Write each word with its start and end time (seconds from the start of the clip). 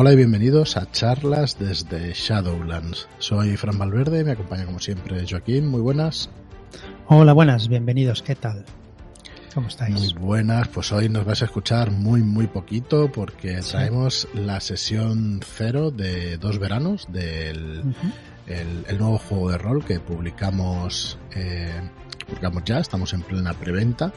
Hola 0.00 0.12
y 0.12 0.16
bienvenidos 0.16 0.76
a 0.76 0.88
charlas 0.92 1.58
desde 1.58 2.12
Shadowlands. 2.14 3.08
Soy 3.18 3.56
Fran 3.56 3.80
Valverde, 3.80 4.22
me 4.22 4.30
acompaña 4.30 4.64
como 4.64 4.78
siempre 4.78 5.26
Joaquín, 5.28 5.66
muy 5.66 5.80
buenas. 5.80 6.30
Hola, 7.08 7.32
buenas, 7.32 7.66
bienvenidos, 7.66 8.22
¿qué 8.22 8.36
tal? 8.36 8.64
¿Cómo 9.52 9.66
estáis? 9.66 9.96
Muy 9.96 10.12
buenas, 10.12 10.68
pues 10.68 10.92
hoy 10.92 11.08
nos 11.08 11.24
vais 11.24 11.42
a 11.42 11.46
escuchar 11.46 11.90
muy 11.90 12.22
muy 12.22 12.46
poquito 12.46 13.10
porque 13.10 13.60
traemos 13.68 14.28
la 14.34 14.60
sesión 14.60 15.40
cero 15.44 15.90
de 15.90 16.36
dos 16.36 16.60
veranos 16.60 17.08
del 17.10 17.82
el, 18.46 18.98
nuevo 18.98 19.18
juego 19.18 19.50
de 19.50 19.58
rol 19.58 19.84
que 19.84 19.98
publicamos, 19.98 21.18
eh, 21.34 21.90
publicamos 22.24 22.62
ya, 22.64 22.78
estamos 22.78 23.12
en 23.14 23.22
plena 23.22 23.52
preventa. 23.52 24.12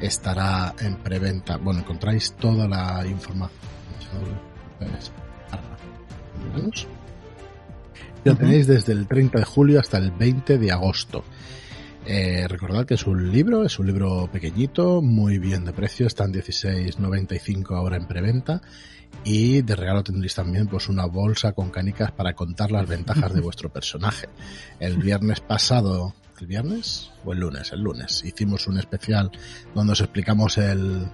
Estará 0.00 0.74
en 0.80 0.96
preventa, 0.96 1.56
bueno, 1.56 1.78
encontráis 1.82 2.32
toda 2.32 2.66
la 2.66 3.06
información. 3.06 4.53
Lo 8.24 8.36
tenéis 8.36 8.66
desde 8.66 8.92
el 8.92 9.06
30 9.06 9.38
de 9.38 9.44
julio 9.44 9.80
hasta 9.80 9.98
el 9.98 10.10
20 10.10 10.58
de 10.58 10.72
agosto. 10.72 11.24
Eh, 12.06 12.46
recordad 12.48 12.84
que 12.84 12.94
es 12.94 13.06
un 13.06 13.32
libro, 13.32 13.64
es 13.64 13.78
un 13.78 13.86
libro 13.86 14.28
pequeñito, 14.30 15.00
muy 15.00 15.38
bien 15.38 15.64
de 15.64 15.72
precio, 15.72 16.06
está 16.06 16.24
en 16.24 16.34
16.95 16.34 17.74
ahora 17.76 17.96
en 17.96 18.06
preventa 18.06 18.60
y 19.22 19.62
de 19.62 19.76
regalo 19.76 20.02
tendréis 20.02 20.34
también 20.34 20.66
pues 20.66 20.88
una 20.88 21.06
bolsa 21.06 21.52
con 21.52 21.70
canicas 21.70 22.12
para 22.12 22.34
contar 22.34 22.70
las 22.70 22.86
ventajas 22.86 23.32
de 23.32 23.40
vuestro 23.40 23.70
personaje. 23.70 24.28
El 24.80 24.98
viernes 24.98 25.40
pasado, 25.40 26.14
¿el 26.40 26.46
viernes 26.46 27.10
o 27.24 27.32
el 27.32 27.40
lunes? 27.40 27.72
El 27.72 27.80
lunes 27.80 28.22
hicimos 28.24 28.66
un 28.66 28.78
especial 28.78 29.30
donde 29.74 29.92
os 29.92 30.00
explicamos 30.00 30.58
el, 30.58 31.06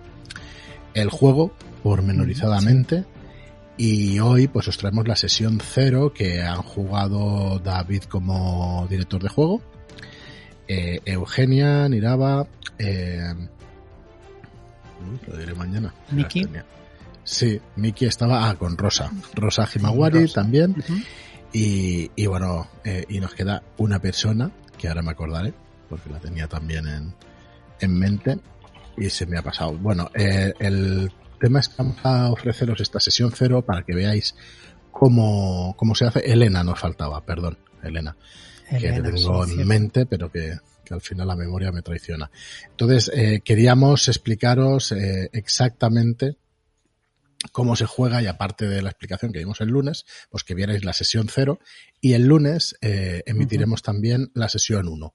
el 0.95 1.11
juego 1.11 1.53
pormenorizadamente. 1.83 3.05
Y 3.83 4.19
hoy 4.19 4.47
pues 4.47 4.69
os 4.69 4.77
traemos 4.77 5.09
la 5.09 5.16
sesión 5.16 5.59
cero 5.59 6.12
que 6.15 6.42
han 6.42 6.61
jugado 6.61 7.59
David 7.61 8.03
como 8.03 8.86
director 8.91 9.23
de 9.23 9.31
juego, 9.31 9.62
eh, 10.69 11.00
Eugenia, 11.06 11.89
Niraba, 11.89 12.47
eh, 12.78 13.33
lo 15.27 15.34
diré 15.34 15.55
mañana. 15.55 15.95
Miki. 16.11 16.47
Sí, 17.25 17.58
Miki 17.77 18.05
estaba 18.05 18.51
ah, 18.51 18.55
con 18.56 18.77
Rosa. 18.77 19.11
Rosa 19.33 19.67
Himawari 19.75 20.31
también. 20.31 20.77
y, 21.51 22.11
y, 22.14 22.27
bueno, 22.27 22.69
eh, 22.84 23.06
y 23.08 23.19
nos 23.19 23.33
queda 23.33 23.62
una 23.78 23.98
persona, 23.98 24.51
que 24.77 24.89
ahora 24.89 25.01
me 25.01 25.12
acordaré, 25.12 25.55
porque 25.89 26.11
la 26.11 26.19
tenía 26.19 26.47
también 26.48 26.86
en, 26.86 27.14
en 27.81 27.98
mente 27.98 28.39
y 28.98 29.08
se 29.08 29.25
me 29.25 29.39
ha 29.39 29.42
pasado. 29.42 29.73
Bueno, 29.78 30.11
eh, 30.14 30.53
el 30.58 31.11
tema 31.41 31.58
es 31.58 31.69
que 31.69 31.74
vamos 31.78 31.96
a 32.05 32.30
ofreceros 32.30 32.80
esta 32.80 33.00
sesión 33.00 33.33
cero 33.34 33.62
para 33.62 33.83
que 33.83 33.94
veáis 33.94 34.36
cómo, 34.92 35.74
cómo 35.77 35.94
se 35.94 36.06
hace. 36.06 36.20
Elena 36.20 36.62
nos 36.62 36.78
faltaba, 36.78 37.24
perdón, 37.24 37.58
Elena 37.83 38.16
que 38.78 39.02
tengo 39.02 39.44
en 39.44 39.66
mente, 39.66 40.06
pero 40.06 40.30
que, 40.30 40.58
al 40.91 41.00
final 41.00 41.28
la 41.28 41.36
memoria 41.36 41.70
me 41.70 41.83
traiciona. 41.83 42.30
Entonces, 42.70 43.11
eh, 43.14 43.42
queríamos 43.44 44.08
explicaros 44.08 44.91
eh, 44.91 45.30
exactamente 45.33 46.36
cómo 47.52 47.77
se 47.77 47.86
juega 47.86 48.20
y 48.20 48.27
aparte 48.27 48.66
de 48.66 48.83
la 48.83 48.91
explicación 48.91 49.33
que 49.33 49.38
dimos 49.38 49.61
el 49.61 49.68
lunes, 49.68 50.05
pues 50.30 50.42
que 50.42 50.55
vierais 50.55 50.84
la 50.84 50.92
sesión 50.92 51.28
cero 51.28 51.61
y 52.00 52.14
el 52.14 52.27
lunes 52.27 52.77
eh, 52.80 53.22
emitiremos 53.24 53.83
también 53.83 54.30
la 54.34 54.48
sesión 54.48 54.88
1. 54.88 55.14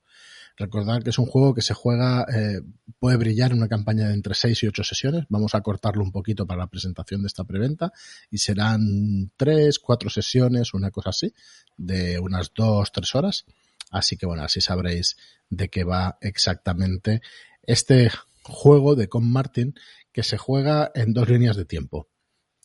Recordad 0.58 1.04
que 1.04 1.10
es 1.10 1.20
un 1.20 1.26
juego 1.26 1.54
que 1.54 1.62
se 1.62 1.74
juega, 1.74 2.26
eh, 2.34 2.62
puede 3.00 3.18
brillar 3.18 3.52
en 3.52 3.58
una 3.58 3.68
campaña 3.68 4.08
de 4.08 4.14
entre 4.14 4.34
6 4.34 4.64
y 4.64 4.68
8 4.68 4.84
sesiones. 4.84 5.26
Vamos 5.28 5.54
a 5.54 5.62
cortarlo 5.62 6.04
un 6.04 6.12
poquito 6.12 6.48
para 6.48 6.62
la 6.62 6.68
presentación 6.68 7.22
de 7.22 7.28
esta 7.28 7.44
preventa 7.44 7.92
y 8.32 8.38
serán 8.38 9.32
3, 9.36 9.80
4 9.80 10.10
sesiones, 10.10 10.74
una 10.74 10.92
cosa 10.92 11.10
así, 11.10 11.34
de 11.76 12.20
unas 12.20 12.52
2, 12.56 12.92
3 12.92 13.16
horas. 13.16 13.46
Así 13.92 14.16
que 14.16 14.26
bueno, 14.26 14.44
así 14.44 14.62
sabréis 14.62 15.18
de 15.50 15.70
qué 15.70 15.84
va 15.84 16.18
exactamente 16.22 17.22
este 17.64 18.10
juego 18.44 18.96
de 18.96 19.10
Con 19.10 19.30
Martin 19.30 19.76
que 20.12 20.24
se 20.24 20.38
juega 20.38 20.92
en 20.96 21.14
dos 21.14 21.30
líneas 21.30 21.58
de 21.58 21.66
tiempo. 21.66 22.08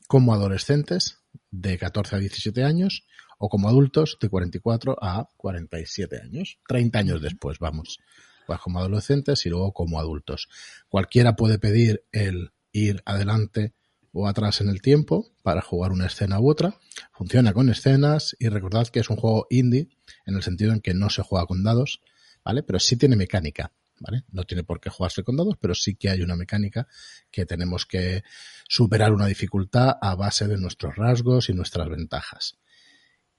Como 0.07 0.33
adolescentes 0.33 1.19
de 1.51 1.79
14 1.79 2.17
a 2.17 2.19
17 2.19 2.63
años 2.65 3.05
o 3.43 3.49
como 3.49 3.71
adultos 3.71 4.19
de 4.21 4.29
44 4.29 4.99
a 5.01 5.31
47 5.39 6.21
años, 6.23 6.59
30 6.69 6.99
años 6.99 7.23
después, 7.23 7.59
vamos, 7.59 7.99
pues 8.47 8.61
como 8.61 8.81
adolescentes 8.81 9.47
y 9.47 9.49
luego 9.49 9.73
como 9.73 9.99
adultos. 9.99 10.49
Cualquiera 10.91 11.37
puede 11.37 11.59
pedir 11.59 12.05
el 12.13 12.53
ir 12.71 13.03
adelante 13.07 13.73
o 14.13 14.29
atrás 14.29 14.61
en 14.61 14.69
el 14.69 14.83
tiempo 14.83 15.33
para 15.43 15.63
jugar 15.63 15.91
una 15.91 16.07
escena 16.07 16.39
u 16.39 16.51
otra. 16.51 16.75
Funciona 17.13 17.55
con 17.55 17.71
escenas 17.71 18.37
y 18.39 18.49
recordad 18.49 18.89
que 18.89 19.01
es 19.01 19.09
un 19.09 19.17
juego 19.17 19.47
indie 19.49 19.89
en 20.27 20.35
el 20.35 20.43
sentido 20.43 20.75
en 20.75 20.81
que 20.81 20.93
no 20.93 21.09
se 21.09 21.23
juega 21.23 21.47
con 21.47 21.65
dados, 21.65 22.03
¿vale? 22.45 22.63
Pero 22.63 22.79
sí 22.79 22.97
tiene 22.97 23.17
mecánica, 23.17 23.73
¿vale? 24.01 24.25
No 24.33 24.45
tiene 24.45 24.65
por 24.65 24.81
qué 24.81 24.91
jugarse 24.91 25.25
con 25.25 25.39
dados, 25.39 25.57
pero 25.59 25.75
sí 25.75 25.95
que 25.95 26.11
hay 26.11 26.21
una 26.21 26.37
mecánica 26.37 26.87
que 27.31 27.47
tenemos 27.47 27.87
que 27.87 28.23
superar 28.69 29.15
una 29.15 29.27
dificultad 29.27 29.97
a 29.99 30.15
base 30.15 30.47
de 30.47 30.59
nuestros 30.59 30.97
rasgos 30.97 31.49
y 31.49 31.55
nuestras 31.55 31.89
ventajas. 31.89 32.59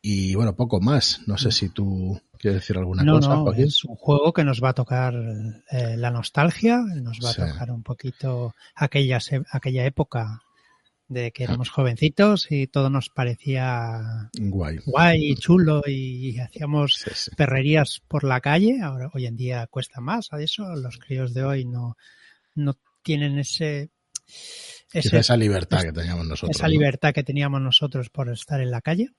Y 0.02 0.34
bueno, 0.36 0.56
poco 0.56 0.82
más. 0.82 1.22
No 1.28 1.38
sé 1.38 1.52
si 1.52 1.70
tú 1.70 2.20
quieres 2.40 2.62
decir 2.62 2.78
alguna 2.78 3.06
cosa, 3.06 3.36
no, 3.36 3.54
Es 3.54 3.86
un 3.86 3.96
juego 3.96 4.34
que 4.34 4.44
nos 4.44 4.64
va 4.64 4.70
a 4.70 4.74
tocar 4.74 5.14
eh, 5.70 5.96
la 5.96 6.10
nostalgia, 6.10 6.80
nos 6.80 7.20
va 7.24 7.30
a 7.30 7.52
tocar 7.52 7.72
un 7.72 7.84
poquito 7.84 8.56
aquella, 8.76 9.20
aquella 9.52 9.86
época 9.86 10.42
de 11.08 11.32
que 11.32 11.44
éramos 11.44 11.70
jovencitos 11.70 12.48
y 12.52 12.68
todo 12.68 12.90
nos 12.90 13.10
parecía 13.10 14.30
guay, 14.40 14.78
guay 14.86 15.36
chulo 15.36 15.82
y 15.86 16.40
hacíamos 16.40 17.04
perrerías 17.36 18.02
por 18.08 18.24
la 18.24 18.40
calle. 18.40 18.80
Ahora, 18.82 19.12
hoy 19.14 19.26
en 19.26 19.36
día 19.36 19.68
cuesta 19.68 20.00
más 20.00 20.32
a 20.32 20.42
eso. 20.42 20.74
Los 20.76 20.98
críos 20.98 21.34
de 21.34 21.44
hoy 21.44 21.66
no, 21.66 21.98
no 22.56 22.78
tienen 23.04 23.38
ese, 23.40 23.92
esa 24.94 25.38
libertad 25.38 25.82
que 25.82 25.92
teníamos 25.92 26.26
nosotros. 26.26 26.56
Esa 26.56 26.68
libertad 26.68 27.14
que 27.14 27.24
teníamos 27.24 27.62
nosotros 27.62 28.10
por 28.10 28.30
estar 28.30 28.62
en 28.62 28.72
la 28.72 28.82
calle. 28.82 29.10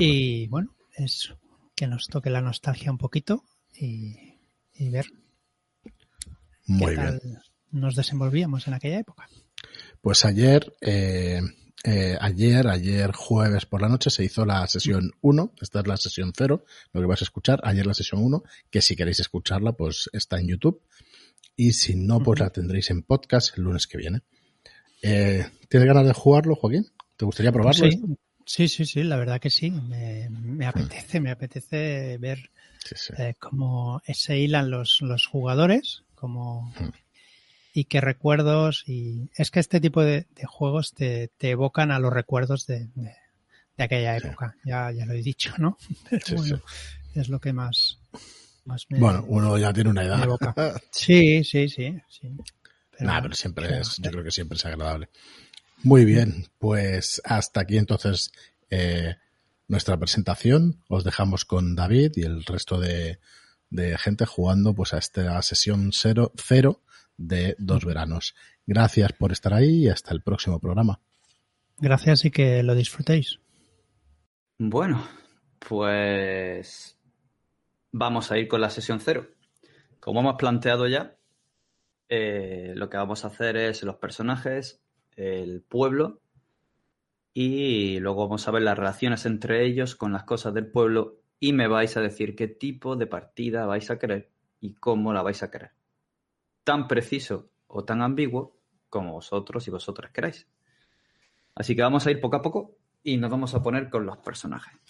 Y 0.00 0.46
bueno, 0.48 0.74
es 0.96 1.34
que 1.74 1.86
nos 1.86 2.08
toque 2.08 2.30
la 2.30 2.40
nostalgia 2.40 2.90
un 2.90 2.98
poquito 2.98 3.44
y, 3.74 4.38
ver 4.90 5.06
Muy 6.66 6.94
bien. 6.96 7.20
nos 7.70 7.96
desenvolvíamos 7.96 8.66
en 8.68 8.74
aquella 8.74 8.98
época. 8.98 9.28
Pues 10.00 10.24
ayer, 10.24 10.72
eh, 10.80 11.40
eh, 11.84 12.16
ayer, 12.20 12.68
ayer 12.68 13.12
jueves 13.12 13.66
por 13.66 13.80
la 13.82 13.88
noche 13.88 14.10
se 14.10 14.24
hizo 14.24 14.44
la 14.44 14.66
sesión 14.66 15.12
1, 15.22 15.54
esta 15.60 15.80
es 15.80 15.86
la 15.86 15.96
sesión 15.96 16.32
0, 16.36 16.64
lo 16.92 17.00
que 17.00 17.06
vas 17.06 17.22
a 17.22 17.24
escuchar, 17.24 17.60
ayer 17.64 17.86
la 17.86 17.94
sesión 17.94 18.22
1, 18.22 18.42
que 18.70 18.82
si 18.82 18.96
queréis 18.96 19.20
escucharla 19.20 19.72
pues 19.72 20.08
está 20.12 20.38
en 20.38 20.48
YouTube 20.48 20.82
y 21.56 21.72
si 21.72 21.96
no 21.96 22.20
pues 22.20 22.40
la 22.40 22.50
tendréis 22.50 22.90
en 22.90 23.02
podcast 23.02 23.56
el 23.56 23.64
lunes 23.64 23.86
que 23.86 23.98
viene. 23.98 24.22
Eh, 25.02 25.46
¿Tienes 25.68 25.86
ganas 25.86 26.06
de 26.06 26.12
jugarlo, 26.12 26.54
Joaquín? 26.54 26.86
¿Te 27.16 27.24
gustaría 27.24 27.52
probarlo? 27.52 27.90
Sí, 27.90 28.00
Sí, 28.46 28.68
sí, 28.68 28.84
sí, 28.84 29.02
la 29.02 29.16
verdad 29.16 29.40
que 29.40 29.50
sí. 29.50 29.70
Me, 29.70 30.28
me 30.30 30.66
apetece, 30.66 31.20
me 31.20 31.30
apetece 31.30 32.18
ver 32.18 32.50
eh, 33.18 33.34
cómo 33.38 34.02
se 34.12 34.38
hilan 34.38 34.70
los, 34.70 35.00
los 35.00 35.26
jugadores, 35.26 36.04
como 36.14 36.72
y 37.72 37.84
qué 37.84 38.00
recuerdos. 38.00 38.84
Y 38.86 39.30
es 39.36 39.50
que 39.50 39.60
este 39.60 39.80
tipo 39.80 40.02
de, 40.02 40.26
juegos 40.46 40.92
te, 40.92 41.28
te, 41.36 41.50
evocan 41.50 41.90
a 41.90 41.98
los 41.98 42.12
recuerdos 42.12 42.66
de, 42.66 42.88
de, 42.94 43.84
aquella 43.84 44.16
época. 44.16 44.54
Ya, 44.64 44.90
ya 44.92 45.06
lo 45.06 45.12
he 45.14 45.22
dicho, 45.22 45.52
¿no? 45.58 45.76
Pero 46.10 46.36
bueno, 46.36 46.62
es 47.14 47.28
lo 47.28 47.40
que 47.40 47.52
más, 47.52 47.98
más 48.64 48.86
me, 48.90 48.98
Bueno, 48.98 49.24
uno 49.26 49.58
ya 49.58 49.72
tiene 49.72 49.90
una 49.90 50.04
edad. 50.04 50.28
Sí, 50.90 51.44
sí, 51.44 51.68
sí. 51.68 51.98
sí. 52.08 52.30
Pero, 52.96 53.10
pero 53.22 53.34
siempre 53.34 53.80
es, 53.80 53.96
yo 53.98 54.10
creo 54.10 54.22
que 54.22 54.30
siempre 54.30 54.56
es 54.56 54.64
agradable. 54.64 55.08
Muy 55.84 56.06
bien, 56.06 56.46
pues 56.58 57.20
hasta 57.26 57.60
aquí 57.60 57.76
entonces 57.76 58.32
eh, 58.70 59.16
nuestra 59.68 59.98
presentación. 59.98 60.82
Os 60.88 61.04
dejamos 61.04 61.44
con 61.44 61.76
David 61.76 62.12
y 62.16 62.22
el 62.22 62.42
resto 62.42 62.80
de, 62.80 63.18
gente 63.98 64.24
jugando 64.24 64.74
pues 64.74 64.94
a 64.94 64.98
esta 64.98 65.42
sesión 65.42 65.90
cero, 65.92 66.32
cero 66.36 66.80
de 67.18 67.54
dos 67.58 67.84
veranos. 67.84 68.34
Gracias 68.66 69.12
por 69.12 69.30
estar 69.30 69.52
ahí 69.52 69.84
y 69.84 69.88
hasta 69.90 70.14
el 70.14 70.22
próximo 70.22 70.58
programa. 70.58 71.00
Gracias 71.76 72.24
y 72.24 72.30
que 72.30 72.62
lo 72.62 72.74
disfrutéis. 72.74 73.40
Bueno, 74.56 75.06
pues 75.58 76.96
vamos 77.92 78.32
a 78.32 78.38
ir 78.38 78.48
con 78.48 78.62
la 78.62 78.70
sesión 78.70 79.00
cero. 79.00 79.28
Como 80.00 80.20
hemos 80.20 80.36
planteado 80.36 80.88
ya, 80.88 81.18
eh, 82.08 82.72
lo 82.74 82.88
que 82.88 82.96
vamos 82.96 83.26
a 83.26 83.28
hacer 83.28 83.58
es 83.58 83.82
los 83.82 83.96
personajes 83.96 84.80
el 85.16 85.62
pueblo 85.62 86.20
y 87.32 87.98
luego 87.98 88.24
vamos 88.24 88.46
a 88.46 88.52
ver 88.52 88.62
las 88.62 88.78
relaciones 88.78 89.26
entre 89.26 89.66
ellos 89.66 89.96
con 89.96 90.12
las 90.12 90.24
cosas 90.24 90.54
del 90.54 90.70
pueblo 90.70 91.20
y 91.40 91.52
me 91.52 91.68
vais 91.68 91.96
a 91.96 92.00
decir 92.00 92.36
qué 92.36 92.48
tipo 92.48 92.96
de 92.96 93.06
partida 93.06 93.66
vais 93.66 93.90
a 93.90 93.98
querer 93.98 94.30
y 94.60 94.74
cómo 94.74 95.12
la 95.12 95.22
vais 95.22 95.42
a 95.42 95.50
querer. 95.50 95.72
Tan 96.62 96.86
preciso 96.88 97.50
o 97.66 97.84
tan 97.84 98.02
ambiguo 98.02 98.56
como 98.88 99.12
vosotros 99.12 99.66
y 99.66 99.70
vosotras 99.70 100.12
queráis. 100.12 100.48
Así 101.54 101.74
que 101.74 101.82
vamos 101.82 102.06
a 102.06 102.10
ir 102.10 102.20
poco 102.20 102.36
a 102.36 102.42
poco 102.42 102.78
y 103.02 103.16
nos 103.16 103.30
vamos 103.30 103.54
a 103.54 103.62
poner 103.62 103.90
con 103.90 104.06
los 104.06 104.18
personajes. 104.18 104.80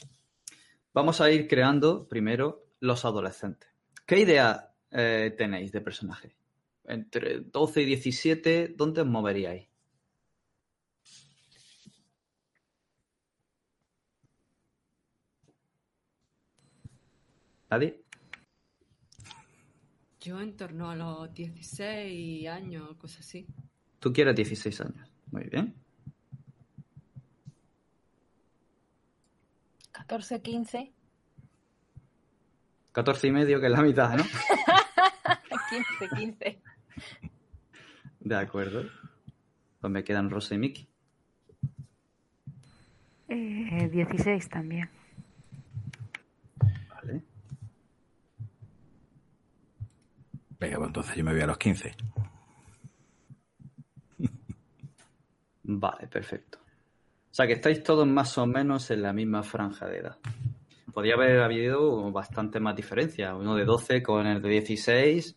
Vamos 0.93 1.21
a 1.21 1.31
ir 1.31 1.49
creando 1.49 2.07
primero 2.07 2.67
los 2.81 3.05
adolescentes. 3.05 3.69
¿Qué 4.07 4.21
idea 4.21 4.75
eh, 4.91 5.35
tenéis 5.37 5.73
de 5.73 5.81
personaje? 5.81 6.37
Entre 6.85 7.41
12 7.41 7.83
y 7.83 7.85
17, 7.87 8.75
¿dónde 8.77 9.01
os 9.01 9.07
moveríais? 9.07 9.74
¿Nadie? 17.75 18.01
Yo 20.21 20.41
en 20.41 20.57
torno 20.57 20.91
a 20.91 20.95
los 20.95 21.35
16 21.35 22.47
años, 22.47 22.97
cosas 22.99 23.27
así. 23.27 23.49
Tú 23.99 24.13
quieres 24.13 24.37
16 24.37 24.81
años. 24.83 25.11
Muy 25.33 25.43
bien. 25.51 25.75
14, 29.91 30.41
15. 30.41 30.93
14 32.93 33.27
y 33.27 33.33
medio, 33.33 33.59
que 33.59 33.67
es 33.67 33.73
la 33.73 33.83
mitad, 33.83 34.17
¿no? 34.17 34.23
15, 35.99 36.15
15. 36.17 36.63
De 38.21 38.37
acuerdo. 38.37 38.85
Pues 39.81 39.93
me 39.93 40.05
quedan 40.05 40.31
Rosa 40.31 40.55
y 40.55 40.59
Miki. 40.59 40.89
Eh, 43.29 43.89
16 43.91 44.49
también. 44.49 44.89
Entonces 50.73 51.17
yo 51.17 51.25
me 51.25 51.33
voy 51.33 51.41
a 51.41 51.47
los 51.47 51.59
15. 51.59 51.95
Vale, 55.65 56.07
perfecto. 56.09 56.59
O 56.59 57.35
sea 57.35 57.47
que 57.47 57.55
estáis 57.55 57.83
todos 57.83 58.07
más 58.07 58.39
o 58.39 58.47
menos 58.47 58.91
en 58.91 59.03
la 59.03 59.13
misma 59.13 59.43
franja 59.43 59.87
de 59.87 59.99
edad. 59.99 60.17
Podría 60.93 61.15
haber 61.15 61.41
habido 61.41 62.13
bastante 62.13 62.61
más 62.61 62.77
diferencia. 62.77 63.35
Uno 63.35 63.57
de 63.57 63.65
12 63.65 64.03
con 64.03 64.27
el 64.27 64.41
de 64.41 64.49
16. 64.49 65.37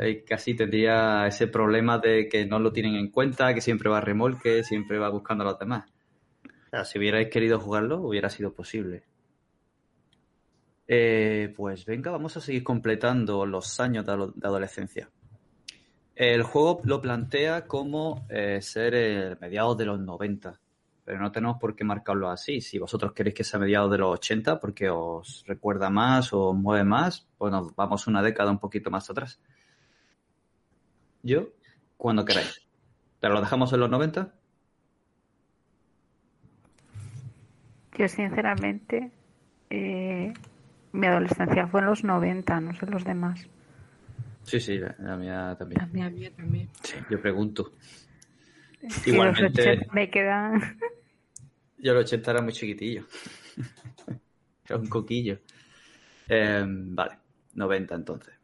Eh, 0.00 0.24
casi 0.24 0.54
tendría 0.54 1.26
ese 1.26 1.46
problema 1.46 1.98
de 1.98 2.28
que 2.28 2.46
no 2.46 2.58
lo 2.58 2.72
tienen 2.72 2.96
en 2.96 3.10
cuenta, 3.10 3.54
que 3.54 3.60
siempre 3.60 3.88
va 3.88 3.98
a 3.98 4.00
remolque, 4.00 4.64
siempre 4.64 4.98
va 4.98 5.08
buscando 5.08 5.44
a 5.44 5.48
los 5.48 5.58
demás. 5.58 5.84
Si 6.84 6.98
hubierais 6.98 7.28
querido 7.30 7.58
jugarlo, 7.58 8.00
hubiera 8.00 8.28
sido 8.28 8.52
posible. 8.52 9.04
Eh, 10.90 11.52
pues 11.54 11.84
venga, 11.84 12.10
vamos 12.10 12.34
a 12.36 12.40
seguir 12.40 12.64
completando 12.64 13.44
los 13.44 13.78
años 13.78 14.06
de, 14.06 14.12
ado- 14.12 14.32
de 14.34 14.46
adolescencia. 14.48 15.10
El 16.16 16.42
juego 16.42 16.80
lo 16.84 17.00
plantea 17.00 17.66
como 17.66 18.26
eh, 18.30 18.60
ser 18.62 18.94
eh, 18.94 19.36
mediados 19.40 19.76
de 19.76 19.84
los 19.84 20.00
90, 20.00 20.58
pero 21.04 21.20
no 21.20 21.30
tenemos 21.30 21.58
por 21.60 21.76
qué 21.76 21.84
marcarlo 21.84 22.28
así. 22.30 22.60
Si 22.62 22.78
vosotros 22.78 23.12
queréis 23.12 23.34
que 23.36 23.44
sea 23.44 23.60
mediados 23.60 23.90
de 23.90 23.98
los 23.98 24.14
80 24.14 24.58
porque 24.58 24.88
os 24.90 25.44
recuerda 25.46 25.90
más 25.90 26.32
o 26.32 26.48
os 26.48 26.56
mueve 26.56 26.84
más, 26.84 27.28
pues 27.36 27.52
nos 27.52 27.74
vamos 27.76 28.06
una 28.06 28.22
década 28.22 28.50
un 28.50 28.58
poquito 28.58 28.90
más 28.90 29.08
atrás. 29.10 29.38
Yo, 31.22 31.50
cuando 31.98 32.24
queráis. 32.24 32.62
¿Pero 33.20 33.34
lo 33.34 33.40
dejamos 33.40 33.72
en 33.72 33.80
los 33.80 33.90
90? 33.90 34.32
Yo 37.98 38.08
sinceramente, 38.08 39.10
eh, 39.70 40.32
mi 40.92 41.06
adolescencia 41.06 41.66
fue 41.68 41.80
en 41.80 41.86
los 41.86 42.04
90, 42.04 42.60
no 42.60 42.74
sé 42.74 42.86
los 42.86 43.04
demás. 43.04 43.46
Sí, 44.42 44.60
sí, 44.60 44.78
la, 44.78 44.94
la 44.98 45.16
mía 45.16 45.56
también. 45.58 45.80
También 45.80 46.06
a 46.06 46.10
mí 46.10 46.30
también. 46.30 46.68
Sí, 46.82 46.96
yo 47.10 47.20
pregunto. 47.20 47.72
Sí, 48.88 49.10
Igualmente- 49.10 49.64
los 49.64 49.76
80 49.76 49.92
me 49.92 50.10
quedan... 50.10 50.78
Yo 51.78 51.92
el 51.92 51.98
80 51.98 52.30
era 52.30 52.42
muy 52.42 52.52
chiquitillo. 52.52 53.04
era 54.66 54.76
un 54.78 54.88
coquillo. 54.88 55.38
Eh, 56.28 56.64
vale, 56.66 57.18
90 57.54 57.94
entonces. 57.94 58.34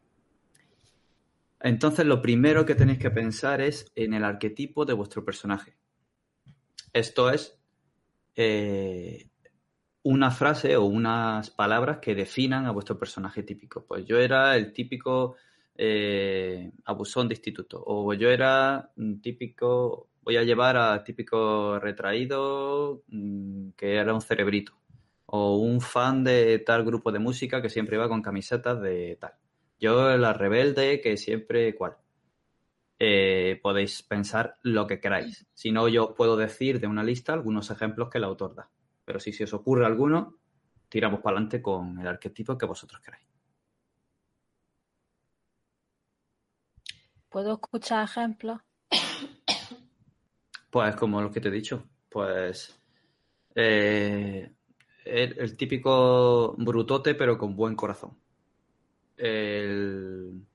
Entonces 1.59 2.05
lo 2.05 2.21
primero 2.21 2.65
que 2.65 2.75
tenéis 2.75 2.99
que 2.99 3.09
pensar 3.09 3.59
es 3.61 3.91
en 3.95 4.13
el 4.13 4.23
arquetipo 4.23 4.85
de 4.85 4.93
vuestro 4.93 5.25
personaje. 5.25 5.75
Esto 6.93 7.29
es 7.29 7.57
eh, 8.35 9.27
una 10.05 10.29
frase 10.29 10.77
o 10.77 10.83
unas 10.85 11.49
palabras 11.49 11.97
que 11.97 12.13
definan 12.13 12.67
a 12.67 12.71
vuestro 12.71 12.97
personaje 12.97 13.41
típico. 13.41 13.85
Pues 13.85 14.05
yo 14.05 14.19
era 14.19 14.55
el 14.55 14.71
típico 14.71 15.35
eh, 15.75 16.71
abusón 16.85 17.27
de 17.27 17.33
instituto. 17.33 17.83
O 17.87 18.13
yo 18.13 18.29
era 18.29 18.91
un 18.97 19.19
típico, 19.19 20.09
voy 20.21 20.37
a 20.37 20.43
llevar 20.43 20.77
a 20.77 21.03
típico 21.03 21.79
retraído 21.79 23.03
mm, 23.07 23.69
que 23.75 23.95
era 23.95 24.13
un 24.13 24.21
cerebrito. 24.21 24.73
O 25.25 25.57
un 25.57 25.81
fan 25.81 26.23
de 26.23 26.59
tal 26.59 26.85
grupo 26.85 27.11
de 27.11 27.17
música 27.17 27.59
que 27.59 27.69
siempre 27.71 27.95
iba 27.95 28.07
con 28.07 28.21
camisetas 28.21 28.79
de 28.81 29.17
tal. 29.19 29.33
Yo 29.79 30.15
la 30.17 30.33
rebelde 30.33 31.01
que 31.01 31.17
siempre 31.17 31.73
cual. 31.73 31.97
Eh, 32.99 33.59
podéis 33.63 34.03
pensar 34.03 34.57
lo 34.61 34.85
que 34.85 34.99
queráis. 34.99 35.47
Si 35.55 35.71
no, 35.71 35.87
yo 35.87 36.09
os 36.09 36.15
puedo 36.15 36.37
decir 36.37 36.79
de 36.79 36.85
una 36.85 37.03
lista 37.03 37.33
algunos 37.33 37.71
ejemplos 37.71 38.09
que 38.11 38.19
el 38.19 38.23
autor 38.25 38.53
da. 38.53 38.69
Pero 39.05 39.19
si 39.19 39.31
se 39.31 39.43
os 39.43 39.53
ocurre 39.53 39.85
alguno, 39.85 40.37
tiramos 40.89 41.21
para 41.21 41.37
adelante 41.37 41.61
con 41.61 41.99
el 41.99 42.07
arquetipo 42.07 42.57
que 42.57 42.65
vosotros 42.65 43.01
queráis. 43.01 43.25
¿Puedo 47.29 47.53
escuchar 47.53 48.03
ejemplos? 48.03 48.61
Pues 50.69 50.93
como 50.97 51.21
lo 51.21 51.31
que 51.31 51.39
te 51.39 51.47
he 51.47 51.51
dicho, 51.51 51.87
pues 52.09 52.77
eh, 53.55 54.51
el, 55.05 55.39
el 55.39 55.55
típico 55.55 56.53
brutote 56.57 57.15
pero 57.15 57.37
con 57.37 57.55
buen 57.55 57.75
corazón. 57.75 58.17
El 59.15 60.45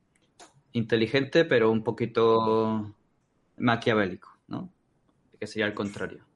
inteligente 0.72 1.46
pero 1.46 1.70
un 1.70 1.82
poquito 1.82 2.94
maquiavélico, 3.56 4.36
¿no? 4.48 4.70
Que 5.38 5.46
sería 5.46 5.66
el 5.66 5.74
contrario. 5.74 6.29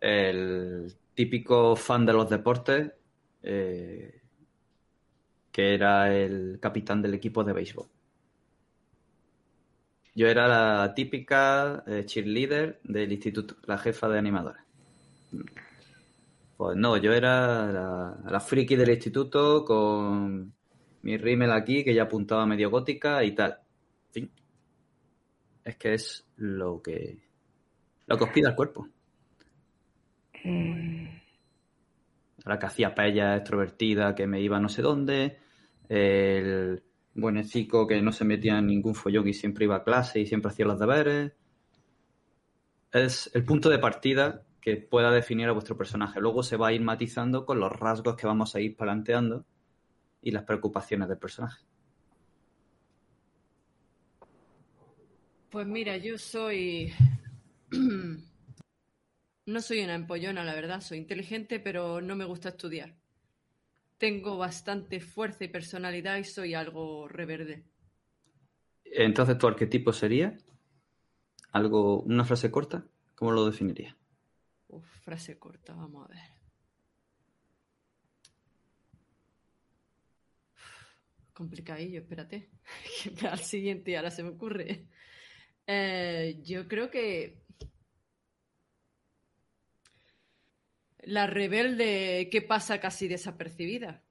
El 0.00 0.92
típico 1.14 1.76
fan 1.76 2.06
de 2.06 2.12
los 2.12 2.28
deportes 2.30 2.92
eh, 3.42 4.20
que 5.52 5.74
era 5.74 6.14
el 6.14 6.58
capitán 6.60 7.02
del 7.02 7.14
equipo 7.14 7.44
de 7.44 7.52
béisbol. 7.52 7.86
Yo 10.14 10.26
era 10.26 10.48
la 10.48 10.94
típica 10.94 11.84
eh, 11.86 12.04
cheerleader 12.04 12.80
del 12.84 13.12
instituto, 13.12 13.56
la 13.64 13.78
jefa 13.78 14.08
de 14.08 14.18
animadores. 14.18 14.62
Pues 16.56 16.76
no, 16.76 16.96
yo 16.98 17.12
era 17.12 17.72
la, 17.72 18.40
friki 18.40 18.76
del 18.76 18.90
instituto 18.90 19.64
con 19.64 20.52
mi 21.02 21.16
rímel 21.16 21.52
aquí, 21.52 21.82
que 21.82 21.94
ya 21.94 22.02
apuntaba 22.02 22.44
medio 22.44 22.70
gótica 22.70 23.24
y 23.24 23.34
tal. 23.34 23.58
En 24.08 24.12
fin. 24.12 24.32
Es 25.64 25.76
que 25.76 25.94
es 25.94 26.26
lo 26.36 26.82
que, 26.82 27.18
lo 28.06 28.18
que 28.18 28.24
os 28.24 28.30
pide 28.30 28.48
el 28.48 28.54
cuerpo. 28.54 28.88
La 30.44 31.20
que 32.58 32.66
hacía 32.66 32.94
pella 32.94 33.36
extrovertida, 33.36 34.14
que 34.14 34.26
me 34.26 34.40
iba 34.40 34.60
no 34.60 34.68
sé 34.68 34.82
dónde. 34.82 35.38
El 35.88 36.82
buenecico 37.14 37.86
que 37.86 38.00
no 38.00 38.12
se 38.12 38.24
metía 38.24 38.58
en 38.58 38.66
ningún 38.66 38.94
follón 38.94 39.28
y 39.28 39.34
siempre 39.34 39.64
iba 39.64 39.76
a 39.76 39.84
clase 39.84 40.20
y 40.20 40.26
siempre 40.26 40.50
hacía 40.50 40.66
los 40.66 40.78
deberes. 40.78 41.32
Es 42.92 43.30
el 43.34 43.44
punto 43.44 43.68
de 43.68 43.78
partida 43.78 44.42
que 44.60 44.76
pueda 44.76 45.10
definir 45.10 45.48
a 45.48 45.52
vuestro 45.52 45.76
personaje. 45.76 46.20
Luego 46.20 46.42
se 46.42 46.56
va 46.56 46.68
a 46.68 46.72
ir 46.72 46.80
matizando 46.80 47.46
con 47.46 47.60
los 47.60 47.72
rasgos 47.72 48.16
que 48.16 48.26
vamos 48.26 48.54
a 48.54 48.60
ir 48.60 48.76
planteando 48.76 49.44
y 50.22 50.30
las 50.30 50.44
preocupaciones 50.44 51.08
del 51.08 51.18
personaje. 51.18 51.64
Pues 55.50 55.66
mira, 55.66 55.96
yo 55.96 56.16
soy. 56.16 56.92
No 59.50 59.60
soy 59.60 59.82
una 59.82 59.96
empollona, 59.96 60.44
la 60.44 60.54
verdad. 60.54 60.80
Soy 60.80 60.98
inteligente, 60.98 61.58
pero 61.58 62.00
no 62.00 62.14
me 62.14 62.24
gusta 62.24 62.50
estudiar. 62.50 62.94
Tengo 63.98 64.38
bastante 64.38 65.00
fuerza 65.00 65.42
y 65.42 65.48
personalidad 65.48 66.18
y 66.18 66.24
soy 66.24 66.54
algo 66.54 67.08
reverde. 67.08 67.64
Entonces, 68.84 69.36
¿tu 69.38 69.48
arquetipo 69.48 69.92
sería 69.92 70.38
algo, 71.50 72.00
una 72.02 72.24
frase 72.24 72.48
corta? 72.52 72.86
¿Cómo 73.16 73.32
lo 73.32 73.44
definirías? 73.44 73.96
Frase 75.02 75.36
corta, 75.36 75.74
vamos 75.74 76.06
a 76.06 76.14
ver. 76.14 76.22
Complicadillo, 81.32 82.02
espérate. 82.02 82.50
Al 83.28 83.40
siguiente 83.40 83.96
ahora 83.96 84.12
se 84.12 84.22
me 84.22 84.28
ocurre. 84.28 84.86
Eh, 85.66 86.40
yo 86.44 86.68
creo 86.68 86.88
que. 86.88 87.42
La 91.02 91.26
rebelde 91.26 92.28
que 92.30 92.42
pasa 92.42 92.80
casi 92.80 93.08
desapercibida. 93.08 94.02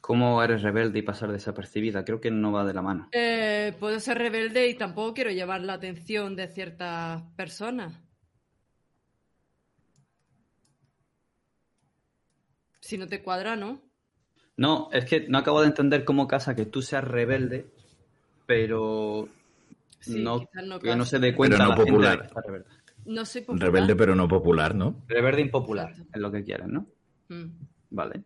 ¿Cómo 0.00 0.42
eres 0.42 0.62
rebelde 0.62 0.98
y 0.98 1.02
pasar 1.02 1.30
desapercibida? 1.30 2.04
Creo 2.04 2.20
que 2.20 2.30
no 2.30 2.52
va 2.52 2.64
de 2.64 2.74
la 2.74 2.82
mano. 2.82 3.08
Eh, 3.12 3.74
puedo 3.78 4.00
ser 4.00 4.18
rebelde 4.18 4.68
y 4.68 4.74
tampoco 4.74 5.14
quiero 5.14 5.30
llevar 5.30 5.60
la 5.60 5.74
atención 5.74 6.34
de 6.36 6.48
ciertas 6.48 7.22
personas. 7.36 7.92
Si 12.80 12.98
no 12.98 13.06
te 13.06 13.22
cuadra, 13.22 13.56
¿no? 13.56 13.80
No, 14.56 14.88
es 14.92 15.04
que 15.04 15.26
no 15.28 15.38
acabo 15.38 15.60
de 15.60 15.68
entender 15.68 16.04
cómo 16.04 16.26
casa 16.26 16.54
que 16.54 16.66
tú 16.66 16.82
seas 16.82 17.04
rebelde, 17.04 17.66
pero 18.46 19.28
Sí, 20.00 20.22
no, 20.22 20.40
quizás 20.40 20.66
no 20.66 20.78
que 20.80 20.96
no 20.96 21.04
se 21.04 21.18
dé 21.18 21.34
cuenta 21.34 21.56
Pero 21.58 21.64
no 21.64 21.70
la 21.70 21.76
gente 21.76 21.90
popular. 21.92 22.12
de 22.12 22.18
que 22.22 22.26
está 22.26 22.40
rebelde. 22.40 22.68
No 23.06 23.24
soy 23.24 23.42
popular. 23.42 23.68
Rebelde 23.68 23.96
pero 23.96 24.14
no 24.14 24.28
popular, 24.28 24.74
¿no? 24.74 25.02
Rebelde 25.08 25.42
impopular, 25.42 25.90
Exacto. 25.90 26.10
es 26.14 26.20
lo 26.20 26.30
que 26.30 26.44
quieres, 26.44 26.66
¿no? 26.68 26.86
Mm. 27.28 27.46
Vale. 27.90 28.22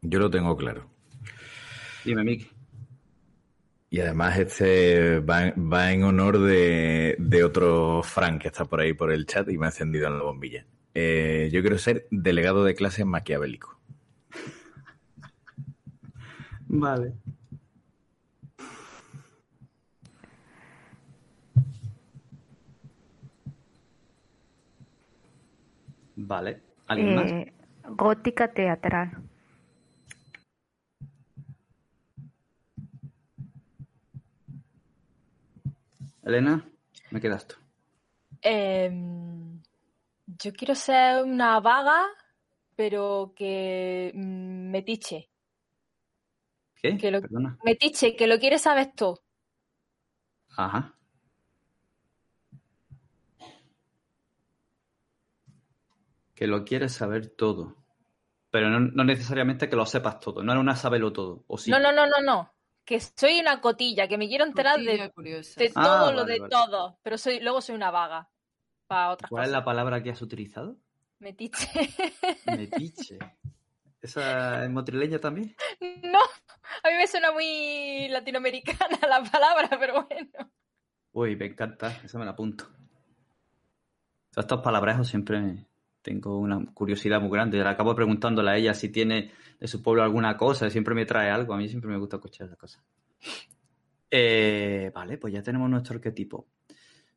Yo 0.00 0.18
lo 0.18 0.30
tengo 0.30 0.56
claro. 0.56 0.86
Dime, 2.04 2.24
Miki. 2.24 2.48
Y 3.90 4.00
además 4.00 4.38
este 4.38 5.20
va, 5.20 5.52
va 5.52 5.92
en 5.92 6.02
honor 6.02 6.38
de, 6.38 7.14
de 7.18 7.44
otro 7.44 8.02
Frank 8.02 8.42
que 8.42 8.48
está 8.48 8.64
por 8.64 8.80
ahí 8.80 8.94
por 8.94 9.12
el 9.12 9.26
chat 9.26 9.48
y 9.50 9.58
me 9.58 9.66
ha 9.66 9.68
encendido 9.68 10.08
en 10.08 10.16
la 10.16 10.24
bombilla. 10.24 10.66
Eh, 10.94 11.50
yo 11.52 11.60
quiero 11.60 11.78
ser 11.78 12.06
delegado 12.10 12.64
de 12.64 12.74
clase 12.74 13.04
maquiavélico. 13.04 13.78
Vale. 16.66 17.12
Vale. 26.24 26.60
¿Alguien 26.86 27.14
más? 27.16 27.30
Eh, 27.32 27.52
gótica 27.96 28.52
teatral. 28.52 29.10
Elena, 36.24 36.64
me 37.10 37.20
quedas 37.20 37.46
tú. 37.46 37.56
Em, 38.42 39.60
yo 40.26 40.52
quiero 40.52 40.74
ser 40.74 41.24
una 41.24 41.60
vaga, 41.60 42.06
pero 42.76 43.32
que 43.36 44.12
mm, 44.14 44.70
metiche. 44.70 45.30
¿Qué? 46.76 46.96
Que 46.96 47.10
lo- 47.10 47.20
Perdona. 47.20 47.58
Metiche, 47.64 48.16
que 48.16 48.26
lo 48.26 48.38
quieres 48.38 48.62
saber 48.62 48.92
todo. 48.94 49.22
Ajá. 50.56 50.94
Que 56.42 56.48
lo 56.48 56.64
quieres 56.64 56.92
saber 56.92 57.28
todo. 57.28 57.76
Pero 58.50 58.68
no, 58.68 58.80
no 58.80 59.04
necesariamente 59.04 59.68
que 59.68 59.76
lo 59.76 59.86
sepas 59.86 60.18
todo. 60.18 60.42
No 60.42 60.50
era 60.50 60.60
una 60.60 60.74
sabelo 60.74 61.12
todo. 61.12 61.44
¿O 61.46 61.56
sí? 61.56 61.70
No, 61.70 61.78
no, 61.78 61.92
no, 61.92 62.04
no, 62.04 62.20
no. 62.20 62.52
Que 62.84 62.98
soy 62.98 63.38
una 63.38 63.60
cotilla, 63.60 64.08
que 64.08 64.18
me 64.18 64.26
quiero 64.26 64.44
enterar 64.44 64.74
Cotilla 64.74 65.12
de, 65.56 65.72
Ah, 65.76 65.84
todo 65.84 66.12
lo 66.12 66.24
de 66.24 66.40
vale. 66.40 66.50
todo. 66.50 66.98
Pero 67.00 67.16
soy, 67.16 67.38
luego 67.38 67.60
soy 67.60 67.76
una 67.76 67.92
vaga. 67.92 68.28
Para 68.88 69.12
otras 69.12 69.30
¿Cuál 69.30 69.44
es 69.44 69.52
la 69.52 69.64
palabra 69.64 70.02
que 70.02 70.10
has 70.10 70.20
utilizado? 70.20 70.78
Metiche. 71.20 71.68
Metiche. 72.46 73.20
¿Esa 74.00 74.64
es 74.64 74.70
motrileña 74.70 75.20
también? 75.20 75.54
no, 76.02 76.18
a 76.18 76.88
mí 76.88 76.96
me 76.96 77.06
suena 77.06 77.30
muy 77.30 78.08
latinoamericana 78.08 78.98
la 79.08 79.22
palabra, 79.22 79.68
pero 79.78 80.04
bueno. 80.08 80.50
Uy, 81.12 81.36
me 81.36 81.46
encanta. 81.46 82.00
Esa 82.02 82.18
me 82.18 82.24
la 82.24 82.32
apunto. 82.32 82.64
Todos 84.32 84.44
estos 84.44 84.60
palabrejos 84.60 85.06
siempre 85.06 85.68
tengo 86.02 86.38
una 86.38 86.64
curiosidad 86.74 87.20
muy 87.20 87.30
grande. 87.30 87.58
Le 87.58 87.68
acabo 87.68 87.94
preguntándole 87.94 88.50
a 88.50 88.56
ella 88.56 88.74
si 88.74 88.90
tiene 88.90 89.30
de 89.58 89.68
su 89.68 89.82
pueblo 89.82 90.02
alguna 90.02 90.36
cosa. 90.36 90.68
Siempre 90.68 90.94
me 90.94 91.06
trae 91.06 91.30
algo. 91.30 91.54
A 91.54 91.56
mí 91.56 91.68
siempre 91.68 91.90
me 91.90 91.98
gusta 91.98 92.16
escuchar 92.16 92.46
esas 92.46 92.58
cosas. 92.58 92.84
Eh, 94.10 94.90
vale, 94.94 95.16
pues 95.16 95.32
ya 95.32 95.42
tenemos 95.42 95.70
nuestro 95.70 95.94
arquetipo. 95.94 96.48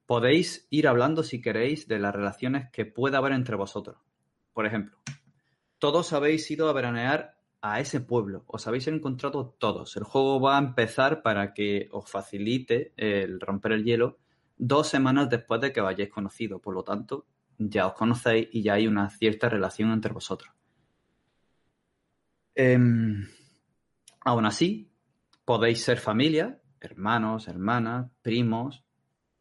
Podéis 0.06 0.68
ir 0.70 0.88
hablando, 0.88 1.24
si 1.24 1.42
queréis, 1.42 1.88
de 1.88 2.00
las 2.00 2.15
relaciones 2.15 2.70
que 2.72 2.86
pueda 2.86 3.18
haber 3.18 3.34
entre 3.34 3.56
vosotros. 3.56 3.98
Por 4.54 4.65
ejemplo, 4.65 4.98
todos 5.80 6.13
habéis 6.13 6.50
ido 6.51 6.70
a 6.70 6.74
veranear 6.74 7.36
a 7.62 7.80
ese 7.80 8.00
pueblo. 8.00 8.44
Os 8.46 8.68
habéis 8.68 8.88
encontrado 8.88 9.56
todos. 9.58 9.98
El 9.98 10.04
juego 10.04 10.39
va 10.39 10.58
a 10.58 10.62
empezar 10.62 11.24
para 11.24 11.54
que 11.54 11.89
os 11.92 12.10
facilite 12.10 12.94
el 12.96 13.42
romper 13.42 13.72
el 13.72 13.84
hielo 13.84 14.20
dos 14.58 14.88
semanas 14.88 15.30
después 15.30 15.60
de 15.60 15.74
que 15.74 15.82
vayáis 15.82 16.10
conocido. 16.10 16.60
Por 16.60 16.75
lo 16.75 16.84
tanto, 16.84 17.25
ya 17.57 17.88
os 17.88 17.93
conocéis 17.93 18.50
y 18.51 18.63
ya 18.63 18.74
hay 18.74 18.88
una 18.88 19.09
cierta 19.09 19.50
relación 19.50 19.91
entre 19.91 20.13
vosotros. 20.13 20.51
Em, 22.55 23.27
aún 24.21 24.45
así, 24.45 24.89
podéis 25.43 25.83
ser 25.83 25.97
familia, 25.97 26.62
hermanos, 26.79 27.47
hermanas, 27.47 28.12
primos, 28.21 28.83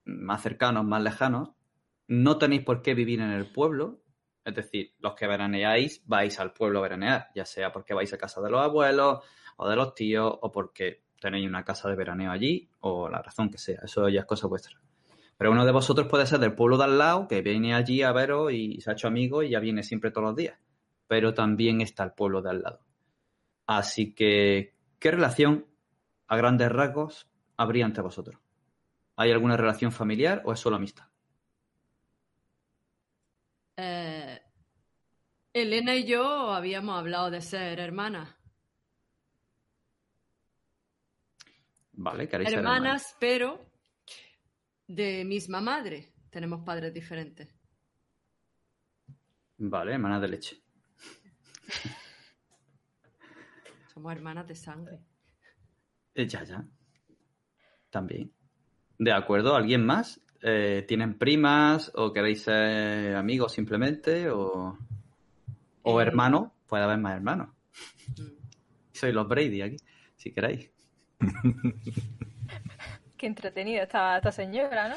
más 0.04 0.42
cercanos, 0.42 0.84
más 0.84 1.02
lejanos. 1.02 1.50
No 2.08 2.38
tenéis 2.38 2.64
por 2.64 2.82
qué 2.82 2.94
vivir 2.94 3.20
en 3.20 3.30
el 3.30 3.50
pueblo. 3.50 4.02
Es 4.44 4.54
decir, 4.54 4.94
los 4.98 5.14
que 5.14 5.26
veraneáis 5.26 6.02
vais 6.06 6.38
al 6.38 6.52
pueblo 6.52 6.80
a 6.80 6.82
veranear, 6.82 7.28
ya 7.34 7.46
sea 7.46 7.72
porque 7.72 7.94
vais 7.94 8.12
a 8.12 8.18
casa 8.18 8.42
de 8.42 8.50
los 8.50 8.60
abuelos 8.60 9.20
o 9.56 9.68
de 9.68 9.76
los 9.76 9.94
tíos 9.94 10.38
o 10.42 10.52
porque 10.52 11.04
tenéis 11.18 11.48
una 11.48 11.64
casa 11.64 11.88
de 11.88 11.96
veraneo 11.96 12.30
allí 12.30 12.68
o 12.80 13.08
la 13.08 13.22
razón 13.22 13.48
que 13.50 13.58
sea. 13.58 13.80
Eso 13.82 14.08
ya 14.08 14.20
es 14.20 14.26
cosa 14.26 14.46
vuestra. 14.46 14.83
Pero 15.36 15.50
uno 15.50 15.64
de 15.64 15.72
vosotros 15.72 16.06
puede 16.08 16.26
ser 16.26 16.38
del 16.38 16.54
pueblo 16.54 16.78
de 16.78 16.84
al 16.84 16.98
lado, 16.98 17.28
que 17.28 17.42
viene 17.42 17.74
allí 17.74 18.02
a 18.02 18.12
veros 18.12 18.52
y 18.52 18.80
se 18.80 18.90
ha 18.90 18.92
hecho 18.92 19.08
amigo 19.08 19.42
y 19.42 19.50
ya 19.50 19.60
viene 19.60 19.82
siempre 19.82 20.10
todos 20.10 20.28
los 20.28 20.36
días. 20.36 20.58
Pero 21.08 21.34
también 21.34 21.80
está 21.80 22.04
el 22.04 22.12
pueblo 22.12 22.40
de 22.40 22.50
al 22.50 22.62
lado. 22.62 22.80
Así 23.66 24.14
que, 24.14 24.74
¿qué 24.98 25.10
relación, 25.10 25.66
a 26.28 26.36
grandes 26.36 26.70
rasgos, 26.70 27.28
habría 27.56 27.84
entre 27.84 28.02
vosotros? 28.02 28.38
¿Hay 29.16 29.30
alguna 29.30 29.56
relación 29.56 29.92
familiar 29.92 30.42
o 30.44 30.52
es 30.52 30.60
solo 30.60 30.76
amistad? 30.76 31.06
Eh, 33.76 34.40
Elena 35.52 35.94
y 35.96 36.04
yo 36.04 36.52
habíamos 36.52 36.98
hablado 36.98 37.30
de 37.30 37.40
ser 37.40 37.80
hermanas. 37.80 38.34
Vale, 41.92 42.28
queréis 42.28 42.50
ser 42.50 42.58
Hermanas, 42.58 43.16
pero 43.20 43.64
de 44.86 45.24
misma 45.24 45.60
madre. 45.60 46.12
Tenemos 46.30 46.64
padres 46.64 46.92
diferentes. 46.92 47.48
Vale, 49.58 49.92
hermanas 49.92 50.20
de 50.20 50.28
leche. 50.28 50.60
Somos 53.92 54.12
hermanas 54.12 54.46
de 54.48 54.54
sangre. 54.54 54.98
Eh, 56.14 56.26
ya, 56.26 56.42
ya. 56.44 56.64
También. 57.90 58.32
De 58.98 59.12
acuerdo, 59.12 59.54
¿alguien 59.54 59.84
más? 59.86 60.20
Eh, 60.42 60.84
¿Tienen 60.86 61.16
primas 61.18 61.90
o 61.94 62.12
queréis 62.12 62.42
ser 62.42 63.14
amigos 63.16 63.52
simplemente? 63.52 64.28
¿O, 64.30 64.76
o 65.82 66.00
Eh. 66.00 66.02
hermanos? 66.02 66.50
Puede 66.66 66.82
haber 66.84 66.98
más 66.98 67.14
hermanos. 67.14 67.48
Mm. 68.18 68.22
Soy 68.92 69.12
los 69.12 69.28
Brady 69.28 69.62
aquí, 69.62 69.76
si 70.16 70.32
queréis. 70.32 70.70
Qué 73.24 73.28
entretenida 73.28 73.84
esta, 73.84 74.18
esta 74.18 74.30
señora, 74.30 74.90
¿no? 74.90 74.96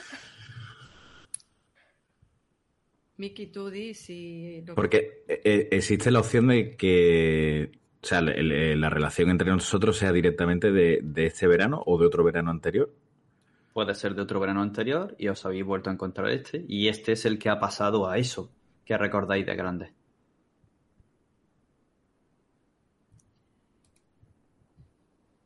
Miki, 3.16 3.48
tú 3.48 3.70
di 3.70 3.94
si... 3.94 4.66
Porque 4.76 5.24
eh, 5.30 5.40
eh, 5.46 5.68
existe 5.72 6.12
la 6.12 6.20
opción 6.20 6.48
de 6.50 6.76
que 6.76 7.72
o 8.04 8.06
sea, 8.06 8.20
le- 8.20 8.44
le- 8.44 8.76
la 8.76 8.90
relación 8.90 9.30
entre 9.30 9.50
nosotros 9.50 9.96
sea 9.98 10.12
directamente 10.12 10.74
de, 10.74 11.00
de 11.02 11.26
este 11.28 11.48
verano 11.48 11.82
o 11.86 11.98
de 11.98 12.06
otro 12.06 12.26
verano 12.26 12.52
anterior. 12.52 12.94
Puede 13.72 13.96
ser 13.96 14.14
de 14.14 14.24
otro 14.24 14.42
verano 14.42 14.62
anterior 14.62 15.16
y 15.18 15.30
os 15.30 15.46
habéis 15.46 15.64
vuelto 15.64 15.90
a 15.90 15.94
encontrar 15.94 16.30
este. 16.30 16.66
Y 16.68 16.90
este 16.90 17.14
es 17.14 17.24
el 17.26 17.40
que 17.40 17.48
ha 17.48 17.62
pasado 17.62 18.10
a 18.10 18.18
eso 18.18 18.52
que 18.84 18.98
recordáis 18.98 19.46
de 19.46 19.56
grande. 19.56 19.94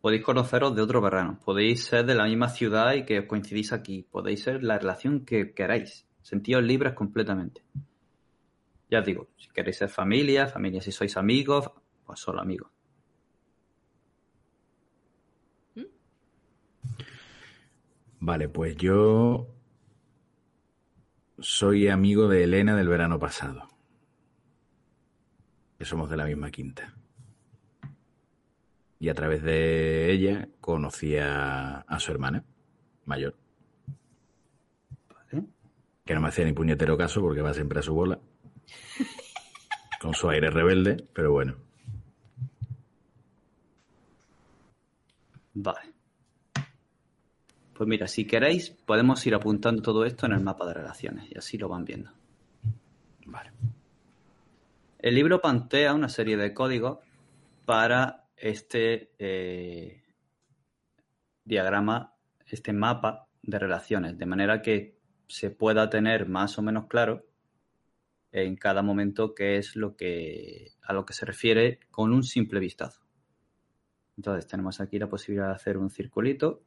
Podéis 0.02 0.24
conoceros 0.24 0.76
de 0.76 0.82
otro 0.82 1.00
verano. 1.00 1.40
Podéis 1.46 1.86
ser 1.86 2.06
de 2.06 2.16
la 2.16 2.26
misma 2.26 2.50
ciudad 2.50 2.94
y 2.94 3.06
que 3.06 3.20
os 3.20 3.26
coincidís 3.26 3.72
aquí. 3.72 4.08
Podéis 4.10 4.44
ser 4.44 4.64
la 4.64 4.80
relación 4.80 5.24
que 5.26 5.54
queráis. 5.54 6.08
Sentíos 6.24 6.64
libres 6.64 6.94
completamente. 6.94 7.64
Ya 8.90 9.00
os 9.00 9.06
digo, 9.06 9.30
si 9.38 9.50
queréis 9.50 9.78
ser 9.78 9.90
familia, 9.90 10.48
familia 10.48 10.82
si 10.82 10.92
sois 10.92 11.16
amigos, 11.18 11.70
pues 12.04 12.20
solo 12.20 12.42
amigos. 12.42 12.72
Vale, 18.20 18.50
pues 18.50 18.76
yo 18.78 19.48
soy 21.40 21.88
amigo 21.88 22.28
de 22.28 22.44
Elena 22.44 22.76
del 22.76 22.88
verano 22.88 23.18
pasado. 23.18 23.68
Que 25.78 25.86
somos 25.86 26.08
de 26.10 26.18
la 26.18 26.26
misma 26.26 26.52
quinta. 26.52 26.94
Y 29.02 29.10
a 29.10 29.16
través 29.16 29.42
de 29.42 30.12
ella 30.12 30.48
conocí 30.60 31.18
a, 31.18 31.80
a 31.80 32.00
su 32.00 32.12
hermana 32.12 32.44
mayor. 33.06 33.36
¿Vale? 35.10 35.48
Que 36.06 36.14
no 36.14 36.22
me 36.22 36.28
hacía 36.28 36.46
ni 36.46 36.54
puñetero 36.54 36.96
caso 36.96 37.20
porque 37.20 37.42
va 37.42 37.52
siempre 37.52 37.80
a 37.80 37.82
su 37.82 37.96
bola. 37.96 38.20
Con 40.00 40.14
su 40.14 40.30
aire 40.30 40.52
rebelde, 40.52 41.04
pero 41.14 41.32
bueno. 41.32 41.56
Vale. 45.56 45.94
Pues 47.74 47.90
mira, 47.90 48.08
si 48.08 48.28
queréis, 48.28 48.70
podemos 48.70 49.26
ir 49.26 49.34
apuntando 49.34 49.82
todo 49.82 50.06
esto 50.06 50.28
en 50.28 50.34
el 50.34 50.42
mapa 50.42 50.68
de 50.68 50.76
relaciones 50.76 51.28
y 51.32 51.40
así 51.40 51.58
lo 51.58 51.68
van 51.68 51.86
viendo. 51.86 52.12
Vale. 53.26 53.52
El 55.00 55.16
libro 55.16 55.42
plantea 55.42 55.96
una 55.96 56.08
serie 56.08 56.38
de 56.38 56.54
códigos 56.54 57.00
para 57.66 58.21
este 58.42 59.12
eh, 59.20 60.04
diagrama, 61.46 62.16
este 62.48 62.74
mapa 62.74 63.28
de 63.44 63.60
relaciones, 63.60 64.18
de 64.18 64.26
manera 64.26 64.62
que 64.62 64.98
se 65.28 65.52
pueda 65.52 65.90
tener 65.90 66.28
más 66.28 66.58
o 66.58 66.62
menos 66.62 66.88
claro 66.88 67.26
en 68.32 68.56
cada 68.56 68.82
momento 68.82 69.36
qué 69.36 69.58
es 69.58 69.76
lo 69.76 69.96
que 69.96 70.72
a 70.82 70.94
lo 70.94 71.06
que 71.06 71.14
se 71.14 71.26
refiere 71.26 71.80
con 71.92 72.12
un 72.14 72.24
simple 72.24 72.60
vistazo. 72.60 73.02
Entonces 74.18 74.48
tenemos 74.48 74.82
aquí 74.82 75.00
la 75.00 75.10
posibilidad 75.10 75.48
de 75.48 75.56
hacer 75.56 75.78
un 75.78 75.90
circulito 75.90 76.64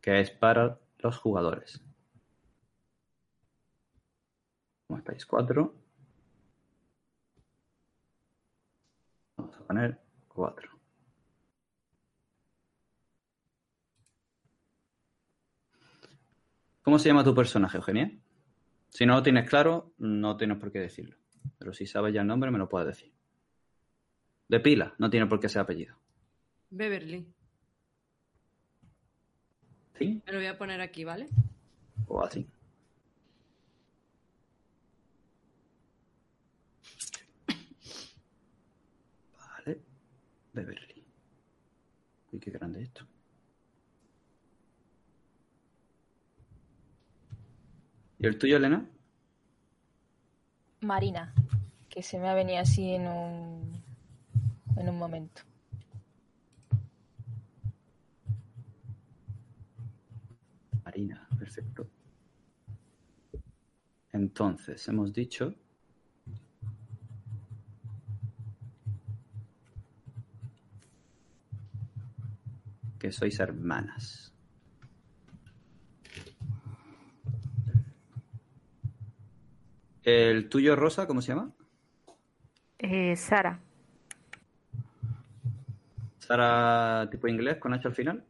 que 0.00 0.20
es 0.20 0.30
para 0.30 0.78
los 0.98 1.18
jugadores. 1.18 1.82
Como 4.86 5.04
país 5.04 5.26
4. 5.26 5.87
Vamos 9.48 9.62
a 9.62 9.66
poner 9.66 9.98
4. 10.28 10.70
¿Cómo 16.82 16.98
se 16.98 17.08
llama 17.08 17.24
tu 17.24 17.34
personaje, 17.34 17.78
Eugenia? 17.78 18.12
Si 18.90 19.06
no 19.06 19.14
lo 19.14 19.22
tienes 19.22 19.48
claro, 19.48 19.94
no 19.96 20.36
tienes 20.36 20.58
por 20.58 20.70
qué 20.70 20.80
decirlo. 20.80 21.16
Pero 21.58 21.72
si 21.72 21.86
sabes 21.86 22.12
ya 22.12 22.20
el 22.20 22.26
nombre, 22.26 22.50
me 22.50 22.58
lo 22.58 22.68
puedes 22.68 22.88
decir. 22.88 23.10
De 24.48 24.60
pila, 24.60 24.94
no 24.98 25.08
tiene 25.08 25.26
por 25.26 25.40
qué 25.40 25.48
ser 25.48 25.62
apellido. 25.62 25.96
Beverly. 26.68 27.26
¿Sí? 29.98 30.22
Me 30.26 30.32
lo 30.32 30.38
voy 30.38 30.46
a 30.46 30.58
poner 30.58 30.82
aquí, 30.82 31.04
¿vale? 31.04 31.28
O 32.06 32.22
así. 32.22 32.46
Beverly. 40.58 41.04
Uy, 42.32 42.40
qué 42.40 42.50
grande 42.50 42.82
esto. 42.82 43.06
¿Y 48.18 48.26
el 48.26 48.36
tuyo, 48.36 48.56
Elena? 48.56 48.84
Marina, 50.80 51.32
que 51.88 52.02
se 52.02 52.18
me 52.18 52.28
ha 52.28 52.34
venido 52.34 52.58
así 52.60 52.92
en 52.92 53.06
un, 53.06 53.82
en 54.76 54.88
un 54.88 54.98
momento. 54.98 55.42
Marina, 60.84 61.28
perfecto. 61.38 61.88
Entonces, 64.12 64.88
hemos 64.88 65.12
dicho 65.12 65.54
que 72.98 73.12
sois 73.12 73.38
hermanas. 73.38 74.34
¿El 80.02 80.48
tuyo, 80.48 80.74
Rosa, 80.74 81.06
cómo 81.06 81.20
se 81.20 81.34
llama? 81.34 81.52
Eh, 82.78 83.14
Sara. 83.16 83.60
¿Sara 86.18 87.08
tipo 87.10 87.28
inglés 87.28 87.58
con 87.58 87.74
H 87.74 87.88
al 87.88 87.94
final? 87.94 88.24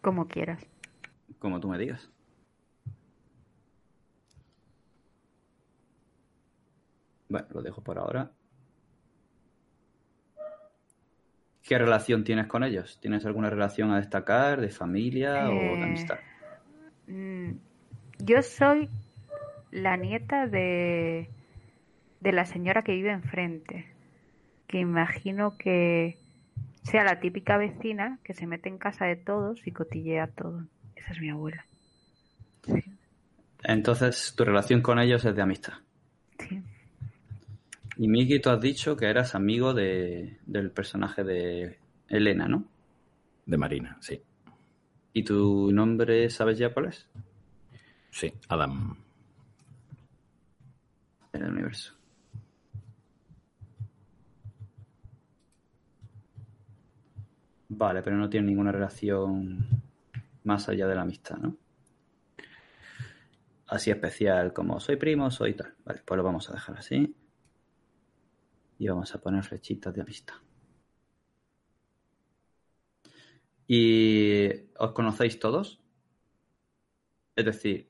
Como 0.00 0.28
quieras. 0.28 0.64
Como 1.38 1.60
tú 1.60 1.68
me 1.68 1.78
digas. 1.78 2.10
Bueno, 7.28 7.48
lo 7.52 7.62
dejo 7.62 7.82
por 7.82 7.98
ahora. 7.98 8.30
¿Qué 11.64 11.78
relación 11.78 12.24
tienes 12.24 12.46
con 12.46 12.62
ellos? 12.62 13.00
¿Tienes 13.00 13.26
alguna 13.26 13.50
relación 13.50 13.90
a 13.90 13.98
destacar 13.98 14.60
de 14.60 14.70
familia 14.70 15.52
o 15.52 15.76
de 15.78 15.84
Eh, 15.84 15.84
amistad? 15.84 16.20
Mm, 17.06 17.52
Yo 18.18 18.42
soy 18.42 18.90
la 19.70 19.96
nieta 19.96 20.46
de, 20.46 21.30
de 22.20 22.32
la 22.32 22.46
señora 22.46 22.82
que 22.82 22.92
vive 22.94 23.12
enfrente, 23.12 23.86
que 24.68 24.78
imagino 24.80 25.56
que 25.58 26.18
sea 26.82 27.04
la 27.04 27.20
típica 27.20 27.56
vecina 27.58 28.20
que 28.24 28.34
se 28.34 28.46
mete 28.46 28.68
en 28.68 28.78
casa 28.78 29.06
de 29.06 29.16
todos 29.16 29.66
y 29.66 29.72
cotillea 29.72 30.28
todo. 30.28 30.68
Esa 30.96 31.12
es 31.12 31.20
mi 31.20 31.30
abuela. 31.30 31.66
Entonces, 33.64 34.34
tu 34.36 34.44
relación 34.44 34.80
con 34.80 35.00
ellos 35.00 35.24
es 35.24 35.34
de 35.34 35.42
amistad. 35.42 35.74
Y 37.96 38.08
Miki, 38.08 38.40
tú 38.40 38.50
has 38.50 38.60
dicho 38.60 38.96
que 38.96 39.06
eras 39.06 39.34
amigo 39.34 39.72
de, 39.72 40.38
del 40.46 40.70
personaje 40.70 41.22
de 41.22 41.78
Elena, 42.08 42.48
¿no? 42.48 42.64
De 43.46 43.56
Marina, 43.56 43.96
sí. 44.00 44.20
¿Y 45.12 45.22
tu 45.22 45.70
nombre 45.72 46.28
sabes 46.28 46.58
ya 46.58 46.72
cuál 46.72 46.86
es? 46.86 47.08
Sí, 48.10 48.32
Adam. 48.48 48.96
En 51.32 51.42
el 51.42 51.52
universo. 51.52 51.94
Vale, 57.68 58.02
pero 58.02 58.16
no 58.16 58.28
tiene 58.28 58.48
ninguna 58.48 58.72
relación 58.72 59.66
más 60.44 60.68
allá 60.68 60.86
de 60.86 60.94
la 60.94 61.02
amistad, 61.02 61.36
¿no? 61.38 61.56
Así 63.66 63.90
especial 63.90 64.52
como 64.52 64.78
soy 64.78 64.96
primo, 64.96 65.30
soy 65.30 65.54
tal. 65.54 65.74
Vale, 65.84 66.02
pues 66.04 66.16
lo 66.16 66.22
vamos 66.22 66.50
a 66.50 66.54
dejar 66.54 66.78
así. 66.78 67.14
Y 68.84 68.88
vamos 68.88 69.14
a 69.14 69.18
poner 69.18 69.42
flechitas 69.42 69.94
de 69.94 70.02
amistad. 70.02 70.34
¿Y 73.66 74.50
os 74.78 74.92
conocéis 74.92 75.38
todos? 75.38 75.80
Es 77.34 77.46
decir, 77.46 77.88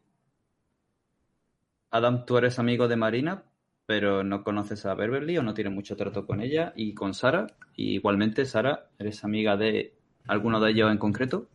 Adam, 1.90 2.24
tú 2.24 2.36
eres 2.38 2.60
amigo 2.60 2.86
de 2.86 2.94
Marina, 2.94 3.42
pero 3.86 4.22
no 4.22 4.44
conoces 4.44 4.86
a 4.86 4.94
Beverly 4.94 5.36
o 5.36 5.42
no 5.42 5.52
tienes 5.52 5.72
mucho 5.72 5.96
trato 5.96 6.26
con 6.26 6.40
ella 6.40 6.72
y 6.76 6.94
con 6.94 7.12
Sara. 7.12 7.48
Igualmente, 7.74 8.44
Sara, 8.44 8.88
¿eres 8.96 9.24
amiga 9.24 9.56
de 9.56 9.96
alguno 10.28 10.60
de 10.60 10.70
ellos 10.70 10.92
en 10.92 10.98
concreto? 10.98 11.48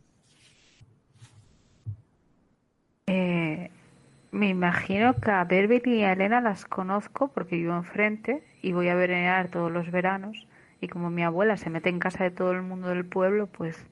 Me 4.40 4.48
imagino 4.48 5.14
que 5.16 5.30
a 5.30 5.44
Beverly 5.44 5.98
y 5.98 6.02
a 6.02 6.14
Elena 6.14 6.40
las 6.40 6.64
conozco 6.64 7.30
porque 7.30 7.56
vivo 7.56 7.76
enfrente 7.76 8.42
y 8.62 8.72
voy 8.72 8.88
a 8.88 8.94
veranear 8.94 9.50
todos 9.50 9.70
los 9.70 9.90
veranos. 9.90 10.48
Y 10.80 10.88
como 10.88 11.10
mi 11.10 11.22
abuela 11.22 11.58
se 11.58 11.68
mete 11.68 11.90
en 11.90 11.98
casa 11.98 12.24
de 12.24 12.30
todo 12.30 12.52
el 12.52 12.62
mundo 12.62 12.88
del 12.88 13.04
pueblo, 13.04 13.48
pues 13.48 13.86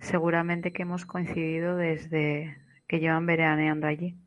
seguramente 0.00 0.72
que 0.72 0.82
hemos 0.82 1.06
coincidido 1.06 1.76
desde 1.76 2.58
que 2.88 2.98
llevan 2.98 3.24
veraneando 3.24 3.86
allí. 3.86 4.18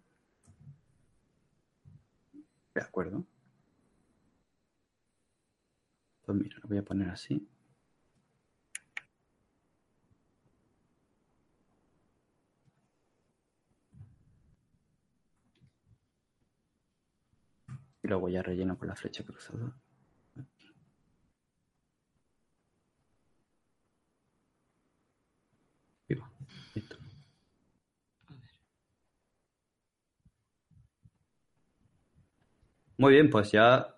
De 2.74 2.82
acuerdo. 2.82 3.26
Pues 6.26 6.38
mira, 6.38 6.56
lo 6.64 6.70
voy 6.70 6.78
a 6.78 6.84
poner 6.84 7.10
así. 7.10 7.46
Y 18.06 18.08
luego 18.08 18.30
ya 18.30 18.44
relleno 18.44 18.78
con 18.78 18.88
la 18.88 18.96
flecha 18.96 19.24
cruzada. 19.24 19.76
Muy 32.98 33.14
bien, 33.14 33.32
pues 33.32 33.52
ya 33.52 33.96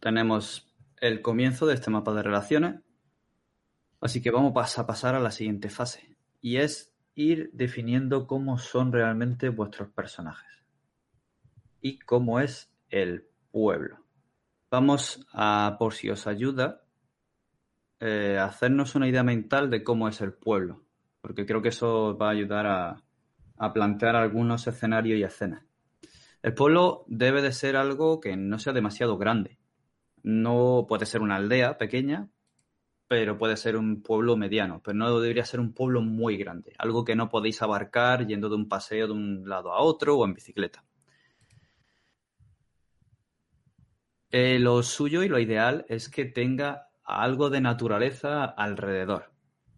tenemos 0.00 0.74
el 1.00 1.22
comienzo 1.22 1.66
de 1.66 1.74
este 1.74 1.88
mapa 1.92 2.12
de 2.14 2.24
relaciones. 2.24 2.80
Así 4.00 4.20
que 4.20 4.32
vamos 4.32 4.76
a 4.76 4.86
pasar 4.88 5.14
a 5.14 5.20
la 5.20 5.30
siguiente 5.30 5.70
fase. 5.70 6.16
Y 6.40 6.56
es 6.56 6.92
ir 7.14 7.50
definiendo 7.52 8.26
cómo 8.26 8.58
son 8.58 8.90
realmente 8.90 9.50
vuestros 9.50 9.88
personajes. 9.90 10.64
Y 11.80 12.00
cómo 12.00 12.40
es 12.40 12.72
el 12.90 13.28
pueblo. 13.56 13.96
Vamos 14.70 15.26
a, 15.32 15.76
por 15.78 15.94
si 15.94 16.10
os 16.10 16.26
ayuda, 16.26 16.82
eh, 18.00 18.36
hacernos 18.38 18.94
una 18.94 19.08
idea 19.08 19.22
mental 19.22 19.70
de 19.70 19.82
cómo 19.82 20.08
es 20.08 20.20
el 20.20 20.34
pueblo. 20.34 20.82
Porque 21.22 21.46
creo 21.46 21.62
que 21.62 21.70
eso 21.70 22.18
va 22.18 22.26
a 22.26 22.32
ayudar 22.32 22.66
a, 22.66 23.02
a 23.56 23.72
plantear 23.72 24.14
algunos 24.14 24.66
escenarios 24.66 25.18
y 25.18 25.22
escenas. 25.22 25.64
El 26.42 26.52
pueblo 26.52 27.06
debe 27.08 27.40
de 27.40 27.50
ser 27.52 27.76
algo 27.76 28.20
que 28.20 28.36
no 28.36 28.58
sea 28.58 28.74
demasiado 28.74 29.16
grande. 29.16 29.56
No 30.22 30.84
puede 30.86 31.06
ser 31.06 31.22
una 31.22 31.36
aldea 31.36 31.78
pequeña, 31.78 32.28
pero 33.08 33.38
puede 33.38 33.56
ser 33.56 33.78
un 33.78 34.02
pueblo 34.02 34.36
mediano, 34.36 34.82
pero 34.84 34.98
no 34.98 35.18
debería 35.18 35.46
ser 35.46 35.60
un 35.60 35.72
pueblo 35.72 36.02
muy 36.02 36.36
grande, 36.36 36.74
algo 36.76 37.06
que 37.06 37.16
no 37.16 37.30
podéis 37.30 37.62
abarcar 37.62 38.26
yendo 38.26 38.50
de 38.50 38.56
un 38.56 38.68
paseo 38.68 39.06
de 39.06 39.14
un 39.14 39.48
lado 39.48 39.72
a 39.72 39.80
otro 39.80 40.18
o 40.18 40.26
en 40.26 40.34
bicicleta. 40.34 40.84
Eh, 44.38 44.58
lo 44.58 44.82
suyo 44.82 45.22
y 45.22 45.30
lo 45.30 45.38
ideal 45.38 45.86
es 45.88 46.10
que 46.10 46.26
tenga 46.26 46.90
algo 47.04 47.48
de 47.48 47.62
naturaleza 47.62 48.44
alrededor. 48.44 49.32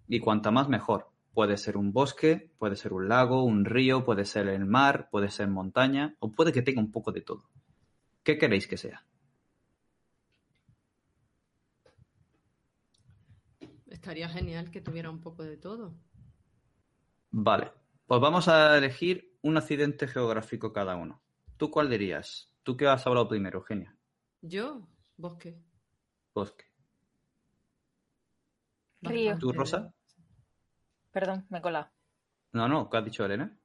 Y 0.08 0.18
cuanta 0.18 0.50
más 0.50 0.68
mejor. 0.68 1.12
Puede 1.32 1.56
ser 1.56 1.76
un 1.76 1.92
bosque, 1.92 2.50
puede 2.58 2.74
ser 2.74 2.92
un 2.92 3.08
lago, 3.08 3.44
un 3.44 3.64
río, 3.64 4.04
puede 4.04 4.24
ser 4.24 4.48
el 4.48 4.66
mar, 4.66 5.10
puede 5.12 5.30
ser 5.30 5.46
montaña, 5.46 6.16
o 6.18 6.32
puede 6.32 6.50
que 6.50 6.62
tenga 6.62 6.80
un 6.80 6.90
poco 6.90 7.12
de 7.12 7.20
todo. 7.20 7.48
¿Qué 8.24 8.36
queréis 8.36 8.66
que 8.66 8.76
sea? 8.76 9.06
Estaría 13.86 14.28
genial 14.28 14.72
que 14.72 14.80
tuviera 14.80 15.08
un 15.08 15.20
poco 15.20 15.44
de 15.44 15.56
todo. 15.56 15.94
Vale, 17.30 17.70
pues 18.08 18.20
vamos 18.20 18.48
a 18.48 18.76
elegir 18.76 19.36
un 19.40 19.56
accidente 19.56 20.08
geográfico 20.08 20.72
cada 20.72 20.96
uno. 20.96 21.22
¿Tú 21.56 21.70
cuál 21.70 21.88
dirías? 21.88 22.52
¿Tú 22.64 22.76
qué 22.76 22.88
has 22.88 23.06
hablado 23.06 23.28
primero, 23.28 23.60
Eugenia? 23.60 23.97
Yo, 24.40 24.86
bosque. 25.16 25.58
Bosque. 26.34 26.64
Río. 29.02 29.36
¿Tú, 29.38 29.52
Rosa? 29.52 29.92
Perdón, 31.10 31.46
me 31.50 31.58
he 31.58 31.62
colado. 31.62 31.90
No, 32.52 32.68
no, 32.68 32.88
¿qué 32.88 32.96
has 32.96 33.04
dicho, 33.04 33.24
Elena? 33.24 33.56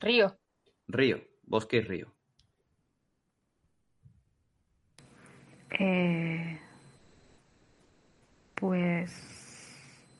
Río. 0.00 0.38
Río, 0.86 1.22
bosque 1.42 1.78
y 1.78 1.80
río. 1.80 2.14
Eh, 5.78 6.60
pues 8.54 9.10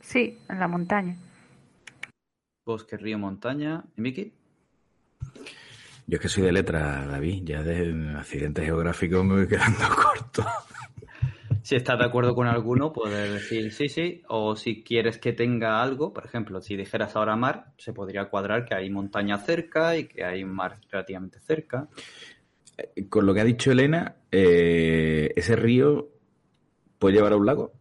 sí, 0.01 0.39
en 0.49 0.59
la 0.59 0.69
montaña. 0.69 1.17
Bosque, 2.65 2.97
río, 2.97 3.19
montaña. 3.19 3.85
¿Y 3.97 4.01
Miki? 4.01 4.36
Yo 6.07 6.17
es 6.17 6.21
que 6.21 6.29
soy 6.29 6.45
de 6.45 6.53
letra, 6.53 7.05
David. 7.07 7.43
Ya 7.45 7.63
de 7.63 8.17
accidente 8.17 8.65
geográfico 8.65 9.25
me 9.25 9.35
voy 9.35 9.49
quedando 9.49 9.85
corto. 9.97 10.45
Si 11.63 11.75
estás 11.75 11.99
de 11.99 12.05
acuerdo 12.05 12.33
con 12.37 12.47
alguno, 12.47 12.93
puedes 12.93 13.33
decir 13.33 13.73
sí, 13.73 13.89
sí. 13.89 14.23
O 14.29 14.55
si 14.55 14.85
quieres 14.85 15.19
que 15.19 15.33
tenga 15.33 15.83
algo, 15.83 16.13
por 16.13 16.25
ejemplo, 16.25 16.61
si 16.61 16.77
dijeras 16.77 17.17
ahora 17.17 17.35
mar, 17.35 17.73
se 17.77 17.93
podría 17.93 18.27
cuadrar 18.27 18.65
que 18.65 18.77
hay 18.77 18.89
montaña 18.89 19.39
cerca 19.39 19.97
y 19.97 20.07
que 20.07 20.25
hay 20.25 20.45
un 20.45 20.55
mar 20.55 20.79
relativamente 20.91 21.41
cerca. 21.41 21.89
Con 23.09 23.27
lo 23.27 23.35
que 23.35 23.41
ha 23.41 23.45
dicho 23.45 23.73
Elena, 23.73 24.15
eh, 24.31 25.33
ese 25.35 25.57
río 25.57 26.09
puede 27.01 27.17
llevar 27.17 27.33
a 27.33 27.37
un 27.37 27.47
lago. 27.47 27.73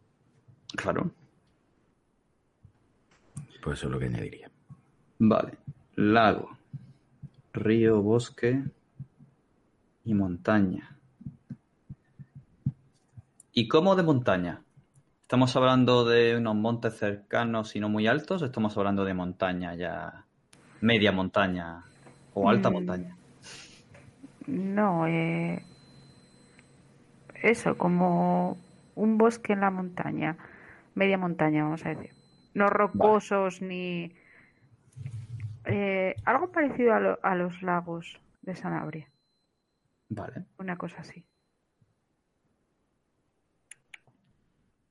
Claro. 0.75 1.11
Pues 3.61 3.77
eso 3.77 3.85
es 3.85 3.93
lo 3.93 3.99
que 3.99 4.05
añadiría. 4.05 4.49
Vale. 5.19 5.59
Lago, 5.97 6.54
río, 7.55 8.01
bosque 8.01 8.63
y 10.03 10.13
montaña. 10.13 10.97
¿Y 13.53 13.67
cómo 13.67 13.95
de 13.95 14.03
montaña? 14.03 14.63
¿Estamos 15.23 15.55
hablando 15.55 16.05
de 16.05 16.37
unos 16.37 16.55
montes 16.55 16.97
cercanos 16.97 17.75
y 17.75 17.79
no 17.79 17.89
muy 17.89 18.07
altos? 18.07 18.41
¿O 18.41 18.45
estamos 18.45 18.77
hablando 18.77 19.03
de 19.05 19.13
montaña 19.15 19.73
ya, 19.75 20.25
media 20.81 21.11
montaña 21.11 21.83
o 22.33 22.49
alta 22.49 22.69
Mm. 22.69 22.73
montaña? 22.75 23.17
No, 24.47 25.07
eh, 25.07 25.63
eso, 27.41 27.77
como 27.77 28.57
un 28.95 29.17
bosque 29.17 29.53
en 29.53 29.61
la 29.61 29.71
montaña, 29.71 30.37
media 30.95 31.17
montaña, 31.17 31.63
vamos 31.63 31.85
a 31.85 31.89
decir. 31.89 32.11
No 32.53 32.69
rocosos 32.69 33.61
ni... 33.61 34.13
eh, 35.67 36.15
algo 36.25 36.51
parecido 36.51 36.93
a, 36.93 36.99
lo- 36.99 37.19
a 37.23 37.35
los 37.35 37.61
lagos 37.61 38.19
de 38.41 38.55
Sanabria, 38.55 39.09
Vale, 40.09 40.45
una 40.57 40.77
cosa 40.77 41.01
así. 41.01 41.25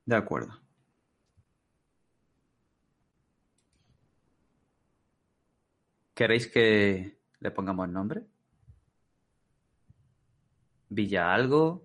de 0.06 0.16
acuerdo. 0.16 0.60
¿Queréis 6.14 6.46
que 6.48 7.18
le 7.40 7.50
pongamos 7.50 7.88
nombre? 7.88 8.26
¿Villa 10.88 11.34
algo? 11.34 11.82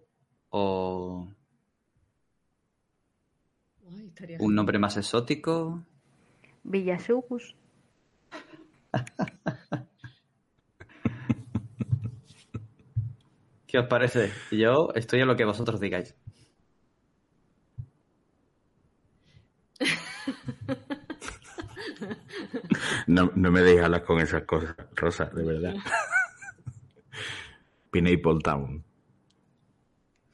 ¿O 0.49 1.28
Ay, 3.91 4.12
un 4.39 4.56
nombre 4.56 4.80
más 4.80 4.97
exótico? 4.97 5.84
Villasugus. 6.63 7.56
¿Qué 13.67 13.78
os 13.78 13.88
parece? 13.88 14.32
Yo 14.52 14.89
estoy 14.95 15.21
a 15.21 15.25
lo 15.25 15.36
que 15.36 15.45
vosotros 15.45 15.80
digáis. 15.80 16.15
No, 23.08 23.32
no 23.36 23.52
me 23.52 23.62
deis 23.62 23.82
hablar 23.82 24.04
con 24.04 24.19
esas 24.19 24.43
cosas, 24.43 24.75
Rosa, 24.95 25.25
de 25.25 25.43
verdad. 25.43 25.73
Pineapple 27.91 28.39
Town, 28.43 28.84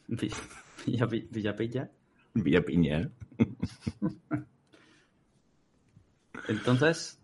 Villa, 0.07 1.05
Villa, 1.05 1.51
Villa. 1.53 1.91
Villa 2.33 2.61
Piña. 2.61 3.09
Entonces, 6.47 7.19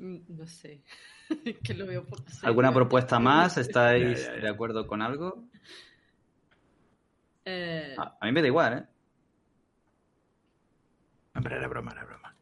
No 0.00 0.46
sé. 0.46 0.82
que 1.62 1.74
lo 1.74 1.86
veo 1.86 2.06
poco. 2.06 2.24
¿alguna 2.42 2.72
propuesta 2.72 3.18
más? 3.18 3.58
¿Estáis 3.58 4.26
de 4.40 4.48
acuerdo 4.48 4.86
con 4.86 5.02
algo? 5.02 5.44
Eh, 7.44 7.94
A, 7.98 8.16
a 8.20 8.26
mí 8.26 8.32
me 8.32 8.40
da 8.40 8.46
igual, 8.46 8.72
¿eh? 8.78 8.86
Hombre, 11.34 11.56
era 11.56 11.68
broma, 11.68 11.92
era 11.92 12.04
broma. 12.04 12.34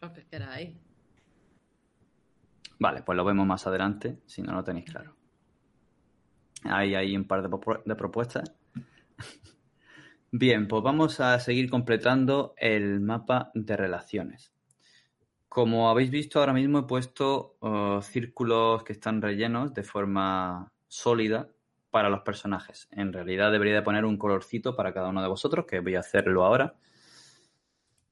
lo 0.00 0.12
que 0.12 0.24
queráis. 0.26 0.76
Vale, 2.78 3.02
pues 3.02 3.16
lo 3.16 3.24
vemos 3.24 3.46
más 3.46 3.66
adelante, 3.66 4.18
si 4.26 4.42
no 4.42 4.52
lo 4.52 4.64
tenéis 4.64 4.86
claro. 4.90 5.14
Hay 6.64 6.94
ahí 6.94 7.16
un 7.16 7.24
par 7.26 7.42
de, 7.42 7.48
de 7.84 7.96
propuestas. 7.96 8.52
Bien, 10.32 10.66
pues 10.66 10.82
vamos 10.82 11.20
a 11.20 11.38
seguir 11.40 11.68
completando 11.68 12.54
el 12.56 13.00
mapa 13.00 13.50
de 13.54 13.76
relaciones. 13.76 14.52
Como 15.52 15.90
habéis 15.90 16.10
visto, 16.10 16.38
ahora 16.38 16.54
mismo 16.54 16.78
he 16.78 16.82
puesto 16.84 17.58
uh, 17.60 18.00
círculos 18.00 18.84
que 18.84 18.94
están 18.94 19.20
rellenos 19.20 19.74
de 19.74 19.82
forma 19.82 20.72
sólida 20.88 21.50
para 21.90 22.08
los 22.08 22.22
personajes. 22.22 22.88
En 22.90 23.12
realidad 23.12 23.52
debería 23.52 23.74
de 23.74 23.82
poner 23.82 24.06
un 24.06 24.16
colorcito 24.16 24.74
para 24.74 24.94
cada 24.94 25.10
uno 25.10 25.20
de 25.20 25.28
vosotros, 25.28 25.66
que 25.66 25.80
voy 25.80 25.94
a 25.96 26.00
hacerlo 26.00 26.46
ahora. 26.46 26.76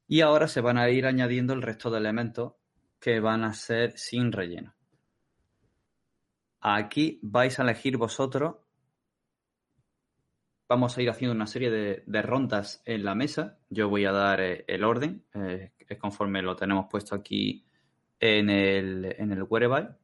Y 0.06 0.20
ahora 0.20 0.48
se 0.48 0.60
van 0.60 0.76
a 0.76 0.90
ir 0.90 1.06
añadiendo 1.06 1.54
el 1.54 1.62
resto 1.62 1.90
de 1.90 2.00
elementos 2.00 2.56
que 3.00 3.20
van 3.20 3.42
a 3.44 3.54
ser 3.54 3.96
sin 3.96 4.32
relleno. 4.32 4.74
Aquí 6.60 7.20
vais 7.22 7.58
a 7.58 7.62
elegir 7.62 7.96
vosotros. 7.96 8.56
Vamos 10.70 10.96
a 10.96 11.02
ir 11.02 11.10
haciendo 11.10 11.34
una 11.34 11.48
serie 11.48 11.68
de, 11.68 12.22
rondas 12.22 12.80
en 12.84 13.04
la 13.04 13.16
mesa. 13.16 13.58
Yo 13.70 13.88
voy 13.88 14.04
a 14.04 14.12
dar 14.12 14.40
eh, 14.40 14.64
el 14.68 14.84
orden, 14.84 15.24
eh, 15.34 15.72
conforme 15.98 16.42
lo 16.42 16.54
tenemos 16.54 16.86
puesto 16.88 17.16
aquí 17.16 17.66
en 18.20 18.48
el, 18.50 19.16
en 19.18 19.32
el 19.32 19.42
wearable, 19.42 19.96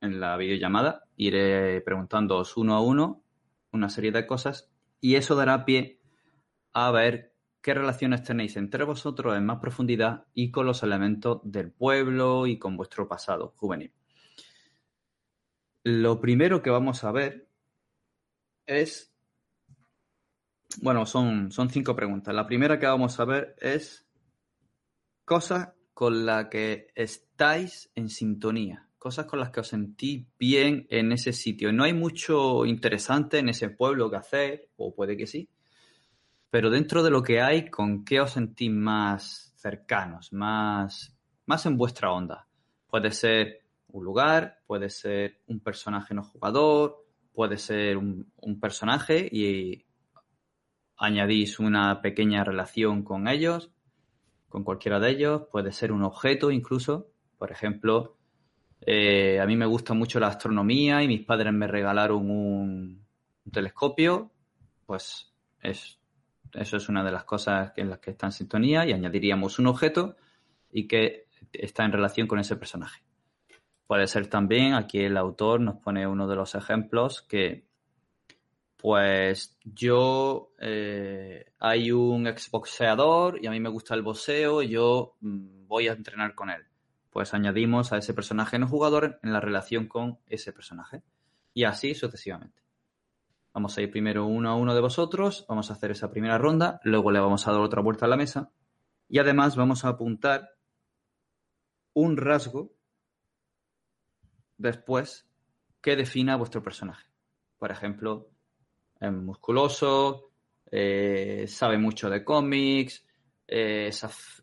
en 0.00 0.18
la 0.18 0.38
videollamada. 0.38 1.04
Iré 1.16 1.82
preguntándoos 1.82 2.56
uno 2.56 2.76
a 2.76 2.80
uno 2.80 3.22
una 3.72 3.90
serie 3.90 4.10
de 4.10 4.26
cosas 4.26 4.70
y 5.02 5.16
eso 5.16 5.36
dará 5.36 5.66
pie 5.66 6.00
a 6.72 6.90
ver 6.90 7.34
qué 7.60 7.74
relaciones 7.74 8.22
tenéis 8.22 8.56
entre 8.56 8.84
vosotros 8.84 9.36
en 9.36 9.44
más 9.44 9.58
profundidad 9.58 10.24
y 10.32 10.50
con 10.50 10.64
los 10.64 10.82
elementos 10.82 11.42
del 11.44 11.72
pueblo 11.72 12.46
y 12.46 12.58
con 12.58 12.78
vuestro 12.78 13.06
pasado 13.06 13.52
juvenil. 13.54 13.92
Lo 15.84 16.22
primero 16.22 16.62
que 16.62 16.70
vamos 16.70 17.04
a 17.04 17.12
ver 17.12 17.50
es, 18.64 19.09
bueno, 20.80 21.06
son, 21.06 21.50
son 21.50 21.70
cinco 21.70 21.94
preguntas. 21.96 22.34
La 22.34 22.46
primera 22.46 22.78
que 22.78 22.86
vamos 22.86 23.18
a 23.18 23.24
ver 23.24 23.56
es 23.60 24.06
cosas 25.24 25.70
con 25.92 26.24
las 26.24 26.46
que 26.46 26.88
estáis 26.94 27.90
en 27.94 28.08
sintonía, 28.08 28.88
cosas 28.98 29.26
con 29.26 29.40
las 29.40 29.50
que 29.50 29.60
os 29.60 29.68
sentís 29.68 30.26
bien 30.38 30.86
en 30.90 31.12
ese 31.12 31.32
sitio. 31.32 31.72
No 31.72 31.84
hay 31.84 31.92
mucho 31.92 32.64
interesante 32.64 33.38
en 33.38 33.48
ese 33.48 33.70
pueblo 33.70 34.10
que 34.10 34.16
hacer, 34.16 34.68
o 34.76 34.94
puede 34.94 35.16
que 35.16 35.26
sí, 35.26 35.48
pero 36.50 36.68
dentro 36.68 37.02
de 37.02 37.10
lo 37.10 37.22
que 37.22 37.40
hay, 37.40 37.70
¿con 37.70 38.04
qué 38.04 38.20
os 38.20 38.32
sentís 38.32 38.70
más 38.70 39.54
cercanos, 39.56 40.32
más, 40.32 41.16
más 41.46 41.66
en 41.66 41.76
vuestra 41.76 42.12
onda? 42.12 42.48
Puede 42.88 43.12
ser 43.12 43.62
un 43.88 44.04
lugar, 44.04 44.58
puede 44.66 44.90
ser 44.90 45.42
un 45.46 45.60
personaje 45.60 46.12
no 46.12 46.24
jugador, 46.24 47.06
puede 47.32 47.56
ser 47.56 47.96
un, 47.96 48.32
personaje 48.60 49.28
y 49.30 49.86
añadís 51.00 51.58
una 51.58 52.02
pequeña 52.02 52.44
relación 52.44 53.02
con 53.02 53.26
ellos, 53.26 53.72
con 54.50 54.64
cualquiera 54.64 55.00
de 55.00 55.10
ellos, 55.10 55.42
puede 55.50 55.72
ser 55.72 55.92
un 55.92 56.02
objeto 56.04 56.50
incluso, 56.50 57.08
por 57.38 57.50
ejemplo, 57.50 58.18
eh, 58.82 59.40
a 59.40 59.46
mí 59.46 59.56
me 59.56 59.64
gusta 59.64 59.94
mucho 59.94 60.20
la 60.20 60.28
astronomía 60.28 61.02
y 61.02 61.08
mis 61.08 61.24
padres 61.24 61.52
me 61.54 61.66
regalaron 61.66 62.30
un, 62.30 63.00
telescopio, 63.50 64.30
pues 64.86 65.32
es, 65.62 65.98
eso 66.52 66.76
es 66.76 66.88
una 66.88 67.02
de 67.02 67.10
las 67.10 67.24
cosas 67.24 67.72
en 67.76 67.90
las 67.90 67.98
que 67.98 68.12
está 68.12 68.26
en 68.26 68.32
sintonía 68.32 68.86
y 68.86 68.92
añadiríamos 68.92 69.58
un 69.58 69.66
objeto 69.66 70.16
y 70.70 70.86
que 70.86 71.26
está 71.52 71.84
en 71.84 71.92
relación 71.92 72.28
con 72.28 72.38
ese 72.38 72.56
personaje. 72.56 73.02
Puede 73.86 74.06
ser 74.06 74.28
también, 74.28 74.74
aquí 74.74 75.00
el 75.00 75.16
autor 75.16 75.60
nos 75.60 75.76
pone 75.76 76.06
uno 76.06 76.28
de 76.28 76.36
los 76.36 76.54
ejemplos 76.54 77.22
que, 77.22 77.69
pues 78.80 79.58
yo, 79.62 80.54
eh, 80.58 81.52
hay 81.58 81.92
un 81.92 82.26
exboxeador 82.26 83.38
y 83.42 83.46
a 83.46 83.50
mí 83.50 83.60
me 83.60 83.68
gusta 83.68 83.94
el 83.94 84.00
boxeo 84.00 84.62
yo 84.62 85.16
mm, 85.20 85.66
voy 85.66 85.88
a 85.88 85.92
entrenar 85.92 86.34
con 86.34 86.48
él. 86.48 86.64
Pues 87.10 87.34
añadimos 87.34 87.92
a 87.92 87.98
ese 87.98 88.14
personaje 88.14 88.58
no 88.58 88.66
jugador 88.66 89.18
en 89.22 89.32
la 89.34 89.40
relación 89.40 89.86
con 89.86 90.18
ese 90.26 90.52
personaje. 90.54 91.02
Y 91.52 91.64
así 91.64 91.94
sucesivamente. 91.94 92.62
Vamos 93.52 93.76
a 93.76 93.82
ir 93.82 93.90
primero 93.90 94.24
uno 94.24 94.48
a 94.48 94.54
uno 94.54 94.74
de 94.74 94.80
vosotros, 94.80 95.44
vamos 95.46 95.70
a 95.70 95.74
hacer 95.74 95.90
esa 95.90 96.10
primera 96.10 96.38
ronda, 96.38 96.80
luego 96.84 97.10
le 97.10 97.20
vamos 97.20 97.46
a 97.46 97.52
dar 97.52 97.60
otra 97.60 97.82
vuelta 97.82 98.06
a 98.06 98.08
la 98.08 98.16
mesa 98.16 98.50
y 99.08 99.18
además 99.18 99.56
vamos 99.56 99.84
a 99.84 99.88
apuntar 99.88 100.56
un 101.92 102.16
rasgo 102.16 102.72
después 104.56 105.28
que 105.82 105.96
defina 105.96 106.36
vuestro 106.36 106.62
personaje. 106.62 107.10
Por 107.58 107.72
ejemplo, 107.72 108.29
es 109.00 109.12
musculoso, 109.12 110.32
eh, 110.70 111.46
sabe 111.48 111.78
mucho 111.78 112.10
de 112.10 112.22
cómics, 112.24 113.04
eh, 113.46 113.88
es 113.88 114.42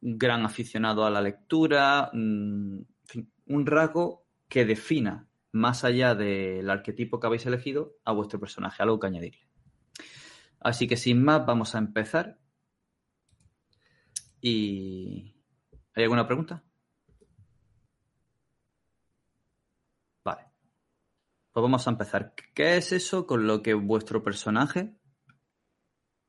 gran 0.00 0.44
aficionado 0.44 1.04
a 1.04 1.10
la 1.10 1.20
lectura, 1.20 2.10
un 2.12 2.86
rasgo 3.66 4.24
que 4.48 4.64
defina 4.64 5.28
más 5.52 5.84
allá 5.84 6.14
del 6.14 6.68
arquetipo 6.70 7.20
que 7.20 7.26
habéis 7.26 7.46
elegido 7.46 7.96
a 8.04 8.12
vuestro 8.12 8.40
personaje, 8.40 8.82
algo 8.82 8.98
que 8.98 9.06
añadirle. 9.06 9.46
Así 10.60 10.86
que 10.86 10.96
sin 10.96 11.22
más, 11.22 11.44
vamos 11.44 11.74
a 11.74 11.78
empezar. 11.78 12.38
¿Y 14.40 15.34
hay 15.94 16.04
alguna 16.04 16.26
pregunta? 16.26 16.64
Pues 21.52 21.62
vamos 21.62 21.86
a 21.86 21.90
empezar. 21.90 22.34
¿Qué 22.54 22.76
es 22.78 22.92
eso 22.92 23.26
con 23.26 23.46
lo 23.46 23.62
que 23.62 23.74
vuestro 23.74 24.22
personaje 24.22 24.94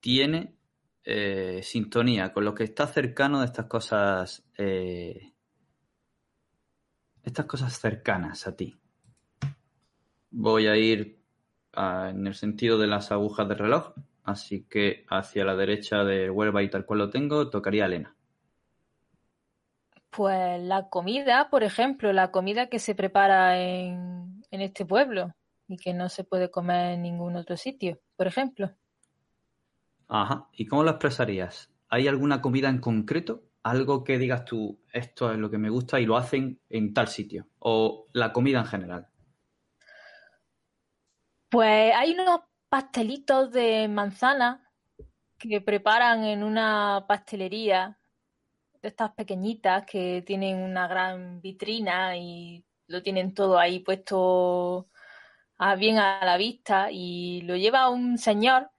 tiene 0.01 0.57
eh, 1.05 1.61
sintonía, 1.63 2.33
con 2.33 2.43
lo 2.43 2.53
que 2.53 2.65
está 2.65 2.87
cercano 2.87 3.39
de 3.39 3.45
estas 3.45 3.67
cosas, 3.67 4.45
eh, 4.57 5.31
estas 7.23 7.45
cosas 7.45 7.79
cercanas 7.79 8.47
a 8.47 8.55
ti? 8.57 8.77
Voy 10.29 10.67
a 10.67 10.75
ir 10.75 11.23
en 11.71 12.27
el 12.27 12.35
sentido 12.35 12.77
de 12.77 12.87
las 12.87 13.11
agujas 13.13 13.47
del 13.47 13.59
reloj, 13.59 13.93
así 14.25 14.65
que 14.65 15.05
hacia 15.09 15.45
la 15.45 15.55
derecha 15.55 16.03
de 16.03 16.29
Huelva 16.29 16.63
y 16.63 16.69
tal 16.69 16.85
cual 16.85 16.99
lo 16.99 17.09
tengo, 17.09 17.49
tocaría 17.49 17.83
a 17.83 17.87
Elena. 17.87 18.15
Pues 20.09 20.61
la 20.61 20.89
comida, 20.89 21.49
por 21.49 21.63
ejemplo, 21.63 22.11
la 22.11 22.29
comida 22.29 22.67
que 22.67 22.77
se 22.77 22.93
prepara 22.93 23.59
en, 23.59 24.32
este 24.61 24.85
pueblo 24.85 25.33
y 25.67 25.77
que 25.77 25.93
no 25.93 26.09
se 26.09 26.23
puede 26.23 26.51
comer 26.51 26.93
en 26.93 27.03
ningún 27.03 27.35
otro 27.35 27.57
sitio, 27.57 27.99
por 28.15 28.27
ejemplo. 28.27 28.71
Ajá. 30.07 30.47
¿Y 30.53 30.65
cómo 30.67 30.83
lo 30.83 30.91
expresarías? 30.91 31.71
¿Hay 31.89 32.07
alguna 32.07 32.41
comida 32.41 32.69
en 32.69 32.79
concreto? 32.79 33.43
Algo 33.63 34.03
que 34.03 34.17
digas 34.17 34.45
tú, 34.45 34.79
esto 34.91 35.31
es 35.31 35.37
lo 35.37 35.49
que 35.49 35.57
me 35.57 35.69
gusta 35.69 35.99
y 35.99 36.05
lo 36.05 36.17
hacen 36.17 36.59
en 36.69 36.93
tal 36.93 37.07
sitio. 37.07 37.47
O 37.59 38.07
la 38.13 38.33
comida 38.33 38.59
en 38.59 38.65
general. 38.65 39.07
Pues 41.49 41.93
hay 41.95 42.11
unos 42.11 42.41
pastelitos 42.67 43.51
de 43.51 43.87
manzana 43.87 44.69
que 45.37 45.61
preparan 45.61 46.23
en 46.23 46.43
una 46.43 47.05
pastelería 47.07 47.99
de 48.81 48.87
estas 48.89 49.11
pequeñitas 49.11 49.85
que 49.85 50.23
tienen 50.25 50.57
una 50.57 50.87
gran 50.87 51.41
vitrina 51.41 52.17
y 52.17 52.65
lo 52.93 53.01
tienen 53.01 53.33
todo 53.33 53.59
ahí 53.59 53.79
puesto 53.79 54.87
bien 55.77 55.97
a 55.97 56.23
la 56.23 56.37
vista 56.37 56.89
y 56.91 57.41
lo 57.41 57.55
lleva 57.55 57.89
un 57.89 58.17
señor 58.17 58.69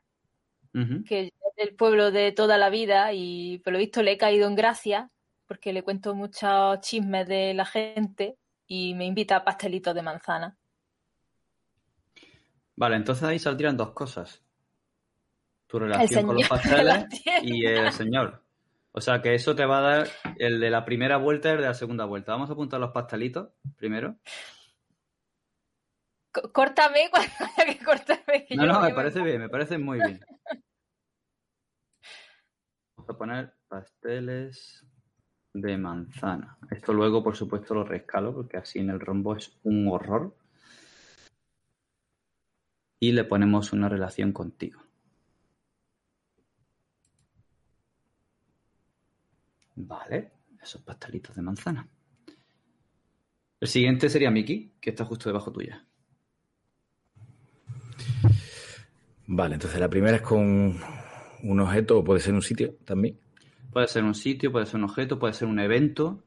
que 1.07 1.27
es 1.27 1.33
del 1.57 1.75
pueblo 1.77 2.11
de 2.11 2.33
toda 2.33 2.59
la 2.59 2.69
vida 2.69 3.13
y 3.13 3.59
por 3.59 3.73
lo 3.73 3.79
visto 3.79 4.03
le 4.03 4.13
he 4.13 4.19
caído 4.19 4.49
en 4.49 4.57
gracia 4.57 5.11
porque 5.47 5.73
le 5.73 5.83
cuento 5.83 6.15
muchos 6.15 6.81
chismes 6.81 7.29
de 7.29 7.55
la 7.55 7.65
gente 7.65 8.37
y 8.67 8.95
me 8.95 9.05
invita 9.05 9.37
a 9.37 9.45
pastelitos 9.45 9.95
de 9.95 10.03
manzana. 10.03 10.57
Vale, 12.77 12.97
entonces 12.97 13.25
ahí 13.25 13.39
saldrían 13.39 13.77
dos 13.77 13.91
cosas. 13.91 14.43
Tu 15.67 15.79
relación 15.79 16.27
con 16.27 16.37
los 16.37 16.49
pasteles 16.49 17.07
y 17.43 17.67
el 17.67 17.93
señor. 17.93 18.44
O 18.97 19.01
sea 19.01 19.21
que 19.21 19.35
eso 19.35 19.57
te 19.57 19.67
va 19.67 19.79
a 19.79 19.97
dar 19.97 20.09
el 20.39 20.61
de 20.61 20.71
la 20.71 20.85
primera 20.85 21.17
vuelta 21.17 21.49
y 21.49 21.53
el 21.53 21.59
de 21.59 21.67
la 21.67 21.75
segunda 21.75 22.05
vuelta. 22.05 22.31
Vamos 22.31 22.49
a 22.49 22.53
apuntar 22.53 22.79
los 22.79 22.93
pastelitos 22.93 23.49
primero. 23.77 24.21
córtame 26.31 27.09
cuando 27.11 27.33
haya 27.41 27.75
que 27.75 27.85
cortarme. 27.85 28.47
no, 28.51 28.67
no, 28.67 28.81
me 28.81 28.95
parece 28.95 29.21
bien, 29.21 29.41
me 29.41 29.49
parece 29.49 29.79
muy 29.79 29.99
bien. 29.99 30.21
Vamos 32.97 33.11
a 33.11 33.19
poner 33.19 33.53
pasteles 33.67 34.87
de 35.53 35.77
manzana. 35.77 36.57
Esto 36.71 36.93
luego, 36.93 37.25
por 37.25 37.35
supuesto, 37.35 37.75
lo 37.75 37.83
rescalo 37.83 38.33
porque 38.33 38.59
así 38.59 38.79
en 38.79 38.91
el 38.91 39.01
rombo 39.01 39.35
es 39.35 39.59
un 39.65 39.89
horror. 39.89 40.37
Y 43.01 43.11
le 43.11 43.25
ponemos 43.25 43.73
una 43.73 43.89
relación 43.89 44.33
contigo. 44.33 44.84
Vale, 49.77 50.33
esos 50.63 50.83
pastelitos 50.83 51.35
de 51.35 51.43
manzana. 51.43 51.89
El 53.61 53.69
siguiente 53.69 54.09
sería 54.09 54.31
Mickey, 54.31 54.75
que 54.81 54.91
está 54.91 55.05
justo 55.05 55.29
debajo 55.29 55.51
tuya. 55.51 55.85
Vale, 59.27 59.55
entonces 59.55 59.81
la 59.81 59.89
primera 59.89 60.17
es 60.17 60.23
con 60.23 60.77
un 61.43 61.61
objeto 61.61 61.99
o 61.99 62.05
puede 62.05 62.21
ser 62.21 62.35
un 62.35 62.43
sitio 62.43 62.75
también. 62.85 63.19
Puede 63.73 63.89
ser 63.89 64.05
un 64.05 64.15
sitio, 64.15 64.53
puede 64.53 64.67
ser 64.67 64.77
un 64.77 64.85
objeto, 64.85 65.19
puede 65.19 65.33
ser 65.33 65.49
un 65.49 65.59
evento, 65.59 66.23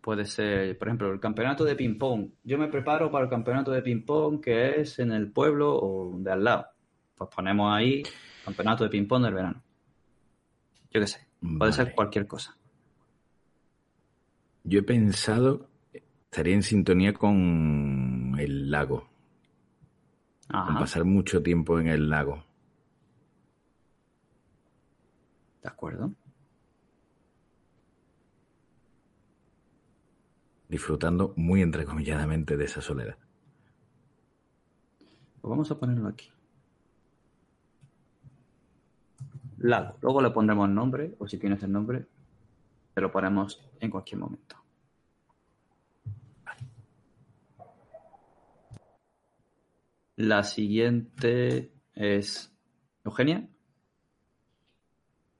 puede 0.00 0.24
ser, 0.24 0.76
por 0.78 0.88
ejemplo, 0.88 1.12
el 1.12 1.20
campeonato 1.20 1.64
de 1.64 1.76
ping-pong. 1.76 2.30
Yo 2.42 2.58
me 2.58 2.68
preparo 2.68 3.10
para 3.10 3.24
el 3.24 3.30
campeonato 3.30 3.70
de 3.70 3.82
ping-pong 3.82 4.40
que 4.40 4.80
es 4.80 4.98
en 4.98 5.12
el 5.12 5.30
pueblo 5.30 5.76
o 5.76 6.18
de 6.18 6.32
al 6.32 6.42
lado. 6.42 6.66
Pues 7.14 7.30
ponemos 7.34 7.72
ahí 7.76 8.02
campeonato 8.44 8.84
de 8.84 8.90
ping-pong 8.90 9.22
del 9.22 9.34
verano. 9.34 9.62
Yo 10.90 11.00
qué 11.00 11.06
sé, 11.06 11.28
puede 11.58 11.72
ser 11.72 11.94
cualquier 11.94 12.26
cosa. 12.26 12.56
Yo 14.70 14.78
he 14.78 14.82
pensado, 14.84 15.68
estaría 15.92 16.54
en 16.54 16.62
sintonía 16.62 17.12
con 17.12 18.36
el 18.38 18.70
lago. 18.70 19.08
Con 20.48 20.74
pasar 20.76 21.04
mucho 21.04 21.42
tiempo 21.42 21.80
en 21.80 21.88
el 21.88 22.08
lago. 22.08 22.44
De 25.60 25.68
acuerdo. 25.68 26.12
Disfrutando 30.68 31.34
muy 31.36 31.62
entrecomilladamente 31.62 32.56
de 32.56 32.64
esa 32.66 32.80
soledad. 32.80 33.18
Pues 35.40 35.50
vamos 35.50 35.68
a 35.72 35.80
ponerlo 35.80 36.06
aquí. 36.06 36.30
Lago. 39.58 39.96
Luego 40.00 40.22
le 40.22 40.30
pondremos 40.30 40.68
nombre, 40.68 41.16
o 41.18 41.26
si 41.26 41.38
tienes 41.38 41.60
el 41.64 41.72
nombre, 41.72 42.06
te 42.94 43.00
lo 43.00 43.10
ponemos 43.10 43.68
en 43.80 43.90
cualquier 43.90 44.20
momento. 44.20 44.59
La 50.20 50.42
siguiente 50.42 51.72
es 51.94 52.54
Eugenia. 53.06 53.48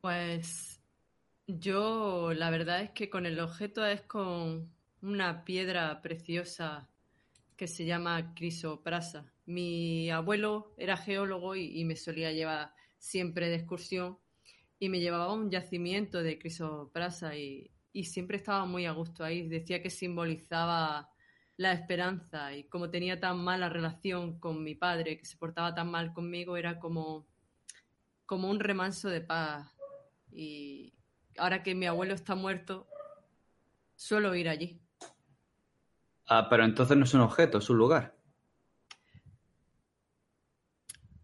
Pues 0.01 0.81
yo 1.47 2.33
la 2.33 2.49
verdad 2.49 2.81
es 2.81 2.91
que 2.93 3.11
con 3.11 3.27
el 3.27 3.41
objeto 3.41 3.85
es 3.85 4.01
con 4.01 4.73
una 5.03 5.45
piedra 5.45 6.01
preciosa 6.01 6.89
que 7.59 7.69
se 7.69 7.85
llama 7.85 8.33
crisoprasa. 8.35 9.31
Mi 9.45 10.09
abuelo 10.11 10.73
era 10.79 10.97
geólogo 10.97 11.57
y, 11.57 11.85
me 11.85 11.95
solía 11.95 12.33
llevar 12.33 12.73
siempre 12.97 13.51
de 13.51 13.57
excursión 13.57 14.19
y 14.79 14.89
me 14.89 15.01
llevaba 15.01 15.35
un 15.35 15.51
yacimiento 15.51 16.23
de 16.23 16.39
crisoprasa 16.39 17.37
y, 17.37 17.71
y 17.93 18.05
siempre 18.05 18.39
estaba 18.39 18.65
muy 18.65 18.87
a 18.87 18.93
gusto 18.93 19.25
ahí. 19.25 19.47
Decía 19.47 19.83
que 19.83 19.91
simbolizaba 19.91 21.10
la 21.61 21.75
esperanza 21.75 22.55
y 22.55 22.65
como 22.65 22.89
tenía 22.89 23.21
tan 23.21 23.37
mala 23.45 23.69
relación 23.69 24.41
con 24.41 24.65
mi 24.65 24.75
padre, 24.75 25.19
que 25.19 25.27
se 25.27 25.37
portaba 25.37 25.75
tan 25.75 25.91
mal 25.91 26.15
conmigo, 26.15 26.57
era 26.57 26.81
como, 26.81 27.27
como 28.25 28.49
un 28.49 28.61
remanso 28.61 29.11
de 29.11 29.21
paz. 29.21 29.71
Y 30.33 30.95
ahora 31.37 31.63
que 31.63 31.75
mi 31.75 31.85
abuelo 31.85 32.15
está 32.15 32.35
muerto, 32.35 32.89
suelo 33.95 34.35
ir 34.35 34.49
allí. 34.49 34.81
Ah, 36.29 36.47
pero 36.49 36.65
entonces 36.65 36.97
no 36.97 37.05
es 37.05 37.13
un 37.13 37.21
objeto, 37.21 37.59
es 37.59 37.69
un 37.69 37.77
lugar. 37.77 38.17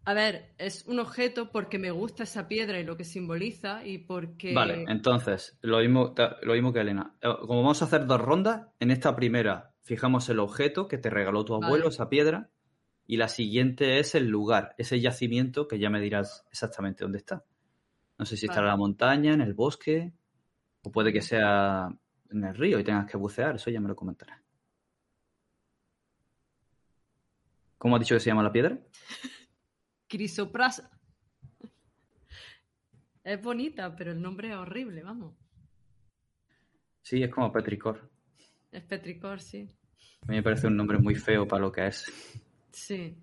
A 0.05 0.13
ver, 0.13 0.53
es 0.59 0.85
un 0.85 0.99
objeto 0.99 1.51
porque 1.51 1.79
me 1.79 1.89
gusta 1.89 2.23
esa 2.23 2.47
piedra 2.47 2.79
y 2.79 2.83
lo 2.83 2.95
que 2.95 3.05
simboliza 3.05 3.83
y 3.83 3.97
porque... 3.97 4.53
Vale, 4.53 4.85
entonces, 4.87 5.57
lo 5.61 5.79
mismo, 5.79 6.13
lo 6.43 6.53
mismo 6.53 6.71
que 6.71 6.81
Elena. 6.81 7.15
Eh, 7.23 7.27
como 7.39 7.63
vamos 7.63 7.81
a 7.81 7.85
hacer 7.85 8.05
dos 8.05 8.21
rondas, 8.21 8.67
en 8.79 8.91
esta 8.91 9.15
primera 9.15 9.73
fijamos 9.87 10.27
el 10.27 10.39
objeto 10.39 10.89
que 10.89 10.97
te 10.97 11.09
regaló 11.09 11.45
tu 11.45 11.55
abuelo, 11.55 11.87
esa 11.87 12.09
piedra, 12.09 12.49
y 13.05 13.15
la 13.15 13.29
siguiente 13.29 13.99
es 13.99 14.15
el 14.15 14.27
lugar, 14.27 14.75
ese 14.77 14.99
yacimiento 14.99 15.65
que 15.67 15.79
ya 15.79 15.89
me 15.89 16.01
dirás 16.01 16.45
exactamente 16.51 17.05
dónde 17.05 17.19
está. 17.19 17.45
No 18.17 18.25
sé 18.25 18.35
si 18.35 18.47
está 18.47 18.59
en 18.59 18.67
la 18.67 18.75
montaña, 18.75 19.33
en 19.33 19.39
el 19.39 19.53
bosque, 19.53 20.11
o 20.81 20.91
puede 20.91 21.13
que 21.13 21.21
sea 21.21 21.87
en 22.29 22.43
el 22.43 22.53
río 22.53 22.79
y 22.79 22.83
tengas 22.83 23.09
que 23.09 23.15
bucear, 23.15 23.55
eso 23.55 23.69
ya 23.69 23.79
me 23.79 23.87
lo 23.87 23.95
comentarás. 23.95 24.41
¿Cómo 27.77 27.95
has 27.95 28.01
dicho 28.01 28.15
que 28.15 28.19
se 28.19 28.29
llama 28.29 28.43
la 28.43 28.51
piedra? 28.51 28.77
Crisoprasa. 30.07 30.91
Es 33.23 33.41
bonita, 33.41 33.95
pero 33.95 34.11
el 34.11 34.21
nombre 34.21 34.49
es 34.49 34.55
horrible, 34.55 35.01
vamos. 35.03 35.33
Sí, 37.01 37.23
es 37.23 37.29
como 37.29 37.53
Petricor. 37.53 38.09
Es 38.71 38.83
Petricor, 38.83 39.39
sí. 39.39 39.76
A 40.27 40.31
mí 40.31 40.37
me 40.37 40.43
parece 40.43 40.67
un 40.67 40.75
nombre 40.75 40.97
muy 40.97 41.15
feo 41.15 41.47
para 41.47 41.61
lo 41.61 41.71
que 41.71 41.87
es. 41.87 42.11
Sí. 42.71 43.17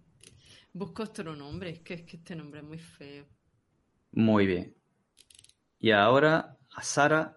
Busco 0.72 1.02
otro 1.02 1.36
nombre, 1.36 1.68
es 1.68 1.80
que, 1.80 1.94
es 1.94 2.02
que 2.02 2.16
este 2.16 2.34
nombre 2.34 2.60
es 2.60 2.66
muy 2.66 2.78
feo. 2.78 3.26
Muy 4.12 4.46
bien. 4.46 4.74
Y 5.78 5.90
ahora 5.90 6.56
a 6.74 6.82
Sara. 6.82 7.36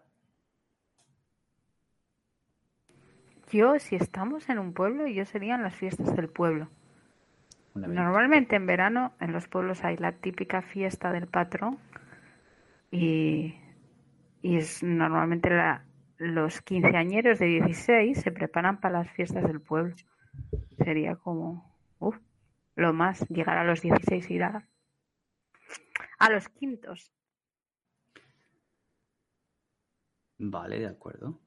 Yo, 3.52 3.78
si 3.80 3.98
estamos 3.98 4.48
en 4.48 4.60
un 4.60 4.74
pueblo, 4.74 5.06
yo 5.08 5.26
serían 5.26 5.64
las 5.64 5.76
fiestas 5.76 6.16
del 6.16 6.30
pueblo. 6.30 6.70
Normalmente 7.76 8.56
en 8.56 8.66
verano 8.66 9.14
en 9.20 9.34
los 9.34 9.50
pueblos 9.50 9.84
hay 9.84 9.98
la 9.98 10.14
típica 10.14 10.62
fiesta 10.62 11.12
del 11.12 11.28
patrón 11.28 11.78
y, 12.90 13.54
y 14.42 14.56
es 14.58 14.82
normalmente 14.82 15.50
la, 15.50 15.87
los 16.18 16.62
quinceañeros 16.62 17.40
de 17.40 17.46
16 17.46 18.20
se 18.20 18.32
preparan 18.32 18.80
para 18.80 19.00
las 19.00 19.12
fiestas 19.12 19.44
del 19.44 19.62
pueblo. 19.62 19.96
Sería 20.78 21.16
como 21.16 21.76
lo 22.76 22.94
más 22.94 23.28
llegar 23.30 23.58
a 23.58 23.64
los 23.64 23.82
16 23.82 24.30
y 24.30 24.34
ir 24.36 24.44
a, 24.44 24.68
a 26.20 26.30
los 26.30 26.48
quintos. 26.50 27.12
Vale, 30.38 30.80
de 30.80 30.88
acuerdo. 30.88 31.40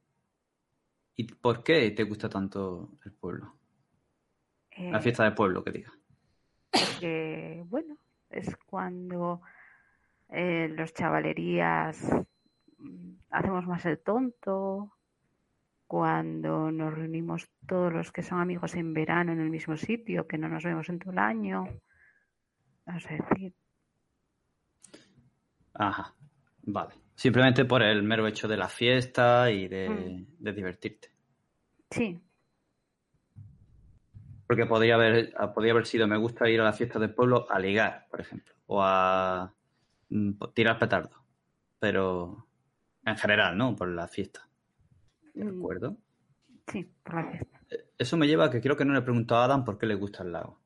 ¿Y 1.14 1.24
por 1.24 1.62
qué 1.62 1.90
te 1.92 2.02
gusta 2.02 2.28
tanto 2.28 2.98
el 3.04 3.12
pueblo? 3.12 3.54
la 4.76 4.98
eh, 4.98 5.02
fiesta 5.02 5.24
del 5.24 5.34
pueblo, 5.34 5.62
que 5.62 5.70
diga. 5.70 5.92
Porque, 6.70 7.62
bueno, 7.66 7.96
es 8.30 8.56
cuando 8.66 9.42
eh, 10.30 10.68
los 10.70 10.94
chavalerías 10.94 12.10
hacemos 13.30 13.66
más 13.66 13.84
el 13.86 13.98
tonto, 13.98 14.92
cuando 15.86 16.70
nos 16.70 16.94
reunimos 16.94 17.48
todos 17.66 17.92
los 17.92 18.12
que 18.12 18.22
son 18.22 18.40
amigos 18.40 18.74
en 18.74 18.94
verano 18.94 19.32
en 19.32 19.40
el 19.40 19.50
mismo 19.50 19.76
sitio, 19.76 20.26
que 20.26 20.38
no 20.38 20.48
nos 20.48 20.64
vemos 20.64 20.88
en 20.88 20.98
todo 20.98 21.12
el 21.12 21.18
año. 21.18 21.64
Decir. 22.86 23.54
Ajá, 25.74 26.14
vale. 26.62 26.94
Simplemente 27.14 27.64
por 27.64 27.82
el 27.82 28.02
mero 28.02 28.26
hecho 28.26 28.48
de 28.48 28.56
la 28.56 28.68
fiesta 28.68 29.50
y 29.50 29.68
de, 29.68 29.88
mm. 29.88 30.42
de 30.42 30.52
divertirte. 30.52 31.08
Sí, 31.90 32.20
porque 34.50 34.66
podría 34.66 34.96
haber, 34.96 35.32
podría 35.54 35.70
haber 35.70 35.86
sido, 35.86 36.08
me 36.08 36.16
gusta 36.16 36.50
ir 36.50 36.60
a 36.60 36.64
la 36.64 36.72
fiesta 36.72 36.98
del 36.98 37.14
pueblo 37.14 37.46
a 37.48 37.60
ligar, 37.60 38.08
por 38.10 38.20
ejemplo, 38.20 38.52
o 38.66 38.82
a 38.82 39.54
mm, 40.08 40.32
tirar 40.52 40.76
petardo. 40.76 41.24
Pero 41.78 42.48
en 43.04 43.16
general, 43.16 43.56
¿no? 43.56 43.76
Por 43.76 43.88
la 43.88 44.08
fiesta. 44.08 44.48
¿De 45.34 45.44
mm. 45.44 45.58
acuerdo? 45.58 45.96
Sí, 46.70 46.88
por 47.02 47.14
la 47.14 47.30
fiesta. 47.30 47.60
Eh, 47.70 47.86
eso 47.98 48.16
me 48.16 48.26
lleva 48.26 48.46
a 48.46 48.50
que 48.50 48.60
creo 48.60 48.76
que 48.76 48.84
no 48.84 48.92
le 48.92 49.00
he 49.00 49.02
preguntado 49.02 49.40
a 49.40 49.44
Adam 49.44 49.64
por 49.64 49.78
qué 49.78 49.86
le 49.86 49.94
gusta 49.94 50.22
el 50.22 50.32
lago. 50.32 50.58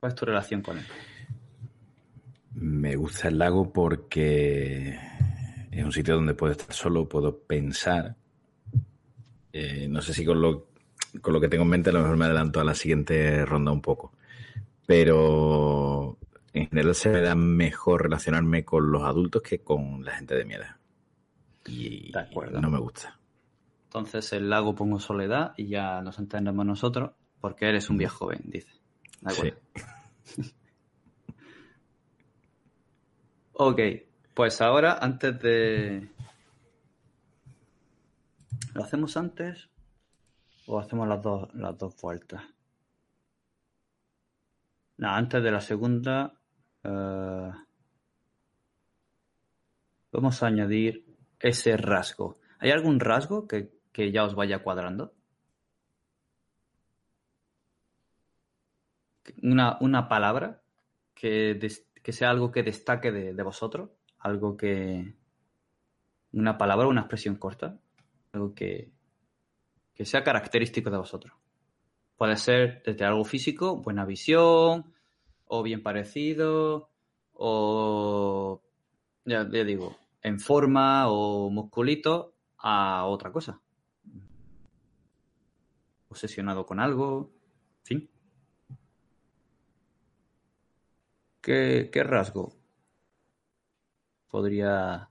¿Cuál 0.00 0.12
es 0.12 0.16
tu 0.16 0.26
relación 0.26 0.62
con 0.62 0.78
él? 0.78 0.84
Me 2.54 2.96
gusta 2.96 3.28
el 3.28 3.38
lago 3.38 3.72
porque 3.72 4.98
es 5.70 5.84
un 5.84 5.92
sitio 5.92 6.14
donde 6.14 6.34
puedo 6.34 6.52
estar 6.52 6.72
solo, 6.72 7.08
puedo 7.08 7.38
pensar. 7.40 8.16
Eh, 9.52 9.86
no 9.88 10.02
sé 10.02 10.14
si 10.14 10.24
con 10.24 10.40
lo 10.40 10.68
con 11.22 11.32
lo 11.32 11.40
que 11.40 11.48
tengo 11.48 11.64
en 11.64 11.70
mente, 11.70 11.90
a 11.90 11.92
lo 11.92 12.00
mejor 12.00 12.16
me 12.16 12.26
adelanto 12.26 12.60
a 12.60 12.64
la 12.64 12.74
siguiente 12.74 13.44
ronda 13.44 13.72
un 13.72 13.80
poco. 13.80 14.12
Pero 14.86 16.18
en 16.52 16.68
general 16.68 16.94
se 16.94 17.10
me 17.10 17.20
da 17.20 17.34
mejor 17.34 18.02
relacionarme 18.02 18.64
con 18.64 18.90
los 18.90 19.02
adultos 19.02 19.42
que 19.42 19.60
con 19.60 20.04
la 20.04 20.12
gente 20.12 20.34
de 20.34 20.44
mi 20.44 20.54
edad. 20.54 20.77
Y, 21.68 22.12
de 22.12 22.20
acuerdo. 22.20 22.60
no 22.60 22.70
me 22.70 22.78
gusta. 22.78 23.18
Entonces 23.84 24.32
el 24.32 24.50
lago 24.50 24.74
pongo 24.74 25.00
soledad 25.00 25.54
y 25.56 25.68
ya 25.68 26.02
nos 26.02 26.18
entendemos 26.18 26.66
nosotros 26.66 27.12
porque 27.40 27.68
eres 27.68 27.88
un 27.88 27.98
viejo 27.98 28.26
joven, 28.26 28.42
dice. 28.44 28.72
Sí. 29.30 29.52
ok, 33.52 33.80
pues 34.34 34.60
ahora 34.60 34.98
antes 35.00 35.40
de... 35.40 36.10
¿Lo 38.74 38.84
hacemos 38.84 39.16
antes? 39.16 39.68
¿O 40.66 40.78
hacemos 40.78 41.08
las 41.08 41.22
dos, 41.22 41.52
las 41.54 41.76
dos 41.78 41.96
vueltas? 42.00 42.42
No, 44.98 45.08
antes 45.08 45.42
de 45.42 45.50
la 45.50 45.60
segunda 45.60 46.34
eh, 46.84 47.50
vamos 50.12 50.42
a 50.42 50.46
añadir 50.46 51.07
ese 51.40 51.76
rasgo. 51.76 52.38
¿Hay 52.58 52.70
algún 52.70 53.00
rasgo 53.00 53.46
que, 53.46 53.70
ya 54.12 54.24
os 54.24 54.34
vaya 54.34 54.62
cuadrando? 54.62 55.12
Una, 59.42 60.08
palabra 60.08 60.62
que, 61.14 61.58
que, 62.02 62.12
sea 62.12 62.30
algo 62.30 62.50
que 62.50 62.62
destaque 62.62 63.12
de, 63.12 63.34
de 63.34 63.42
vosotros, 63.42 63.90
algo 64.18 64.56
que... 64.56 65.14
Una 66.32 66.58
palabra, 66.58 66.86
una 66.86 67.02
expresión 67.02 67.36
corta, 67.36 67.78
algo 68.32 68.54
que, 68.54 68.90
que 69.94 70.04
sea 70.04 70.22
característico 70.22 70.90
de 70.90 70.98
vosotros. 70.98 71.34
Puede 72.16 72.36
ser 72.36 72.82
desde 72.84 73.04
algo 73.04 73.24
físico, 73.24 73.76
buena 73.76 74.04
visión, 74.04 74.92
o 75.46 75.62
bien 75.62 75.82
parecido, 75.82 76.90
o 77.32 78.62
ya, 79.24 79.44
digo, 79.44 79.96
en 80.22 80.40
forma 80.40 81.08
o 81.10 81.50
musculito 81.50 82.34
a 82.58 83.06
otra 83.06 83.32
cosa. 83.32 83.60
Obsesionado 86.08 86.64
con 86.66 86.80
algo, 86.80 87.32
en 87.80 87.84
fin. 87.84 88.10
¿Qué, 91.40 91.90
qué 91.92 92.02
rasgo 92.02 92.56
podría 94.28 95.10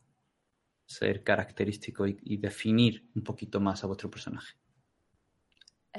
ser 0.85 1.23
característico 1.23 2.05
y 2.07 2.37
definir 2.37 3.09
un 3.15 3.23
poquito 3.23 3.59
más 3.59 3.83
a 3.83 3.87
vuestro 3.87 4.09
personaje? 4.09 4.57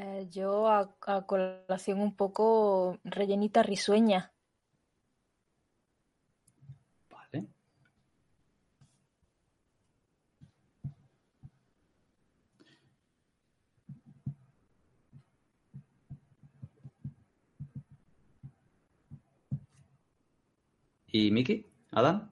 Eh, 0.00 0.28
yo 0.30 0.68
a, 0.68 0.96
colación 1.26 2.00
un 2.00 2.14
poco 2.14 2.98
rellenita 3.02 3.64
risueña. 3.64 4.32
¿Y 21.18 21.32
Miki? 21.32 21.66
¿Adam? 21.90 22.30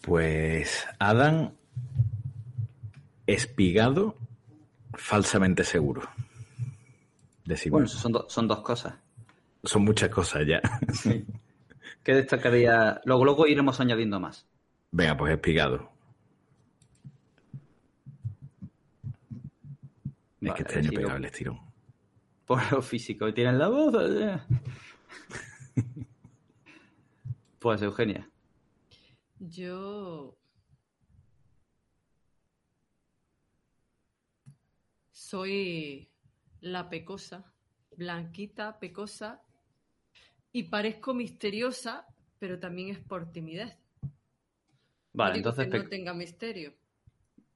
Pues 0.00 0.86
Adam 1.00 1.50
espigado 3.26 4.14
falsamente 4.94 5.64
seguro. 5.64 6.02
bueno, 7.68 7.88
son, 7.88 8.12
son 8.28 8.46
dos 8.46 8.60
cosas. 8.60 8.94
Son 9.64 9.82
muchas 9.82 10.08
cosas 10.08 10.46
ya. 10.46 10.60
Sí. 10.92 11.26
¿Qué 12.04 12.14
destacaría? 12.14 13.00
Luego, 13.04 13.24
luego 13.24 13.48
iremos 13.48 13.80
añadiendo 13.80 14.20
más. 14.20 14.46
Venga, 14.92 15.16
pues 15.16 15.32
espigado. 15.32 15.90
Es 20.40 20.52
que 20.52 20.62
este 20.62 20.78
año 20.78 20.92
pegaba 20.92 21.16
el 21.16 21.24
estirón. 21.24 21.58
Por 22.44 22.72
lo 22.72 22.82
físico, 22.82 23.34
tienen 23.34 23.58
la 23.58 23.66
voz. 23.66 23.92
pues 27.66 27.82
Eugenia. 27.82 28.30
Yo 29.40 30.38
soy 35.10 36.08
la 36.60 36.88
pecosa, 36.88 37.52
blanquita, 37.96 38.78
pecosa, 38.78 39.42
y 40.52 40.62
parezco 40.62 41.12
misteriosa, 41.12 42.06
pero 42.38 42.60
también 42.60 42.90
es 42.90 43.00
por 43.00 43.32
timidez. 43.32 43.76
Vale, 45.12 45.38
entonces. 45.38 45.68
Que 45.68 45.78
no 45.80 45.88
tenga 45.88 46.14
misterio. 46.14 46.72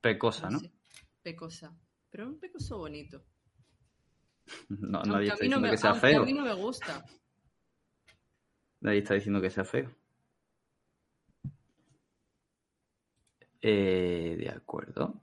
Pecosa, 0.01 0.51
¿no? 0.51 0.59
Pecosa. 1.23 1.73
Pero 2.11 2.27
un 2.27 2.41
pecoso 2.41 2.79
bonito. 2.79 3.23
No, 4.71 5.05
nadie 5.05 5.29
está 5.29 5.45
diciendo 5.45 5.71
que 5.71 5.77
sea 5.77 5.95
feo. 5.95 6.23
A 6.23 6.25
mí 6.25 6.33
no 6.33 6.43
me 6.43 6.55
gusta. 6.55 7.07
Nadie 8.81 8.99
está 8.99 9.15
diciendo 9.15 9.41
que 9.41 9.51
sea 9.51 9.65
feo. 9.65 10.00
Eh, 13.63 14.37
de 14.39 14.49
acuerdo. 14.51 15.21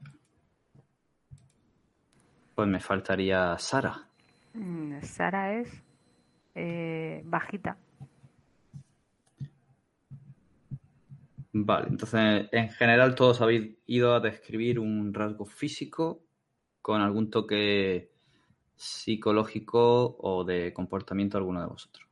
Pues 2.55 2.67
me 2.67 2.79
faltaría 2.79 3.57
Sara. 3.57 4.07
Mm, 4.53 5.01
Sara 5.01 5.53
es 5.59 5.69
eh, 6.55 7.21
bajita. 7.25 7.77
Vale, 11.53 11.87
entonces 11.89 12.47
en 12.51 12.69
general 12.69 13.15
todos 13.15 13.41
habéis 13.41 13.77
ido 13.87 14.13
a 14.13 14.19
describir 14.19 14.79
un 14.79 15.13
rasgo 15.13 15.45
físico 15.45 16.23
con 16.81 17.01
algún 17.01 17.29
toque 17.31 18.11
psicológico 18.75 20.17
o 20.19 20.43
de 20.43 20.71
comportamiento 20.73 21.37
alguno 21.37 21.61
de 21.61 21.67
vosotros. 21.67 22.07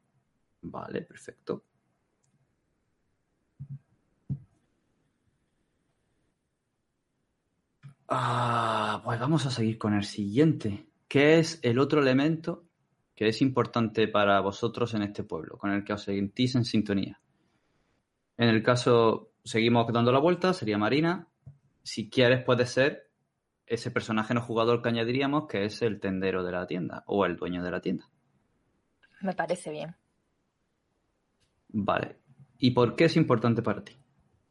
Vale, 0.61 1.01
perfecto. 1.03 1.63
Ah, 8.07 9.01
pues 9.03 9.19
vamos 9.19 9.45
a 9.45 9.51
seguir 9.51 9.77
con 9.77 9.93
el 9.93 10.03
siguiente. 10.03 10.85
¿Qué 11.07 11.39
es 11.39 11.59
el 11.63 11.79
otro 11.79 12.01
elemento 12.01 12.65
que 13.15 13.27
es 13.27 13.41
importante 13.41 14.07
para 14.07 14.39
vosotros 14.41 14.93
en 14.93 15.01
este 15.01 15.23
pueblo, 15.23 15.57
con 15.57 15.71
el 15.71 15.83
que 15.83 15.93
os 15.93 16.03
sentís 16.03 16.55
en 16.55 16.65
sintonía? 16.65 17.19
En 18.37 18.49
el 18.49 18.61
caso, 18.61 19.31
seguimos 19.43 19.91
dando 19.91 20.11
la 20.11 20.19
vuelta, 20.19 20.53
sería 20.53 20.77
Marina. 20.77 21.27
Si 21.83 22.09
quieres, 22.09 22.43
puede 22.43 22.65
ser 22.65 23.09
ese 23.65 23.91
personaje 23.91 24.33
no 24.33 24.41
jugador 24.41 24.81
que 24.81 24.89
añadiríamos, 24.89 25.47
que 25.47 25.65
es 25.65 25.81
el 25.81 25.99
tendero 25.99 26.43
de 26.43 26.51
la 26.51 26.67
tienda 26.67 27.03
o 27.07 27.25
el 27.25 27.35
dueño 27.35 27.63
de 27.63 27.71
la 27.71 27.81
tienda. 27.81 28.09
Me 29.21 29.33
parece 29.33 29.71
bien. 29.71 29.95
Vale. 31.69 32.17
¿Y 32.59 32.71
por 32.71 32.95
qué 32.95 33.05
es 33.05 33.15
importante 33.17 33.61
para 33.61 33.83
ti? 33.83 33.93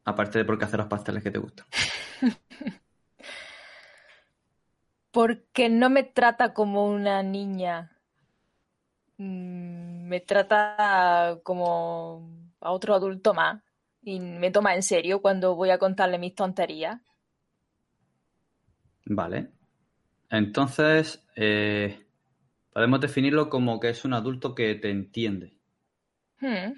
Aparte 0.03 0.39
de 0.39 0.45
porque 0.45 0.65
hace 0.65 0.77
los 0.77 0.87
pasteles 0.87 1.23
que 1.23 1.31
te 1.31 1.39
gustan. 1.39 1.65
porque 5.15 5.69
no 5.69 5.89
me 5.89 6.03
trata 6.03 6.53
como 6.53 6.85
una 6.85 7.23
niña. 7.23 7.97
Mm, 9.15 10.09
me 10.09 10.19
trata 10.19 11.39
como 11.41 12.51
a 12.59 12.73
otro 12.73 12.93
adulto 12.93 13.33
más 13.33 13.63
y 14.01 14.19
me 14.19 14.51
toma 14.51 14.75
en 14.75 14.83
serio 14.83 15.21
cuando 15.21 15.55
voy 15.55 15.69
a 15.69 15.77
contarle 15.77 16.17
mis 16.17 16.35
tonterías. 16.35 16.99
Vale. 19.05 19.51
Entonces, 20.29 21.25
eh, 21.37 22.05
podemos 22.73 22.99
definirlo 22.99 23.49
como 23.49 23.79
que 23.79 23.91
es 23.91 24.03
un 24.03 24.15
adulto 24.15 24.53
que 24.53 24.75
te 24.75 24.89
entiende. 24.89 25.53
Hmm. 26.41 26.73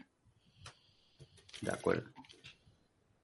De 1.61 1.71
acuerdo. 1.71 2.11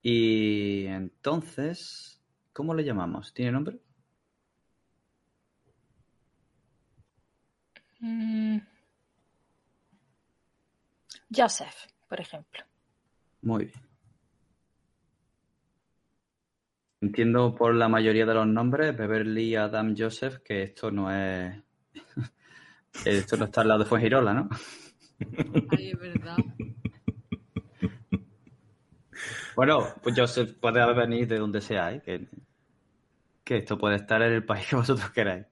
Y 0.02 0.88
entonces, 0.88 2.20
¿cómo 2.52 2.74
le 2.74 2.84
llamamos? 2.84 3.32
¿Tiene 3.32 3.52
nombre? 3.52 3.80
Mm. 8.04 8.58
Joseph, 11.34 11.88
por 12.10 12.20
ejemplo. 12.20 12.66
Muy 13.42 13.66
bien. 13.66 13.82
Entiendo 17.00 17.56
por 17.56 17.74
la 17.74 17.88
mayoría 17.88 18.26
de 18.26 18.34
los 18.34 18.46
nombres, 18.46 18.96
Beverly, 18.96 19.56
Adam, 19.56 19.96
Joseph, 19.98 20.40
que 20.44 20.64
esto 20.64 20.92
no 20.92 21.10
es. 21.12 21.56
esto 23.06 23.38
no 23.38 23.46
está 23.46 23.62
al 23.62 23.70
lado 23.70 23.84
de 23.84 23.86
Fuengirola, 23.86 24.34
¿no? 24.34 24.50
Ay, 25.78 25.92
es 25.92 26.00
verdad. 26.00 26.38
Bueno, 29.56 29.88
pues 30.02 30.14
Joseph 30.18 30.58
puede 30.60 30.94
venido 30.94 31.28
de 31.28 31.40
donde 31.40 31.62
sea, 31.62 31.94
¿eh? 31.94 32.02
que, 32.02 32.28
que 33.46 33.58
esto 33.58 33.78
puede 33.78 33.96
estar 33.96 34.22
en 34.24 34.34
el 34.34 34.46
país 34.46 34.68
que 34.68 34.76
vosotros 34.76 35.10
queráis 35.12 35.46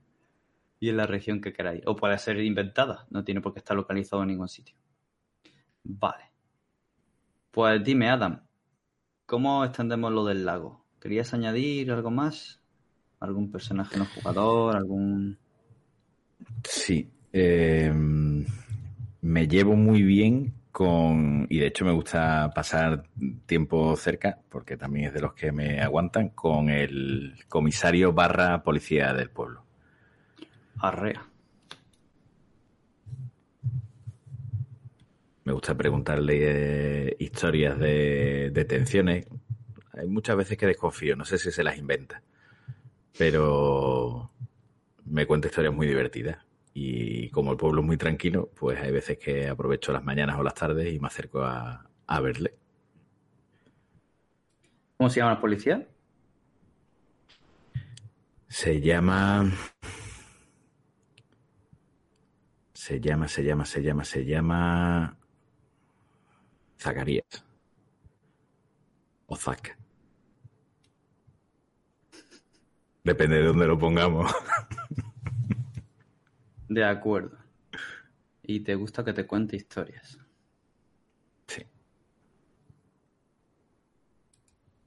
y 0.82 0.90
en 0.90 0.98
la 0.98 1.06
región 1.06 1.40
que 1.40 1.54
queráis. 1.54 1.84
O 1.86 1.96
puede 1.96 2.18
ser 2.18 2.40
inventada, 2.42 3.06
no 3.12 3.24
tiene 3.24 3.40
por 3.40 3.54
qué 3.54 3.60
estar 3.60 3.78
localizado 3.78 4.24
en 4.24 4.30
ningún 4.30 4.50
sitio. 4.50 4.76
Vale. 5.84 6.32
Pues 7.52 7.84
dime, 7.84 8.10
Adam, 8.10 8.42
¿cómo 9.28 9.64
extendemos 9.64 10.12
lo 10.12 10.26
del 10.26 10.44
lago? 10.44 10.84
¿Querías 11.00 11.34
añadir 11.34 11.92
algo 11.92 12.10
más? 12.10 12.62
¿Algún 13.20 13.52
personaje 13.52 13.98
no 13.98 14.06
jugador? 14.06 14.76
¿Algún...? 14.76 15.38
Sí. 16.64 17.08
Eh, 17.32 17.94
me 19.22 19.48
llevo 19.48 19.76
muy 19.76 20.02
bien 20.02 20.56
con... 20.72 21.46
Y 21.48 21.60
de 21.60 21.68
hecho 21.68 21.86
me 21.86 21.94
gusta 21.94 22.50
pasar 22.56 23.04
tiempo 23.46 23.96
cerca, 23.98 24.40
porque 24.50 24.78
también 24.78 25.08
es 25.08 25.14
de 25.14 25.22
los 25.22 25.36
que 25.36 25.52
me 25.52 25.80
aguantan, 25.80 26.30
con 26.30 26.70
el 26.70 27.36
comisario 27.48 28.14
barra 28.14 28.64
policía 28.64 29.14
del 29.14 29.30
pueblo. 29.30 29.64
Arrea. 30.82 31.24
Me 35.44 35.54
gusta 35.54 35.76
preguntarle 35.76 37.08
eh, 37.10 37.16
historias 37.20 37.78
de 37.80 38.52
detenciones. 38.52 39.28
Hay 39.94 40.08
muchas 40.08 40.38
veces 40.38 40.58
que 40.58 40.68
desconfío, 40.68 41.16
no 41.16 41.26
sé 41.26 41.38
si 41.38 41.52
se 41.52 41.64
las 41.64 41.78
inventa, 41.78 42.22
pero 43.18 44.32
me 45.06 45.26
cuenta 45.26 45.48
historias 45.48 45.74
muy 45.74 45.88
divertidas. 45.88 46.38
Y 46.74 47.30
como 47.30 47.52
el 47.52 47.58
pueblo 47.58 47.82
es 47.82 47.88
muy 47.88 47.98
tranquilo, 47.98 48.50
pues 48.58 48.80
hay 48.80 48.92
veces 48.92 49.18
que 49.18 49.50
aprovecho 49.50 49.92
las 49.92 50.04
mañanas 50.04 50.40
o 50.40 50.44
las 50.44 50.54
tardes 50.54 50.94
y 50.94 51.00
me 51.00 51.08
acerco 51.08 51.42
a, 51.44 51.86
a 52.08 52.20
verle. 52.22 52.54
¿Cómo 54.98 55.10
se 55.10 55.20
llama 55.20 55.34
la 55.34 55.42
policía? 55.42 55.88
Se 58.48 58.80
llama 58.80 59.52
Se 62.82 63.00
llama, 63.00 63.28
se 63.28 63.44
llama, 63.44 63.64
se 63.64 63.84
llama, 63.84 64.04
se 64.04 64.26
llama. 64.26 65.16
Zacarías. 66.80 67.46
O 69.28 69.36
Zac. 69.36 69.78
Depende 73.04 73.38
de 73.38 73.44
dónde 73.44 73.68
lo 73.68 73.78
pongamos. 73.78 74.34
De 76.70 76.84
acuerdo. 76.84 77.38
¿Y 78.42 78.62
te 78.62 78.74
gusta 78.74 79.06
que 79.06 79.14
te 79.14 79.28
cuente 79.28 79.58
historias? 79.58 80.18
Sí. 81.46 81.64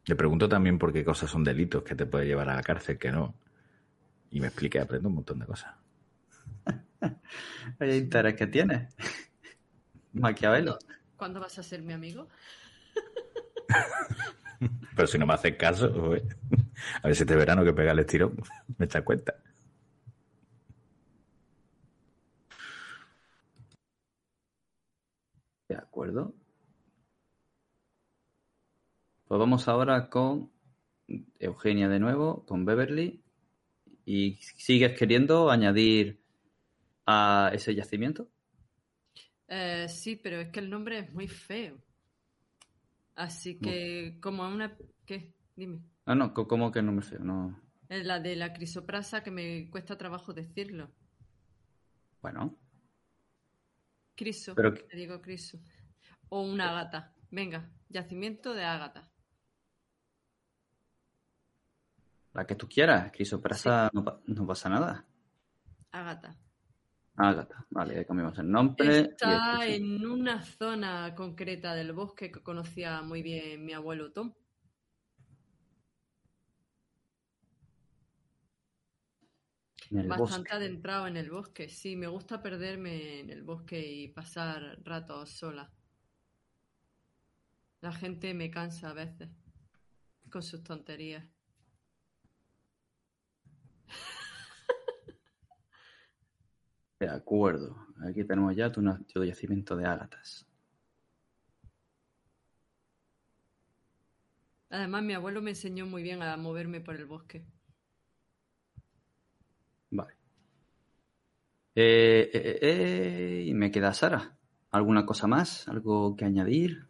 Le 0.06 0.16
pregunto 0.16 0.48
también 0.48 0.80
por 0.80 0.92
qué 0.92 1.04
cosas 1.04 1.30
son 1.30 1.44
delitos 1.44 1.84
que 1.84 1.94
te 1.94 2.06
puede 2.06 2.26
llevar 2.26 2.48
a 2.48 2.56
la 2.56 2.62
cárcel, 2.64 2.98
que 2.98 3.12
no. 3.12 3.36
Y 4.32 4.40
me 4.40 4.48
explica 4.48 4.82
aprendo 4.82 5.08
un 5.08 5.14
montón 5.14 5.38
de 5.38 5.46
cosas. 5.46 5.83
Hay 7.78 7.96
interés 7.96 8.34
que 8.34 8.46
tiene. 8.46 8.88
Maquiavelo. 10.12 10.78
¿Cuándo 11.16 11.40
vas 11.40 11.58
a 11.58 11.62
ser 11.62 11.82
mi 11.82 11.92
amigo? 11.92 12.28
Pero 14.96 15.06
si 15.06 15.18
no 15.18 15.26
me 15.26 15.34
haces 15.34 15.56
caso, 15.56 15.86
a 15.86 16.08
ver 16.08 17.16
si 17.16 17.22
este 17.22 17.36
verano 17.36 17.64
que 17.64 17.72
pega 17.72 17.92
el 17.92 17.98
estirón, 17.98 18.36
me 18.78 18.86
echas 18.86 19.02
cuenta. 19.02 19.34
De 25.68 25.76
acuerdo. 25.76 26.34
Pues 29.26 29.38
vamos 29.38 29.66
ahora 29.68 30.08
con 30.08 30.50
Eugenia 31.38 31.88
de 31.88 31.98
nuevo, 31.98 32.44
con 32.46 32.64
Beverly. 32.64 33.22
¿Y 34.06 34.36
sigues 34.40 34.98
queriendo 34.98 35.50
añadir 35.50 36.23
a 37.06 37.50
ese 37.52 37.74
yacimiento? 37.74 38.28
Eh, 39.48 39.88
sí, 39.88 40.16
pero 40.16 40.40
es 40.40 40.50
que 40.50 40.60
el 40.60 40.70
nombre 40.70 40.98
es 40.98 41.12
muy 41.12 41.28
feo. 41.28 41.78
Así 43.14 43.58
que, 43.58 44.18
como 44.20 44.46
una. 44.48 44.76
¿Qué? 45.06 45.32
Dime. 45.54 45.80
Ah, 46.06 46.14
no, 46.14 46.32
¿cómo 46.34 46.72
que 46.72 46.80
el 46.80 46.86
nombre 46.86 47.06
feo? 47.06 47.20
No. 47.20 47.60
Es 47.88 48.04
la 48.04 48.18
de 48.18 48.34
la 48.36 48.52
crisoprasa 48.52 49.22
que 49.22 49.30
me 49.30 49.70
cuesta 49.70 49.96
trabajo 49.96 50.32
decirlo. 50.32 50.90
Bueno. 52.22 52.56
Criso, 54.16 54.54
Pero- 54.54 54.74
te 54.74 54.96
digo 54.96 55.20
criso. 55.20 55.58
O 56.30 56.42
una 56.42 56.70
ágata. 56.70 57.14
Venga, 57.30 57.70
yacimiento 57.88 58.54
de 58.54 58.64
ágata. 58.64 59.10
La 62.32 62.46
que 62.46 62.54
tú 62.56 62.68
quieras. 62.68 63.12
Crisoprasa 63.12 63.90
no, 63.92 64.02
no 64.26 64.46
pasa 64.46 64.68
nada. 64.68 65.04
Ágata. 65.92 66.36
Ágata. 67.16 67.64
Vale, 67.70 67.94
ya 67.94 68.04
cambiamos 68.04 68.38
el 68.38 68.50
nombre. 68.50 69.00
Está 69.00 69.60
sí. 69.62 69.74
en 69.74 70.06
una 70.06 70.42
zona 70.42 71.14
concreta 71.14 71.74
del 71.74 71.92
bosque 71.92 72.30
que 72.30 72.42
conocía 72.42 73.02
muy 73.02 73.22
bien 73.22 73.64
mi 73.64 73.72
abuelo 73.72 74.12
Tom. 74.12 74.32
Bastante 79.90 80.16
bosque. 80.18 80.52
adentrado 80.52 81.06
en 81.06 81.16
el 81.16 81.30
bosque. 81.30 81.68
Sí, 81.68 81.94
me 81.94 82.08
gusta 82.08 82.42
perderme 82.42 83.20
en 83.20 83.30
el 83.30 83.42
bosque 83.42 83.78
y 83.78 84.08
pasar 84.08 84.80
ratos 84.82 85.30
sola. 85.30 85.70
La 87.80 87.92
gente 87.92 88.34
me 88.34 88.50
cansa 88.50 88.90
a 88.90 88.94
veces 88.94 89.28
con 90.30 90.42
sus 90.42 90.64
tonterías. 90.64 91.33
De 97.04 97.10
acuerdo. 97.10 97.76
Aquí 98.08 98.24
tenemos 98.24 98.56
ya 98.56 98.72
tu, 98.72 98.82
yacimiento 99.26 99.76
de 99.76 99.84
ágatas. 99.84 100.46
Además, 104.70 105.02
mi 105.02 105.12
abuelo 105.12 105.42
me 105.42 105.50
enseñó 105.50 105.84
muy 105.84 106.02
bien 106.02 106.22
a 106.22 106.34
moverme 106.38 106.80
por 106.80 106.96
el 106.96 107.04
bosque. 107.04 107.44
Vale. 109.90 110.14
Eh, 111.74 112.30
eh, 112.32 112.58
eh, 112.62 113.44
y 113.48 113.52
me 113.52 113.70
queda 113.70 113.92
Sara. 113.92 114.38
¿Alguna 114.70 115.04
cosa 115.04 115.26
más? 115.26 115.68
¿Algo 115.68 116.16
que 116.16 116.24
añadir? 116.24 116.88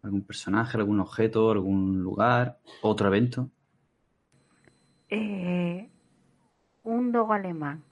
¿Algún 0.00 0.22
personaje, 0.22 0.78
algún 0.78 1.00
objeto, 1.00 1.50
algún 1.50 2.00
lugar? 2.00 2.60
¿Otro 2.80 3.08
evento? 3.08 3.50
Eh, 5.10 5.90
un 6.84 7.12
dogo 7.12 7.34
alemán. 7.34 7.89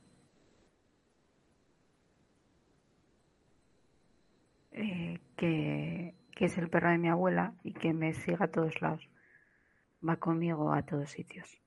Eh, 4.81 5.19
que, 5.37 6.15
que 6.37 6.45
es 6.45 6.57
el 6.57 6.71
perro 6.71 6.91
de 6.91 6.99
mi 6.99 7.09
abuela 7.09 7.53
y 7.65 7.73
que 7.73 7.93
me 7.93 8.15
sigue 8.15 8.37
a 8.39 8.47
todos 8.47 8.81
lados. 8.81 9.09
Va 10.09 10.15
conmigo 10.17 10.73
a 10.73 10.83
todos 10.83 11.11
sitios. 11.11 11.61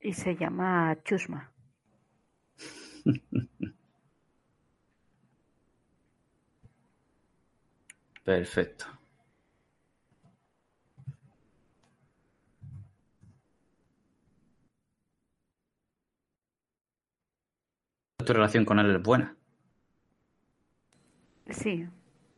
Y 0.00 0.14
se 0.14 0.36
llama 0.36 0.96
Chusma. 1.04 1.52
Perfecto. 8.24 8.86
Tu 18.24 18.32
relación 18.32 18.64
con 18.64 18.78
él 18.78 18.94
es 18.94 19.02
buena. 19.02 19.36
Sí, 21.50 21.86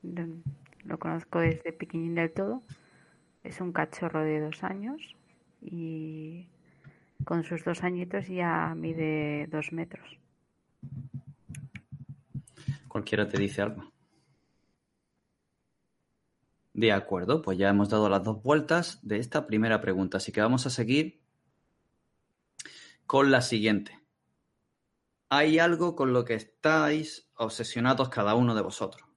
lo- 0.03 0.99
conozco 0.99 1.39
desde 1.41 1.73
pequeñín 1.73 2.15
del 2.15 2.33
todo. 2.33 2.63
Es 3.45 3.61
un 3.61 3.73
cachorro 3.73 4.23
de 4.25 4.41
dos 4.41 4.65
años 4.65 5.01
y 5.63 6.49
con 7.25 7.45
sus 7.45 7.65
dos 7.65 7.83
añitos 7.85 8.27
ya 8.27 8.75
mide 8.77 9.47
dos 9.49 9.73
metros. 9.73 10.19
Cualquiera 12.89 13.29
te 13.29 13.39
dice 13.39 13.63
algo. 13.63 13.93
De 16.75 16.93
acuerdo, 16.93 17.41
pues 17.43 17.57
ya 17.59 17.69
hemos 17.71 17.89
dado 17.89 18.09
las 18.09 18.23
dos 18.23 18.43
vueltas 18.43 18.99
de 19.03 19.19
esta 19.19 19.47
primera 19.47 19.81
pregunta, 19.81 20.19
así 20.19 20.31
que 20.33 20.41
vamos 20.43 20.67
a 20.67 20.71
seguir 20.71 21.21
con 23.07 23.31
la 23.31 23.41
siguiente. 23.41 24.06
Hay 25.29 25.59
algo 25.59 25.97
con 25.97 26.13
lo 26.13 26.25
que 26.25 26.35
estáis 26.35 27.29
obsesionados 27.37 28.09
cada 28.09 28.35
uno 28.35 28.55
de 28.55 28.63
vosotros. 28.63 29.09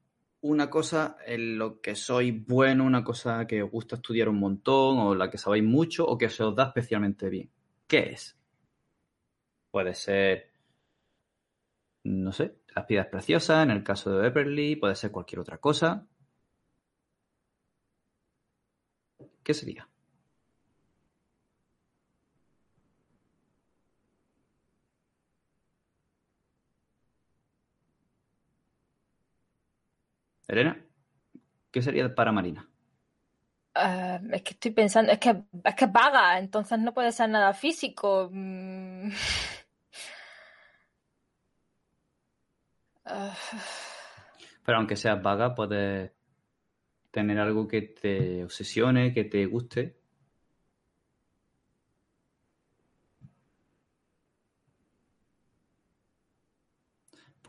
Una 0.41 0.70
cosa 0.70 1.18
en 1.26 1.57
lo 1.57 1.82
que 1.82 1.95
sois 1.95 2.34
bueno, 2.47 2.86
una 2.86 3.03
cosa 3.03 3.45
que 3.45 3.62
os 3.64 3.72
gusta 3.72 3.97
estudiar 3.97 4.30
un 4.30 4.39
montón, 4.39 4.99
o 4.99 5.16
la 5.16 5.30
que 5.30 5.38
sabéis 5.38 5.64
mucho, 5.64 6.05
o 6.07 6.18
que 6.18 6.30
se 6.30 6.43
os 6.43 6.55
da 6.55 6.66
especialmente 6.66 7.30
bien. 7.30 7.51
¿Qué 7.88 8.12
es? 8.14 8.38
Puede 9.72 9.93
ser 9.93 10.49
no 12.03 12.32
sé, 12.32 12.55
las 12.76 12.86
piedras 12.86 13.07
preciosas, 13.07 13.64
en 13.64 13.72
el 13.72 13.84
caso 13.84 14.12
de 14.12 14.22
Beverly, 14.30 14.76
puede 14.76 14.95
ser 14.95 15.12
cualquier 15.12 15.39
otra 15.39 15.57
cosa. 15.60 16.07
¿Qué 19.43 19.53
sería? 19.53 19.88
Elena, 30.49 30.85
¿qué 31.71 31.81
sería 31.81 32.13
para 32.15 32.31
Marina? 32.33 32.69
Ah, 33.75 34.19
es 34.33 34.41
que 34.43 34.51
estoy 34.53 34.71
pensando, 34.71 35.11
es 35.11 35.19
que 35.19 35.29
es 35.63 35.75
que 35.75 35.85
vaga, 35.85 36.37
entonces 36.39 36.79
no 36.79 36.93
puede 36.93 37.11
ser 37.11 37.29
nada 37.29 37.53
físico. 37.53 38.29
Mm. 38.31 39.11
Ah, 43.05 43.35
Pero 44.63 44.77
aunque 44.77 44.95
seas 44.95 45.21
vaga, 45.21 45.53
puedes 45.55 46.11
tener 47.11 47.39
algo 47.39 47.67
que 47.67 47.81
te 47.83 48.43
obsesione, 48.43 49.13
que 49.13 49.25
te 49.25 49.45
guste. 49.45 49.98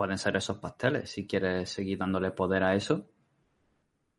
Pueden 0.00 0.16
ser 0.16 0.34
esos 0.34 0.56
pasteles, 0.56 1.10
si 1.10 1.26
quieres 1.26 1.68
seguir 1.68 1.98
dándole 1.98 2.30
poder 2.30 2.62
a 2.64 2.74
eso. 2.74 3.10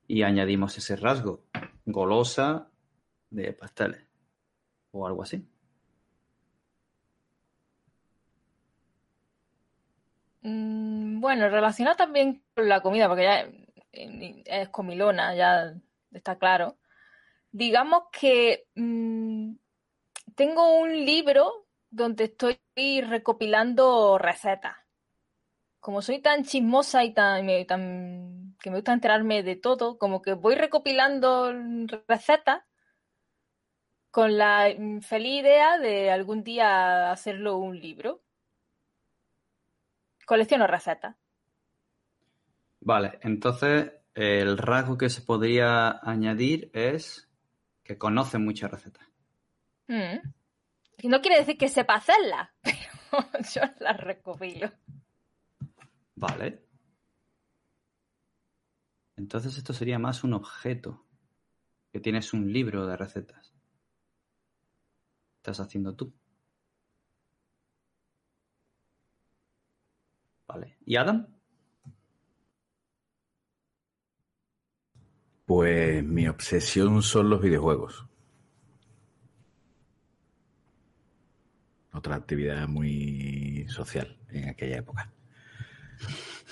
Y 0.05 0.21
añadimos 0.21 0.77
ese 0.77 0.95
rasgo, 0.95 1.47
golosa 1.87 2.69
de 3.31 3.51
pasteles. 3.53 4.05
O 4.91 5.07
algo 5.07 5.23
así. 5.23 5.43
mm, 10.43 11.19
bueno, 11.19 11.49
relacionado 11.49 11.97
también 11.97 12.43
con 12.53 12.69
la 12.69 12.81
comida, 12.81 13.07
porque 13.07 13.23
ya 13.23 13.39
eh, 13.91 14.43
es 14.45 14.69
comilona, 14.69 15.33
ya 15.33 15.73
está 16.11 16.37
claro. 16.37 16.77
Digamos 17.51 18.03
que 18.11 18.67
mm, 18.75 19.53
tengo 20.35 20.79
un 20.79 20.91
libro 20.91 21.65
donde 21.89 22.25
estoy 22.25 22.59
recopilando 23.01 24.19
recetas. 24.19 24.80
Como 25.81 26.01
soy 26.01 26.19
tan 26.21 26.45
chismosa 26.45 27.03
y 27.03 27.13
tan, 27.13 27.45
me- 27.45 27.65
tan- 27.65 28.55
que 28.61 28.69
me 28.69 28.77
gusta 28.77 28.93
enterarme 28.93 29.43
de 29.43 29.55
todo, 29.57 29.97
como 29.97 30.21
que 30.21 30.33
voy 30.33 30.55
recopilando 30.55 31.51
recetas 32.07 32.63
con 34.11 34.37
la 34.37 34.67
feliz 35.01 35.41
idea 35.41 35.77
de 35.79 36.11
algún 36.11 36.43
día 36.43 37.11
hacerlo 37.11 37.57
un 37.57 37.79
libro. 37.79 38.21
Colecciono 40.25 40.67
recetas. 40.67 41.15
Vale, 42.81 43.19
entonces 43.21 43.91
el 44.13 44.57
rasgo 44.57 44.97
que 44.97 45.09
se 45.09 45.21
podría 45.21 45.99
añadir 46.03 46.69
es 46.73 47.29
que 47.83 47.97
conoce 47.97 48.37
muchas 48.37 48.69
recetas. 48.71 49.07
Mm. 49.87 50.19
No 51.09 51.21
quiere 51.21 51.39
decir 51.39 51.57
que 51.57 51.69
sepa 51.69 51.95
hacerlas, 51.95 52.49
pero 52.61 53.43
yo 53.53 53.61
las 53.79 53.97
recopilo. 53.97 54.71
Vale. 56.21 56.63
Entonces 59.17 59.57
esto 59.57 59.73
sería 59.73 59.97
más 59.97 60.23
un 60.23 60.33
objeto. 60.33 61.03
Que 61.91 61.99
tienes 61.99 62.31
un 62.31 62.53
libro 62.53 62.85
de 62.85 62.95
recetas. 62.95 63.53
Estás 65.37 65.59
haciendo 65.59 65.95
tú. 65.95 66.13
Vale. 70.47 70.77
¿Y 70.85 70.95
Adam? 70.95 71.27
Pues 75.45 76.03
mi 76.03 76.27
obsesión 76.27 77.01
son 77.01 77.31
los 77.31 77.41
videojuegos. 77.41 78.05
Otra 81.91 82.15
actividad 82.15 82.67
muy 82.67 83.65
social 83.67 84.17
en 84.29 84.49
aquella 84.49 84.77
época. 84.77 85.11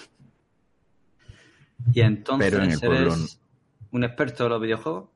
Y 1.93 2.01
entonces 2.01 2.51
Pero 2.51 2.63
en 2.63 2.71
el 2.71 2.79
pueblo 2.79 3.13
eres 3.13 3.39
un 3.91 4.03
experto 4.03 4.43
de 4.43 4.49
los 4.49 4.61
videojuegos. 4.61 5.09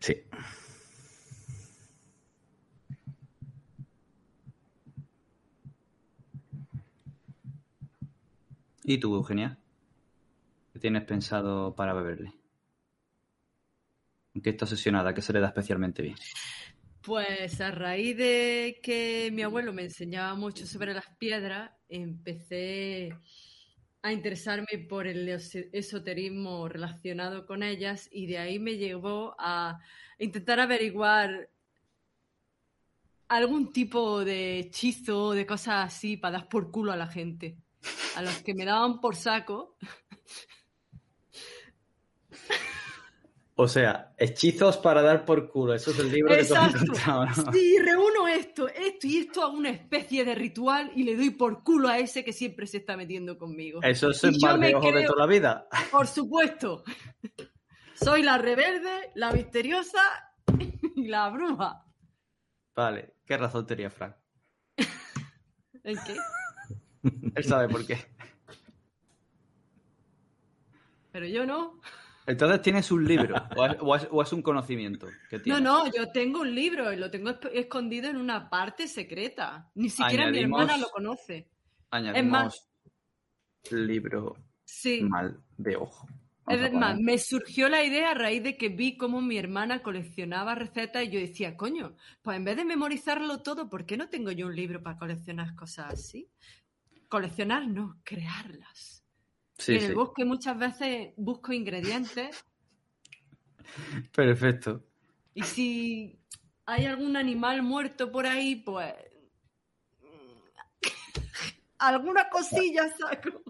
Sí. 0.00 0.22
¿Y 8.84 8.98
tú, 8.98 9.14
Eugenia? 9.14 9.58
¿Qué 10.72 10.78
tienes 10.78 11.04
pensado 11.04 11.74
para 11.74 11.94
beberle? 11.94 12.34
¿En 14.34 14.42
qué 14.42 14.50
está 14.50 14.66
obsesionada? 14.66 15.14
¿Qué 15.14 15.22
se 15.22 15.32
le 15.32 15.40
da 15.40 15.46
especialmente 15.46 16.02
bien? 16.02 16.16
Pues 17.00 17.60
a 17.60 17.70
raíz 17.70 18.16
de 18.16 18.80
que 18.82 19.30
mi 19.32 19.42
abuelo 19.42 19.72
me 19.72 19.84
enseñaba 19.84 20.34
mucho 20.34 20.66
sobre 20.66 20.92
las 20.92 21.08
piedras, 21.16 21.70
empecé 21.88 23.16
a 24.02 24.12
interesarme 24.12 24.86
por 24.88 25.06
el 25.06 25.28
esoterismo 25.28 26.68
relacionado 26.68 27.46
con 27.46 27.62
ellas 27.62 28.08
y 28.12 28.26
de 28.26 28.38
ahí 28.38 28.58
me 28.58 28.76
llevó 28.76 29.34
a 29.38 29.80
intentar 30.18 30.60
averiguar 30.60 31.48
algún 33.28 33.72
tipo 33.72 34.24
de 34.24 34.58
hechizo, 34.58 35.32
de 35.32 35.46
cosas 35.46 35.86
así 35.86 36.16
para 36.16 36.38
dar 36.38 36.48
por 36.48 36.70
culo 36.70 36.92
a 36.92 36.96
la 36.96 37.06
gente 37.06 37.56
a 38.16 38.22
los 38.22 38.42
que 38.42 38.54
me 38.54 38.64
daban 38.64 39.00
por 39.00 39.16
saco. 39.16 39.76
O 43.56 43.68
sea, 43.68 44.12
hechizos 44.18 44.78
para 44.78 45.00
dar 45.00 45.24
por 45.24 45.48
culo. 45.48 45.74
Eso 45.74 45.92
es 45.92 46.00
el 46.00 46.10
libro 46.10 46.34
que 46.34 46.44
tú 46.44 46.54
has. 46.56 47.44
Sí, 47.52 47.78
reúno 47.78 48.26
esto, 48.26 48.68
esto 48.68 49.06
y 49.06 49.18
esto 49.18 49.42
a 49.42 49.48
una 49.48 49.70
especie 49.70 50.24
de 50.24 50.34
ritual 50.34 50.90
y 50.96 51.04
le 51.04 51.14
doy 51.14 51.30
por 51.30 51.62
culo 51.62 51.88
a 51.88 51.98
ese 51.98 52.24
que 52.24 52.32
siempre 52.32 52.66
se 52.66 52.78
está 52.78 52.96
metiendo 52.96 53.38
conmigo. 53.38 53.80
Eso 53.82 54.10
es 54.10 54.24
el 54.24 54.36
mal 54.40 54.58
de 54.58 54.74
ojo 54.74 54.90
de 54.90 55.04
toda 55.04 55.26
la 55.26 55.32
vida. 55.32 55.68
Por 55.92 56.08
supuesto. 56.08 56.82
Soy 57.94 58.22
la 58.22 58.38
rebelde, 58.38 59.12
la 59.14 59.30
misteriosa 59.30 60.00
y 60.96 61.06
la 61.06 61.30
bruja. 61.30 61.84
Vale, 62.74 63.14
¿qué 63.24 63.36
razón 63.36 63.66
tenía 63.66 63.88
Frank? 63.88 64.16
¿En 65.84 65.96
qué? 66.04 66.16
Él 67.36 67.44
sabe 67.44 67.68
por 67.68 67.86
qué. 67.86 67.98
Pero 71.12 71.26
yo 71.26 71.46
no. 71.46 71.80
Entonces 72.26 72.62
tienes 72.62 72.90
un 72.90 73.06
libro 73.06 73.36
o 73.80 74.22
es, 74.22 74.32
un 74.32 74.42
conocimiento 74.42 75.08
que 75.28 75.40
No, 75.46 75.60
no, 75.60 75.86
yo 75.92 76.10
tengo 76.10 76.40
un 76.40 76.54
libro 76.54 76.92
y 76.92 76.96
lo 76.96 77.10
tengo 77.10 77.30
escondido 77.52 78.08
en 78.08 78.16
una 78.16 78.48
parte 78.48 78.88
secreta. 78.88 79.70
Ni 79.74 79.90
siquiera 79.90 80.30
mi 80.30 80.38
hermana 80.38 80.78
lo 80.78 80.88
conoce. 80.88 81.48
Añadimos 81.90 82.24
es 82.24 83.70
más, 83.70 83.72
libro 83.72 84.36
mal 85.02 85.40
de 85.58 85.76
ojo. 85.76 86.08
es 86.48 86.72
más, 86.72 86.98
me 86.98 87.18
surgió 87.18 87.68
la 87.68 87.84
idea 87.84 88.10
a 88.10 88.14
raíz 88.14 88.42
de 88.42 88.56
que 88.56 88.68
vi 88.70 88.96
cómo 88.96 89.20
mi 89.20 89.36
hermana 89.36 89.82
coleccionaba 89.82 90.54
recetas 90.54 91.04
y 91.04 91.10
yo 91.10 91.20
decía, 91.20 91.56
coño, 91.56 91.94
pues 92.22 92.36
en 92.36 92.44
vez 92.44 92.56
de 92.56 92.64
memorizarlo 92.64 93.42
todo, 93.42 93.68
¿por 93.68 93.84
qué 93.86 93.96
no 93.96 94.08
tengo 94.08 94.32
yo 94.32 94.46
un 94.46 94.56
libro 94.56 94.82
para 94.82 94.98
coleccionar 94.98 95.54
cosas 95.54 95.92
así? 95.92 96.30
coleccionar, 97.14 97.68
no, 97.68 98.00
crearlas. 98.02 99.03
En 99.66 99.82
el 99.82 99.94
bosque 99.94 100.24
muchas 100.24 100.58
veces 100.58 101.12
busco 101.16 101.52
ingredientes. 101.52 102.44
Perfecto. 104.14 104.84
Y 105.34 105.42
si 105.42 106.20
hay 106.66 106.86
algún 106.86 107.16
animal 107.16 107.62
muerto 107.62 108.10
por 108.10 108.26
ahí, 108.26 108.56
pues 108.56 108.94
alguna 111.78 112.28
cosilla 112.28 112.88
saco. 112.96 113.42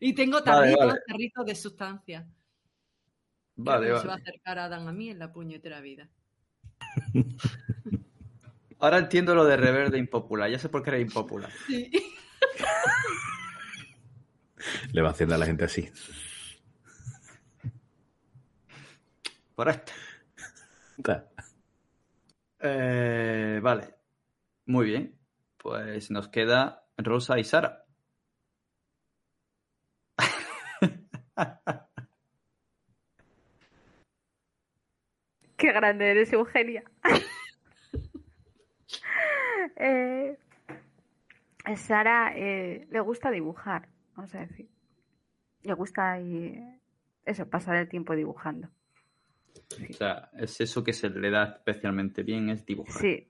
Y 0.00 0.14
tengo 0.14 0.42
tarritos, 0.42 1.46
de 1.46 1.54
sustancia. 1.54 2.28
Vale, 3.54 3.98
Se 3.98 4.06
va 4.06 4.14
a 4.14 4.16
acercar 4.16 4.58
a 4.58 4.68
Dan 4.68 4.88
a 4.88 4.92
mí 4.92 5.10
en 5.10 5.18
la 5.18 5.32
puñetera 5.32 5.80
vida. 5.80 6.08
Ahora 8.80 8.98
entiendo 8.98 9.36
lo 9.36 9.44
de 9.44 9.56
reverde 9.56 9.98
impopular. 9.98 10.50
Ya 10.50 10.58
sé 10.58 10.68
por 10.68 10.82
qué 10.82 10.90
era 10.90 10.98
impopular. 10.98 11.52
Sí. 11.68 11.90
Le 14.92 15.02
va 15.02 15.10
haciendo 15.10 15.34
a 15.34 15.38
la 15.38 15.46
gente 15.46 15.64
así. 15.64 15.90
Por 19.54 19.68
esto. 19.68 19.92
Eh, 22.60 23.60
vale. 23.62 23.94
Muy 24.66 24.86
bien. 24.86 25.18
Pues 25.56 26.10
nos 26.10 26.28
queda 26.28 26.84
Rosa 26.96 27.38
y 27.38 27.44
Sara. 27.44 27.84
Qué 35.56 35.72
grande 35.72 36.10
eres, 36.10 36.32
Eugenia. 36.32 36.82
eh, 39.76 40.36
Sara 41.76 42.32
eh, 42.36 42.86
le 42.90 43.00
gusta 43.00 43.30
dibujar, 43.30 43.88
vamos 44.14 44.34
a 44.34 44.40
decir. 44.40 44.68
Le 45.62 45.74
gusta 45.74 46.20
y 46.20 46.58
eso, 47.24 47.48
pasar 47.48 47.76
el 47.76 47.88
tiempo 47.88 48.14
dibujando. 48.14 48.68
O 49.90 49.92
sea, 49.92 50.30
es 50.34 50.60
eso 50.60 50.82
que 50.82 50.92
se 50.92 51.08
le 51.08 51.30
da 51.30 51.44
especialmente 51.44 52.22
bien, 52.22 52.50
es 52.50 52.66
dibujar. 52.66 53.00
Sí. 53.00 53.28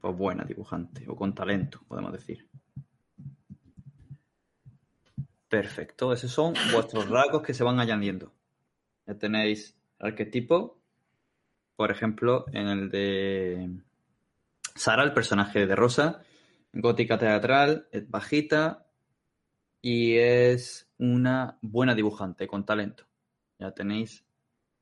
Pues 0.00 0.16
buena 0.16 0.44
dibujante, 0.44 1.04
o 1.08 1.16
con 1.16 1.34
talento, 1.34 1.80
podemos 1.88 2.12
decir. 2.12 2.48
Perfecto, 5.48 6.12
esos 6.12 6.30
son 6.30 6.54
vuestros 6.72 7.08
rasgos 7.08 7.42
que 7.42 7.54
se 7.54 7.64
van 7.64 7.80
añadiendo. 7.80 8.32
Ya 9.06 9.14
tenéis 9.14 9.76
arquetipo, 9.98 10.78
por 11.78 11.92
ejemplo, 11.92 12.44
en 12.52 12.66
el 12.66 12.90
de 12.90 13.70
Sara, 14.74 15.04
el 15.04 15.12
personaje 15.12 15.64
de 15.64 15.76
Rosa, 15.76 16.22
gótica 16.72 17.18
teatral, 17.18 17.86
es 17.92 18.10
bajita 18.10 18.88
y 19.80 20.16
es 20.16 20.90
una 20.98 21.56
buena 21.62 21.94
dibujante 21.94 22.48
con 22.48 22.66
talento. 22.66 23.04
Ya 23.60 23.70
tenéis 23.70 24.26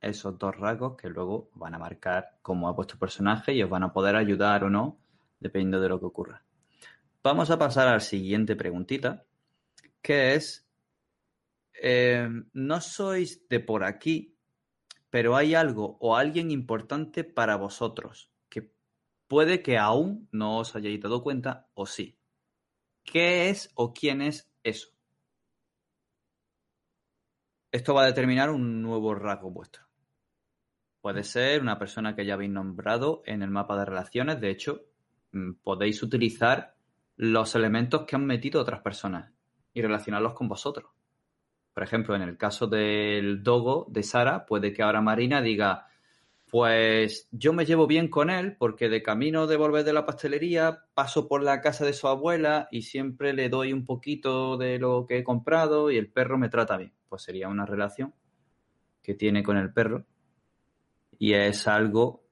esos 0.01 0.39
dos 0.39 0.57
rasgos 0.57 0.97
que 0.97 1.11
luego 1.11 1.51
van 1.53 1.75
a 1.75 1.79
marcar 1.79 2.39
cómo 2.41 2.67
ha 2.67 2.73
vuestro 2.73 2.99
personaje 2.99 3.53
y 3.53 3.63
os 3.63 3.69
van 3.69 3.83
a 3.83 3.93
poder 3.93 4.17
ayudar 4.17 4.65
o 4.65 4.71
no, 4.71 4.99
dependiendo 5.39 5.83
de 5.83 5.91
lo 5.91 6.01
que 6.01 6.07
ocurra. 6.07 6.45
Vamos 7.23 7.51
a 7.51 7.59
pasar 7.59 7.89
a 7.89 7.93
la 7.93 8.01
siguiente 8.01 8.57
preguntita, 8.57 9.27
que 10.01 10.35
es, 10.35 10.67
eh, 11.75 12.27
no 12.55 12.81
sois 12.81 13.47
de 13.51 13.61
por 13.61 13.85
aquí, 13.85 14.36
pero 15.11 15.37
hay 15.37 15.55
algo 15.55 15.97
o 16.01 16.17
alguien 16.17 16.51
importante 16.51 17.25
para 17.25 17.57
vosotros 17.57 18.31
que 18.49 18.73
puede 19.29 19.63
que 19.63 19.79
aún 19.79 20.29
no 20.33 20.59
os 20.59 20.75
hayáis 20.77 21.01
dado 21.01 21.23
cuenta 21.23 21.69
o 21.75 21.87
sí. 21.87 22.19
¿Qué 23.05 23.49
es 23.51 23.71
o 23.75 23.93
quién 23.93 24.21
es 24.21 24.51
eso? 24.63 24.89
Esto 27.71 27.95
va 27.95 28.03
a 28.03 28.07
determinar 28.07 28.51
un 28.51 28.83
nuevo 28.83 29.15
rasgo 29.15 29.51
vuestro. 29.51 29.85
Puede 31.01 31.23
ser 31.23 31.63
una 31.63 31.79
persona 31.79 32.17
que 32.17 32.27
ya 32.27 32.35
habéis 32.35 32.51
nombrado 32.51 33.23
en 33.27 33.43
el 33.43 33.51
mapa 33.51 33.79
de 33.79 33.85
relaciones. 33.85 34.41
De 34.41 34.51
hecho, 34.51 34.87
mm, 35.33 35.53
podéis 35.63 36.03
utilizar 36.03 36.75
los 37.17 37.55
elementos 37.55 38.05
que 38.07 38.17
han 38.17 38.27
metido 38.27 38.61
otras 38.61 38.81
personas 38.81 39.33
y 39.73 39.83
relacionarlos 39.83 40.35
con 40.35 40.49
vosotros. 40.49 40.91
Por 41.77 41.83
ejemplo, 41.83 42.17
en 42.17 42.23
el 42.23 42.39
caso 42.39 42.67
del 42.69 43.43
dogo 43.43 43.85
de 43.91 44.03
Sara, 44.03 44.47
puede 44.47 44.73
que 44.73 44.83
ahora 44.83 45.03
Marina 45.03 45.43
diga, 45.43 45.89
pues 46.51 47.29
yo 47.33 47.53
me 47.53 47.67
llevo 47.67 47.87
bien 47.87 48.09
con 48.09 48.31
él 48.31 48.57
porque 48.57 48.89
de 48.89 49.03
camino 49.03 49.47
de 49.47 49.59
volver 49.59 49.85
de 49.85 49.93
la 49.93 50.07
pastelería 50.07 50.85
paso 50.95 51.29
por 51.29 51.43
la 51.43 51.61
casa 51.61 51.85
de 51.85 51.93
su 51.93 52.09
abuela 52.09 52.67
y 52.71 52.81
siempre 52.81 53.35
le 53.35 53.51
doy 53.51 53.75
un 53.75 53.85
poquito 53.85 54.57
de 54.57 54.79
lo 54.79 55.05
que 55.07 55.19
he 55.19 55.23
comprado 55.23 55.91
y 55.91 55.99
el 55.99 56.11
perro 56.11 56.39
me 56.39 56.49
trata 56.49 56.79
bien. 56.79 56.95
Pues 57.11 57.21
sería 57.21 57.51
una 57.51 57.67
relación 57.67 58.15
que 59.03 59.13
tiene 59.13 59.43
con 59.43 59.59
el 59.59 59.71
perro 59.71 60.07
y 61.19 61.35
es 61.35 61.69
algo 61.69 62.25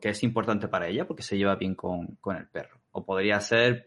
que 0.00 0.08
es 0.08 0.24
importante 0.24 0.66
para 0.66 0.88
ella 0.88 1.06
porque 1.06 1.22
se 1.22 1.38
lleva 1.38 1.54
bien 1.54 1.76
con, 1.76 2.16
con 2.16 2.34
el 2.34 2.48
perro. 2.48 2.80
O 2.90 3.04
podría 3.06 3.38
ser 3.38 3.86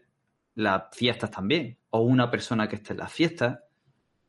las 0.54 0.84
fiestas 0.96 1.30
también, 1.30 1.76
o 1.90 2.00
una 2.00 2.30
persona 2.30 2.68
que 2.68 2.76
esté 2.76 2.94
en 2.94 3.00
las 3.00 3.12
fiestas 3.12 3.58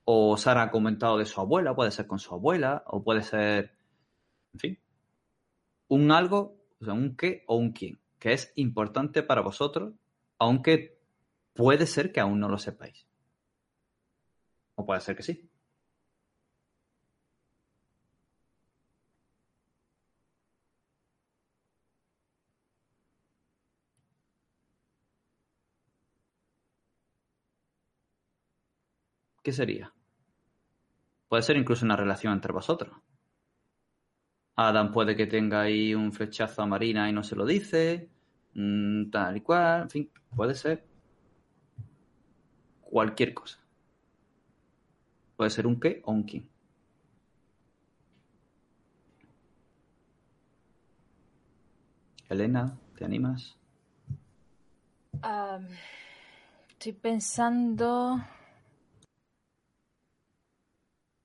o 0.05 0.37
Sara 0.37 0.63
ha 0.63 0.71
comentado 0.71 1.17
de 1.17 1.25
su 1.25 1.39
abuela, 1.39 1.75
puede 1.75 1.91
ser 1.91 2.07
con 2.07 2.19
su 2.19 2.33
abuela, 2.33 2.83
o 2.87 3.03
puede 3.03 3.23
ser, 3.23 3.75
en 4.53 4.59
fin, 4.59 4.79
un 5.87 6.11
algo, 6.11 6.57
o 6.81 6.85
sea, 6.85 6.93
un 6.93 7.15
qué 7.15 7.43
o 7.47 7.55
un 7.55 7.71
quién, 7.71 7.99
que 8.19 8.33
es 8.33 8.51
importante 8.55 9.23
para 9.23 9.41
vosotros, 9.41 9.93
aunque 10.39 10.99
puede 11.53 11.85
ser 11.87 12.11
que 12.11 12.19
aún 12.19 12.39
no 12.39 12.49
lo 12.49 12.57
sepáis. 12.57 13.07
O 14.75 14.85
puede 14.85 15.01
ser 15.01 15.15
que 15.15 15.23
sí. 15.23 15.49
¿Qué 29.43 29.51
sería? 29.51 29.93
Puede 31.27 31.43
ser 31.43 31.57
incluso 31.57 31.85
una 31.85 31.95
relación 31.95 32.33
entre 32.33 32.53
vosotros. 32.53 32.95
Adam 34.55 34.91
puede 34.91 35.15
que 35.15 35.27
tenga 35.27 35.61
ahí 35.61 35.95
un 35.95 36.11
flechazo 36.13 36.61
a 36.61 36.67
Marina 36.67 37.09
y 37.09 37.13
no 37.13 37.23
se 37.23 37.35
lo 37.35 37.45
dice, 37.45 38.09
mm, 38.53 39.09
tal 39.09 39.37
y 39.37 39.41
cual, 39.41 39.83
en 39.83 39.89
fin, 39.89 40.11
puede 40.35 40.53
ser 40.55 40.85
cualquier 42.81 43.33
cosa. 43.33 43.59
Puede 45.35 45.49
ser 45.49 45.65
un 45.65 45.79
qué 45.79 46.01
o 46.05 46.11
un 46.11 46.23
quién. 46.23 46.47
Elena, 52.29 52.77
¿te 52.95 53.05
animas? 53.05 53.57
estoy 56.69 56.93
pensando 56.93 58.21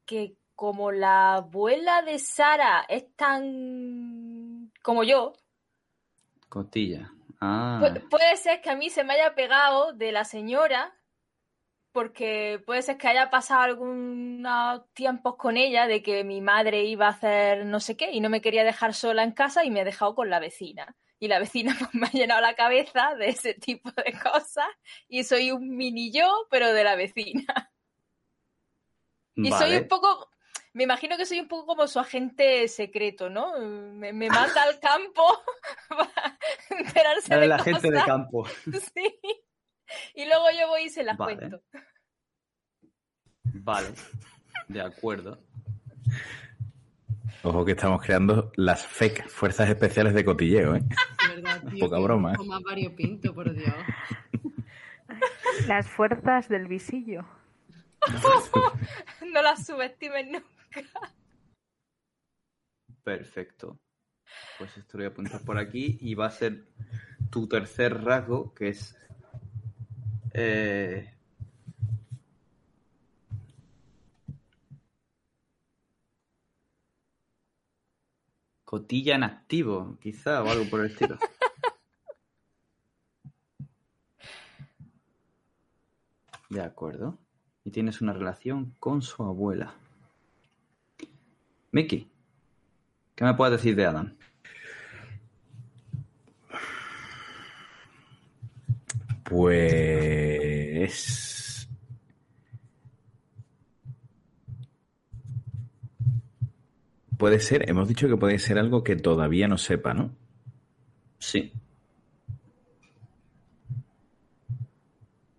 que 0.09 0.38
como 0.54 0.90
la 0.90 1.34
abuela 1.34 2.02
de 2.02 2.18
Sara 2.18 2.86
es 2.88 3.14
tan 3.14 4.72
como 4.82 5.04
yo. 5.04 5.34
Cotilla. 6.48 7.12
Ah. 7.40 7.94
puede 8.11 8.36
ser 8.36 8.61
que 8.61 8.70
a 8.70 8.74
mí 8.74 8.90
se 8.90 9.04
me 9.04 9.12
haya 9.12 9.36
pegado 9.36 9.92
de 9.92 10.11
la 10.11 10.24
señora 10.24 10.92
porque 11.92 12.61
puede 12.66 12.82
ser 12.82 12.96
que 12.98 13.06
haya 13.06 13.30
pasado 13.30 13.61
algunos 13.61 14.92
tiempos 14.94 15.36
con 15.36 15.56
ella 15.56 15.86
de 15.86 16.02
que 16.02 16.24
mi 16.24 16.40
madre 16.40 16.82
iba 16.84 17.06
a 17.06 17.11
hacer 17.11 17.64
no 17.64 17.78
sé 17.78 17.96
qué 17.96 18.11
y 18.11 18.20
no 18.20 18.28
me 18.28 18.40
quería 18.40 18.64
dejar 18.64 18.94
sola 18.94 19.22
en 19.22 19.32
casa 19.32 19.64
y 19.64 19.70
me 19.70 19.82
ha 19.82 19.84
dejado 19.84 20.16
con 20.16 20.30
la 20.30 20.40
vecina. 20.40 20.96
Y 21.20 21.28
la 21.28 21.38
vecina 21.38 21.76
pues, 21.78 21.94
me 21.94 22.06
ha 22.09 22.11
llenado 22.11 22.40
la 22.40 22.56
cabeza 22.56 23.14
de 23.14 23.28
ese 23.28 23.54
tipo 23.54 23.90
de 23.92 24.12
cosas 24.18 24.68
y 25.09 25.22
soy 25.22 25.52
un 25.52 25.76
mini 25.76 26.11
yo, 26.11 26.48
pero 26.50 26.72
de 26.72 26.82
la 26.82 26.96
vecina. 26.96 27.70
Y 29.39 29.53
soy 29.53 29.76
un 29.76 29.89
poco, 29.89 30.30
me 30.72 30.84
imagino 30.84 31.16
que 31.16 31.26
soy 31.26 31.41
un 31.41 31.49
poco 31.49 31.66
como 31.66 31.86
su 31.86 31.99
agente 31.99 32.66
secreto, 32.68 33.30
¿no? 33.30 33.59
Me, 33.59 34.12
manda 34.12 34.62
al 34.62 34.80
campo 34.80 35.24
para 35.89 36.39
enterarse 36.70 37.36
de 37.36 37.47
la 37.47 37.57
agente 37.57 37.91
de 37.91 38.03
campo. 38.05 38.47
Sí. 38.95 39.20
Y 40.14 40.26
luego 40.26 40.45
yo 40.59 40.68
voy 40.68 40.82
y 40.82 40.91
se 40.91 41.03
las 41.03 41.16
cuento. 41.16 41.62
Vale, 43.45 43.89
de 44.68 44.82
acuerdo. 44.82 45.43
Ojo 47.43 47.64
que 47.64 47.72
estamos 47.72 48.03
creando 48.03 48.53
las 48.57 48.86
fake 48.86 49.28
fuerzas 49.28 49.70
especiales 49.70 50.12
de 50.12 50.26
cotilleo, 50.26 50.74
¿eh? 50.74 50.82
Verdad, 51.28 51.62
Poca 51.80 51.99
broma. 52.01 52.34
Más 52.45 52.62
variopinto, 52.62 53.34
por 53.34 53.55
Dios. 53.55 53.74
Las 55.66 55.89
fuerzas 55.89 56.49
del 56.51 56.66
visillo. 56.66 57.24
no 59.32 59.42
las 59.42 59.66
subestimen 59.66 60.32
nunca. 60.32 60.49
Perfecto. 63.03 63.78
Pues 64.59 64.76
esto 64.76 64.99
lo 64.99 65.03
voy 65.03 65.11
a 65.11 65.12
apuntar 65.12 65.40
por 65.42 65.59
aquí 65.59 65.99
y 66.01 66.14
va 66.14 66.26
a 66.26 66.30
ser 66.30 66.66
tu 67.30 67.49
tercer 67.49 68.03
rasgo, 68.03 68.53
que 68.55 68.68
es 68.68 68.96
eh, 70.34 71.14
cotilla 78.64 79.14
en 79.14 79.22
activo, 79.22 79.96
quizá, 80.01 80.42
o 80.42 80.51
algo 80.51 80.68
por 80.68 80.80
el 80.80 80.90
estilo. 80.90 81.16
De 86.51 86.62
acuerdo. 86.62 87.18
Y 87.69 87.71
tienes 87.71 88.01
una 88.01 88.14
relación 88.14 88.75
con 88.81 89.03
su 89.03 89.23
abuela. 89.23 89.75
Mickey, 91.71 92.09
¿qué 93.14 93.25
me 93.27 93.35
puedes 93.35 93.59
decir 93.59 93.77
de 93.77 93.85
Adam? 93.85 94.14
Pues... 99.23 100.89
Puede 107.19 107.39
ser, 107.41 107.69
hemos 107.69 107.87
dicho 107.87 108.09
que 108.09 108.16
puede 108.16 108.39
ser 108.39 108.59
algo 108.59 108.83
que 108.83 108.97
todavía 108.97 109.47
no 109.47 109.59
sepa, 109.59 109.93
¿no? 109.93 110.16
Sí. 111.19 111.53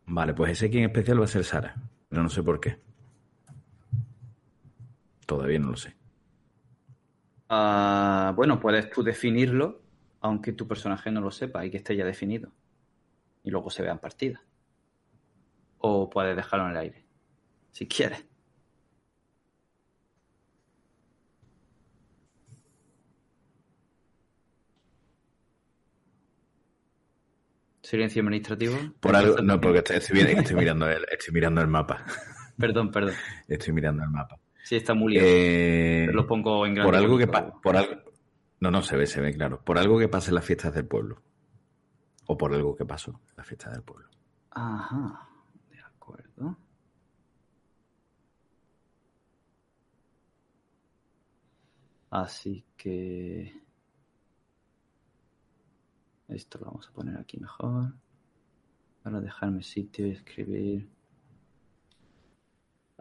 Vale, 0.05 0.35
pues 0.35 0.51
ese 0.51 0.69
quien 0.69 0.83
especial 0.83 1.19
va 1.19 1.25
a 1.25 1.27
ser 1.27 1.43
Sara, 1.43 1.88
pero 2.09 2.23
no 2.23 2.29
sé 2.29 2.43
por 2.43 2.59
qué. 2.59 2.77
Todavía 5.25 5.59
no 5.59 5.69
lo 5.71 5.77
sé. 5.77 5.95
Ah, 7.47 8.33
bueno, 8.35 8.59
puedes 8.59 8.89
tú 8.89 9.03
definirlo, 9.03 9.81
aunque 10.21 10.51
tu 10.51 10.67
personaje 10.67 11.11
no 11.11 11.21
lo 11.21 11.31
sepa 11.31 11.65
y 11.65 11.71
que 11.71 11.77
esté 11.77 11.95
ya 11.95 12.05
definido 12.05 12.51
y 13.43 13.51
luego 13.51 13.69
se 13.69 13.83
vean 13.83 13.99
partidas. 13.99 14.41
O 15.79 16.09
puedes 16.09 16.35
dejarlo 16.35 16.65
en 16.65 16.71
el 16.71 16.77
aire, 16.77 17.05
si 17.71 17.87
quieres. 17.87 18.28
Silencio 27.89 28.21
administrativo. 28.21 28.77
Por 28.99 29.15
algo, 29.15 29.37
no, 29.41 29.59
porque 29.59 29.79
estoy, 29.95 30.15
mirando 30.55 30.87
el, 30.87 31.07
estoy 31.11 31.33
mirando 31.33 31.59
el 31.59 31.67
mapa. 31.67 32.05
Perdón, 32.55 32.91
perdón. 32.91 33.15
Estoy 33.47 33.73
mirando 33.73 34.03
el 34.03 34.11
mapa. 34.11 34.39
Sí, 34.63 34.75
está 34.75 34.93
muy 34.93 35.13
liado. 35.13 35.27
Eh, 35.27 36.07
lo 36.13 36.27
pongo 36.27 36.67
en 36.67 36.75
grande. 36.75 36.87
Por 36.87 36.95
algo 36.95 37.17
que 37.17 37.25
por 37.25 37.75
algo, 37.75 37.95
no, 38.59 38.69
no 38.69 38.83
se 38.83 38.95
ve, 38.95 39.07
se 39.07 39.21
ve 39.21 39.33
claro. 39.33 39.63
Por 39.63 39.79
algo 39.79 39.97
que 39.97 40.07
pase 40.07 40.29
en 40.29 40.35
las 40.35 40.45
fiestas 40.45 40.75
del 40.75 40.85
pueblo. 40.85 41.23
O 42.27 42.37
por 42.37 42.53
algo 42.53 42.75
que 42.75 42.85
pasó 42.85 43.09
en 43.09 43.33
la 43.37 43.43
fiesta 43.43 43.71
del 43.71 43.81
pueblo. 43.81 44.07
Ajá, 44.51 45.27
de 45.71 45.79
acuerdo. 45.79 46.59
Así 52.11 52.63
que... 52.77 53.51
Esto 56.29 56.59
lo 56.59 56.65
vamos 56.67 56.87
a 56.87 56.93
poner 56.93 57.17
aquí 57.17 57.37
mejor. 57.37 57.93
Para 59.03 59.19
dejarme 59.21 59.63
sitio 59.63 60.07
y 60.07 60.11
escribir. 60.11 60.89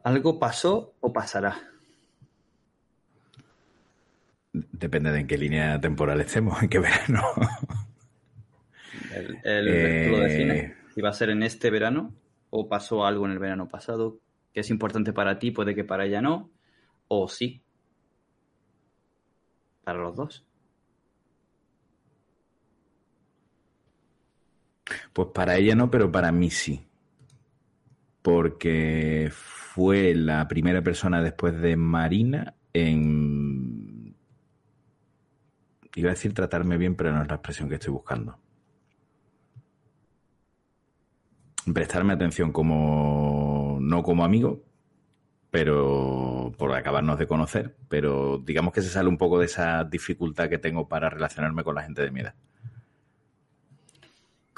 ¿Algo 0.05 0.39
pasó 0.39 0.95
o 1.01 1.13
pasará? 1.13 1.57
Depende 4.53 5.13
de 5.13 5.21
en 5.21 5.27
qué 5.27 5.37
línea 5.37 5.81
temporal 5.81 6.21
estemos, 6.21 6.63
en 6.63 6.69
qué 6.69 6.79
verano. 6.79 7.23
El, 9.15 9.39
el 9.45 10.11
lo 10.13 10.19
define. 10.19 10.77
Si 10.95 11.01
va 11.01 11.11
a 11.11 11.13
ser 11.13 11.31
en 11.31 11.43
este 11.43 11.71
verano 11.71 12.15
o 12.51 12.69
pasó 12.69 13.05
algo 13.05 13.27
en 13.27 13.33
el 13.33 13.39
verano 13.39 13.69
pasado 13.69 14.21
que 14.53 14.61
es 14.61 14.71
importante 14.71 15.13
para 15.13 15.39
ti, 15.39 15.51
puede 15.51 15.75
que 15.75 15.85
para 15.85 16.07
ella 16.07 16.23
no, 16.23 16.51
o 17.09 17.29
sí. 17.29 17.63
Para 19.85 19.99
los 19.99 20.17
dos. 20.17 20.47
Pues 25.19 25.31
para 25.35 25.57
ella 25.57 25.75
no, 25.75 25.91
pero 25.91 26.13
para 26.13 26.31
mí 26.31 26.49
sí. 26.49 26.87
Porque 28.23 29.29
fue 29.33 30.15
la 30.15 30.47
primera 30.47 30.81
persona 30.81 31.21
después 31.21 31.61
de 31.61 31.77
Marina 31.77 32.55
en... 32.73 34.15
Iba 35.97 36.11
a 36.11 36.15
decir 36.15 36.33
tratarme 36.35 36.77
bien, 36.77 36.95
pero 36.95 37.11
no 37.11 37.21
es 37.23 37.27
la 37.27 37.35
expresión 37.35 37.69
que 37.69 37.75
estoy 37.75 37.93
buscando. 37.95 38.39
prestarme 41.75 42.13
atención 42.13 42.53
como, 42.53 43.79
no 43.81 44.05
como 44.05 44.25
amigo, 44.25 44.63
pero 45.51 46.53
por 46.57 46.73
acabarnos 46.73 47.19
de 47.19 47.27
conocer, 47.27 47.77
pero 47.89 48.39
digamos 48.39 48.73
que 48.73 48.83
se 48.83 48.89
sale 48.89 49.09
un 49.09 49.19
poco 49.19 49.41
de 49.41 49.47
esa 49.47 49.83
dificultad 49.83 50.49
que 50.49 50.59
tengo 50.59 50.87
para 50.87 51.11
relacionarme 51.11 51.65
con 51.65 51.75
la 51.75 51.83
gente 51.83 52.03
de 52.03 52.13
mi 52.13 52.21
edad. 52.21 52.37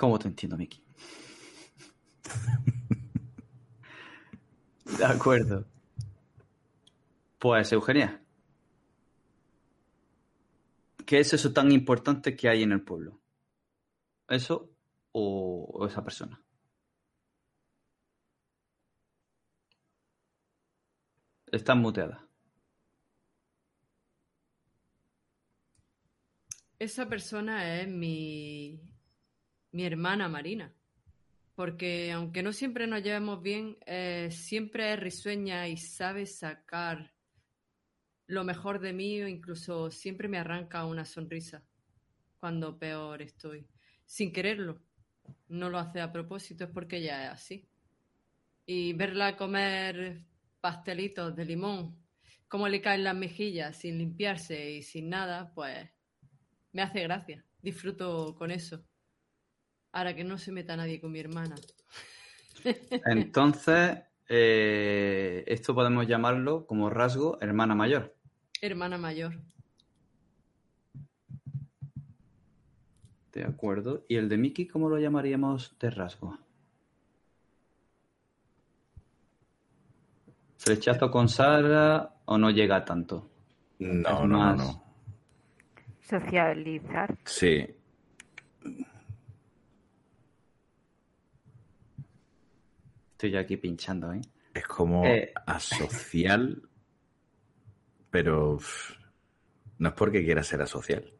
¿Cómo 0.01 0.19
te 0.19 0.29
entiendo, 0.29 0.57
Miki? 0.57 0.83
de 4.97 5.05
acuerdo. 5.05 5.67
Pues, 7.39 7.71
Eugenia, 7.71 8.25
¿qué 11.05 11.21
es 11.21 11.35
eso 11.35 11.53
tan 11.53 11.71
importante 11.71 12.35
que 12.35 12.49
hay 12.49 12.63
en 12.63 12.73
el 12.73 12.81
pueblo? 12.81 13.21
¿Eso 14.27 14.71
o 15.13 15.87
esa 15.87 16.03
persona? 16.03 16.43
Está 21.53 21.75
muteada. 21.75 22.27
Esa 26.79 27.07
persona 27.07 27.83
es 27.83 27.87
mi, 27.87 28.81
mi 29.73 29.85
hermana 29.85 30.29
Marina. 30.29 30.75
porque 31.55 32.11
aunque 32.13 32.43
no 32.43 32.53
siempre 32.55 32.87
nos 32.87 33.03
llevemos 33.03 33.43
bien, 33.43 33.77
eh, 33.85 34.31
siempre 34.31 34.95
es 34.95 34.99
risueña 35.01 35.69
y 35.69 35.77
sabe 35.77 36.25
sacar 36.25 37.13
lo 38.27 38.45
mejor 38.45 38.81
de 38.81 38.95
mí 38.95 39.21
o 39.21 39.29
incluso 39.29 39.91
siempre 39.91 40.27
me 40.29 40.39
arranca 40.39 40.87
una 40.87 41.05
sonrisa 41.05 41.63
cuando 42.39 42.79
peor 42.79 43.21
estoy, 43.21 43.67
sin 44.07 44.33
quererlo. 44.33 44.81
No 45.49 45.69
lo 45.69 45.79
hace 45.79 46.01
a 46.01 46.11
propósito, 46.11 46.65
es 46.65 46.71
porque 46.71 46.97
ella 46.97 47.27
es 47.27 47.31
así. 47.33 47.69
Y 48.65 48.95
verla 48.95 49.37
comer 49.37 50.25
pastelitos 50.61 51.37
de 51.37 51.45
limón, 51.45 51.97
cómo 52.49 52.69
le 52.69 52.81
caen 52.81 53.05
las 53.05 53.17
mejillas 53.17 53.77
sin 53.77 53.99
limpiarse 53.99 54.71
y 54.71 54.83
sin 54.83 55.11
nada, 55.11 55.53
pues 55.55 55.91
me 56.73 56.83
hace 56.83 57.03
gracia. 57.03 57.45
Disfruto 57.61 58.35
con 58.39 58.51
eso. 58.51 58.83
Ahora 59.93 60.15
que 60.15 60.25
no 60.25 60.39
se 60.39 60.53
meta 60.53 60.77
nadie 60.77 61.01
con 61.01 61.13
mi 61.13 61.19
hermana. 61.19 61.57
Entonces, 63.07 63.99
eh, 64.29 65.45
esto 65.47 65.75
podemos 65.75 66.07
llamarlo 66.07 66.67
como 66.67 66.91
rasgo 66.91 67.39
hermana 67.41 67.75
mayor. 67.75 68.15
Hermana 68.61 68.99
mayor. 68.99 69.41
De 73.33 73.45
acuerdo. 73.45 74.05
¿Y 74.09 74.17
el 74.17 74.29
de 74.29 74.37
Mickey 74.37 74.67
cómo 74.67 74.89
lo 74.89 74.99
llamaríamos 74.99 75.77
de 75.79 75.91
rasgo? 75.91 76.39
¿Flechazo 80.59 81.11
con 81.11 81.29
Sara 81.29 82.17
o 82.27 82.37
no 82.37 82.51
llega 82.51 82.85
tanto? 82.85 83.31
No, 83.79 84.27
no, 84.27 84.55
no. 84.55 84.85
Socializar. 86.03 87.17
Sí. 87.25 87.67
Estoy 93.21 93.37
aquí 93.37 93.59
pinchando, 93.59 94.15
¿eh? 94.15 94.23
Es 94.55 94.67
como 94.67 95.05
Eh. 95.05 95.31
asocial, 95.45 96.63
pero 98.11 98.59
no 99.77 99.89
es 99.91 99.95
porque 99.95 100.25
quiera 100.25 100.43
ser 100.43 100.63
asocial. 100.63 101.13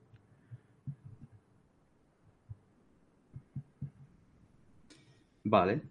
Vale. 5.45 5.83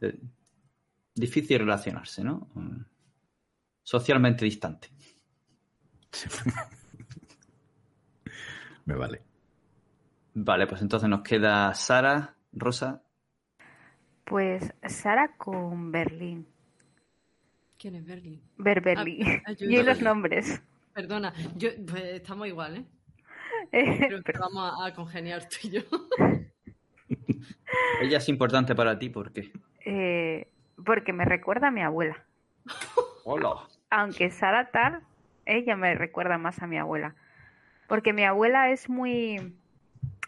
De- 0.00 0.18
Difícil 1.14 1.58
relacionarse, 1.58 2.24
¿no? 2.24 2.48
Mm. 2.54 2.80
Socialmente 3.82 4.46
distante. 4.46 4.88
Me 8.86 8.94
vale. 8.94 9.25
Vale, 10.38 10.66
pues 10.66 10.82
entonces 10.82 11.08
nos 11.08 11.22
queda 11.22 11.72
Sara, 11.72 12.34
Rosa. 12.52 13.02
Pues 14.24 14.74
Sara 14.86 15.34
con 15.38 15.90
Berlín. 15.90 16.46
¿Quién 17.78 17.94
es 17.94 18.04
Berlín? 18.04 18.42
Ver 18.58 18.82
Berlín. 18.82 19.24
Ah, 19.46 19.52
yo- 19.52 19.66
y 19.70 19.82
los 19.82 20.02
nombres. 20.02 20.62
Perdona, 20.92 21.32
yo, 21.56 21.70
pues, 21.86 22.04
estamos 22.04 22.46
igual, 22.48 22.76
¿eh? 22.76 22.84
Eh, 23.72 24.06
Creo 24.08 24.22
que 24.22 24.32
vamos 24.38 24.72
a, 24.80 24.86
a 24.86 24.94
congeniar 24.94 25.48
tú 25.48 25.56
y 25.64 25.70
yo. 25.70 25.80
Ella 28.02 28.18
es 28.18 28.28
importante 28.28 28.74
para 28.74 28.98
ti, 28.98 29.08
¿por 29.08 29.32
qué? 29.32 29.50
eh, 29.86 30.48
porque 30.84 31.12
me 31.14 31.24
recuerda 31.24 31.68
a 31.68 31.70
mi 31.70 31.80
abuela. 31.82 32.22
Hola. 33.24 33.54
Aunque 33.90 34.30
Sara 34.30 34.70
tal, 34.70 35.00
ella 35.46 35.76
me 35.76 35.94
recuerda 35.94 36.36
más 36.38 36.60
a 36.62 36.66
mi 36.66 36.76
abuela. 36.78 37.14
Porque 37.88 38.12
mi 38.12 38.24
abuela 38.24 38.70
es 38.70 38.88
muy, 38.88 39.56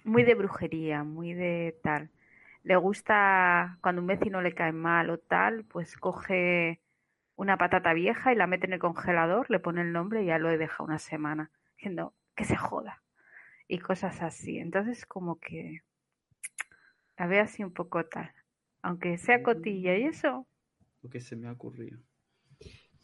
muy 0.04 0.22
de 0.24 0.34
brujería, 0.34 1.04
muy 1.04 1.34
de 1.34 1.78
tal. 1.82 2.10
Le 2.62 2.76
gusta, 2.76 3.78
cuando 3.80 4.00
un 4.02 4.08
vecino 4.08 4.40
le 4.42 4.54
cae 4.54 4.72
mal 4.72 5.10
o 5.10 5.18
tal, 5.18 5.64
pues 5.64 5.96
coge 5.96 6.80
una 7.36 7.56
patata 7.56 7.92
vieja 7.94 8.32
y 8.32 8.36
la 8.36 8.46
mete 8.46 8.66
en 8.66 8.74
el 8.74 8.78
congelador, 8.80 9.50
le 9.50 9.60
pone 9.60 9.80
el 9.82 9.92
nombre 9.92 10.22
y 10.22 10.26
ya 10.26 10.38
lo 10.38 10.50
he 10.50 10.58
dejado 10.58 10.84
una 10.84 10.98
semana. 10.98 11.50
Diciendo, 11.76 12.14
que 12.34 12.44
se 12.44 12.56
joda. 12.56 13.02
Y 13.68 13.78
cosas 13.78 14.22
así. 14.22 14.58
Entonces, 14.58 15.06
como 15.06 15.38
que 15.38 15.82
la 17.16 17.26
veo 17.26 17.42
así 17.42 17.62
un 17.62 17.72
poco 17.72 18.04
tal. 18.06 18.32
Aunque 18.82 19.18
sea 19.18 19.42
cotilla 19.42 19.96
y 19.96 20.04
eso, 20.04 20.46
Lo 21.02 21.10
que 21.10 21.20
se 21.20 21.36
me 21.36 21.48
ha 21.48 21.52
ocurrido. 21.52 21.98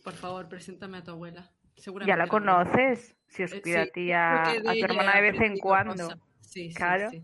Por 0.02 0.14
favor, 0.14 0.48
preséntame 0.48 0.98
a 0.98 1.04
tu 1.04 1.12
abuela. 1.12 1.50
Seguramente 1.76 2.10
ya 2.10 2.16
la 2.16 2.28
conoces. 2.28 3.16
Si 3.28 3.42
os 3.44 3.52
Eh, 3.52 3.60
pide 3.62 3.78
a 3.78 3.86
ti 3.86 4.12
a, 4.12 4.42
a 4.50 4.54
tu 4.54 4.84
hermana 4.84 5.18
he 5.18 5.22
de 5.22 5.32
vez 5.32 5.40
en 5.40 5.58
cuando. 5.58 6.08
Sí, 6.44 6.70
sí, 6.70 6.74
Claro. 6.74 7.10
sí. 7.10 7.22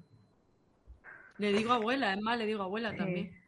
Le 1.38 1.52
digo 1.52 1.72
abuela, 1.72 2.12
es 2.12 2.20
más, 2.20 2.38
le 2.38 2.46
digo 2.46 2.62
abuela 2.62 2.90
Sí. 2.90 2.96
también. 2.98 3.40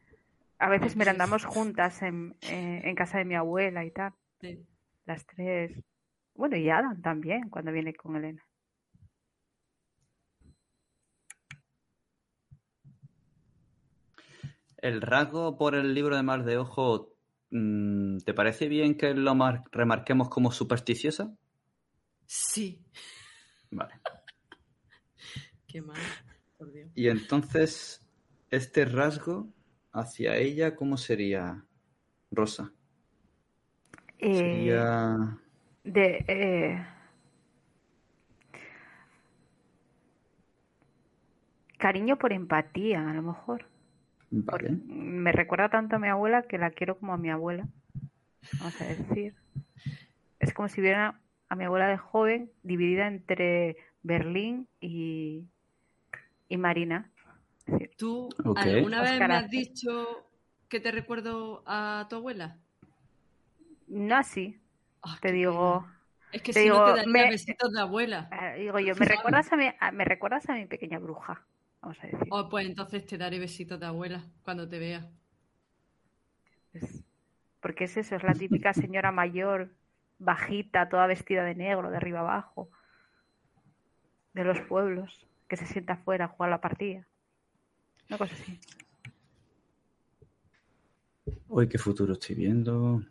A 0.59 0.69
veces 0.69 0.95
merendamos 0.95 1.41
sí. 1.41 1.47
juntas 1.51 2.01
en, 2.01 2.35
eh, 2.41 2.81
en 2.83 2.95
casa 2.95 3.17
de 3.17 3.25
mi 3.25 3.35
abuela 3.35 3.83
y 3.85 3.91
tal. 3.91 4.13
Sí. 4.39 4.65
Las 5.05 5.25
tres. 5.25 5.71
Bueno, 6.35 6.55
y 6.55 6.69
Adam 6.69 7.01
también, 7.01 7.49
cuando 7.49 7.71
viene 7.71 7.93
con 7.93 8.15
Elena. 8.15 8.43
El 14.77 15.01
rasgo 15.01 15.57
por 15.57 15.75
el 15.75 15.93
libro 15.93 16.15
de 16.15 16.23
Mar 16.23 16.43
de 16.43 16.57
Ojo, 16.57 17.13
mm, 17.51 18.17
¿te 18.19 18.33
parece 18.33 18.67
bien 18.67 18.95
que 18.97 19.13
lo 19.13 19.35
mar- 19.35 19.63
remarquemos 19.71 20.29
como 20.29 20.51
supersticiosa? 20.51 21.33
Sí. 22.25 22.83
Vale. 23.71 23.93
Qué 25.73 25.81
mal, 25.81 25.97
por 26.55 26.71
Dios. 26.71 26.91
Y 26.93 27.07
entonces, 27.07 28.07
este 28.51 28.85
rasgo 28.85 29.47
hacia 29.91 30.37
ella, 30.37 30.75
¿cómo 30.75 30.97
sería, 30.97 31.65
Rosa? 32.29 32.71
Eh, 34.19 34.35
Sería... 34.35 35.39
de, 35.83 36.25
eh, 36.27 36.85
cariño 41.79 42.19
por 42.19 42.33
empatía, 42.33 43.09
a 43.09 43.13
lo 43.15 43.23
mejor. 43.23 43.65
Vale. 44.29 44.77
me 44.85 45.31
recuerda 45.31 45.69
tanto 45.69 45.95
a 45.95 45.99
mi 45.99 46.07
abuela 46.07 46.43
que 46.43 46.59
la 46.59 46.69
quiero 46.69 46.99
como 46.99 47.13
a 47.13 47.17
mi 47.17 47.31
abuela. 47.31 47.67
Vamos 48.59 48.79
a 48.79 48.85
decir. 48.85 49.33
Es 50.37 50.53
como 50.53 50.69
si 50.69 50.81
viera 50.81 51.19
a 51.49 51.55
mi 51.55 51.63
abuela 51.63 51.87
de 51.87 51.97
joven 51.97 52.51
dividida 52.61 53.07
entre 53.07 53.75
Berlín 54.03 54.67
y, 54.79 55.47
y 56.53 56.57
Marina. 56.57 57.11
¿Tú 57.97 58.29
alguna 58.55 59.01
vez 59.01 59.19
me 59.21 59.35
has 59.35 59.49
dicho 59.49 60.27
que 60.69 60.79
te 60.79 60.91
recuerdo 60.91 61.63
a 61.65 62.05
tu 62.09 62.15
abuela? 62.17 62.59
No 63.87 64.15
así, 64.17 64.59
Ah, 65.01 65.17
te 65.21 65.31
digo. 65.31 65.85
Es 66.31 66.41
que 66.41 66.53
te 66.53 66.59
si 66.59 66.67
no 66.67 66.73
digo, 66.73 66.85
te 66.85 66.91
daría 66.93 67.11
me- 67.11 67.29
besitos 67.29 67.71
de 67.71 67.79
abuela. 67.81 68.29
eh, 68.31 68.55
digo 68.59 68.79
yo, 68.79 68.95
me 68.95 69.05
recuerdas 69.05 69.51
a 69.51 69.55
mi, 69.57 69.67
a- 69.79 69.91
me 69.91 70.05
recuerdas 70.05 70.49
a 70.49 70.53
mi 70.53 70.65
pequeña 70.65 70.99
bruja, 70.99 71.45
vamos 71.81 71.97
a 72.03 72.07
decir. 72.07 72.27
Oh, 72.31 72.49
pues 72.49 72.65
entonces 72.65 73.05
te 73.05 73.17
daré 73.17 73.39
besitos 73.39 73.79
de 73.79 73.85
abuela 73.85 74.23
cuando 74.43 74.67
te 74.67 74.79
vea. 74.79 75.09
Es- 76.73 77.03
porque 77.61 77.85
es 77.85 77.97
eso, 77.97 78.15
es 78.15 78.23
la 78.23 78.35
típica 78.35 78.73
señora 78.73 79.11
mayor, 79.11 79.69
bajita, 80.19 80.89
toda 80.89 81.07
vestida 81.07 81.43
de 81.45 81.55
negro, 81.55 81.89
de 81.91 81.97
arriba 81.97 82.19
abajo, 82.19 82.69
de 84.33 84.43
los 84.43 84.59
pueblos, 84.61 85.25
que 85.53 85.57
se 85.57 85.67
sienta 85.67 85.93
afuera 85.93 86.25
a 86.25 86.29
jugar 86.29 86.49
la 86.49 86.59
partida. 86.59 87.07
Una 88.09 88.17
cosa 88.17 88.33
así. 88.33 88.59
Uy, 91.47 91.69
qué 91.69 91.77
futuro 91.77 92.13
estoy 92.13 92.37
viendo. 92.37 93.03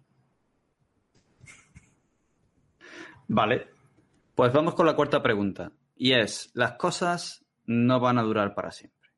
Vale, 3.29 3.69
pues 4.35 4.53
vamos 4.53 4.75
con 4.75 4.87
la 4.87 4.97
cuarta 4.97 5.23
pregunta. 5.23 5.71
Y 5.95 6.15
es, 6.15 6.51
las 6.55 6.73
cosas 6.73 7.47
no 7.67 8.01
van 8.01 8.19
a 8.19 8.23
durar 8.23 8.57
para 8.57 8.73
siempre. 8.73 9.11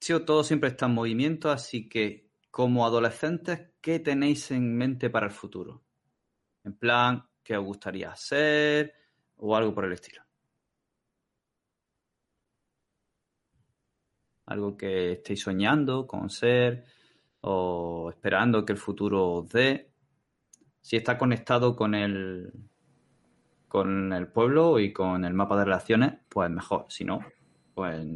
Sí 0.00 0.14
todo 0.24 0.42
siempre 0.42 0.70
está 0.70 0.86
en 0.86 0.94
movimiento, 0.94 1.50
así 1.50 1.86
que 1.86 2.30
como 2.50 2.86
adolescentes, 2.86 3.72
¿qué 3.82 3.98
tenéis 3.98 4.50
en 4.50 4.74
mente 4.74 5.10
para 5.10 5.26
el 5.26 5.32
futuro? 5.32 5.84
En 6.64 6.78
plan, 6.78 7.28
¿qué 7.42 7.58
os 7.58 7.64
gustaría 7.64 8.10
hacer? 8.10 8.94
O 9.36 9.54
algo 9.54 9.74
por 9.74 9.84
el 9.84 9.92
estilo. 9.92 10.23
Algo 14.46 14.76
que 14.76 15.12
estéis 15.12 15.40
soñando 15.42 16.06
con 16.06 16.28
ser 16.30 16.84
o 17.40 18.10
esperando 18.10 18.64
que 18.64 18.72
el 18.72 18.78
futuro 18.78 19.32
os 19.32 19.48
dé. 19.50 19.90
Si 20.80 20.96
está 20.96 21.16
conectado 21.18 21.74
con 21.76 21.94
el 21.94 22.52
con 23.68 24.12
el 24.12 24.28
pueblo 24.28 24.78
y 24.78 24.92
con 24.92 25.24
el 25.24 25.34
mapa 25.34 25.56
de 25.58 25.64
relaciones, 25.64 26.14
pues 26.28 26.50
mejor. 26.50 26.86
Si 26.88 27.04
no, 27.04 27.20
pues 27.74 28.06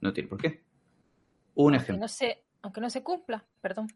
no 0.00 0.12
tiene 0.12 0.28
por 0.28 0.38
qué. 0.40 0.62
Un 1.54 1.74
Aunque 1.74 1.82
ejemplo. 1.84 2.00
no 2.02 2.08
se, 2.08 2.44
aunque 2.62 2.80
no 2.80 2.88
se 2.90 3.02
cumpla, 3.02 3.44
perdón. 3.60 3.88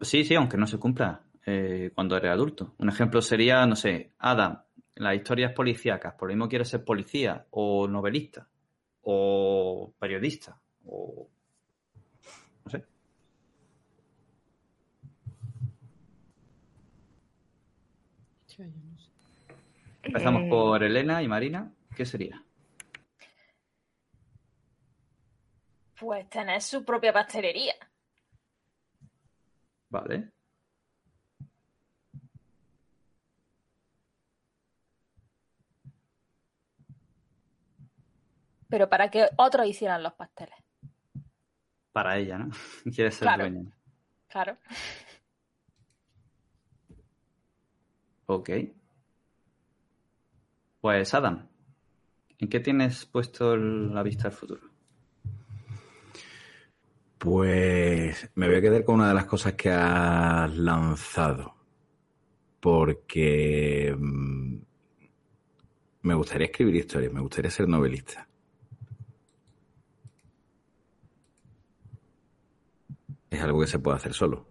Sí, 0.00 0.24
sí, 0.24 0.34
aunque 0.34 0.56
no 0.56 0.66
se 0.66 0.78
cumpla 0.78 1.22
eh, 1.46 1.92
cuando 1.94 2.16
eres 2.16 2.32
adulto. 2.32 2.74
Un 2.78 2.88
ejemplo 2.88 3.20
sería, 3.22 3.64
no 3.66 3.76
sé, 3.76 4.12
Adam, 4.18 4.62
las 4.96 5.14
historias 5.14 5.52
policíacas, 5.52 6.14
por 6.14 6.28
lo 6.28 6.34
mismo 6.34 6.48
quieres 6.48 6.68
ser 6.68 6.84
policía 6.84 7.46
o 7.50 7.86
novelista. 7.86 8.48
o 9.02 9.92
periodista 9.98 10.61
o 10.86 11.28
no 12.64 12.70
sé. 12.70 12.84
Empezamos 20.02 20.42
Eh, 20.42 20.48
por 20.48 20.82
Elena 20.82 21.22
y 21.22 21.28
Marina. 21.28 21.72
¿Qué 21.96 22.04
sería? 22.04 22.42
Pues 25.98 26.28
tener 26.28 26.60
su 26.60 26.84
propia 26.84 27.12
pastelería. 27.12 27.74
Vale. 29.88 30.32
Pero 38.68 38.88
para 38.88 39.10
que 39.10 39.28
otros 39.36 39.66
hicieran 39.66 40.02
los 40.02 40.14
pasteles. 40.14 40.61
Para 41.92 42.16
ella, 42.18 42.38
¿no? 42.38 42.50
Quiere 42.94 43.10
ser 43.10 43.26
Claro. 43.28 43.44
dueña. 43.44 43.70
Claro. 44.28 44.56
Ok. 48.26 48.50
Pues 50.80 51.14
Adam, 51.14 51.48
¿en 52.38 52.48
qué 52.48 52.60
tienes 52.60 53.04
puesto 53.06 53.54
el- 53.54 53.94
la 53.94 54.02
vista 54.02 54.28
al 54.28 54.34
futuro? 54.34 54.62
Pues 57.18 58.30
me 58.34 58.48
voy 58.48 58.56
a 58.56 58.60
quedar 58.60 58.84
con 58.84 58.96
una 58.96 59.08
de 59.08 59.14
las 59.14 59.26
cosas 59.26 59.52
que 59.52 59.70
has 59.70 60.52
lanzado. 60.56 61.54
Porque 62.58 63.94
mm, 63.98 64.56
me 66.02 66.14
gustaría 66.14 66.46
escribir 66.46 66.76
historias, 66.76 67.12
me 67.12 67.20
gustaría 67.20 67.50
ser 67.50 67.68
novelista. 67.68 68.26
Es 73.32 73.40
algo 73.40 73.60
que 73.60 73.66
se 73.66 73.78
puede 73.78 73.96
hacer 73.96 74.12
solo. 74.12 74.46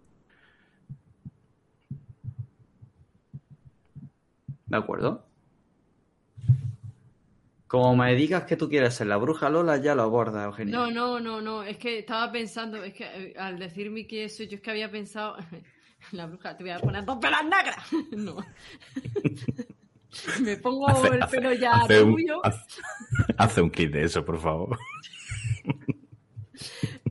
¿De 4.66 4.76
acuerdo? 4.76 5.24
Como 7.68 7.94
me 7.96 8.12
digas 8.16 8.42
que 8.44 8.56
tú 8.56 8.68
quieres 8.68 8.94
ser 8.94 9.06
la 9.06 9.16
bruja 9.18 9.48
Lola, 9.48 9.76
ya 9.76 9.94
lo 9.94 10.02
aborda, 10.02 10.44
Eugenio. 10.44 10.76
No, 10.76 10.90
no, 10.90 11.20
no, 11.20 11.40
no. 11.40 11.62
Es 11.62 11.78
que 11.78 12.00
estaba 12.00 12.30
pensando, 12.32 12.82
es 12.82 12.92
que 12.92 13.04
eh, 13.04 13.34
al 13.38 13.56
decirme 13.58 14.04
que 14.06 14.24
eso, 14.24 14.42
yo 14.42 14.56
es 14.56 14.60
que 14.60 14.70
había 14.72 14.90
pensado. 14.90 15.36
La 16.10 16.26
bruja, 16.26 16.56
te 16.56 16.64
voy 16.64 16.72
a 16.72 16.80
poner 16.80 17.04
dos 17.04 17.18
pelas 17.18 17.44
negras. 17.44 17.86
No. 18.16 18.36
Me 20.42 20.56
pongo 20.58 20.86
Hace- 20.90 21.08
el 21.08 21.22
hace- 21.22 21.36
pelo 21.38 21.52
ya 21.54 21.72
hace 21.72 22.02
un- 22.02 22.16
Hace 23.38 23.62
un 23.62 23.70
kit 23.70 23.90
de 23.92 24.04
eso, 24.04 24.22
por 24.24 24.38
favor. 24.40 24.76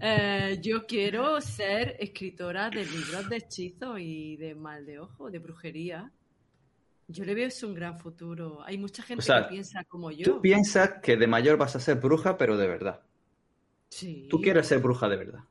Eh, 0.04 0.60
yo 0.62 0.88
quiero 0.88 1.40
ser 1.42 1.96
escritora 2.00 2.72
de 2.72 2.84
libros 2.86 3.30
de 3.30 3.38
hechizos 3.38 4.00
y 4.00 4.36
de 4.38 4.56
mal 4.56 4.84
de 4.86 5.00
ojo, 5.00 5.30
de 5.30 5.38
brujería. 5.38 6.12
Yo 7.08 7.24
le 7.24 7.36
veo 7.36 7.48
eso 7.48 7.68
un 7.68 7.76
gran 7.76 8.00
futuro. 8.00 8.64
Hay 8.64 8.78
mucha 8.78 9.04
gente 9.04 9.20
O 9.20 9.22
sea, 9.22 9.44
que 9.44 9.50
piensa 9.50 9.84
como 9.84 10.10
yo. 10.10 10.26
Tú 10.26 10.42
piensas 10.42 11.02
que 11.04 11.18
de 11.18 11.28
mayor 11.28 11.58
vas 11.58 11.76
a 11.76 11.80
ser 11.80 12.00
bruja, 12.00 12.38
pero 12.38 12.58
de 12.58 12.68
verdad. 12.68 13.02
Sí. 13.90 14.28
Tú 14.30 14.42
quieres 14.42 14.68
ser 14.68 14.80
bruja 14.80 15.08
de 15.08 15.18
verdad. 15.18 15.44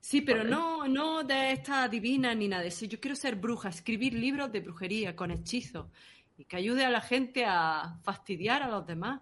Sí, 0.00 0.20
pero 0.20 0.44
no, 0.44 0.86
no 0.86 1.24
de 1.24 1.52
esta 1.52 1.88
divina 1.88 2.34
ni 2.34 2.48
nada 2.48 2.62
de 2.62 2.68
eso. 2.68 2.86
Yo 2.86 3.00
quiero 3.00 3.16
ser 3.16 3.36
bruja, 3.36 3.68
escribir 3.68 4.14
libros 4.14 4.52
de 4.52 4.60
brujería 4.60 5.16
con 5.16 5.30
hechizos 5.30 5.86
y 6.36 6.44
que 6.44 6.56
ayude 6.56 6.84
a 6.84 6.90
la 6.90 7.00
gente 7.00 7.44
a 7.46 7.98
fastidiar 8.02 8.62
a 8.62 8.68
los 8.68 8.86
demás. 8.86 9.20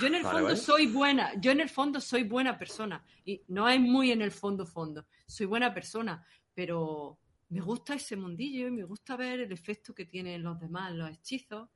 Yo 0.00 0.06
en 0.08 0.14
el 0.16 0.22
Vale, 0.22 0.32
fondo 0.34 0.48
vale. 0.48 0.56
soy 0.56 0.86
buena, 0.86 1.32
yo 1.40 1.50
en 1.50 1.60
el 1.60 1.68
fondo 1.68 2.00
soy 2.00 2.24
buena 2.24 2.58
persona 2.58 3.04
y 3.24 3.42
no 3.48 3.68
es 3.68 3.80
muy 3.80 4.10
en 4.10 4.22
el 4.22 4.30
fondo 4.30 4.66
fondo. 4.66 5.06
Soy 5.26 5.46
buena 5.46 5.72
persona, 5.72 6.24
pero 6.54 7.18
me 7.48 7.60
gusta 7.60 7.94
ese 7.94 8.16
mundillo 8.16 8.66
y 8.66 8.70
me 8.70 8.84
gusta 8.84 9.16
ver 9.16 9.40
el 9.40 9.52
efecto 9.52 9.94
que 9.94 10.04
tienen 10.04 10.42
los 10.42 10.58
demás, 10.58 10.92
los 10.92 11.10
hechizos. 11.10 11.68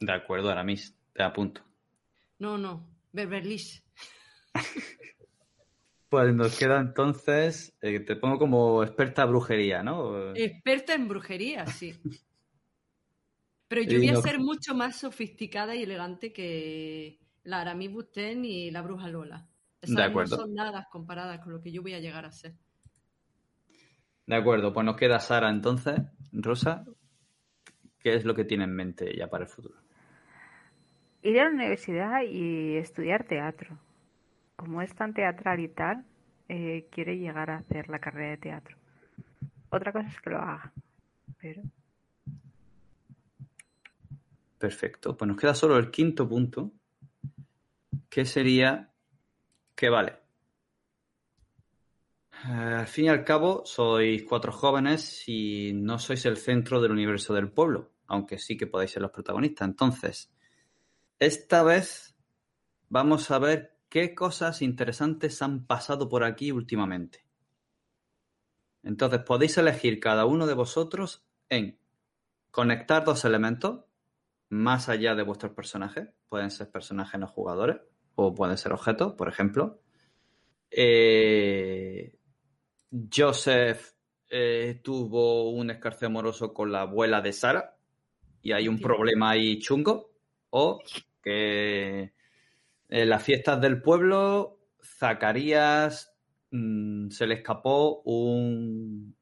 De 0.00 0.12
acuerdo, 0.12 0.50
Aramis, 0.50 0.96
te 1.12 1.22
apunto. 1.22 1.62
No, 2.38 2.58
no, 2.58 2.86
Beverly. 3.12 3.60
Pues 6.10 6.34
nos 6.34 6.58
queda 6.58 6.80
entonces, 6.80 7.76
eh, 7.82 8.00
te 8.00 8.16
pongo 8.16 8.38
como 8.38 8.82
experta 8.82 9.26
brujería, 9.26 9.82
¿no? 9.82 10.34
Experta 10.34 10.94
en 10.94 11.06
brujería, 11.06 11.66
sí. 11.66 11.94
Pero 13.68 13.82
yo 13.82 13.98
voy 13.98 14.08
a 14.08 14.12
no- 14.14 14.22
ser 14.22 14.38
mucho 14.38 14.74
más 14.74 14.96
sofisticada 14.96 15.74
y 15.76 15.82
elegante 15.82 16.32
que 16.32 17.18
la 17.44 17.60
Aramis 17.60 17.92
Bustén 17.92 18.44
y 18.44 18.70
la 18.70 18.82
Bruja 18.82 19.08
Lola. 19.08 19.46
Esas 19.80 19.96
De 19.96 20.02
acuerdo. 20.02 20.36
no 20.36 20.42
son 20.42 20.54
nada 20.54 20.88
comparadas 20.90 21.40
con 21.40 21.52
lo 21.52 21.60
que 21.60 21.70
yo 21.70 21.82
voy 21.82 21.94
a 21.94 22.00
llegar 22.00 22.24
a 22.24 22.32
ser. 22.32 22.54
De 24.26 24.34
acuerdo, 24.36 24.72
pues 24.72 24.84
nos 24.84 24.96
queda 24.96 25.20
Sara 25.20 25.48
entonces. 25.50 26.00
Rosa, 26.32 26.84
¿qué 28.00 28.14
es 28.14 28.24
lo 28.24 28.34
que 28.34 28.44
tiene 28.44 28.64
en 28.64 28.74
mente 28.74 29.14
ya 29.16 29.28
para 29.28 29.44
el 29.44 29.50
futuro? 29.50 29.76
Ir 31.22 31.40
a 31.40 31.44
la 31.44 31.50
universidad 31.50 32.22
y 32.22 32.76
estudiar 32.76 33.24
teatro. 33.24 33.78
Como 34.56 34.82
es 34.82 34.94
tan 34.94 35.14
teatral 35.14 35.60
y 35.60 35.68
tal, 35.68 36.04
eh, 36.48 36.88
quiere 36.90 37.18
llegar 37.18 37.50
a 37.50 37.58
hacer 37.58 37.88
la 37.88 37.98
carrera 38.00 38.30
de 38.30 38.36
teatro. 38.38 38.76
Otra 39.70 39.92
cosa 39.92 40.08
es 40.08 40.20
que 40.20 40.30
lo 40.30 40.38
haga. 40.38 40.72
Pero 41.40 41.62
Perfecto, 44.58 45.16
pues 45.16 45.28
nos 45.28 45.36
queda 45.36 45.54
solo 45.54 45.78
el 45.78 45.90
quinto 45.90 46.28
punto, 46.28 46.72
que 48.08 48.24
sería 48.24 48.92
que 49.74 49.88
vale. 49.88 50.18
Eh, 52.44 52.50
al 52.50 52.86
fin 52.88 53.06
y 53.06 53.08
al 53.08 53.24
cabo, 53.24 53.62
sois 53.64 54.24
cuatro 54.24 54.50
jóvenes 54.50 55.28
y 55.28 55.72
no 55.74 55.98
sois 55.98 56.24
el 56.26 56.36
centro 56.36 56.80
del 56.80 56.90
universo 56.90 57.34
del 57.34 57.52
pueblo, 57.52 57.92
aunque 58.08 58.38
sí 58.38 58.56
que 58.56 58.66
podéis 58.66 58.92
ser 58.92 59.02
los 59.02 59.12
protagonistas. 59.12 59.68
Entonces, 59.68 60.32
esta 61.20 61.62
vez 61.62 62.16
vamos 62.88 63.30
a 63.30 63.38
ver 63.38 63.78
qué 63.88 64.14
cosas 64.14 64.62
interesantes 64.62 65.40
han 65.42 65.66
pasado 65.66 66.08
por 66.08 66.24
aquí 66.24 66.50
últimamente. 66.50 67.24
Entonces, 68.82 69.20
podéis 69.22 69.56
elegir 69.58 70.00
cada 70.00 70.24
uno 70.24 70.46
de 70.46 70.54
vosotros 70.54 71.24
en 71.48 71.78
conectar 72.50 73.04
dos 73.04 73.24
elementos 73.24 73.87
más 74.48 74.88
allá 74.88 75.14
de 75.14 75.22
vuestros 75.22 75.52
personajes. 75.52 76.08
Pueden 76.28 76.50
ser 76.50 76.70
personajes 76.70 77.20
no 77.20 77.26
jugadores 77.26 77.78
o 78.14 78.34
pueden 78.34 78.56
ser 78.56 78.72
objetos, 78.72 79.12
por 79.14 79.28
ejemplo. 79.28 79.80
Eh, 80.70 82.18
Joseph 83.14 83.92
eh, 84.30 84.80
tuvo 84.82 85.50
un 85.50 85.70
escarceo 85.70 86.08
amoroso 86.08 86.52
con 86.52 86.72
la 86.72 86.82
abuela 86.82 87.20
de 87.20 87.32
Sara 87.32 87.76
y 88.42 88.52
hay 88.52 88.68
un 88.68 88.80
problema 88.80 89.30
ahí 89.30 89.58
chungo. 89.58 90.12
O 90.50 90.80
que 91.22 92.14
en 92.88 93.08
las 93.08 93.22
fiestas 93.22 93.60
del 93.60 93.82
pueblo, 93.82 94.60
Zacarías 94.82 96.14
mm, 96.50 97.10
se 97.10 97.26
le 97.26 97.34
escapó 97.34 98.00
un 98.02 99.14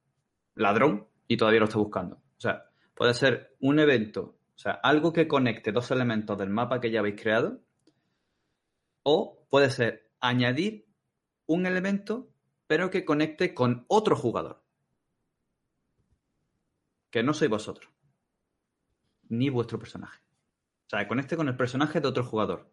ladrón 0.55 1.09
y 1.27 1.37
todavía 1.37 1.61
lo 1.61 1.66
está 1.66 1.79
buscando. 1.79 2.16
O 2.16 2.41
sea, 2.41 2.64
puede 2.95 3.14
ser 3.14 3.57
un 3.61 3.79
evento, 3.79 4.36
o 4.57 4.59
sea, 4.59 4.72
algo 4.72 5.12
que 5.12 5.28
conecte 5.28 5.70
dos 5.70 5.90
elementos 5.90 6.38
del 6.38 6.48
mapa 6.48 6.80
que 6.80 6.90
ya 6.90 7.00
habéis 7.00 7.20
creado, 7.20 7.61
o 9.02 9.46
puede 9.50 9.70
ser 9.70 10.11
añadir 10.18 10.88
un 11.46 11.66
elemento, 11.66 12.32
pero 12.66 12.90
que 12.90 13.04
conecte 13.04 13.52
con 13.52 13.84
otro 13.88 14.16
jugador. 14.16 14.64
Que 17.11 17.22
no 17.22 17.34
sois 17.34 17.50
vosotros. 17.50 17.92
Ni 19.28 19.50
vuestro 19.50 19.78
personaje. 19.78 20.20
O 20.86 20.88
sea, 20.88 21.00
que 21.00 21.09
conecte 21.09 21.36
con 21.36 21.48
el 21.48 21.57
personaje 21.57 22.00
de 22.00 22.09
otro 22.09 22.24
jugador. 22.24 22.72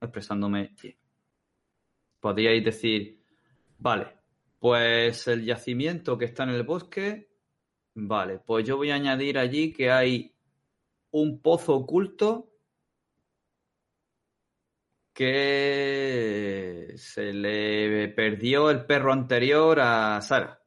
Expresándome 0.00 0.74
bien. 0.80 0.96
Podríais 2.20 2.64
decir, 2.64 3.24
vale, 3.78 4.16
pues 4.60 5.26
el 5.26 5.44
yacimiento 5.44 6.16
que 6.16 6.26
está 6.26 6.44
en 6.44 6.50
el 6.50 6.62
bosque, 6.62 7.30
vale, 7.94 8.38
pues 8.38 8.66
yo 8.66 8.76
voy 8.76 8.90
a 8.90 8.94
añadir 8.94 9.38
allí 9.38 9.72
que 9.72 9.90
hay 9.90 10.35
un 11.20 11.40
pozo 11.40 11.74
oculto 11.74 12.50
que 15.14 16.92
se 16.98 17.32
le 17.32 18.08
perdió 18.08 18.68
el 18.70 18.84
perro 18.84 19.14
anterior 19.14 19.80
a 19.80 20.20
Sara. 20.20 20.62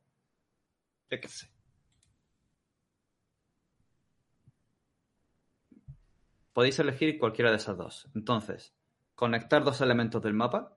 Podéis 6.51 6.79
elegir 6.79 7.19
cualquiera 7.19 7.51
de 7.51 7.57
esas 7.57 7.77
dos. 7.77 8.09
Entonces, 8.15 8.73
conectar 9.13 9.63
dos 9.63 9.81
elementos 9.81 10.23
del 10.23 10.33
mapa 10.33 10.75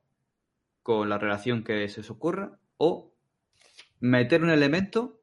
con 0.82 1.08
la 1.08 1.16
relación 1.16 1.64
que 1.64 1.88
se 1.88 2.00
os 2.00 2.10
ocurra 2.10 2.60
o 2.76 3.14
meter 4.00 4.42
un 4.42 4.50
elemento 4.50 5.22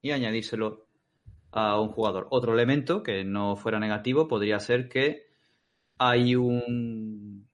y 0.00 0.12
añadírselo 0.12 0.91
a 1.52 1.78
un 1.80 1.88
jugador. 1.90 2.26
Otro 2.30 2.54
elemento 2.54 3.02
que 3.02 3.24
no 3.24 3.56
fuera 3.56 3.78
negativo 3.78 4.26
podría 4.26 4.58
ser 4.58 4.88
que 4.88 5.26
hay 5.98 6.34
un 6.34 7.48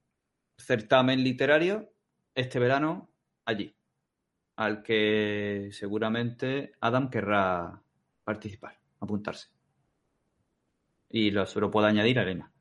certamen 0.57 1.23
literario 1.23 1.91
este 2.33 2.59
verano 2.59 3.09
allí, 3.45 3.75
al 4.55 4.81
que 4.81 5.69
seguramente 5.71 6.73
Adam 6.79 7.09
querrá 7.09 7.81
participar, 8.23 8.79
apuntarse. 8.99 9.49
Y 11.09 11.31
lo, 11.31 11.45
se 11.45 11.59
lo 11.59 11.69
puede 11.69 11.87
añadir 11.87 12.19
a 12.19 12.23
Elena. 12.23 12.51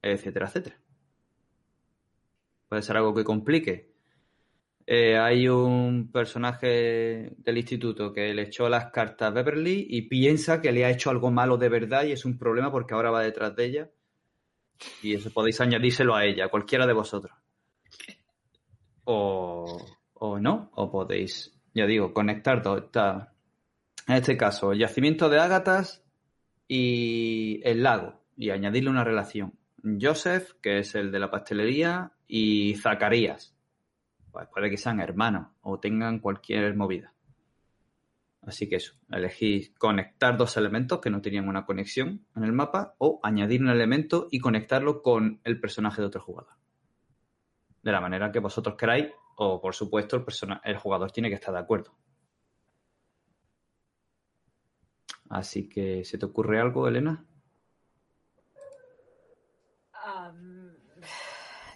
Etcétera, 0.00 0.46
etcétera. 0.46 0.80
Puede 2.68 2.82
ser 2.82 2.96
algo 2.96 3.14
que 3.14 3.24
complique. 3.24 3.92
Eh, 4.90 5.18
hay 5.18 5.46
un 5.50 6.10
personaje 6.10 7.34
del 7.36 7.58
instituto 7.58 8.10
que 8.10 8.32
le 8.32 8.44
echó 8.44 8.70
las 8.70 8.90
cartas 8.90 9.28
a 9.28 9.30
Beverly 9.32 9.86
y 9.90 10.08
piensa 10.08 10.62
que 10.62 10.72
le 10.72 10.86
ha 10.86 10.90
hecho 10.90 11.10
algo 11.10 11.30
malo 11.30 11.58
de 11.58 11.68
verdad 11.68 12.04
y 12.04 12.12
es 12.12 12.24
un 12.24 12.38
problema 12.38 12.72
porque 12.72 12.94
ahora 12.94 13.10
va 13.10 13.20
detrás 13.20 13.54
de 13.54 13.66
ella. 13.66 13.90
Y 15.02 15.12
eso 15.12 15.30
podéis 15.30 15.60
añadírselo 15.60 16.14
a 16.14 16.24
ella, 16.24 16.48
cualquiera 16.48 16.86
de 16.86 16.94
vosotros. 16.94 17.36
O, 19.04 19.76
o 20.14 20.38
no, 20.38 20.70
o 20.74 20.90
podéis, 20.90 21.54
ya 21.74 21.84
digo, 21.84 22.14
conectar 22.14 22.62
todo. 22.62 22.78
Está, 22.78 23.34
en 24.06 24.14
este 24.14 24.38
caso, 24.38 24.72
el 24.72 24.78
yacimiento 24.78 25.28
de 25.28 25.38
Ágatas 25.38 26.02
y 26.66 27.60
el 27.62 27.82
lago, 27.82 28.22
y 28.38 28.48
añadirle 28.48 28.88
una 28.88 29.04
relación. 29.04 29.52
Joseph, 30.00 30.52
que 30.62 30.78
es 30.78 30.94
el 30.94 31.12
de 31.12 31.18
la 31.18 31.30
pastelería, 31.30 32.12
y 32.26 32.74
Zacarías. 32.76 33.57
Pues 34.38 34.50
puede 34.50 34.70
que 34.70 34.76
sean 34.76 35.00
hermanos 35.00 35.48
o 35.62 35.80
tengan 35.80 36.20
cualquier 36.20 36.76
movida. 36.76 37.12
Así 38.42 38.68
que 38.68 38.76
eso, 38.76 38.94
elegís 39.10 39.70
conectar 39.70 40.36
dos 40.36 40.56
elementos 40.56 41.00
que 41.00 41.10
no 41.10 41.20
tenían 41.20 41.48
una 41.48 41.66
conexión 41.66 42.24
en 42.36 42.44
el 42.44 42.52
mapa 42.52 42.94
o 42.98 43.18
añadir 43.24 43.62
un 43.62 43.68
elemento 43.68 44.28
y 44.30 44.38
conectarlo 44.38 45.02
con 45.02 45.40
el 45.42 45.58
personaje 45.58 46.00
de 46.00 46.06
otro 46.06 46.20
jugador. 46.20 46.52
De 47.82 47.90
la 47.90 48.00
manera 48.00 48.30
que 48.30 48.38
vosotros 48.38 48.76
queráis 48.76 49.08
o 49.34 49.60
por 49.60 49.74
supuesto 49.74 50.14
el, 50.14 50.24
el 50.62 50.76
jugador 50.76 51.10
tiene 51.10 51.30
que 51.30 51.34
estar 51.34 51.52
de 51.52 51.58
acuerdo. 51.58 51.98
Así 55.30 55.68
que, 55.68 56.04
¿se 56.04 56.16
te 56.16 56.26
ocurre 56.26 56.60
algo, 56.60 56.86
Elena? 56.86 57.24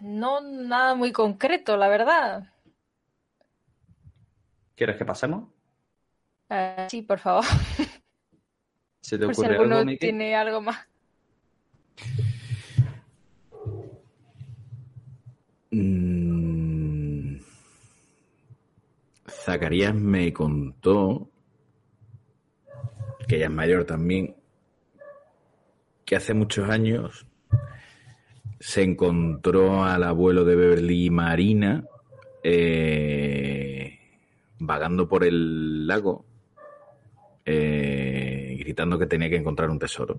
no, 0.00 0.40
nada 0.40 0.94
muy 0.94 1.10
concreto, 1.10 1.76
la 1.76 1.88
verdad. 1.88 2.51
¿Quieres 4.82 4.96
que 4.96 5.04
pasemos? 5.04 5.44
Uh, 6.50 6.88
sí, 6.88 7.02
por 7.02 7.20
favor. 7.20 7.44
¿Se 9.00 9.16
te 9.16 9.26
por 9.26 9.32
ocurre 9.32 9.46
si 9.46 9.54
alguno 9.54 9.76
algo, 9.78 9.96
tiene 9.96 10.34
algo 10.34 10.60
más. 10.60 10.88
Mm. 15.70 17.36
Zacarías 19.28 19.94
me 19.94 20.32
contó, 20.32 21.30
que 23.28 23.36
ella 23.36 23.44
es 23.44 23.52
mayor 23.52 23.84
también, 23.84 24.34
que 26.04 26.16
hace 26.16 26.34
muchos 26.34 26.68
años 26.68 27.24
se 28.58 28.82
encontró 28.82 29.84
al 29.84 30.02
abuelo 30.02 30.44
de 30.44 30.56
Beverly 30.56 31.08
Marina 31.08 31.84
eh, 32.42 33.71
vagando 34.64 35.08
por 35.08 35.24
el 35.24 35.86
lago, 35.86 36.24
eh, 37.44 38.56
gritando 38.58 38.98
que 38.98 39.06
tenía 39.06 39.28
que 39.28 39.36
encontrar 39.36 39.70
un 39.70 39.78
tesoro. 39.78 40.18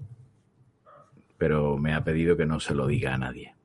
Pero 1.38 1.78
me 1.78 1.94
ha 1.94 2.04
pedido 2.04 2.38
que 2.38 2.46
no 2.46 2.60
se 2.60 2.76
lo 2.76 2.88
diga 2.88 3.14
a 3.14 3.18
nadie. 3.18 3.56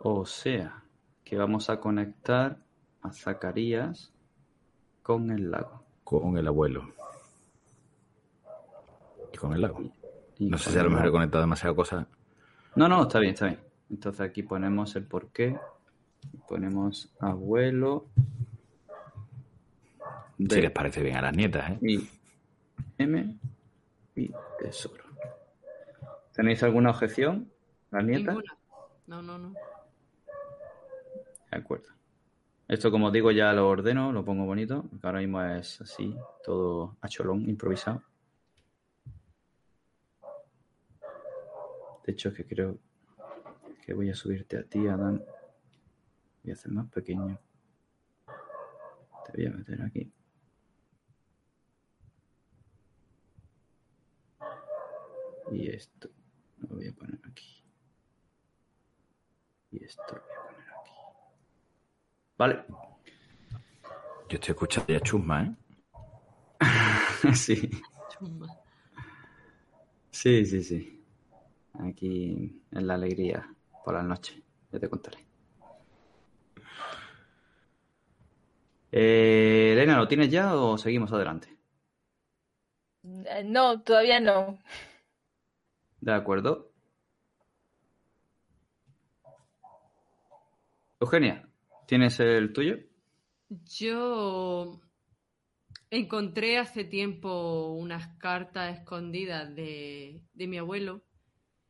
O 0.00 0.26
sea, 0.26 0.82
que 1.24 1.36
vamos 1.36 1.70
a 1.70 1.80
conectar 1.80 2.58
a 3.02 3.12
Zacarías 3.12 4.12
con 5.02 5.30
el 5.30 5.50
lago. 5.50 5.82
Con 6.04 6.36
el 6.36 6.46
abuelo. 6.46 6.92
Y 9.32 9.36
con 9.36 9.52
el 9.52 9.62
lago. 9.62 9.80
Y 10.38 10.48
No 10.48 10.58
sé 10.58 10.70
si 10.70 10.78
a 10.78 10.82
lo 10.82 10.90
mejor 10.90 11.06
he 11.06 11.12
conectado 11.12 11.42
demasiadas 11.42 11.76
cosas. 11.76 12.06
No, 12.74 12.88
no, 12.88 13.02
está 13.02 13.18
bien, 13.18 13.34
está 13.34 13.46
bien. 13.46 13.60
Entonces 13.90 14.20
aquí 14.20 14.42
ponemos 14.42 14.96
el 14.96 15.04
porqué. 15.04 15.58
Ponemos 16.48 17.12
abuelo. 17.20 18.06
Si 20.48 20.60
les 20.60 20.70
parece 20.70 21.02
bien 21.02 21.16
a 21.16 21.22
las 21.22 21.36
nietas, 21.36 21.70
¿eh? 21.70 21.78
y 21.82 22.08
M 22.98 23.36
y 24.16 24.30
tesoro. 24.58 25.04
¿Tenéis 26.32 26.62
alguna 26.62 26.90
objeción, 26.90 27.50
las 27.90 28.04
nietas? 28.04 28.34
Ninguna. 28.34 28.56
No, 29.06 29.22
no, 29.22 29.38
no. 29.38 29.54
De 31.50 31.58
acuerdo. 31.58 31.90
Esto, 32.68 32.90
como 32.90 33.08
os 33.08 33.12
digo, 33.12 33.30
ya 33.30 33.52
lo 33.52 33.68
ordeno, 33.68 34.12
lo 34.12 34.24
pongo 34.24 34.46
bonito, 34.46 34.88
ahora 35.02 35.18
mismo 35.18 35.42
es 35.42 35.80
así, 35.82 36.16
todo 36.42 36.96
a 37.02 37.08
cholón, 37.08 37.48
improvisado. 37.48 38.02
De 42.06 42.12
hecho, 42.12 42.30
es 42.30 42.34
que 42.34 42.46
creo 42.46 42.78
que 43.84 43.92
voy 43.92 44.10
a 44.10 44.14
subirte 44.14 44.56
a 44.56 44.62
ti, 44.62 44.86
Adán. 44.88 45.22
Voy 46.42 46.50
a 46.50 46.54
hacer 46.54 46.72
más 46.72 46.88
pequeño. 46.90 47.38
Te 49.26 49.32
voy 49.36 49.46
a 49.46 49.50
meter 49.50 49.82
aquí. 49.82 50.10
Y 55.52 55.68
esto 55.68 56.08
lo 56.58 56.76
voy 56.76 56.88
a 56.88 56.92
poner 56.92 57.20
aquí. 57.24 57.62
Y 59.70 59.84
esto 59.84 60.02
lo 60.14 60.22
voy 60.22 60.32
a 60.36 60.46
poner 60.46 60.68
aquí. 60.80 60.92
Vale. 62.38 62.64
Yo 64.28 64.36
estoy 64.36 64.52
escuchando 64.52 64.92
ya 64.92 65.00
chusma, 65.00 65.42
¿eh? 65.44 65.54
sí. 67.34 67.70
Chumba. 68.10 68.46
Sí, 70.10 70.44
sí, 70.46 70.62
sí. 70.62 71.04
Aquí 71.74 72.62
en 72.70 72.86
la 72.86 72.94
alegría 72.94 73.54
por 73.84 73.94
la 73.94 74.02
noche. 74.02 74.42
Ya 74.70 74.78
te 74.78 74.88
contaré. 74.88 75.18
Eh, 78.90 79.70
Elena, 79.72 79.96
¿lo 79.96 80.06
tienes 80.06 80.30
ya 80.30 80.54
o 80.54 80.76
seguimos 80.78 81.12
adelante? 81.12 81.48
Eh, 83.04 83.42
No, 83.44 83.80
todavía 83.82 84.20
no. 84.20 84.58
De 86.02 86.12
acuerdo. 86.12 86.72
Eugenia, 90.98 91.48
¿tienes 91.86 92.18
el 92.18 92.52
tuyo? 92.52 92.76
Yo 93.48 94.80
encontré 95.90 96.58
hace 96.58 96.82
tiempo 96.82 97.74
unas 97.74 98.16
cartas 98.18 98.80
escondidas 98.80 99.54
de, 99.54 100.24
de 100.34 100.46
mi 100.48 100.58
abuelo 100.58 101.04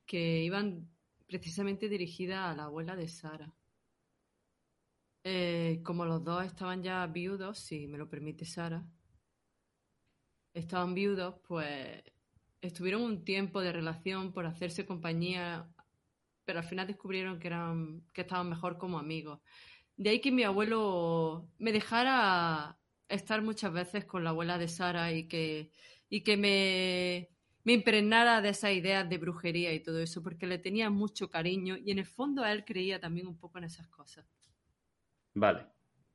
que 0.07 0.43
iban 0.43 0.89
precisamente 1.27 1.91
dirigidas 1.91 2.39
a 2.39 2.57
la 2.57 2.65
abuela 2.65 2.97
de 2.97 3.09
Sara. 3.09 3.53
Eh, 5.25 5.83
como 5.85 6.07
los 6.07 6.25
dos 6.25 6.43
estaban 6.47 6.83
ya 6.83 7.07
viudos, 7.07 7.59
si 7.59 7.87
me 7.87 7.99
lo 7.99 8.09
permite 8.09 8.47
Sara, 8.47 8.83
estaban 10.55 10.95
viudos, 10.95 11.35
pues 11.47 12.03
estuvieron 12.63 13.03
un 13.03 13.25
tiempo 13.25 13.61
de 13.61 13.73
relación 13.73 14.33
por 14.33 14.47
hacerse 14.47 14.87
compañía, 14.87 15.69
pero 16.45 16.61
al 16.61 16.65
final 16.65 16.87
descubrieron 16.87 17.39
que 17.39 17.49
eran, 17.49 18.03
que 18.13 18.23
estaban 18.23 18.49
mejor 18.49 18.79
como 18.79 18.99
amigos. 18.99 19.41
De 19.97 20.11
ahí 20.11 20.21
que 20.21 20.33
mi 20.33 20.45
abuelo 20.45 21.51
me 21.59 21.73
dejara 21.73 22.79
estar 23.09 23.43
muchas 23.43 23.73
veces 23.73 24.05
con 24.05 24.25
la 24.25 24.31
abuela 24.31 24.59
de 24.59 24.69
Sara 24.69 25.13
y 25.13 25.29
que, 25.29 25.71
y 26.09 26.23
que 26.23 26.37
me, 26.37 27.29
me 27.65 27.75
impregnara 27.75 28.41
de 28.41 28.51
esas 28.51 28.73
ideas 28.73 29.09
de 29.09 29.19
brujería 29.19 29.75
y 29.75 29.81
todo 29.81 30.01
eso, 30.01 30.23
porque 30.23 30.47
le 30.47 30.59
tenía 30.59 30.89
mucho 30.89 31.29
cariño 31.31 31.77
y 31.77 31.91
en 31.91 31.99
el 31.99 32.07
fondo 32.07 32.43
a 32.43 32.53
él 32.53 32.65
creía 32.65 33.01
también 33.01 33.27
un 33.27 33.39
poco 33.39 33.59
en 33.59 33.65
esas 33.65 33.89
cosas. 33.89 34.25
Vale. 35.35 35.67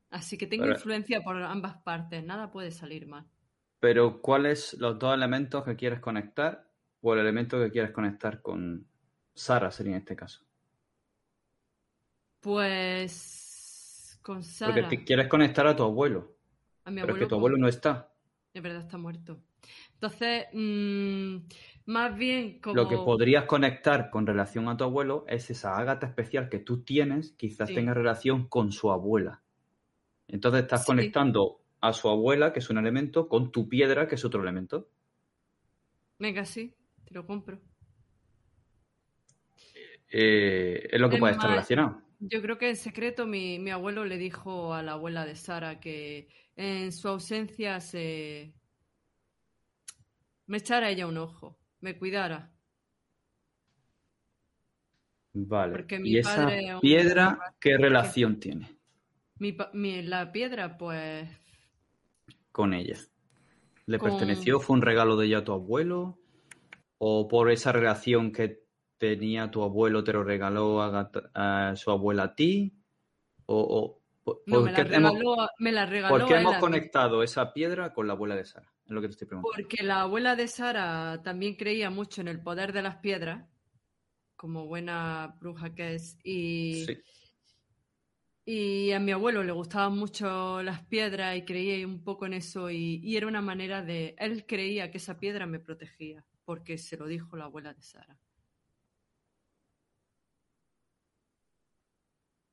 Así 0.09 0.37
que 0.37 0.47
tengo 0.47 0.65
influencia 0.65 1.21
por 1.21 1.35
ambas 1.43 1.81
partes, 1.83 2.23
nada 2.23 2.49
puede 2.51 2.71
salir 2.71 3.05
mal. 3.05 3.27
Pero, 3.79 4.21
¿cuáles 4.21 4.73
los 4.79 4.97
dos 4.97 5.13
elementos 5.13 5.63
que 5.63 5.75
quieres 5.75 5.99
conectar? 5.99 6.67
O 7.01 7.13
el 7.13 7.19
elemento 7.19 7.59
que 7.59 7.69
quieres 7.71 7.91
conectar 7.91 8.41
con 8.41 8.87
Sara 9.35 9.69
sería 9.71 9.93
en 9.93 9.99
este 9.99 10.15
caso. 10.15 10.43
Pues 12.41 14.19
con 14.21 14.43
Sara, 14.43 14.73
Porque 14.73 14.97
te 14.97 15.03
quieres 15.03 15.27
conectar 15.27 15.67
a 15.67 15.75
tu 15.75 15.83
abuelo. 15.83 16.35
a 16.85 16.91
mi 16.91 17.01
Pero 17.01 17.13
es 17.13 17.19
que 17.19 17.25
tu 17.27 17.35
abuelo 17.35 17.57
no 17.57 17.67
está. 17.67 18.13
Es 18.53 18.61
verdad, 18.63 18.81
está 18.81 18.97
muerto. 18.97 19.39
Entonces, 19.93 20.45
mm, 20.53 21.37
más 21.85 22.17
bien 22.17 22.59
como... 22.59 22.75
Lo 22.75 22.87
que 22.87 22.97
podrías 22.97 23.45
conectar 23.45 24.09
con 24.09 24.25
relación 24.25 24.67
a 24.69 24.77
tu 24.77 24.83
abuelo 24.83 25.25
es 25.27 25.49
esa 25.49 25.77
ágata 25.77 26.07
especial 26.07 26.49
que 26.49 26.59
tú 26.59 26.83
tienes, 26.83 27.33
quizás 27.33 27.69
Sí. 27.69 27.75
tenga 27.75 27.93
relación 27.93 28.47
con 28.47 28.71
su 28.71 28.91
abuela. 28.91 29.43
Entonces 30.27 30.63
estás 30.63 30.81
Sí. 30.81 30.87
conectando 30.87 31.61
a 31.81 31.93
su 31.93 32.09
abuela, 32.09 32.53
que 32.53 32.59
es 32.59 32.69
un 32.69 32.77
elemento, 32.77 33.27
con 33.27 33.51
tu 33.51 33.67
piedra, 33.69 34.07
que 34.07 34.15
es 34.15 34.25
otro 34.25 34.41
elemento. 34.41 34.89
Venga, 36.19 36.45
sí, 36.45 36.73
te 37.05 37.13
lo 37.13 37.25
compro. 37.25 37.59
eh, 40.09 40.87
es 40.91 40.99
lo 40.99 41.09
que 41.09 41.17
puede 41.17 41.33
estar 41.33 41.49
relacionado. 41.49 42.01
Yo 42.19 42.41
creo 42.41 42.57
que 42.57 42.69
en 42.69 42.75
secreto 42.75 43.27
mi, 43.27 43.59
mi, 43.59 43.69
abuelo 43.69 44.05
le 44.05 44.17
dijo 44.17 44.73
a 44.73 44.81
la 44.81 44.93
abuela 44.93 45.25
de 45.25 45.35
Sara 45.35 45.79
que 45.79 46.29
en 46.55 46.91
su 46.91 47.07
ausencia 47.07 47.79
se 47.79 48.53
me 50.47 50.57
echara 50.57 50.89
ella 50.89 51.05
un 51.05 51.17
ojo, 51.17 51.59
me 51.81 51.97
cuidara. 51.97 52.51
Vale. 55.33 55.85
¿Y 56.03 56.17
esa 56.17 56.79
piedra 56.81 57.37
qué 57.59 57.77
relación 57.77 58.39
tiene? 58.39 58.75
Mi, 59.39 60.01
la 60.01 60.31
piedra, 60.31 60.77
pues. 60.77 61.29
Con 62.57 62.73
ella. 62.73 62.97
¿Le 63.85 63.99
perteneció? 63.99 64.59
¿Fue 64.59 64.75
un 64.75 64.81
regalo 64.81 65.15
de 65.15 65.27
ella 65.27 65.37
a 65.37 65.43
tu 65.43 65.51
abuelo? 65.51 66.17
¿O 66.97 67.27
por 67.27 67.51
esa 67.51 67.71
relación 67.71 68.31
que 68.31 68.63
tenía 68.97 69.51
tu 69.51 69.61
abuelo 69.61 70.03
te 70.03 70.11
lo 70.11 70.23
regaló 70.23 70.81
a, 70.81 71.75
su 71.75 71.91
abuela 71.91 72.23
a 72.23 72.35
ti? 72.35 72.73
¿O, 73.45 74.01
no, 74.47 74.61
me 74.61 74.71
la, 74.71 74.83
regaló, 74.83 75.35
me 75.59 75.71
la 75.71 75.85
regaló. 75.85 76.17
¿Por 76.17 76.27
qué 76.27 76.33
hemos 76.33 76.57
conectado 76.57 77.21
esa 77.21 77.53
piedra 77.53 77.93
con 77.93 78.07
la 78.07 78.13
abuela 78.13 78.35
de 78.35 78.45
Sara? 78.45 78.73
Es 78.83 78.91
lo 78.91 79.01
que 79.01 79.07
te 79.09 79.11
estoy 79.11 79.27
preguntando. 79.27 79.55
Porque 79.55 79.83
la 79.83 80.01
abuela 80.01 80.35
de 80.35 80.47
Sara 80.47 81.21
también 81.21 81.57
creía 81.57 81.91
mucho 81.91 82.21
en 82.21 82.27
el 82.27 82.41
poder 82.41 82.73
de 82.73 82.81
las 82.81 82.95
piedras, 82.95 83.47
como 84.35 84.65
buena 84.65 85.37
bruja 85.39 85.75
que 85.75 85.93
es. 85.93 86.17
Y, 86.23 86.85
sí. 86.87 86.97
Y 88.49 88.93
a 88.93 88.99
mi 89.01 89.11
abuelo 89.11 89.43
le 89.43 89.51
gustaban 89.51 89.97
mucho 89.97 90.63
las 90.63 90.81
piedras 90.85 91.35
y 91.35 91.43
creía 91.43 91.85
un 91.85 92.01
poco 92.01 92.25
en 92.25 92.31
eso. 92.31 92.69
Y, 92.69 93.01
y 93.03 93.17
era 93.17 93.27
una 93.27 93.41
manera 93.41 93.81
de. 93.81 94.15
Él 94.17 94.45
creía 94.47 94.89
que 94.89 94.99
esa 94.99 95.19
piedra 95.19 95.45
me 95.45 95.59
protegía, 95.59 96.23
porque 96.45 96.77
se 96.77 96.95
lo 96.95 97.07
dijo 97.07 97.35
la 97.35 97.43
abuela 97.43 97.73
de 97.73 97.81
Sara. 97.81 98.17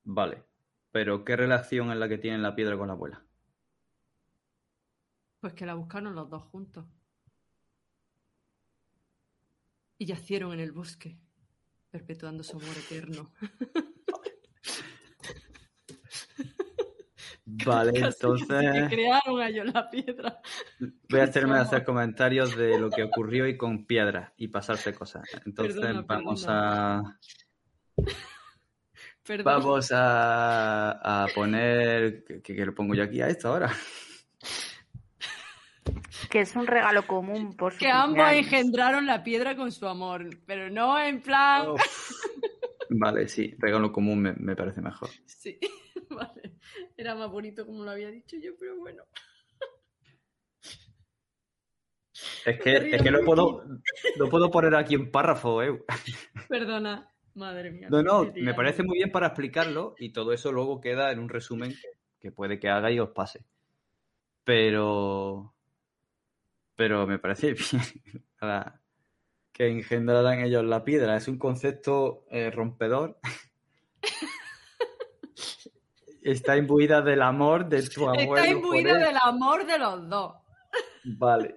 Vale. 0.03 0.43
Pero, 0.91 1.23
¿qué 1.23 1.37
relación 1.37 1.89
es 1.91 1.97
la 1.97 2.09
que 2.09 2.17
tiene 2.17 2.39
la 2.39 2.55
piedra 2.55 2.77
con 2.77 2.87
la 2.87 2.93
abuela? 2.93 3.23
Pues 5.39 5.53
que 5.53 5.65
la 5.65 5.75
buscaron 5.75 6.13
los 6.13 6.29
dos 6.29 6.43
juntos. 6.43 6.85
Y 9.97 10.07
yacieron 10.07 10.51
en 10.51 10.59
el 10.59 10.73
bosque, 10.73 11.17
perpetuando 11.89 12.43
su 12.43 12.57
amor 12.57 12.75
eterno. 12.77 13.31
Vale, 17.65 17.91
entonces. 17.95 18.89
crearon 18.89 19.41
a 19.41 19.49
ellos 19.49 19.73
la 19.73 19.89
piedra. 19.89 20.41
Voy 21.09 21.19
a 21.19 21.23
hacerme 21.23 21.57
hacer 21.57 21.83
comentarios 21.83 22.55
de 22.55 22.79
lo 22.79 22.89
que 22.89 23.03
ocurrió 23.03 23.47
y 23.47 23.57
con 23.57 23.85
piedra 23.85 24.33
y 24.37 24.47
pasarse 24.47 24.93
cosas. 24.93 25.23
Entonces 25.45 26.05
vamos 26.05 26.45
a. 26.47 27.01
Vamos 29.43 29.91
a, 29.91 31.25
poner. 31.33 32.23
¿qué, 32.43 32.65
lo 32.65 32.75
pongo 32.75 32.93
yo 32.93 33.03
aquí 33.03 33.21
a 33.21 33.27
esto 33.27 33.49
ahora? 33.49 33.71
Que 36.29 36.41
es 36.41 36.55
un 36.55 36.67
regalo 36.67 37.07
común, 37.07 37.55
por 37.55 37.77
Que 37.77 37.89
ambos 37.89 38.31
engendraron 38.31 39.05
la 39.05 39.23
piedra 39.23 39.55
con 39.55 39.71
su 39.71 39.87
amor, 39.87 40.29
pero 40.45 40.69
no 40.69 40.99
en 40.99 41.21
plan. 41.21 41.67
Vale, 42.89 43.27
sí, 43.27 43.55
regalo 43.57 43.91
común 43.91 44.35
me, 44.37 44.55
parece 44.55 44.81
mejor. 44.81 45.09
Sí, 45.25 45.57
vale. 46.35 46.55
Era 46.97 47.15
más 47.15 47.29
bonito 47.29 47.65
como 47.65 47.83
lo 47.83 47.91
había 47.91 48.09
dicho 48.09 48.35
yo, 48.41 48.51
pero 48.59 48.77
bueno. 48.77 49.03
Es 52.45 52.59
que, 52.59 52.75
es 52.95 53.01
que 53.01 53.11
lo, 53.11 53.25
puedo, 53.25 53.63
lo 54.17 54.29
puedo 54.29 54.49
poner 54.49 54.75
aquí 54.75 54.95
en 54.95 55.11
párrafo, 55.11 55.61
eh. 55.61 55.83
Perdona. 56.47 57.11
Madre 57.33 57.69
mía. 57.71 57.89
No, 57.89 58.01
no, 58.01 58.31
me 58.33 58.53
parece 58.53 58.81
muy 58.81 58.97
bien 58.97 59.11
para 59.11 59.27
explicarlo 59.27 59.93
y 59.99 60.13
todo 60.13 60.31
eso 60.31 60.53
luego 60.53 60.79
queda 60.79 61.11
en 61.11 61.19
un 61.19 61.27
resumen 61.27 61.75
que, 62.19 62.31
puede 62.31 62.59
que 62.59 62.69
haga 62.69 62.91
y 62.91 62.99
os 62.99 63.09
pase. 63.09 63.45
Pero. 64.45 65.53
Pero 66.75 67.05
me 67.05 67.19
parece 67.19 67.53
bien 68.41 68.81
que 69.51 69.67
engendraran 69.67 70.41
ellos 70.41 70.65
la 70.65 70.83
piedra. 70.83 71.15
Es 71.15 71.27
un 71.27 71.37
concepto 71.37 72.25
eh, 72.29 72.51
rompedor. 72.51 73.19
Está 76.25 76.57
imbuida 76.57 77.03
del 77.03 77.21
amor 77.21 77.69
de 77.69 77.87
tu 77.87 78.09
abuelo. 78.09 78.35
Está 78.35 78.47
imbuida 78.49 78.97
del 78.97 79.15
amor 79.21 79.63
de 79.63 79.77
los 79.77 80.09
dos. 80.09 80.33
Vale. 81.03 81.55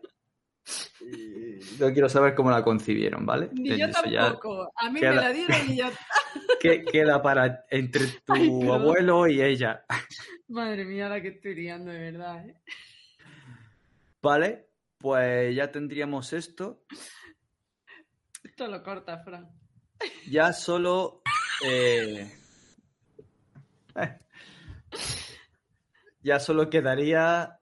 No 1.80 1.90
quiero 1.90 2.06
saber 2.10 2.34
cómo 2.34 2.50
la 2.50 2.62
concibieron, 2.62 3.24
¿vale? 3.24 3.48
Ni 3.54 3.78
yo 3.78 3.90
tampoco. 3.90 4.70
A 4.76 4.90
mí 4.90 5.00
me 5.00 5.14
la 5.14 5.32
dieron 5.32 5.70
y 5.70 5.76
yo. 5.78 5.86
¿Qué 6.60 6.84
queda 6.84 7.22
para 7.22 7.64
entre 7.70 8.08
tu 8.26 8.70
abuelo 8.70 9.26
y 9.26 9.40
ella? 9.40 9.86
Madre 10.48 10.84
mía, 10.84 11.08
la 11.08 11.22
que 11.22 11.28
estoy 11.28 11.54
liando, 11.54 11.90
de 11.90 11.98
verdad. 11.98 12.46
¿eh? 12.46 12.60
Vale, 14.20 14.68
pues 14.98 15.56
ya 15.56 15.72
tendríamos 15.72 16.34
esto. 16.34 16.84
Esto 18.44 18.66
lo 18.66 18.82
corta, 18.82 19.16
Fran. 19.24 19.48
Ya 20.28 20.52
solo. 20.52 21.22
Eh, 21.64 22.30
ya 26.28 26.38
solo 26.40 26.68
quedaría 26.68 27.58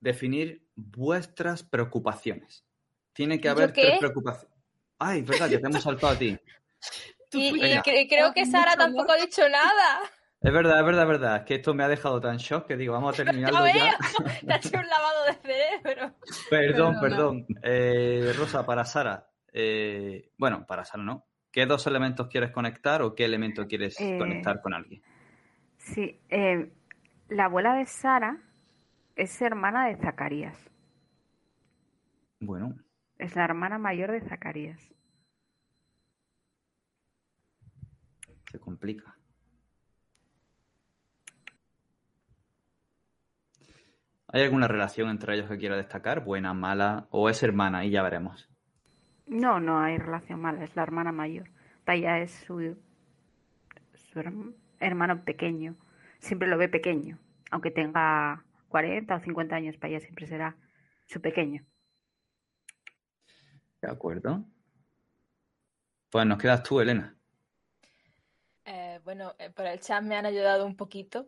definir 0.00 0.66
vuestras 0.74 1.62
preocupaciones. 1.62 2.64
Tiene 3.12 3.38
que 3.38 3.50
haber 3.50 3.72
tres 3.72 3.98
preocupaciones. 3.98 4.56
Ay, 4.98 5.20
verdad, 5.20 5.50
ya 5.50 5.60
te 5.60 5.66
hemos 5.66 5.82
saltado 5.82 6.14
a 6.14 6.18
ti. 6.18 6.36
Y, 7.34 7.80
creo 8.08 8.34
que 8.34 8.44
Sara 8.44 8.76
tampoco 8.76 9.12
ha 9.12 9.16
dicho 9.16 9.40
nada. 9.48 10.00
Es 10.42 10.52
verdad, 10.52 10.80
es 10.80 10.84
verdad, 10.84 11.02
es 11.04 11.08
verdad. 11.08 11.36
Es 11.36 11.42
que 11.44 11.54
esto 11.54 11.72
me 11.72 11.82
ha 11.82 11.88
dejado 11.88 12.20
tan 12.20 12.36
shock 12.36 12.66
que 12.66 12.76
digo, 12.76 12.92
vamos 12.92 13.18
a 13.18 13.24
terminarlo 13.24 13.64
ya. 13.74 13.96
Te 14.46 14.52
ha 14.52 14.56
hecho 14.56 14.78
un 14.78 14.86
lavado 14.86 15.24
de 15.24 15.34
cerebro. 15.34 16.14
Perdón, 16.50 17.00
perdón. 17.00 17.46
Eh, 17.62 18.34
Rosa, 18.36 18.66
para 18.66 18.84
Sara. 18.84 19.30
Eh, 19.50 20.28
bueno, 20.36 20.66
para 20.66 20.84
Sara 20.84 21.02
no. 21.02 21.24
¿Qué 21.50 21.64
dos 21.64 21.86
elementos 21.86 22.28
quieres 22.28 22.50
conectar 22.50 23.00
o 23.00 23.14
qué 23.14 23.24
elemento 23.24 23.66
quieres 23.66 23.98
eh, 23.98 24.18
conectar 24.18 24.60
con 24.60 24.74
alguien? 24.74 25.02
Sí, 25.78 26.20
la 27.32 27.46
abuela 27.46 27.74
de 27.74 27.86
Sara 27.86 28.38
es 29.16 29.40
hermana 29.40 29.86
de 29.86 29.96
Zacarías. 29.96 30.70
Bueno. 32.40 32.74
Es 33.18 33.34
la 33.36 33.44
hermana 33.44 33.78
mayor 33.78 34.10
de 34.12 34.20
Zacarías. 34.20 34.80
Se 38.50 38.58
complica. 38.58 39.16
¿Hay 44.28 44.42
alguna 44.42 44.66
relación 44.66 45.08
entre 45.10 45.34
ellos 45.34 45.48
que 45.48 45.58
quiera 45.58 45.76
destacar? 45.76 46.24
¿Buena, 46.24 46.54
mala? 46.54 47.06
¿O 47.10 47.28
es 47.28 47.42
hermana? 47.42 47.84
Y 47.84 47.90
ya 47.90 48.02
veremos. 48.02 48.50
No, 49.26 49.60
no 49.60 49.78
hay 49.78 49.98
relación 49.98 50.40
mala. 50.40 50.64
Es 50.64 50.74
la 50.74 50.82
hermana 50.82 51.12
mayor. 51.12 51.50
Taya 51.84 52.18
es 52.18 52.30
su, 52.30 52.76
su 53.94 54.20
hermano 54.80 55.24
pequeño. 55.24 55.76
Siempre 56.22 56.48
lo 56.48 56.56
ve 56.56 56.68
pequeño. 56.68 57.18
Aunque 57.50 57.72
tenga 57.72 58.44
40 58.68 59.16
o 59.16 59.20
50 59.20 59.56
años, 59.56 59.76
para 59.76 59.90
ella 59.90 60.00
siempre 60.00 60.26
será 60.26 60.56
su 61.06 61.20
pequeño. 61.20 61.64
De 63.82 63.90
acuerdo. 63.90 64.44
Pues 66.10 66.24
nos 66.24 66.38
quedas 66.38 66.62
tú, 66.62 66.80
Elena. 66.80 67.16
Eh, 68.64 69.00
bueno, 69.02 69.34
eh, 69.38 69.50
por 69.50 69.66
el 69.66 69.80
chat 69.80 70.02
me 70.02 70.14
han 70.14 70.24
ayudado 70.24 70.64
un 70.64 70.76
poquito. 70.76 71.26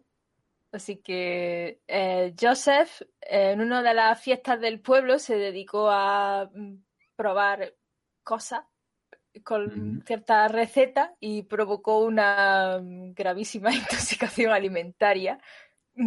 Así 0.70 0.96
que 1.02 1.80
eh, 1.88 2.34
Joseph, 2.40 3.02
en 3.20 3.60
una 3.60 3.82
de 3.82 3.94
las 3.94 4.20
fiestas 4.20 4.60
del 4.60 4.80
pueblo, 4.80 5.18
se 5.18 5.36
dedicó 5.36 5.90
a 5.90 6.48
mm, 6.54 6.76
probar 7.16 7.74
cosas 8.22 8.64
con 9.42 10.02
ciertas 10.06 10.50
recetas 10.52 11.10
y 11.20 11.42
provocó 11.42 11.98
una 11.98 12.78
mm, 12.80 13.14
gravísima 13.14 13.70
intoxicación 13.74 14.52
alimentaria 14.52 15.38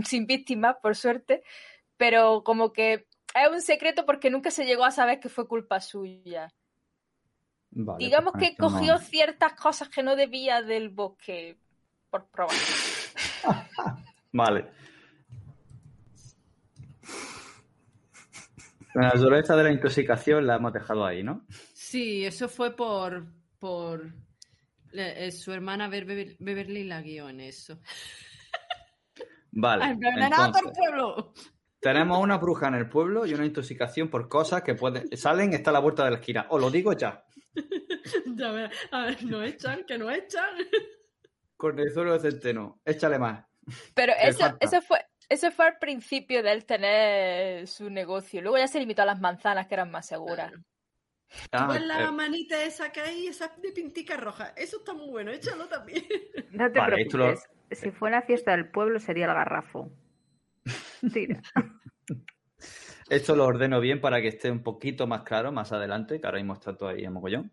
sin 0.04 0.26
víctimas, 0.26 0.78
por 0.82 0.96
suerte, 0.96 1.44
pero 1.98 2.44
como 2.44 2.74
que 2.74 3.08
es 3.34 3.50
un 3.52 3.62
secreto 3.62 4.06
porque 4.06 4.30
nunca 4.30 4.52
se 4.52 4.66
llegó 4.66 4.86
a 4.86 4.92
saber 4.92 5.20
que 5.20 5.30
fue 5.30 5.48
culpa 5.48 5.80
suya. 5.80 6.54
Digamos 7.70 8.34
que 8.34 8.56
cogió 8.56 8.98
ciertas 8.98 9.54
cosas 9.54 9.90
que 9.90 10.02
no 10.02 10.16
debía 10.16 10.62
del 10.62 10.90
bosque 10.90 11.58
por 12.10 12.28
probar. 12.28 12.56
vale. 14.32 14.66
La 18.94 19.10
naturaleza 19.10 19.56
de 19.56 19.64
la 19.64 19.72
intoxicación 19.72 20.48
la 20.48 20.56
hemos 20.56 20.74
dejado 20.74 21.06
ahí, 21.06 21.22
¿no? 21.22 21.46
Sí, 21.90 22.26
eso 22.26 22.50
fue 22.50 22.76
por, 22.76 23.26
por 23.60 24.12
eh, 24.92 25.32
su 25.32 25.54
hermana 25.54 25.88
Beverly 25.88 26.84
la 26.84 27.02
guió 27.02 27.30
en 27.30 27.40
eso. 27.40 27.80
Vale. 29.52 29.96
pueblo. 30.76 31.34
Tenemos 31.80 32.20
una 32.20 32.38
bruja 32.40 32.68
en 32.68 32.74
el 32.74 32.90
pueblo 32.90 33.26
y 33.26 33.34
una 33.34 33.46
intoxicación 33.46 34.10
por 34.10 34.28
cosas 34.28 34.64
que 34.64 34.76
pueden. 34.76 35.16
Salen, 35.16 35.54
está 35.54 35.70
a 35.70 35.74
la 35.74 35.80
vuelta 35.80 36.04
de 36.04 36.12
la 36.12 36.18
esquina. 36.18 36.48
Os 36.50 36.60
lo 36.60 36.70
digo 36.70 36.92
ya. 36.92 37.24
ya 38.36 38.52
ver, 38.52 38.70
a 38.92 39.06
ver, 39.06 39.24
nos 39.24 39.48
echan, 39.48 39.86
que 39.86 39.98
nos 39.98 40.14
echan. 40.14 40.58
Cornezuelo 41.56 42.20
de 42.20 42.32
centeno, 42.32 42.82
échale 42.84 43.18
más. 43.18 43.46
Pero 43.94 44.12
eso, 44.22 44.58
eso 44.60 44.82
fue, 44.82 45.06
eso 45.30 45.52
fue 45.52 45.68
al 45.68 45.78
principio 45.80 46.44
de 46.44 46.52
él 46.52 46.66
tener 46.66 47.66
su 47.66 47.90
negocio. 47.90 48.42
Luego 48.42 48.58
ya 48.58 48.68
se 48.68 48.82
limitó 48.82 49.04
a 49.04 49.06
las 49.06 49.22
manzanas, 49.22 49.68
que 49.68 49.76
eran 49.76 49.90
más 49.90 50.06
seguras. 50.06 50.52
Ah, 51.52 51.68
¿Tú 51.68 51.86
la 51.86 52.04
eh. 52.04 52.12
manita 52.12 52.64
esa 52.64 52.92
que 52.92 53.02
hay, 53.02 53.28
esa 53.28 53.54
de 53.62 53.72
pintica 53.72 54.18
roja? 54.18 54.54
Eso 54.56 54.78
está 54.78 54.94
muy 54.94 55.10
bueno, 55.10 55.32
échalo 55.32 55.68
también. 55.68 56.04
No 56.52 56.72
te 56.72 56.82
preocupes. 56.82 57.50
Si 57.72 57.92
fue 57.92 58.10
la 58.10 58.22
fiesta 58.22 58.52
del 58.52 58.72
pueblo, 58.72 59.00
sería 59.00 59.26
el 59.26 59.34
garrafo. 59.34 59.92
Tira. 61.14 61.42
Esto 63.10 63.36
lo 63.36 63.46
ordeno 63.46 63.80
bien 63.80 64.02
para 64.02 64.22
que 64.22 64.30
esté 64.30 64.50
un 64.52 64.64
poquito 64.64 65.08
más 65.08 65.24
claro 65.24 65.52
más 65.52 65.72
adelante, 65.72 66.20
que 66.20 66.26
ahora 66.26 66.40
mismo 66.40 66.54
está 66.54 66.76
todo 66.76 66.90
ahí 66.90 67.04
en 67.04 67.14
mogollón. 67.14 67.52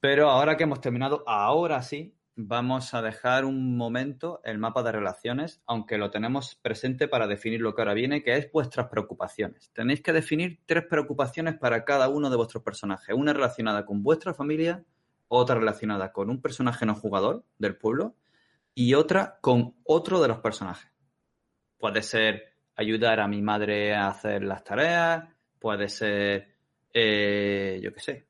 Pero 0.00 0.28
ahora 0.28 0.56
que 0.56 0.64
hemos 0.64 0.80
terminado, 0.80 1.22
ahora 1.26 1.82
sí, 1.82 2.16
vamos 2.34 2.94
a 2.94 3.02
dejar 3.02 3.44
un 3.44 3.76
momento 3.76 4.40
el 4.44 4.58
mapa 4.58 4.82
de 4.82 4.92
relaciones, 4.92 5.62
aunque 5.66 5.98
lo 5.98 6.10
tenemos 6.10 6.54
presente 6.54 7.08
para 7.08 7.26
definir 7.26 7.60
lo 7.60 7.74
que 7.74 7.82
ahora 7.82 7.94
viene, 7.94 8.22
que 8.22 8.36
es 8.36 8.50
vuestras 8.50 8.88
preocupaciones. 8.88 9.70
Tenéis 9.72 10.02
que 10.02 10.12
definir 10.12 10.60
tres 10.66 10.84
preocupaciones 10.88 11.58
para 11.58 11.84
cada 11.84 12.08
uno 12.08 12.30
de 12.30 12.36
vuestros 12.36 12.62
personajes. 12.62 13.14
Una 13.14 13.32
relacionada 13.32 13.84
con 13.84 14.02
vuestra 14.02 14.34
familia, 14.34 14.84
otra 15.28 15.56
relacionada 15.56 16.12
con 16.12 16.30
un 16.30 16.40
personaje 16.40 16.86
no 16.86 16.94
jugador 16.94 17.44
del 17.58 17.76
pueblo 17.76 18.16
y 18.74 18.94
otra 18.94 19.38
con 19.40 19.76
otro 19.84 20.20
de 20.20 20.28
los 20.28 20.38
personajes. 20.38 20.90
Puede 21.78 22.02
ser 22.02 22.54
ayudar 22.76 23.20
a 23.20 23.28
mi 23.28 23.42
madre 23.42 23.94
a 23.94 24.08
hacer 24.08 24.42
las 24.42 24.64
tareas, 24.64 25.24
puede 25.58 25.88
ser, 25.88 26.54
eh, 26.92 27.80
yo 27.82 27.92
qué 27.92 28.00
sé, 28.00 28.26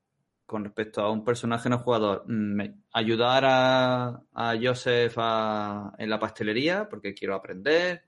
con 0.52 0.64
respecto 0.64 1.00
a 1.00 1.10
un 1.10 1.24
personaje 1.24 1.70
no 1.70 1.78
jugador, 1.78 2.24
mm, 2.28 2.60
ayudar 2.92 3.44
a, 3.46 4.22
a 4.34 4.54
Joseph 4.62 5.16
en 5.98 6.10
la 6.10 6.18
pastelería 6.20 6.88
porque 6.90 7.14
quiero 7.14 7.34
aprender. 7.34 8.04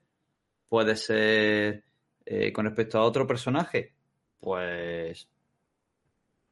Puede 0.69 0.95
ser 0.95 1.83
eh, 2.23 2.53
con 2.53 2.65
respecto 2.65 2.99
a 2.99 3.03
otro 3.03 3.25
personaje, 3.25 3.95
pues 4.39 5.27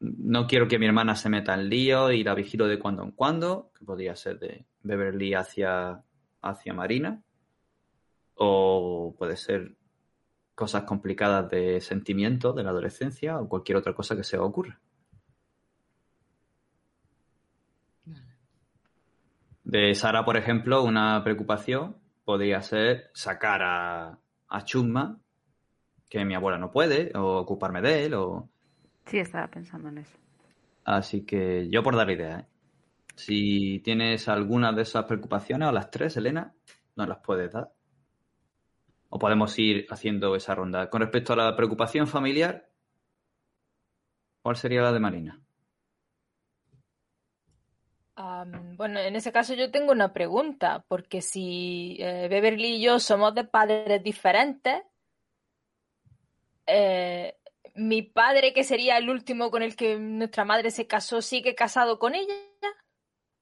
no 0.00 0.48
quiero 0.48 0.66
que 0.66 0.80
mi 0.80 0.86
hermana 0.86 1.14
se 1.14 1.28
meta 1.28 1.54
en 1.54 1.68
lío 1.68 2.10
y 2.10 2.24
la 2.24 2.34
vigilo 2.34 2.66
de 2.66 2.80
cuando 2.80 3.04
en 3.04 3.12
cuando, 3.12 3.70
que 3.78 3.84
podría 3.84 4.16
ser 4.16 4.40
de 4.40 4.66
Beverly 4.82 5.34
hacia, 5.34 6.02
hacia 6.42 6.74
Marina. 6.74 7.22
O 8.34 9.14
puede 9.16 9.36
ser 9.36 9.76
cosas 10.56 10.82
complicadas 10.82 11.48
de 11.50 11.80
sentimiento 11.80 12.52
de 12.52 12.64
la 12.64 12.70
adolescencia 12.70 13.38
o 13.38 13.48
cualquier 13.48 13.78
otra 13.78 13.94
cosa 13.94 14.16
que 14.16 14.24
se 14.24 14.38
ocurra. 14.38 14.80
De 19.64 19.94
Sara, 19.94 20.24
por 20.24 20.36
ejemplo, 20.36 20.84
una 20.84 21.24
preocupación 21.24 21.96
podría 22.24 22.60
ser 22.62 23.10
sacar 23.14 23.62
a, 23.62 24.18
a 24.48 24.64
Chusma, 24.64 25.18
que 26.08 26.24
mi 26.24 26.34
abuela 26.34 26.58
no 26.58 26.70
puede, 26.70 27.10
o 27.16 27.38
ocuparme 27.38 27.80
de 27.80 28.04
él, 28.04 28.14
o... 28.14 28.48
Sí, 29.06 29.18
estaba 29.18 29.48
pensando 29.48 29.88
en 29.88 29.98
eso. 29.98 30.16
Así 30.84 31.24
que 31.24 31.68
yo 31.70 31.82
por 31.82 31.96
dar 31.96 32.10
idea, 32.10 32.40
¿eh? 32.40 32.46
Si 33.16 33.80
tienes 33.80 34.28
alguna 34.28 34.72
de 34.72 34.82
esas 34.82 35.04
preocupaciones, 35.04 35.68
o 35.68 35.72
las 35.72 35.90
tres, 35.90 36.16
Elena, 36.16 36.52
nos 36.96 37.08
las 37.08 37.18
puedes 37.18 37.52
dar. 37.52 37.72
O 39.08 39.18
podemos 39.18 39.56
ir 39.58 39.86
haciendo 39.88 40.34
esa 40.34 40.54
ronda. 40.54 40.90
Con 40.90 41.00
respecto 41.00 41.32
a 41.32 41.36
la 41.36 41.56
preocupación 41.56 42.06
familiar, 42.06 42.68
¿cuál 44.42 44.56
sería 44.56 44.82
la 44.82 44.92
de 44.92 45.00
Marina? 45.00 45.43
Bueno, 48.76 48.98
en 49.00 49.16
ese 49.16 49.32
caso 49.32 49.54
yo 49.54 49.70
tengo 49.70 49.92
una 49.92 50.12
pregunta, 50.12 50.84
porque 50.88 51.22
si 51.22 51.96
eh, 52.00 52.28
Beverly 52.28 52.76
y 52.76 52.82
yo 52.82 52.98
somos 52.98 53.34
de 53.34 53.44
padres 53.44 54.02
diferentes, 54.02 54.82
eh, 56.66 57.36
mi 57.74 58.02
padre, 58.02 58.52
que 58.52 58.64
sería 58.64 58.98
el 58.98 59.10
último 59.10 59.50
con 59.50 59.62
el 59.62 59.76
que 59.76 59.98
nuestra 59.98 60.44
madre 60.44 60.70
se 60.70 60.86
casó, 60.86 61.20
sigue 61.22 61.54
casado 61.54 61.98
con 61.98 62.14
ella. 62.14 62.34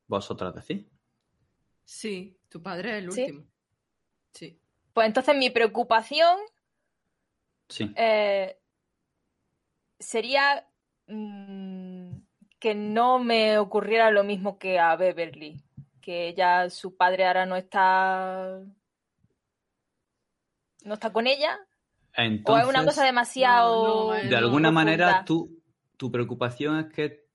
¿Vosotras 0.07 0.55
decís? 0.55 0.87
Sí, 1.85 2.39
tu 2.49 2.62
padre 2.62 2.91
es 2.91 2.97
el 2.97 3.11
último. 3.11 3.45
Sí. 4.33 4.59
Pues 4.93 5.07
entonces 5.07 5.37
mi 5.37 5.51
preocupación 5.51 6.39
sí. 7.69 7.93
Eh, 7.97 8.59
sería 9.99 10.66
mm, 11.07 11.72
que 12.63 12.77
no 12.77 13.19
me 13.19 13.59
ocurriera 13.59 14.13
lo 14.13 14.23
mismo 14.23 14.57
que 14.57 14.79
a 14.79 14.95
Beverly, 14.95 15.61
que 16.01 16.33
ya 16.33 16.71
su 16.71 16.97
padre 16.97 17.27
ahora 17.27 17.45
no 17.45 17.57
está 17.57 18.61
no 20.85 20.95
está 20.95 21.13
con 21.13 21.27
ella. 21.27 21.59
o 22.45 22.59
es 22.59 22.67
una 22.67 22.85
cosa 22.85 23.05
demasiado. 23.05 24.13
de 24.13 24.37
alguna 24.37 24.71
manera, 24.71 25.25
tu, 25.25 25.61
tu 25.97 26.13
preocupación 26.13 26.79
es 26.79 26.93
que 26.93 27.27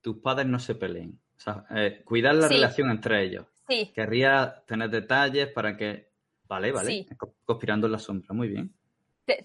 tus 0.00 0.18
padres 0.18 0.48
no 0.48 0.58
se 0.58 0.74
peleen. 0.74 1.20
O 1.36 1.40
sea, 1.40 1.66
eh, 1.70 2.02
cuidar 2.04 2.34
la 2.34 2.48
relación 2.48 2.90
entre 2.90 3.22
ellos. 3.22 3.46
Sí. 3.68 3.92
Querría 3.94 4.64
tener 4.66 4.90
detalles 4.90 5.52
para 5.52 5.76
que. 5.76 6.10
Vale, 6.48 6.72
vale. 6.72 7.06
Conspirando 7.44 7.86
en 7.86 7.92
la 7.92 8.00
sombra, 8.00 8.34
muy 8.34 8.48
bien. 8.48 8.74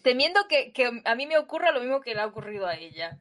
Temiendo 0.02 0.40
que, 0.50 0.74
que 0.74 1.04
a 1.06 1.14
mí 1.14 1.28
me 1.28 1.38
ocurra 1.38 1.72
lo 1.72 1.82
mismo 1.82 2.02
que 2.02 2.16
le 2.16 2.22
ha 2.22 2.26
ocurrido 2.26 2.66
a 2.66 2.74
ella. 2.74 3.20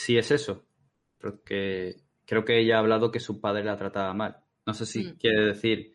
Sí 0.00 0.16
es 0.16 0.30
eso, 0.30 0.64
porque 1.18 1.96
creo 2.24 2.42
que 2.42 2.58
ella 2.58 2.76
ha 2.76 2.78
hablado 2.78 3.10
que 3.10 3.20
su 3.20 3.38
padre 3.38 3.64
la 3.64 3.76
trataba 3.76 4.14
mal. 4.14 4.38
No 4.64 4.72
sé 4.72 4.86
si 4.86 5.04
mm. 5.04 5.16
quiere 5.18 5.44
decir 5.44 5.92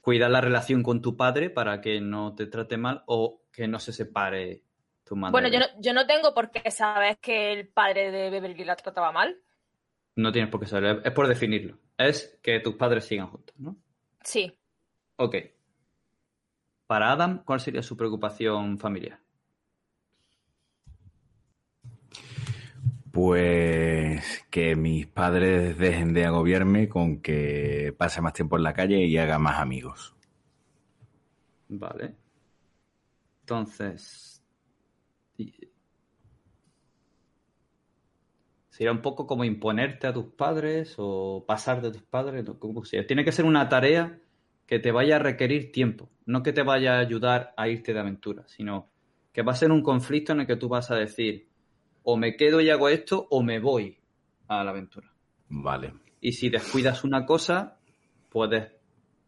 cuidar 0.00 0.30
la 0.30 0.40
relación 0.40 0.84
con 0.84 1.02
tu 1.02 1.16
padre 1.16 1.50
para 1.50 1.80
que 1.80 2.00
no 2.00 2.36
te 2.36 2.46
trate 2.46 2.76
mal 2.76 3.02
o 3.06 3.42
que 3.50 3.66
no 3.66 3.80
se 3.80 3.92
separe 3.92 4.62
tu 5.02 5.16
madre. 5.16 5.32
Bueno, 5.32 5.48
yo 5.48 5.58
no, 5.58 5.66
yo 5.80 5.92
no 5.92 6.06
tengo 6.06 6.32
por 6.32 6.52
qué 6.52 6.70
saber 6.70 7.18
que 7.18 7.52
el 7.52 7.66
padre 7.66 8.12
de 8.12 8.30
Beverly 8.30 8.64
la 8.64 8.76
trataba 8.76 9.10
mal. 9.10 9.36
No 10.14 10.30
tienes 10.30 10.48
por 10.48 10.60
qué 10.60 10.66
saberlo, 10.66 11.02
es 11.02 11.12
por 11.12 11.26
definirlo. 11.26 11.76
Es 11.98 12.38
que 12.40 12.60
tus 12.60 12.76
padres 12.76 13.04
sigan 13.04 13.26
juntos, 13.26 13.56
¿no? 13.58 13.76
Sí. 14.22 14.56
Ok. 15.16 15.34
Para 16.86 17.10
Adam, 17.10 17.42
¿cuál 17.44 17.58
sería 17.58 17.82
su 17.82 17.96
preocupación 17.96 18.78
familiar? 18.78 19.23
Pues 23.14 24.44
que 24.50 24.74
mis 24.74 25.06
padres 25.06 25.78
dejen 25.78 26.12
de 26.14 26.24
agobiarme 26.24 26.88
con 26.88 27.22
que 27.22 27.94
pase 27.96 28.20
más 28.20 28.32
tiempo 28.32 28.56
en 28.56 28.64
la 28.64 28.74
calle 28.74 29.06
y 29.06 29.16
haga 29.18 29.38
más 29.38 29.60
amigos. 29.60 30.16
Vale. 31.68 32.16
Entonces. 33.42 34.42
Sería 38.68 38.90
un 38.90 39.00
poco 39.00 39.28
como 39.28 39.44
imponerte 39.44 40.08
a 40.08 40.12
tus 40.12 40.32
padres 40.32 40.96
o 40.98 41.44
pasar 41.46 41.82
de 41.82 41.92
tus 41.92 42.02
padres. 42.02 42.44
Tiene 43.06 43.24
que 43.24 43.30
ser 43.30 43.44
una 43.44 43.68
tarea 43.68 44.18
que 44.66 44.80
te 44.80 44.90
vaya 44.90 45.16
a 45.16 45.20
requerir 45.20 45.70
tiempo. 45.70 46.10
No 46.26 46.42
que 46.42 46.52
te 46.52 46.64
vaya 46.64 46.96
a 46.96 46.98
ayudar 46.98 47.54
a 47.56 47.68
irte 47.68 47.94
de 47.94 48.00
aventura, 48.00 48.42
sino 48.48 48.88
que 49.32 49.42
va 49.42 49.52
a 49.52 49.56
ser 49.56 49.70
un 49.70 49.84
conflicto 49.84 50.32
en 50.32 50.40
el 50.40 50.48
que 50.48 50.56
tú 50.56 50.68
vas 50.68 50.90
a 50.90 50.96
decir 50.96 51.53
o 52.04 52.16
me 52.16 52.36
quedo 52.36 52.60
y 52.60 52.70
hago 52.70 52.88
esto 52.88 53.26
o 53.30 53.42
me 53.42 53.58
voy 53.58 53.98
a 54.46 54.62
la 54.62 54.70
aventura. 54.70 55.10
Vale. 55.48 55.94
Y 56.20 56.32
si 56.32 56.50
descuidas 56.50 57.02
una 57.02 57.26
cosa, 57.26 57.78
puedes 58.30 58.70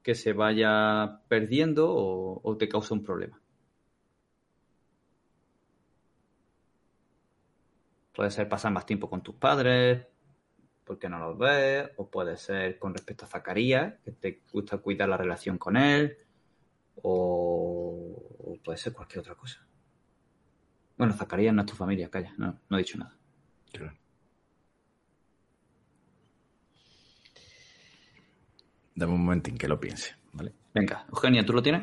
que 0.03 0.15
se 0.15 0.33
vaya 0.33 1.21
perdiendo 1.27 1.93
o, 1.93 2.57
te 2.57 2.69
cause 2.69 2.95
un 2.95 3.03
problema. 3.03 3.41
Puede 8.15 8.31
ser 8.31 8.49
pasar 8.49 8.73
más 8.73 8.87
tiempo 8.87 9.11
con 9.11 9.23
tus 9.23 9.35
padres, 9.35 10.07
porque 10.85 11.09
no 11.09 11.19
los 11.19 11.37
ves, 11.37 11.91
o 11.97 12.09
puede 12.09 12.37
ser 12.37 12.79
con 12.79 12.95
respecto 12.95 13.25
a 13.25 13.29
Zacarías, 13.29 13.95
que 14.05 14.13
te 14.13 14.43
gusta 14.53 14.79
cuidar 14.79 15.09
la 15.09 15.17
relación 15.17 15.59
con 15.59 15.77
él, 15.77 16.17
o 17.03 18.59
puede 18.65 18.79
ser 18.79 18.93
cualquier 18.93 19.21
otra 19.21 19.35
cosa. 19.35 19.66
Bueno, 20.97 21.13
Zacarías 21.13 21.55
no 21.55 21.63
es 21.63 21.67
tu 21.67 21.75
familia, 21.75 22.11
calla, 22.11 22.33
no, 22.39 22.59
no 22.69 22.77
he 22.77 22.81
dicho 22.81 22.99
nada. 22.99 23.15
Claro. 23.73 23.93
Dame 28.95 29.13
un 29.13 29.21
momentín 29.21 29.59
que 29.59 29.69
lo 29.69 29.79
piense, 29.79 30.17
¿vale? 30.33 30.55
Venga, 30.73 31.05
Eugenia, 31.11 31.45
¿tú 31.45 31.53
lo 31.53 31.63
tienes? 31.63 31.83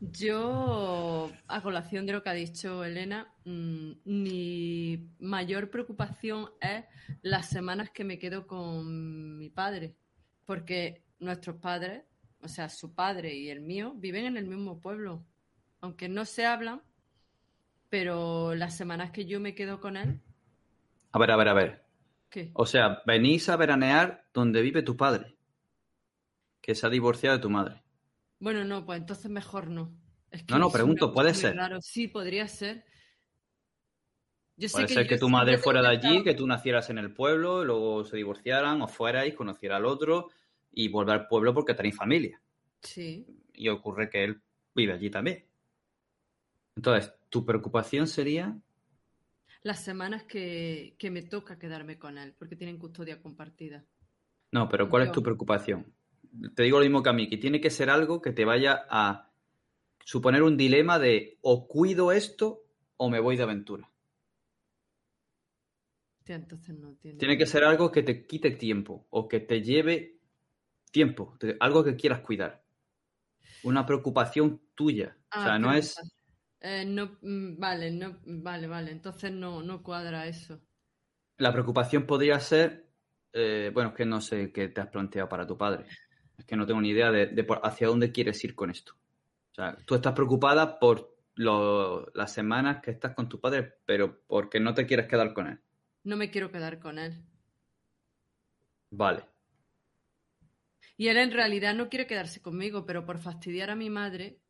Yo, 0.00 1.30
a 1.46 1.62
colación 1.62 2.06
de 2.06 2.12
lo 2.12 2.22
que 2.22 2.30
ha 2.30 2.34
dicho 2.34 2.84
Elena, 2.84 3.32
mm, 3.44 3.92
mi 4.04 5.08
mayor 5.20 5.70
preocupación 5.70 6.50
es 6.60 6.84
las 7.22 7.48
semanas 7.48 7.90
que 7.90 8.02
me 8.02 8.18
quedo 8.18 8.46
con 8.46 9.38
mi 9.38 9.48
padre, 9.48 9.94
porque 10.44 11.04
nuestros 11.20 11.56
padres, 11.56 12.02
o 12.42 12.48
sea, 12.48 12.68
su 12.68 12.94
padre 12.94 13.34
y 13.34 13.48
el 13.48 13.60
mío, 13.60 13.94
viven 13.96 14.26
en 14.26 14.36
el 14.36 14.46
mismo 14.46 14.80
pueblo. 14.80 15.24
Aunque 15.80 16.08
no 16.08 16.24
se 16.24 16.46
hablan, 16.46 16.82
pero 17.92 18.54
las 18.54 18.74
semanas 18.74 19.10
que 19.10 19.26
yo 19.26 19.38
me 19.38 19.54
quedo 19.54 19.78
con 19.78 19.98
él. 19.98 20.18
A 21.12 21.18
ver, 21.18 21.30
a 21.30 21.36
ver, 21.36 21.48
a 21.48 21.52
ver. 21.52 21.84
¿Qué? 22.30 22.50
O 22.54 22.64
sea, 22.64 23.02
venís 23.04 23.50
a 23.50 23.56
veranear 23.56 24.30
donde 24.32 24.62
vive 24.62 24.80
tu 24.80 24.96
padre, 24.96 25.36
que 26.62 26.74
se 26.74 26.86
ha 26.86 26.88
divorciado 26.88 27.36
de 27.36 27.42
tu 27.42 27.50
madre. 27.50 27.82
Bueno, 28.38 28.64
no, 28.64 28.86
pues 28.86 28.98
entonces 28.98 29.30
mejor 29.30 29.66
no. 29.66 29.94
no, 30.48 30.58
no, 30.58 30.70
pregunto, 30.70 31.12
puede 31.12 31.34
ser. 31.34 31.54
Sí, 31.82 32.08
podría 32.08 32.48
ser. 32.48 32.86
Yo 34.56 34.70
puede 34.70 34.88
ser 34.88 35.06
que 35.06 35.18
tu 35.18 35.28
madre 35.28 35.58
fuera 35.58 35.82
de 35.82 35.88
allí, 35.88 36.24
que 36.24 36.32
tú 36.32 36.46
nacieras 36.46 36.88
en 36.88 36.96
el 36.96 37.12
pueblo, 37.12 37.62
luego 37.62 38.06
se 38.06 38.16
divorciaran 38.16 38.80
o 38.80 38.88
fuerais, 38.88 39.34
conociera 39.34 39.76
al 39.76 39.84
otro 39.84 40.30
y 40.70 40.88
volver 40.88 41.14
al 41.16 41.26
pueblo 41.26 41.52
porque 41.52 41.74
tenéis 41.74 41.96
familia. 41.96 42.40
Sí. 42.80 43.26
Y 43.52 43.68
ocurre 43.68 44.08
que 44.08 44.24
él 44.24 44.40
vive 44.74 44.94
allí 44.94 45.10
también. 45.10 45.44
Entonces, 46.74 47.12
tu 47.32 47.46
preocupación 47.46 48.06
sería 48.06 48.54
las 49.62 49.82
semanas 49.82 50.24
que, 50.24 50.94
me 51.10 51.22
toca 51.22 51.58
quedarme 51.58 51.98
con 51.98 52.18
él, 52.18 52.34
porque 52.38 52.56
tienen 52.56 52.78
custodia 52.78 53.22
compartida. 53.22 53.84
No, 54.50 54.68
pero 54.68 54.90
¿cuál 54.90 55.04
es 55.04 55.12
tu 55.12 55.22
preocupación? 55.22 55.94
Te 56.54 56.64
digo 56.64 56.78
lo 56.78 56.84
mismo 56.84 57.02
que 57.02 57.08
a 57.08 57.14
mí, 57.14 57.28
que 57.30 57.38
tiene 57.38 57.60
que 57.60 57.70
ser 57.70 57.88
algo 57.88 58.20
que 58.20 58.32
te 58.32 58.44
vaya 58.44 58.84
a 58.90 59.30
suponer 60.04 60.42
un 60.42 60.58
dilema 60.58 60.98
de 60.98 61.38
o 61.40 61.66
cuido 61.66 62.12
esto 62.12 62.64
o 62.98 63.08
me 63.08 63.18
voy 63.18 63.36
de 63.36 63.44
aventura. 63.44 63.90
entonces 66.26 66.76
no 66.78 66.94
tiene... 66.96 67.18
tiene 67.18 67.38
que 67.38 67.46
ser 67.46 67.64
algo 67.64 67.90
que 67.90 68.02
te 68.02 68.26
quite 68.26 68.50
tiempo 68.50 69.06
o 69.08 69.26
que 69.26 69.40
te 69.40 69.62
lleve 69.62 70.18
tiempo, 70.90 71.38
algo 71.60 71.82
que 71.82 71.96
quieras 71.96 72.20
cuidar. 72.20 72.62
Una 73.62 73.86
preocupación 73.86 74.60
tuya. 74.74 75.16
o 75.34 75.40
sea, 75.40 75.54
ah, 75.54 75.58
no 75.58 75.72
es 75.72 75.96
eh, 76.62 76.84
no, 76.84 77.18
mm, 77.20 77.58
vale, 77.58 77.90
no, 77.90 78.18
vale, 78.24 78.68
vale. 78.68 78.92
Entonces 78.92 79.32
no, 79.32 79.62
no 79.62 79.82
cuadra 79.82 80.26
eso. 80.26 80.60
La 81.38 81.52
preocupación 81.52 82.06
podría 82.06 82.38
ser, 82.38 82.88
eh, 83.32 83.70
bueno, 83.74 83.90
es 83.90 83.96
que 83.96 84.06
no 84.06 84.20
sé 84.20 84.52
qué 84.52 84.68
te 84.68 84.80
has 84.80 84.88
planteado 84.88 85.28
para 85.28 85.46
tu 85.46 85.58
padre. 85.58 85.86
Es 86.38 86.44
que 86.44 86.56
no 86.56 86.64
tengo 86.64 86.80
ni 86.80 86.90
idea 86.90 87.10
de, 87.10 87.46
hacia 87.62 87.88
dónde 87.88 88.12
quieres 88.12 88.42
ir 88.44 88.54
con 88.54 88.70
esto. 88.70 88.94
O 89.50 89.54
sea, 89.54 89.76
tú 89.84 89.96
estás 89.96 90.14
preocupada 90.14 90.78
por 90.78 91.16
las 91.34 92.32
semanas 92.32 92.80
que 92.82 92.92
estás 92.92 93.14
con 93.14 93.28
tu 93.28 93.40
padre, 93.40 93.78
pero 93.84 94.22
porque 94.26 94.60
no 94.60 94.72
te 94.72 94.86
quieres 94.86 95.08
quedar 95.08 95.32
con 95.34 95.48
él. 95.48 95.60
No 96.04 96.16
me 96.16 96.30
quiero 96.30 96.52
quedar 96.52 96.78
con 96.78 96.98
él. 96.98 97.24
Vale. 98.90 99.24
Y 100.96 101.08
él 101.08 101.16
en 101.16 101.32
realidad 101.32 101.74
no 101.74 101.88
quiere 101.88 102.06
quedarse 102.06 102.40
conmigo, 102.40 102.86
pero 102.86 103.04
por 103.04 103.18
fastidiar 103.18 103.70
a 103.70 103.76
mi 103.76 103.90
madre 103.90 104.41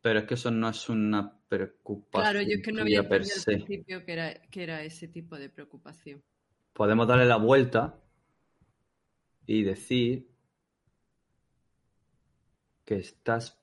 pero 0.00 0.20
es 0.20 0.26
que 0.26 0.34
eso 0.34 0.50
no 0.50 0.68
es 0.68 0.88
una 0.88 1.38
preocupación. 1.48 2.32
Claro, 2.32 2.42
yo 2.42 2.56
es 2.56 2.62
que 2.62 2.72
no 2.72 2.82
había 2.82 3.00
entendido 3.00 3.34
al 3.36 3.44
principio 3.44 4.04
que 4.04 4.12
era, 4.12 4.34
que 4.50 4.62
era 4.62 4.82
ese 4.82 5.08
tipo 5.08 5.36
de 5.36 5.48
preocupación. 5.48 6.22
Podemos 6.72 7.08
darle 7.08 7.24
la 7.24 7.36
vuelta 7.36 8.00
y 9.46 9.62
decir 9.62 10.28
que 12.84 12.96
estás. 12.96 13.60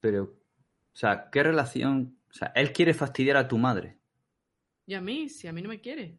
Pero. 0.00 0.24
O 0.24 0.98
sea, 0.98 1.30
¿qué 1.30 1.42
relación? 1.42 2.18
O 2.30 2.34
sea, 2.34 2.52
él 2.54 2.72
quiere 2.72 2.94
fastidiar 2.94 3.36
a 3.36 3.46
tu 3.46 3.58
madre. 3.58 3.98
Y 4.86 4.94
a 4.94 5.00
mí, 5.00 5.28
si 5.28 5.46
a 5.46 5.52
mí 5.52 5.62
no 5.62 5.68
me 5.68 5.80
quiere. 5.80 6.18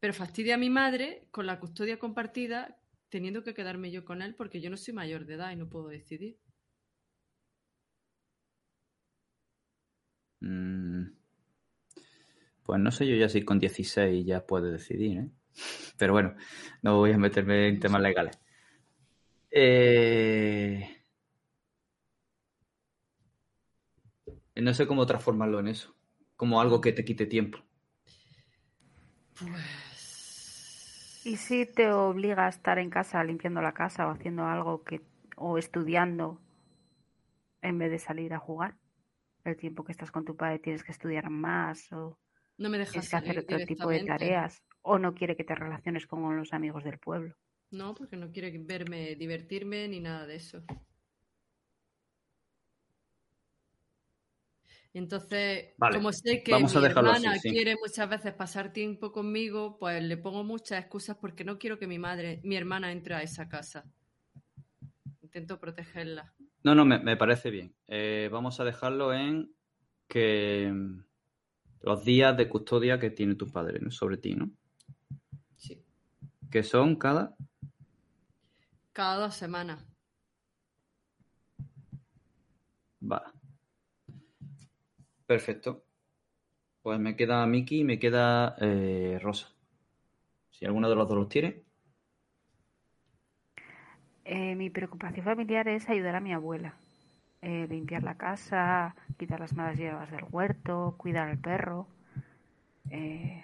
Pero 0.00 0.14
fastidia 0.14 0.54
a 0.54 0.58
mi 0.58 0.70
madre 0.70 1.26
con 1.30 1.46
la 1.46 1.58
custodia 1.58 1.98
compartida, 1.98 2.78
teniendo 3.08 3.42
que 3.42 3.54
quedarme 3.54 3.90
yo 3.90 4.04
con 4.04 4.22
él 4.22 4.34
porque 4.34 4.60
yo 4.60 4.70
no 4.70 4.76
soy 4.76 4.94
mayor 4.94 5.26
de 5.26 5.34
edad 5.34 5.50
y 5.50 5.56
no 5.56 5.68
puedo 5.68 5.88
decidir. 5.88 6.38
Pues 10.40 11.10
no 12.80 12.90
sé 12.90 13.06
yo 13.06 13.16
ya 13.16 13.28
si 13.28 13.44
con 13.44 13.58
16 13.58 14.26
ya 14.26 14.46
puede 14.46 14.72
decidir, 14.72 15.18
¿eh? 15.18 15.28
Pero 15.98 16.12
bueno, 16.12 16.34
no 16.82 16.96
voy 16.96 17.12
a 17.12 17.18
meterme 17.18 17.68
en 17.68 17.80
temas 17.80 18.02
legales. 18.02 18.38
Eh, 19.50 21.02
no 24.56 24.74
sé 24.74 24.86
cómo 24.86 25.06
transformarlo 25.06 25.60
en 25.60 25.68
eso, 25.68 25.94
como 26.36 26.60
algo 26.60 26.80
que 26.80 26.92
te 26.92 27.04
quite 27.04 27.26
tiempo. 27.26 27.58
Pues... 29.38 31.22
¿Y 31.24 31.36
si 31.36 31.66
te 31.66 31.90
obliga 31.90 32.46
a 32.46 32.48
estar 32.48 32.78
en 32.78 32.90
casa 32.90 33.22
limpiando 33.24 33.60
la 33.60 33.72
casa 33.72 34.06
o 34.06 34.10
haciendo 34.10 34.46
algo 34.46 34.82
que 34.82 35.02
o 35.36 35.58
estudiando 35.58 36.40
en 37.62 37.78
vez 37.78 37.90
de 37.90 37.98
salir 37.98 38.34
a 38.34 38.38
jugar? 38.38 38.76
El 39.48 39.56
tiempo 39.56 39.84
que 39.84 39.92
estás 39.92 40.10
con 40.10 40.24
tu 40.24 40.36
padre 40.36 40.58
tienes 40.58 40.82
que 40.82 40.92
estudiar 40.92 41.30
más 41.30 41.90
o 41.92 42.18
no 42.58 42.68
me 42.68 42.78
dejas 42.78 42.92
tienes 42.92 43.10
que 43.10 43.16
hacer 43.16 43.38
otro 43.38 43.58
tipo 43.58 43.88
de 43.88 44.04
tareas 44.04 44.62
o 44.82 44.98
no 44.98 45.14
quiere 45.14 45.36
que 45.36 45.44
te 45.44 45.54
relaciones 45.54 46.06
con 46.06 46.36
los 46.36 46.52
amigos 46.52 46.84
del 46.84 46.98
pueblo. 46.98 47.34
No, 47.70 47.94
porque 47.94 48.16
no 48.16 48.30
quiere 48.32 48.56
verme 48.58 49.14
divertirme 49.14 49.86
ni 49.88 50.00
nada 50.00 50.26
de 50.26 50.36
eso. 50.36 50.64
Entonces, 54.94 55.74
como 55.78 56.12
sé 56.12 56.42
que 56.42 56.54
mi 56.54 56.64
hermana 56.86 57.38
quiere 57.40 57.76
muchas 57.76 58.08
veces 58.08 58.32
pasar 58.32 58.72
tiempo 58.72 59.12
conmigo, 59.12 59.78
pues 59.78 60.02
le 60.02 60.16
pongo 60.16 60.42
muchas 60.42 60.80
excusas 60.80 61.16
porque 61.20 61.44
no 61.44 61.58
quiero 61.58 61.78
que 61.78 61.86
mi 61.86 61.98
madre, 61.98 62.40
mi 62.42 62.56
hermana 62.56 62.90
entre 62.90 63.14
a 63.14 63.22
esa 63.22 63.48
casa. 63.48 63.84
Intento 65.20 65.60
protegerla. 65.60 66.34
No, 66.68 66.74
no, 66.74 66.84
me, 66.84 67.16
parece 67.16 67.50
bien. 67.50 67.74
Eh, 67.86 68.28
vamos 68.30 68.60
a 68.60 68.64
dejarlo 68.64 69.14
en 69.14 69.50
que 70.06 70.70
mm, 70.70 71.02
los 71.80 72.04
días 72.04 72.36
de 72.36 72.46
custodia 72.46 73.00
que 73.00 73.08
tiene 73.08 73.36
tu 73.36 73.50
padre 73.50 73.90
sobre 73.90 74.18
ti, 74.18 74.34
¿no? 74.34 74.50
Sí. 75.56 75.82
Que 76.50 76.62
son 76.62 76.96
cada. 76.96 77.34
Cada 78.92 79.16
dos 79.16 79.34
semanas. 79.34 79.82
Va. 83.00 83.32
Perfecto. 85.24 85.86
Pues 86.82 87.00
me 87.00 87.16
queda 87.16 87.46
Miki 87.46 87.78
y 87.78 87.84
me 87.84 87.98
queda 87.98 88.56
eh, 88.60 89.18
Rosa. 89.22 89.54
Si 90.50 90.66
alguno 90.66 90.90
de 90.90 90.96
los 90.96 91.08
dos 91.08 91.16
los 91.16 91.28
tiene. 91.30 91.64
Eh, 94.30 94.54
mi 94.56 94.68
preocupación 94.68 95.24
familiar 95.24 95.68
es 95.68 95.88
ayudar 95.88 96.14
a 96.16 96.20
mi 96.20 96.34
abuela. 96.34 96.74
Eh, 97.40 97.66
limpiar 97.70 98.02
la 98.02 98.16
casa, 98.18 98.94
quitar 99.16 99.40
las 99.40 99.54
malas 99.54 99.78
hierbas 99.78 100.10
del 100.10 100.24
huerto, 100.30 100.96
cuidar 100.98 101.28
al 101.28 101.38
perro. 101.38 101.86
Eh, 102.90 103.42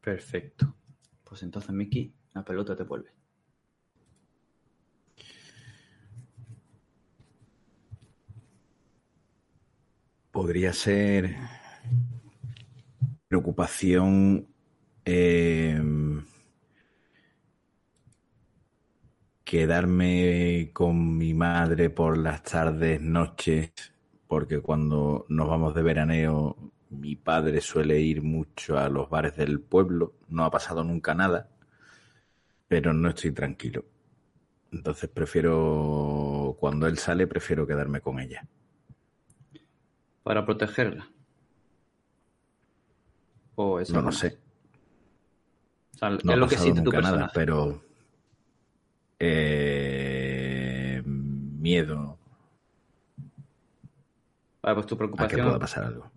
Perfecto. 0.00 0.74
Pues 1.24 1.42
entonces, 1.42 1.72
Miki, 1.72 2.14
la 2.32 2.42
pelota 2.42 2.74
te 2.74 2.84
vuelve. 2.84 3.10
Podría 10.30 10.72
ser 10.72 11.36
preocupación 13.28 14.53
Em, 15.06 16.24
quedarme 19.44 20.70
con 20.72 21.18
mi 21.18 21.34
madre 21.34 21.90
por 21.90 22.16
las 22.16 22.42
tardes, 22.42 23.02
noches, 23.02 23.70
porque 24.26 24.60
cuando 24.60 25.26
nos 25.28 25.48
vamos 25.48 25.74
de 25.74 25.82
veraneo 25.82 26.56
mi 26.88 27.16
padre 27.16 27.60
suele 27.60 28.00
ir 28.00 28.22
mucho 28.22 28.78
a 28.78 28.88
los 28.88 29.10
bares 29.10 29.36
del 29.36 29.60
pueblo, 29.60 30.14
no 30.28 30.44
ha 30.44 30.50
pasado 30.50 30.82
nunca 30.82 31.14
nada, 31.14 31.50
pero 32.66 32.94
no 32.94 33.10
estoy 33.10 33.32
tranquilo. 33.32 33.84
Entonces 34.72 35.10
prefiero, 35.10 36.56
cuando 36.58 36.86
él 36.86 36.96
sale, 36.96 37.26
prefiero 37.26 37.66
quedarme 37.66 38.00
con 38.00 38.20
ella. 38.20 38.46
Para 40.22 40.46
protegerla. 40.46 41.06
O 43.56 43.80
no 43.92 44.00
lo 44.00 44.10
sé 44.10 44.43
no 46.00 46.32
es 46.32 46.38
lo 46.38 46.48
que 46.48 46.58
siente 46.58 46.82
tu 46.82 46.92
Nada, 46.92 47.30
pero 47.32 47.82
eh, 49.18 51.02
miedo. 51.04 52.18
Vale, 54.62 54.74
pues 54.74 54.86
tu 54.86 54.96
preocupación. 54.96 55.40
A 55.40 55.42
que 55.42 55.48
pueda 55.48 55.58
pasar 55.58 55.84
algo. 55.84 56.10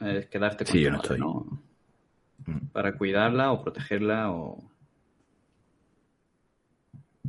Es 0.00 0.26
quedarte 0.26 0.64
con 0.64 0.72
sí, 0.72 0.80
yo 0.80 0.90
no 0.90 0.96
estoy. 0.96 1.20
Mm. 1.20 2.66
Para 2.72 2.96
cuidarla 2.96 3.52
o 3.52 3.62
protegerla 3.62 4.30
o. 4.30 4.58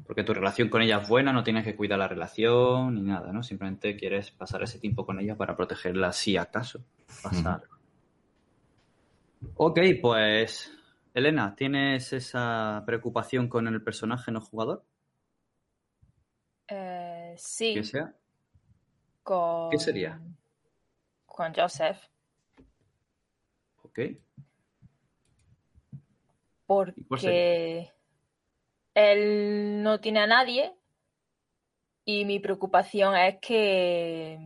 Porque 0.06 0.24
tu 0.24 0.34
relación 0.34 0.70
con 0.70 0.82
ella 0.82 1.00
es 1.02 1.08
buena, 1.08 1.32
no 1.32 1.44
tienes 1.44 1.64
que 1.64 1.76
cuidar 1.76 2.00
la 2.00 2.08
relación 2.08 2.96
ni 2.96 3.02
nada, 3.02 3.32
¿no? 3.32 3.44
Simplemente 3.44 3.96
quieres 3.96 4.32
pasar 4.32 4.62
ese 4.64 4.80
tiempo 4.80 5.06
con 5.06 5.20
ella 5.20 5.38
para 5.38 5.56
protegerla 5.56 6.12
si 6.12 6.36
acaso 6.36 6.84
pasa 7.24 7.56
algo. 7.56 7.78
Ok, 9.56 9.80
pues 10.02 10.72
Elena, 11.14 11.56
¿tienes 11.56 12.14
esa 12.14 12.84
preocupación 12.86 13.50
con 13.50 13.68
el 13.68 13.84
personaje 13.84 14.32
no 14.32 14.40
jugador? 14.40 14.86
Eh, 16.68 17.36
sí. 17.38 17.74
¿Qué 17.74 17.84
sea? 17.84 18.16
Con... 19.24 19.70
¿Qué 19.72 19.78
sería? 19.78 20.22
Con 21.26 21.54
Joseph. 21.54 22.00
Ok. 23.84 24.00
Porque 26.66 27.92
él 28.94 29.84
no 29.84 30.00
tiene 30.00 30.22
a 30.22 30.28
nadie 30.28 30.74
y 32.06 32.24
mi 32.24 32.40
preocupación 32.40 33.16
es 33.18 33.40
que 33.42 34.38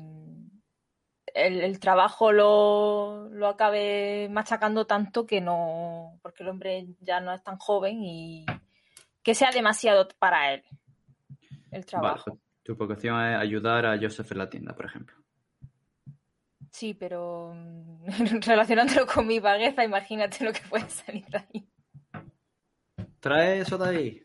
el, 1.36 1.80
trabajo 1.80 2.32
lo, 2.32 3.28
lo, 3.30 3.48
acabe 3.48 4.30
machacando 4.30 4.88
tanto 4.88 5.26
que 5.26 5.42
no, 5.42 6.18
porque 6.22 6.44
el 6.44 6.50
hombre 6.50 6.88
ya 7.02 7.20
no 7.20 7.34
es 7.34 7.44
tan 7.44 7.58
joven 7.58 8.02
y 8.02 8.46
que 9.22 9.36
sea 9.36 9.52
demasiado 9.52 10.08
para 10.18 10.54
él 10.54 10.64
el 11.72 11.86
trabajo. 11.86 12.40
Tu 12.64 12.76
preocupación 12.76 13.22
es 13.22 13.38
ayudar 13.38 13.86
a 13.86 14.00
Joseph 14.00 14.32
en 14.32 14.38
la 14.38 14.50
tienda, 14.50 14.74
por 14.74 14.86
ejemplo. 14.86 15.16
Sí, 16.72 16.94
pero 16.94 17.54
relacionándolo 18.46 19.06
con 19.06 19.28
mi 19.28 19.40
vagueza, 19.40 19.84
imagínate 19.84 20.44
lo 20.44 20.54
que 20.54 20.62
puede 20.70 20.90
salir 20.90 21.26
de 21.26 21.38
ahí. 21.38 21.70
Trae 23.20 23.60
eso 23.60 23.78
de 23.78 23.90
ahí. 23.90 24.24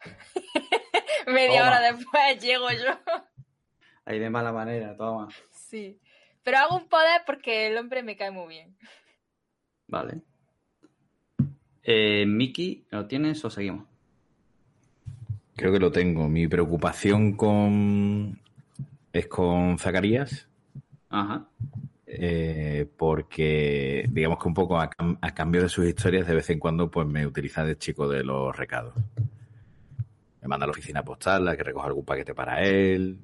Media 1.26 1.62
hora 1.66 1.80
después 1.80 2.40
llego 2.40 2.70
yo. 2.70 2.98
Ahí 4.04 4.18
de 4.18 4.30
mala 4.30 4.52
manera, 4.52 4.96
toma. 4.96 5.28
Sí. 5.70 6.00
Pero 6.42 6.58
hago 6.58 6.76
un 6.76 6.88
poder 6.88 7.22
porque 7.24 7.68
el 7.68 7.78
hombre 7.78 8.02
me 8.02 8.16
cae 8.16 8.32
muy 8.32 8.48
bien. 8.48 8.76
Vale. 9.86 10.20
Eh, 11.84 12.26
Miki, 12.26 12.86
¿lo 12.90 13.06
tienes 13.06 13.44
o 13.44 13.50
seguimos? 13.50 13.86
Creo 15.54 15.72
que 15.72 15.78
lo 15.78 15.92
tengo. 15.92 16.28
Mi 16.28 16.48
preocupación 16.48 17.34
con 17.36 18.40
es 19.12 19.28
con 19.28 19.78
Zacarías. 19.78 20.48
Ajá. 21.08 21.46
Eh, 22.06 22.88
porque 22.96 24.04
digamos 24.10 24.42
que 24.42 24.48
un 24.48 24.54
poco 24.54 24.80
a, 24.80 24.90
a, 25.20 25.34
cambio 25.34 25.62
de 25.62 25.68
sus 25.68 25.86
historias 25.86 26.26
de 26.26 26.34
vez 26.34 26.50
en 26.50 26.58
cuando 26.58 26.90
pues 26.90 27.06
me 27.06 27.24
utiliza 27.24 27.64
de 27.64 27.78
chico 27.78 28.08
de 28.08 28.24
los 28.24 28.56
recados. 28.56 28.94
Me 30.42 30.48
manda 30.48 30.64
a 30.64 30.66
la 30.66 30.72
oficina 30.72 31.04
postal 31.04 31.46
a 31.46 31.56
que 31.56 31.62
recoja 31.62 31.86
algún 31.86 32.04
paquete 32.04 32.34
para 32.34 32.62
él, 32.62 33.18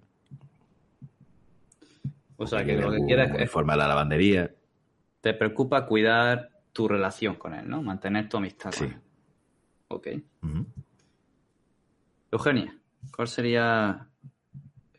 o 2.36 2.46
sea, 2.46 2.64
que 2.64 2.76
lo 2.76 2.90
que 2.90 3.04
quieres 3.04 3.32
es... 3.38 3.50
Forma 3.50 3.76
la 3.76 3.88
lavandería. 3.88 4.54
Te 5.20 5.34
preocupa 5.34 5.86
cuidar 5.86 6.50
tu 6.72 6.86
relación 6.86 7.36
con 7.36 7.54
él, 7.54 7.68
¿no? 7.68 7.82
Mantener 7.82 8.28
tu 8.28 8.36
amistad 8.36 8.72
sí. 8.72 8.84
con 8.84 8.92
él. 8.92 9.00
Ok. 9.88 10.08
Eugenia, 12.30 12.78
¿cuál 13.14 13.28
sería 13.28 14.08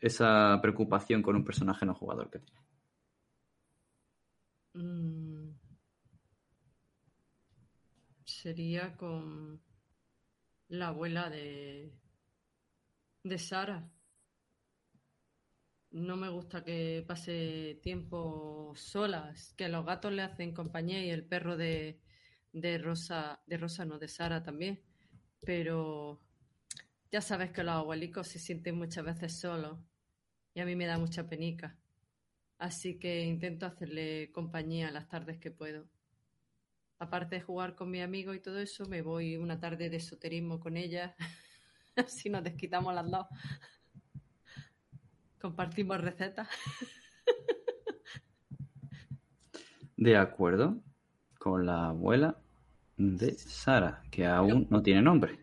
esa 0.00 0.58
preocupación 0.60 1.22
con 1.22 1.36
un 1.36 1.44
personaje 1.44 1.86
no 1.86 1.94
jugador 1.94 2.30
que 2.30 2.38
tiene? 2.40 2.60
Mm. 4.74 5.50
Sería 8.24 8.96
con 8.96 9.60
la 10.68 10.88
abuela 10.88 11.30
de, 11.30 11.92
de 13.24 13.38
Sara 13.38 13.88
no 15.90 16.16
me 16.16 16.28
gusta 16.28 16.64
que 16.64 17.04
pase 17.06 17.80
tiempo 17.82 18.72
solas, 18.76 19.54
que 19.56 19.68
los 19.68 19.84
gatos 19.86 20.12
le 20.12 20.22
hacen 20.22 20.52
compañía 20.54 21.04
y 21.04 21.10
el 21.10 21.24
perro 21.24 21.56
de, 21.56 22.00
de 22.52 22.78
Rosa, 22.78 23.42
de 23.46 23.56
Rosa 23.58 23.84
no, 23.84 23.98
de 23.98 24.08
Sara 24.08 24.42
también. 24.42 24.80
Pero 25.40 26.20
ya 27.10 27.20
sabes 27.20 27.52
que 27.52 27.62
los 27.62 27.74
abuelicos 27.74 28.28
se 28.28 28.38
sienten 28.38 28.76
muchas 28.76 29.04
veces 29.04 29.40
solos 29.40 29.78
y 30.54 30.60
a 30.60 30.66
mí 30.66 30.76
me 30.76 30.86
da 30.86 30.98
mucha 30.98 31.28
penica. 31.28 31.78
Así 32.58 32.98
que 32.98 33.24
intento 33.24 33.66
hacerle 33.66 34.30
compañía 34.32 34.90
las 34.90 35.08
tardes 35.08 35.38
que 35.38 35.50
puedo. 35.50 35.88
Aparte 36.98 37.36
de 37.36 37.42
jugar 37.42 37.76
con 37.76 37.90
mi 37.90 38.00
amigo 38.00 38.34
y 38.34 38.40
todo 38.40 38.58
eso, 38.58 38.86
me 38.86 39.02
voy 39.02 39.36
una 39.36 39.60
tarde 39.60 39.88
de 39.88 39.98
esoterismo 39.98 40.58
con 40.58 40.76
ella. 40.76 41.14
Así 41.96 42.28
nos 42.28 42.42
desquitamos 42.42 42.94
las 42.94 43.10
dos. 43.10 43.26
Compartimos 45.40 46.00
recetas. 46.00 46.48
De 49.96 50.16
acuerdo 50.16 50.80
con 51.38 51.66
la 51.66 51.88
abuela 51.88 52.36
de 52.96 53.32
Sara, 53.34 54.02
que 54.10 54.26
aún 54.26 54.66
no 54.70 54.82
tiene 54.82 55.02
nombre. 55.02 55.38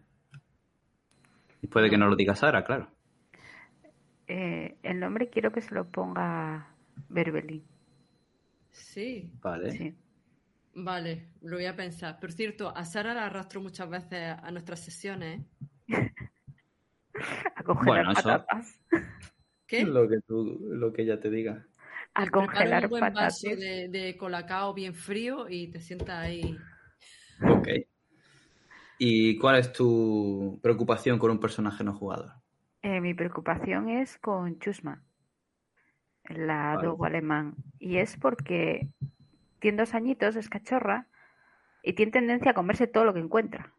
Y 1.61 1.67
puede 1.67 1.89
que 1.89 1.97
no 1.97 2.07
lo 2.07 2.15
diga 2.15 2.35
Sara, 2.35 2.63
claro. 2.63 2.89
Eh, 4.27 4.77
el 4.83 4.99
nombre 4.99 5.29
quiero 5.29 5.51
que 5.51 5.61
se 5.61 5.73
lo 5.73 5.89
ponga 5.89 6.67
Berbelín. 7.09 7.63
Sí. 8.71 9.31
Vale. 9.41 9.71
Sí. 9.71 9.95
Vale, 10.75 11.29
lo 11.41 11.55
voy 11.55 11.65
a 11.65 11.75
pensar. 11.75 12.19
Por 12.19 12.33
cierto, 12.33 12.75
a 12.75 12.83
Sara 12.83 13.13
la 13.13 13.25
arrastro 13.25 13.61
muchas 13.61 13.89
veces 13.89 14.37
a 14.41 14.51
nuestras 14.51 14.83
sesiones. 14.83 15.41
a 17.55 17.63
congelar 17.63 18.13
patatas. 18.13 18.79
¿Qué? 19.67 19.83
Lo 19.83 20.07
que, 20.07 20.19
tú, 20.21 20.67
lo 20.69 20.93
que 20.93 21.03
ella 21.03 21.19
te 21.19 21.29
diga. 21.29 21.65
A 22.13 22.29
congelar 22.29 22.83
un 22.85 22.89
buen 22.91 23.01
patatas. 23.01 23.41
vaso 23.43 23.55
de, 23.55 23.89
de 23.89 24.15
colacao 24.17 24.73
bien 24.73 24.93
frío 24.93 25.49
y 25.49 25.71
te 25.71 25.81
sientas 25.81 26.17
ahí. 26.17 26.57
Ok. 27.41 27.67
¿Y 28.97 29.37
cuál 29.37 29.57
es 29.57 29.73
tu 29.73 30.59
preocupación 30.63 31.19
con 31.19 31.31
un 31.31 31.39
personaje 31.39 31.83
no 31.83 31.93
jugador? 31.93 32.31
Eh, 32.81 33.01
mi 33.01 33.13
preocupación 33.13 33.89
es 33.89 34.17
con 34.19 34.59
Chusma, 34.59 35.03
la 36.29 36.75
Vale. 36.75 36.87
dogo 36.87 37.05
alemán. 37.05 37.55
Y 37.79 37.97
es 37.97 38.15
porque 38.15 38.87
tiene 39.59 39.79
dos 39.79 39.93
añitos, 39.95 40.35
es 40.35 40.49
cachorra, 40.49 41.07
y 41.83 41.93
tiene 41.93 42.11
tendencia 42.11 42.51
a 42.51 42.53
comerse 42.53 42.87
todo 42.87 43.03
lo 43.03 43.13
que 43.13 43.19
encuentra. 43.19 43.73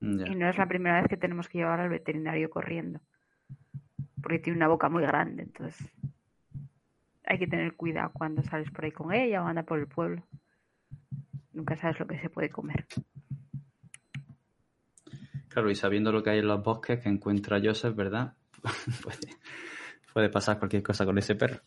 Ya. 0.00 0.28
Y 0.28 0.36
no 0.36 0.48
es 0.48 0.56
la 0.56 0.68
primera 0.68 1.00
vez 1.00 1.08
que 1.08 1.16
tenemos 1.16 1.48
que 1.48 1.58
llevar 1.58 1.80
al 1.80 1.88
veterinario 1.88 2.48
corriendo. 2.48 3.00
Porque 4.22 4.38
tiene 4.38 4.56
una 4.56 4.68
boca 4.68 4.88
muy 4.88 5.02
grande, 5.02 5.42
entonces 5.42 5.92
hay 7.26 7.38
que 7.38 7.46
tener 7.46 7.74
cuidado 7.74 8.10
cuando 8.12 8.42
sales 8.42 8.70
por 8.70 8.84
ahí 8.84 8.92
con 8.92 9.12
ella 9.12 9.42
o 9.42 9.46
anda 9.46 9.62
por 9.64 9.78
el 9.78 9.88
pueblo. 9.88 10.22
Nunca 11.52 11.76
sabes 11.76 11.98
lo 11.98 12.06
que 12.06 12.18
se 12.20 12.30
puede 12.30 12.50
comer. 12.50 12.86
Claro, 15.48 15.70
y 15.70 15.74
sabiendo 15.74 16.12
lo 16.12 16.22
que 16.22 16.30
hay 16.30 16.38
en 16.38 16.48
los 16.48 16.62
bosques 16.62 17.00
que 17.00 17.08
encuentra 17.08 17.60
Joseph, 17.62 17.96
¿verdad? 17.96 18.34
puede, 20.12 20.28
pasar 20.28 20.58
cualquier 20.58 20.82
cosa 20.82 21.04
con 21.04 21.18
ese 21.18 21.34
perro. 21.34 21.60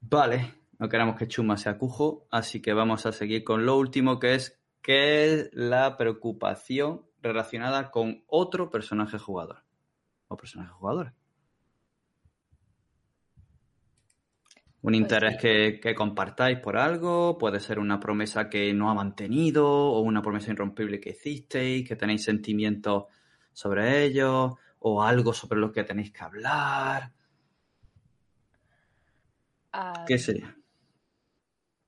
Vale, 0.00 0.54
no 0.78 0.88
queremos 0.88 1.16
que 1.16 1.28
Chuma 1.28 1.56
sea 1.56 1.76
cujo, 1.76 2.26
así 2.30 2.62
que 2.62 2.72
vamos 2.72 3.04
a 3.06 3.12
seguir 3.12 3.44
con 3.44 3.66
lo 3.66 3.76
último 3.76 4.18
que 4.18 4.34
es 4.34 4.58
¿qué 4.80 5.34
es 5.34 5.50
la 5.52 5.96
preocupación 5.96 7.02
relacionada 7.26 7.90
con 7.90 8.22
otro 8.26 8.70
personaje 8.70 9.18
jugador? 9.18 9.62
O 10.28 10.36
personaje 10.36 10.70
jugador. 10.72 11.12
Un 14.82 14.92
Pues 14.98 15.00
interés 15.00 15.34
sí. 15.34 15.38
que, 15.38 15.80
que 15.80 15.94
compartáis 15.94 16.60
por 16.60 16.76
algo, 16.76 17.36
puede 17.38 17.60
ser 17.60 17.78
una 17.78 17.98
promesa 17.98 18.48
que 18.48 18.72
no 18.72 18.90
ha 18.90 18.94
mantenido 18.94 19.66
o 19.68 20.00
una 20.00 20.22
promesa 20.22 20.52
irrompible 20.52 21.00
que 21.00 21.10
hicisteis, 21.10 21.86
que 21.86 21.96
tenéis 21.96 22.22
sentimientos 22.24 23.04
sobre 23.52 24.04
ello 24.04 24.58
o 24.80 25.02
algo 25.02 25.32
sobre 25.32 25.58
lo 25.58 25.72
que 25.72 25.82
tenéis 25.84 26.12
que 26.12 26.22
hablar. 26.22 27.12
A, 29.72 30.04
¿Qué 30.06 30.18
sería? 30.18 30.56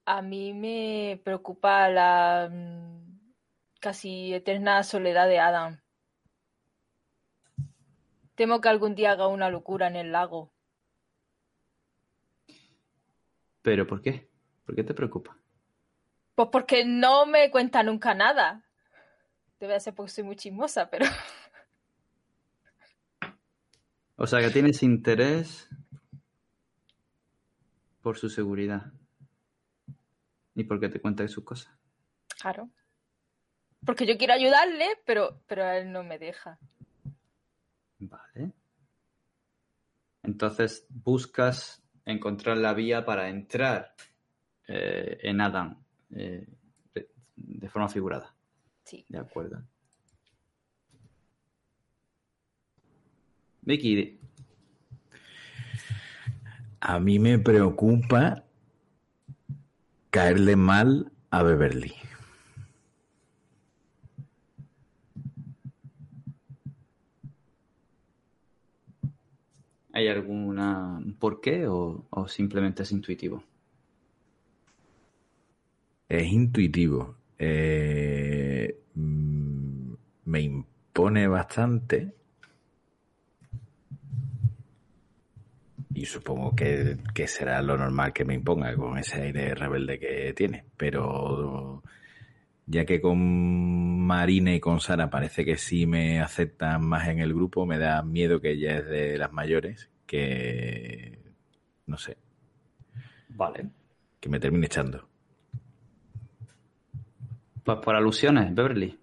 a 0.07 0.23
mí 0.23 0.55
me 0.55 1.21
preocupa 1.23 1.89
la 1.89 2.49
mm, 2.51 3.08
casi 3.81 4.35
eterna 4.35 4.83
soledad 4.83 5.29
de 5.29 5.39
Adam. 5.39 5.81
Temo 8.35 8.61
que 8.61 8.69
algún 8.69 8.95
día 8.95 9.13
haga 9.13 9.27
una 9.29 9.51
locura 9.51 9.89
en 9.89 9.97
el 9.97 10.13
lago. 10.13 10.53
¿Pero 13.63 13.87
por 13.87 14.01
qué? 14.03 14.29
¿Por 14.65 14.75
qué 14.75 14.85
te 14.85 14.95
preocupa? 14.95 15.37
Pues 16.35 16.49
porque 16.53 16.85
no 16.85 17.27
me 17.27 17.51
cuenta 17.51 17.83
nunca 17.83 18.15
nada. 18.15 18.65
Debe 19.61 19.81
ser 19.81 19.95
porque 19.95 20.13
soy 20.13 20.25
muy 20.25 20.37
chismosa, 20.37 20.89
pero 20.89 21.07
O 24.17 24.27
sea, 24.27 24.41
que 24.41 24.51
tienes 24.51 24.83
interés 24.83 25.69
por 28.03 28.19
su 28.19 28.29
seguridad. 28.29 28.93
Y 30.55 30.65
porque 30.65 30.89
te 30.89 31.01
cuenta 31.01 31.23
de 31.23 31.29
sus 31.29 31.45
cosas. 31.45 31.73
claro. 32.41 32.69
Porque 33.89 34.05
yo 34.05 34.19
quiero 34.19 34.35
ayudarle, 34.35 34.85
pero, 35.07 35.41
pero 35.47 35.67
él 35.67 35.91
no 35.91 36.05
me 36.05 36.19
deja. 36.19 36.59
Vale. 37.99 38.53
Entonces 40.23 40.87
buscas 40.91 41.83
encontrar 42.05 42.59
la 42.59 42.75
vía 42.75 43.07
para 43.07 43.31
entrar 43.31 43.95
eh, 44.67 45.17
en 45.23 45.41
Adam 45.41 45.83
eh, 46.15 46.47
de, 46.93 47.09
de 47.35 47.69
forma 47.71 47.89
figurada. 47.89 48.35
Sí. 48.85 49.07
De 49.09 49.21
acuerdo. 49.21 49.63
Vicky. 53.63 54.21
A 56.81 57.01
mí 57.01 57.19
me 57.19 57.39
preocupa 57.39 58.45
caerle 60.11 60.57
mal 60.57 61.11
a 61.31 61.43
Beverly. 61.43 61.95
¿Hay 69.99 70.07
alguna 70.07 71.01
por 71.19 71.41
qué 71.41 71.67
o, 71.67 72.07
simplemente 72.29 72.85
es 72.85 72.93
intuitivo? 72.93 73.43
Es 76.09 76.25
intuitivo. 76.33 77.17
Eh, 77.37 78.79
me 78.95 80.41
impone 80.41 81.27
bastante. 81.27 82.15
Y 85.95 86.05
supongo 86.05 86.55
que, 86.55 86.99
que, 87.13 87.27
será 87.27 87.61
lo 87.61 87.77
normal 87.77 88.13
que 88.13 88.25
me 88.25 88.35
imponga 88.35 88.77
con 88.77 88.99
ese 88.99 89.21
aire 89.23 89.53
rebelde 89.57 89.99
que 89.99 90.33
tiene. 90.33 90.65
Pero 90.77 91.83
ya 92.69 92.85
que 92.85 93.01
con 93.01 93.99
Marina 94.01 94.55
y 94.55 94.61
con 94.61 94.81
Sara 94.81 95.09
parece 95.09 95.45
que 95.45 95.57
sí 95.57 95.87
me 95.87 96.21
aceptan 96.21 96.87
más 96.87 97.09
en 97.09 97.19
el 97.19 97.33
grupo, 97.33 97.65
me 97.65 97.79
da 97.79 98.03
miedo 98.03 98.41
que 98.41 98.53
ella 98.53 98.79
es 98.79 98.87
de 98.87 99.19
las 99.19 99.33
mayores, 99.33 99.91
que 100.07 101.19
no 101.87 101.97
sé. 101.97 102.19
Vale. 103.31 103.71
Que 104.21 104.29
me 104.29 104.39
termine 104.39 104.67
echando. 104.67 105.09
Pues 107.65 107.79
por 107.79 107.97
alusiones, 107.97 108.55
Beverly. 108.55 108.99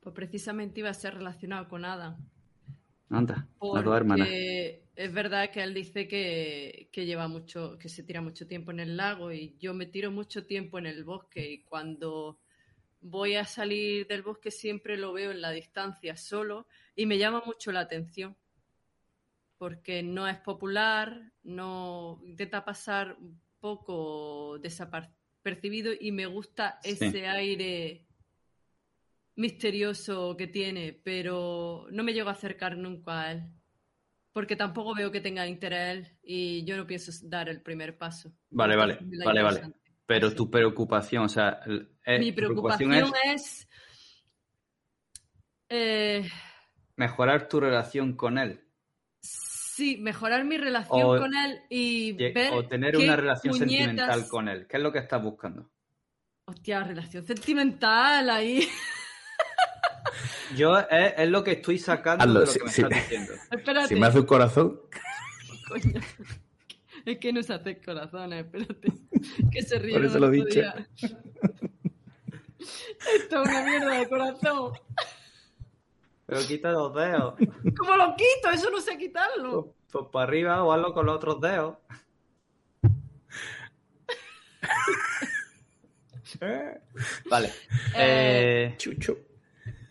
Pues 0.00 0.14
precisamente 0.14 0.80
iba 0.80 0.90
a 0.90 0.94
ser 0.94 1.14
relacionado 1.14 1.68
con 1.68 1.84
Adam. 1.84 2.18
Anda, 3.08 3.48
las 3.74 3.84
dos 3.84 3.96
hermanas. 3.96 4.28
Es 4.30 5.12
verdad 5.12 5.50
que 5.50 5.62
él 5.62 5.74
dice 5.74 6.06
que, 6.06 6.88
que, 6.92 7.06
lleva 7.06 7.26
mucho, 7.26 7.78
que 7.78 7.88
se 7.88 8.04
tira 8.04 8.20
mucho 8.20 8.46
tiempo 8.46 8.70
en 8.70 8.80
el 8.80 8.96
lago 8.96 9.32
y 9.32 9.56
yo 9.58 9.74
me 9.74 9.86
tiro 9.86 10.12
mucho 10.12 10.46
tiempo 10.46 10.78
en 10.78 10.86
el 10.86 11.02
bosque 11.04 11.50
y 11.50 11.62
cuando 11.64 12.38
voy 13.00 13.36
a 13.36 13.44
salir 13.44 14.06
del 14.06 14.22
bosque 14.22 14.50
siempre 14.50 14.96
lo 14.96 15.12
veo 15.12 15.30
en 15.30 15.40
la 15.40 15.50
distancia 15.50 16.16
solo 16.16 16.66
y 16.94 17.06
me 17.06 17.18
llama 17.18 17.42
mucho 17.44 17.72
la 17.72 17.80
atención 17.80 18.36
porque 19.58 20.02
no 20.02 20.26
es 20.26 20.38
popular, 20.38 21.32
no 21.42 22.20
intenta 22.24 22.64
pasar 22.64 23.16
un 23.20 23.40
poco 23.58 24.58
desapercibido 24.58 25.92
y 25.98 26.12
me 26.12 26.24
gusta 26.24 26.80
ese 26.82 27.26
aire 27.26 28.06
misterioso 29.36 30.36
que 30.36 30.46
tiene, 30.46 30.98
pero 31.04 31.86
no 31.90 32.02
me 32.02 32.14
llego 32.14 32.30
a 32.30 32.32
acercar 32.32 32.78
nunca 32.78 33.20
a 33.20 33.32
él 33.32 33.42
porque 34.32 34.56
tampoco 34.56 34.94
veo 34.94 35.10
que 35.10 35.20
tenga 35.20 35.46
interés 35.46 36.16
y 36.22 36.64
yo 36.64 36.76
no 36.76 36.86
pienso 36.86 37.12
dar 37.28 37.48
el 37.48 37.62
primer 37.62 37.98
paso. 37.98 38.32
Vale, 38.50 38.76
vale, 38.76 38.98
vale, 39.24 39.42
vale. 39.42 39.74
Pero 40.10 40.34
tu 40.34 40.50
preocupación, 40.50 41.26
o 41.26 41.28
sea... 41.28 41.60
Mi 42.04 42.32
preocupación, 42.32 43.12
es... 43.26 43.68
Eh, 45.68 46.28
mejorar 46.96 47.48
tu 47.48 47.60
relación 47.60 48.14
con 48.14 48.36
él. 48.36 48.60
Sí, 49.20 49.98
mejorar 49.98 50.44
mi 50.44 50.58
relación 50.58 51.16
con 51.16 51.32
él 51.32 51.60
y 51.68 52.10
ver... 52.14 52.52
O 52.52 52.66
tener 52.66 52.96
una 52.96 53.14
relación 53.14 53.54
sentimental 53.54 54.26
con 54.26 54.48
él. 54.48 54.66
¿Qué 54.66 54.78
es 54.78 54.82
lo 54.82 54.90
que 54.90 54.98
estás 54.98 55.22
buscando? 55.22 55.70
Hostia, 56.46 56.82
relación 56.82 57.24
sentimental 57.24 58.30
ahí. 58.30 58.68
Yo 60.56 60.76
es, 60.76 61.28
lo 61.28 61.44
que 61.44 61.52
estoy 61.52 61.78
sacando 61.78 62.26
de 62.26 62.46
lo 62.46 62.52
que 62.52 62.64
me 62.64 62.68
estás 62.68 62.90
diciendo. 62.90 63.32
Espérate. 63.52 63.86
Si 63.86 63.94
me 63.94 64.08
hace 64.08 64.18
un 64.18 64.26
corazón... 64.26 64.80
Coño. 65.68 66.00
Es 67.04 67.18
que 67.18 67.32
no 67.32 67.44
se 67.44 67.54
hace 67.54 67.80
corazones, 67.80 68.44
espérate. 68.44 69.09
Que 69.52 69.62
se 69.62 69.78
ríe. 69.78 69.94
Por 69.94 70.04
eso 70.04 70.18
lo 70.18 70.28
he 70.28 70.30
dicho. 70.32 70.60
Esto 73.16 73.42
es 73.42 73.48
una 73.48 73.64
mierda 73.64 73.98
de 73.98 74.08
corazón. 74.08 74.72
Pero 76.26 76.40
quita 76.46 76.70
los 76.70 76.94
dedos. 76.94 77.34
¿Cómo 77.76 77.96
lo 77.96 78.14
quito? 78.14 78.50
Eso 78.52 78.70
no 78.70 78.80
sé 78.80 78.96
quitarlo. 78.98 79.62
Pues, 79.62 79.74
pues 79.90 80.06
para 80.12 80.24
arriba 80.26 80.62
o 80.62 80.72
hazlo 80.72 80.92
con 80.92 81.06
los 81.06 81.16
otros 81.16 81.40
dedos. 81.40 81.78
vale. 87.30 87.48
Eh, 87.96 88.72
eh, 88.72 88.74
Chucho. 88.76 89.18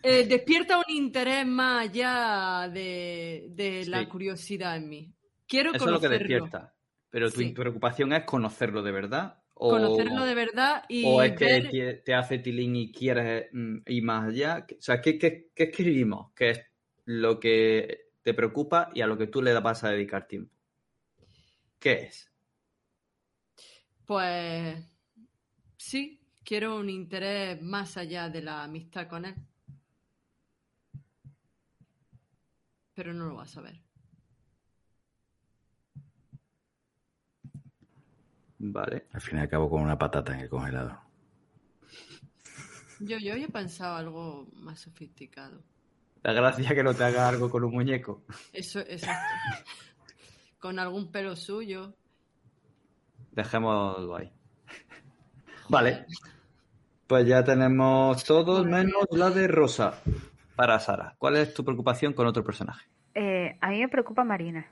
Eh, 0.02 0.26
despierta 0.26 0.78
un 0.78 0.84
interés 0.88 1.46
más 1.46 1.82
allá 1.82 2.70
de, 2.72 3.48
de 3.50 3.84
la 3.86 4.08
curiosidad 4.08 4.76
en 4.76 4.88
mí. 4.88 5.12
Quiero 5.46 5.74
Eso 5.74 5.84
es 5.84 5.90
lo 5.90 6.00
que 6.00 6.08
despierta. 6.08 6.72
Pero 7.10 7.30
tu 7.30 7.52
preocupación 7.52 8.12
es 8.12 8.24
conocerlo 8.24 8.82
de 8.82 8.92
verdad. 8.92 9.42
O, 9.54 9.70
conocerlo 9.70 10.24
de 10.24 10.34
verdad 10.34 10.84
y. 10.88 11.04
O 11.04 11.22
es 11.22 11.32
que 11.32 12.02
te 12.04 12.14
hace 12.14 12.38
tilín 12.38 12.76
y 12.76 12.92
quieres 12.92 13.48
mm, 13.52 13.78
ir 13.86 14.04
más 14.04 14.28
allá. 14.28 14.66
O 14.70 14.80
sea, 14.80 15.00
¿qué, 15.00 15.18
qué, 15.18 15.50
qué 15.54 15.64
escribimos? 15.64 16.32
¿Qué 16.34 16.50
es 16.50 16.60
lo 17.04 17.40
que 17.40 18.10
te 18.22 18.32
preocupa 18.32 18.90
y 18.94 19.00
a 19.00 19.06
lo 19.06 19.18
que 19.18 19.26
tú 19.26 19.42
le 19.42 19.52
vas 19.58 19.84
a 19.84 19.90
dedicar 19.90 20.26
tiempo? 20.26 20.54
¿Qué 21.78 21.92
es? 22.04 22.30
Pues. 24.06 24.78
Sí, 25.76 26.20
quiero 26.44 26.76
un 26.76 26.88
interés 26.88 27.60
más 27.60 27.96
allá 27.96 28.28
de 28.28 28.42
la 28.42 28.62
amistad 28.62 29.08
con 29.08 29.24
él. 29.24 29.34
Pero 32.94 33.12
no 33.14 33.26
lo 33.26 33.36
vas 33.36 33.56
a 33.56 33.62
ver. 33.62 33.89
Vale. 38.62 39.06
Al 39.12 39.20
final 39.22 39.44
acabo 39.44 39.70
con 39.70 39.80
una 39.80 39.98
patata 39.98 40.34
en 40.34 40.40
el 40.40 40.48
congelador. 40.50 40.98
Yo, 43.00 43.16
yo 43.16 43.32
he 43.32 43.48
pensado 43.48 43.96
algo 43.96 44.46
más 44.52 44.80
sofisticado. 44.80 45.62
La 46.22 46.34
gracia 46.34 46.74
que 46.74 46.82
no 46.82 46.92
te 46.92 47.04
haga 47.04 47.26
algo 47.26 47.48
con 47.48 47.64
un 47.64 47.72
muñeco. 47.72 48.22
Eso, 48.52 48.80
exacto. 48.80 49.24
con 50.58 50.78
algún 50.78 51.10
pelo 51.10 51.36
suyo. 51.36 51.94
Dejémoslo 53.32 54.16
ahí. 54.16 54.30
Vale. 55.70 56.04
Pues 57.06 57.26
ya 57.26 57.42
tenemos 57.42 58.22
todos 58.24 58.66
menos 58.66 59.06
la 59.10 59.30
de 59.30 59.48
Rosa. 59.48 60.02
Para 60.54 60.78
Sara, 60.78 61.14
¿cuál 61.16 61.38
es 61.38 61.54
tu 61.54 61.64
preocupación 61.64 62.12
con 62.12 62.26
otro 62.26 62.44
personaje? 62.44 62.86
Eh, 63.14 63.56
a 63.58 63.70
mí 63.70 63.80
me 63.80 63.88
preocupa 63.88 64.22
Marina. 64.22 64.66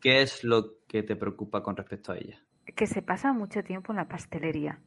¿Qué 0.00 0.22
es 0.22 0.44
lo 0.44 0.81
que 0.92 1.02
te 1.02 1.16
preocupa 1.16 1.62
con 1.62 1.74
respecto 1.74 2.12
a 2.12 2.18
ella? 2.18 2.38
Que 2.76 2.86
se 2.86 3.00
pasa 3.00 3.32
mucho 3.32 3.64
tiempo 3.64 3.92
en 3.92 3.96
la 3.96 4.06
pastelería. 4.06 4.78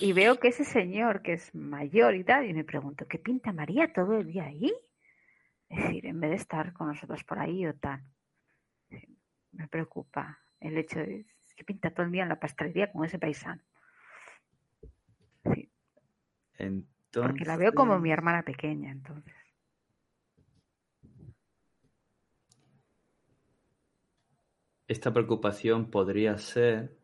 Y 0.00 0.12
veo 0.14 0.40
que 0.40 0.48
ese 0.48 0.64
señor, 0.64 1.22
que 1.22 1.34
es 1.34 1.54
mayor 1.54 2.14
y 2.16 2.24
tal, 2.24 2.48
y 2.48 2.54
me 2.54 2.64
pregunto, 2.64 3.06
¿qué 3.06 3.18
pinta 3.18 3.52
María 3.52 3.92
todo 3.92 4.16
el 4.16 4.26
día 4.26 4.44
ahí? 4.44 4.72
Es 5.68 5.84
decir, 5.84 6.06
en 6.06 6.18
vez 6.20 6.30
de 6.30 6.36
estar 6.36 6.72
con 6.72 6.88
nosotros 6.88 7.22
por 7.22 7.38
ahí 7.38 7.66
o 7.66 7.74
tal. 7.74 8.02
Me 9.52 9.68
preocupa 9.68 10.40
el 10.58 10.78
hecho 10.78 10.98
de 10.98 11.26
que 11.54 11.64
pinta 11.64 11.90
todo 11.90 12.06
el 12.06 12.12
día 12.12 12.24
en 12.24 12.30
la 12.30 12.40
pastelería 12.40 12.90
con 12.90 13.04
ese 13.04 13.18
paisano. 13.18 13.62
Sí. 15.54 15.70
Porque 17.12 17.44
la 17.44 17.56
veo 17.56 17.72
como 17.72 18.00
mi 18.00 18.10
hermana 18.10 18.42
pequeña, 18.42 18.90
entonces. 18.90 19.34
Esta 24.94 25.12
preocupación 25.12 25.90
podría 25.90 26.38
ser 26.38 26.96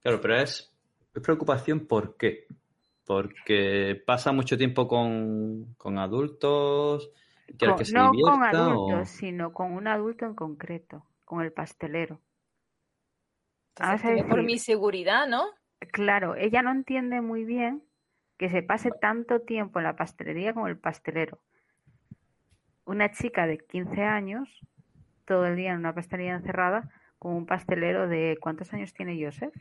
Claro, 0.00 0.22
pero 0.22 0.40
es, 0.40 0.74
preocupación 1.22 1.86
¿por 1.86 2.16
qué? 2.16 2.46
Porque 3.04 4.00
pasa 4.06 4.32
mucho 4.32 4.56
tiempo 4.56 4.88
con, 4.88 5.76
adultos. 5.98 7.10
Con, 7.58 7.76
que 7.76 7.84
se 7.84 7.92
no 7.94 8.12
con 8.12 8.42
adultos, 8.42 9.08
sino 9.10 9.52
con 9.52 9.72
un 9.72 9.86
adulto 9.86 10.24
en 10.24 10.34
concreto, 10.34 11.04
con 11.26 11.42
el 11.42 11.52
pastelero. 11.52 12.20
por 14.30 14.42
mi 14.42 14.58
seguridad, 14.58 15.26
¿no? 15.26 15.44
Claro, 15.92 16.36
ella 16.36 16.62
no 16.62 16.70
entiende 16.70 17.20
muy 17.20 17.44
bien 17.44 17.87
que 18.38 18.48
se 18.48 18.62
pase 18.62 18.90
tanto 18.90 19.40
tiempo 19.40 19.80
en 19.80 19.84
la 19.84 19.96
pastelería 19.96 20.54
como 20.54 20.68
el 20.68 20.78
pastelero. 20.78 21.40
Una 22.84 23.10
chica 23.10 23.46
de 23.46 23.58
15 23.58 24.02
años, 24.02 24.48
todo 25.26 25.46
el 25.46 25.56
día 25.56 25.72
en 25.72 25.78
una 25.78 25.94
pastelería 25.94 26.34
encerrada, 26.34 26.88
con 27.18 27.34
un 27.34 27.46
pastelero 27.46 28.08
de... 28.08 28.38
¿Cuántos 28.40 28.72
años 28.72 28.94
tiene 28.94 29.22
Joseph? 29.22 29.54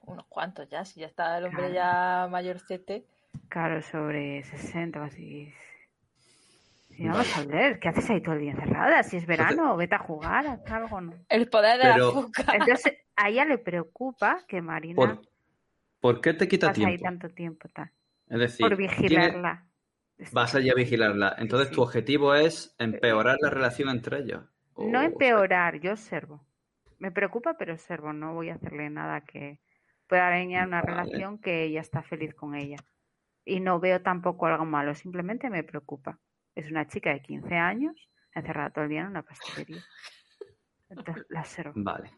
Unos 0.00 0.26
cuantos 0.26 0.68
ya, 0.68 0.84
si 0.84 1.00
ya 1.00 1.06
está 1.06 1.38
el 1.38 1.44
hombre 1.44 1.72
ya 1.72 2.26
mayorcete. 2.30 3.04
Claro, 3.48 3.82
sobre 3.82 4.42
60 4.44 5.00
o 5.00 5.04
así. 5.04 5.52
Si 6.88 7.04
no 7.04 7.14
vas 7.14 7.38
a 7.38 7.44
leer, 7.44 7.78
¿qué 7.78 7.88
haces 7.88 8.08
ahí 8.10 8.20
todo 8.20 8.34
el 8.34 8.40
día 8.40 8.52
encerrada? 8.52 9.02
Si 9.02 9.16
es 9.16 9.26
verano, 9.26 9.76
vete 9.76 9.94
a 9.94 9.98
jugar, 9.98 10.46
haz 10.46 10.70
algo, 10.70 11.00
¿no? 11.00 11.12
El 11.28 11.48
poder 11.48 11.78
de 11.78 11.88
la 11.88 11.94
azúcar. 11.94 12.56
Entonces, 12.56 12.94
a 13.16 13.28
ella 13.28 13.44
le 13.44 13.58
preocupa 13.58 14.44
que 14.46 14.60
Marina. 14.60 14.96
¿Por, 14.96 15.31
qué 16.20 16.34
te 16.34 16.48
quita 16.48 16.72
tiempo? 16.72 16.90
ahí 16.90 16.98
tanto 16.98 17.28
tiempo. 17.28 17.68
Es 18.28 18.38
decir, 18.38 18.66
por 18.66 18.76
vigilarla. 18.76 19.68
Vas 20.32 20.54
allí 20.54 20.70
a 20.70 20.74
vigilarla. 20.74 21.34
Entonces, 21.38 21.70
tu 21.70 21.82
objetivo 21.82 22.34
es 22.34 22.74
empeorar 22.78 23.36
la 23.40 23.50
relación 23.50 23.88
entre 23.88 24.20
ellos. 24.20 24.44
No 24.76 25.00
empeorar, 25.00 25.80
yo 25.80 25.92
observo. 25.92 26.44
Me 26.98 27.10
preocupa, 27.10 27.56
pero 27.58 27.72
observo. 27.72 28.12
No 28.12 28.34
voy 28.34 28.50
a 28.50 28.54
hacerle 28.54 28.88
nada 28.90 29.22
que 29.22 29.60
pueda 30.06 30.30
dañar 30.30 30.68
una 30.68 30.82
relación 30.82 31.38
que 31.38 31.64
ella 31.64 31.80
está 31.80 32.02
feliz 32.02 32.34
con 32.34 32.54
ella. 32.54 32.76
Y 33.44 33.60
no 33.60 33.80
veo 33.80 34.02
tampoco 34.02 34.46
algo 34.46 34.64
malo, 34.64 34.94
simplemente 34.94 35.50
me 35.50 35.64
preocupa. 35.64 36.18
Es 36.54 36.70
una 36.70 36.86
chica 36.86 37.10
de 37.12 37.22
15 37.22 37.54
años 37.56 38.08
encerrada 38.34 38.70
todo 38.70 38.84
el 38.84 38.90
día 38.90 39.00
en 39.00 39.08
una 39.08 39.22
pastelería. 39.22 39.82
Entonces, 40.90 41.26
la 41.28 41.40
observo. 41.40 41.72
Vale, 41.76 42.10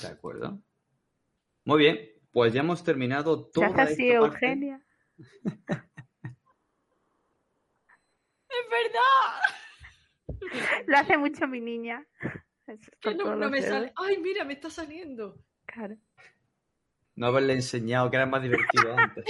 de 0.00 0.08
acuerdo. 0.08 0.60
Muy 1.64 1.78
bien, 1.78 1.98
pues 2.32 2.52
ya 2.52 2.60
hemos 2.60 2.84
terminado 2.84 3.48
todo. 3.48 3.74
¿Se 3.74 3.80
así, 3.80 4.10
Eugenia? 4.10 4.80
¡Es 8.48 8.66
verdad! 8.70 9.40
Lo 10.86 10.96
hace 10.98 11.16
mucho 11.16 11.46
mi 11.46 11.60
niña. 11.60 12.06
Que 13.00 13.14
no, 13.14 13.36
me 13.36 13.62
sale. 13.62 13.92
¡Ay, 13.96 14.18
mira, 14.18 14.44
me 14.44 14.54
está 14.54 14.70
saliendo! 14.70 15.42
Claro. 15.66 15.96
No 17.16 17.26
haberle 17.26 17.54
enseñado 17.54 18.10
que 18.10 18.16
era 18.16 18.26
más 18.26 18.42
divertido 18.42 18.94
antes. 18.96 19.24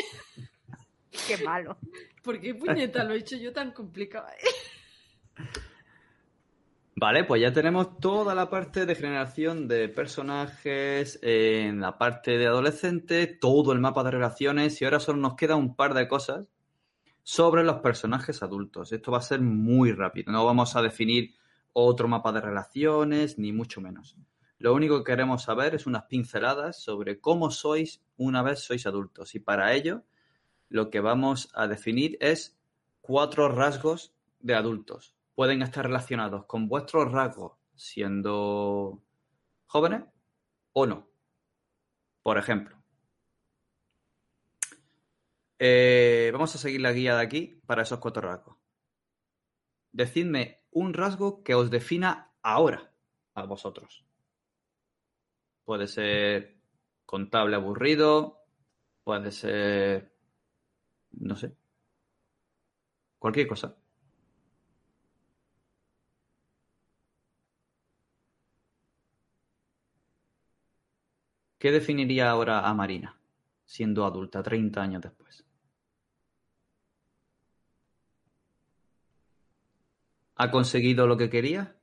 Qué 1.26 1.38
malo. 1.44 1.78
¿Por 2.22 2.40
qué 2.40 2.54
puñeta 2.54 3.04
lo 3.04 3.14
he 3.14 3.18
hecho 3.18 3.36
yo 3.36 3.52
tan 3.52 3.72
complicado? 3.72 4.26
Vale, 7.00 7.24
pues 7.24 7.40
ya 7.40 7.50
tenemos 7.50 7.98
toda 7.98 8.34
la 8.34 8.50
parte 8.50 8.84
de 8.84 8.94
generación 8.94 9.68
de 9.68 9.88
personajes, 9.88 11.18
en 11.22 11.80
la 11.80 11.96
parte 11.96 12.36
de 12.36 12.46
adolescente, 12.46 13.26
todo 13.26 13.72
el 13.72 13.78
mapa 13.78 14.04
de 14.04 14.10
relaciones 14.10 14.78
y 14.78 14.84
ahora 14.84 15.00
solo 15.00 15.18
nos 15.18 15.34
queda 15.34 15.56
un 15.56 15.74
par 15.74 15.94
de 15.94 16.06
cosas 16.06 16.50
sobre 17.22 17.64
los 17.64 17.76
personajes 17.76 18.42
adultos. 18.42 18.92
Esto 18.92 19.12
va 19.12 19.16
a 19.16 19.22
ser 19.22 19.40
muy 19.40 19.92
rápido, 19.92 20.30
no 20.30 20.44
vamos 20.44 20.76
a 20.76 20.82
definir 20.82 21.36
otro 21.72 22.06
mapa 22.06 22.32
de 22.32 22.42
relaciones, 22.42 23.38
ni 23.38 23.50
mucho 23.50 23.80
menos. 23.80 24.14
Lo 24.58 24.74
único 24.74 24.98
que 24.98 25.12
queremos 25.12 25.44
saber 25.44 25.74
es 25.74 25.86
unas 25.86 26.04
pinceladas 26.04 26.82
sobre 26.82 27.18
cómo 27.18 27.50
sois 27.50 28.04
una 28.18 28.42
vez 28.42 28.60
sois 28.60 28.86
adultos. 28.86 29.34
Y 29.34 29.40
para 29.40 29.72
ello, 29.72 30.02
lo 30.68 30.90
que 30.90 31.00
vamos 31.00 31.48
a 31.54 31.66
definir 31.66 32.18
es 32.20 32.60
cuatro 33.00 33.48
rasgos 33.48 34.12
de 34.40 34.54
adultos. 34.54 35.14
Pueden 35.40 35.62
estar 35.62 35.86
relacionados 35.86 36.44
con 36.44 36.68
vuestros 36.68 37.10
rasgos 37.10 37.56
siendo 37.74 39.02
jóvenes 39.64 40.04
o 40.74 40.84
no. 40.84 41.08
Por 42.22 42.36
ejemplo, 42.36 42.76
eh, 45.58 46.28
vamos 46.30 46.54
a 46.54 46.58
seguir 46.58 46.82
la 46.82 46.92
guía 46.92 47.14
de 47.16 47.22
aquí 47.22 47.58
para 47.64 47.84
esos 47.84 48.00
cuatro 48.00 48.20
rasgos. 48.20 48.58
Decidme 49.92 50.58
un 50.72 50.92
rasgo 50.92 51.42
que 51.42 51.54
os 51.54 51.70
defina 51.70 52.34
ahora 52.42 52.92
a 53.32 53.44
vosotros. 53.44 54.04
Puede 55.64 55.86
ser 55.88 56.60
contable 57.06 57.56
aburrido, 57.56 58.44
puede 59.04 59.32
ser, 59.32 60.14
no 61.12 61.34
sé, 61.34 61.56
cualquier 63.18 63.48
cosa. 63.48 63.79
¿Qué 71.60 71.70
definiría 71.70 72.30
ahora 72.30 72.66
a 72.66 72.72
Marina, 72.72 73.20
siendo 73.66 74.06
adulta, 74.06 74.42
30 74.42 74.80
años 74.80 75.02
después? 75.02 75.44
¿Ha 80.36 80.50
conseguido 80.50 81.06
lo 81.06 81.18
que 81.18 81.28
quería? 81.28 81.76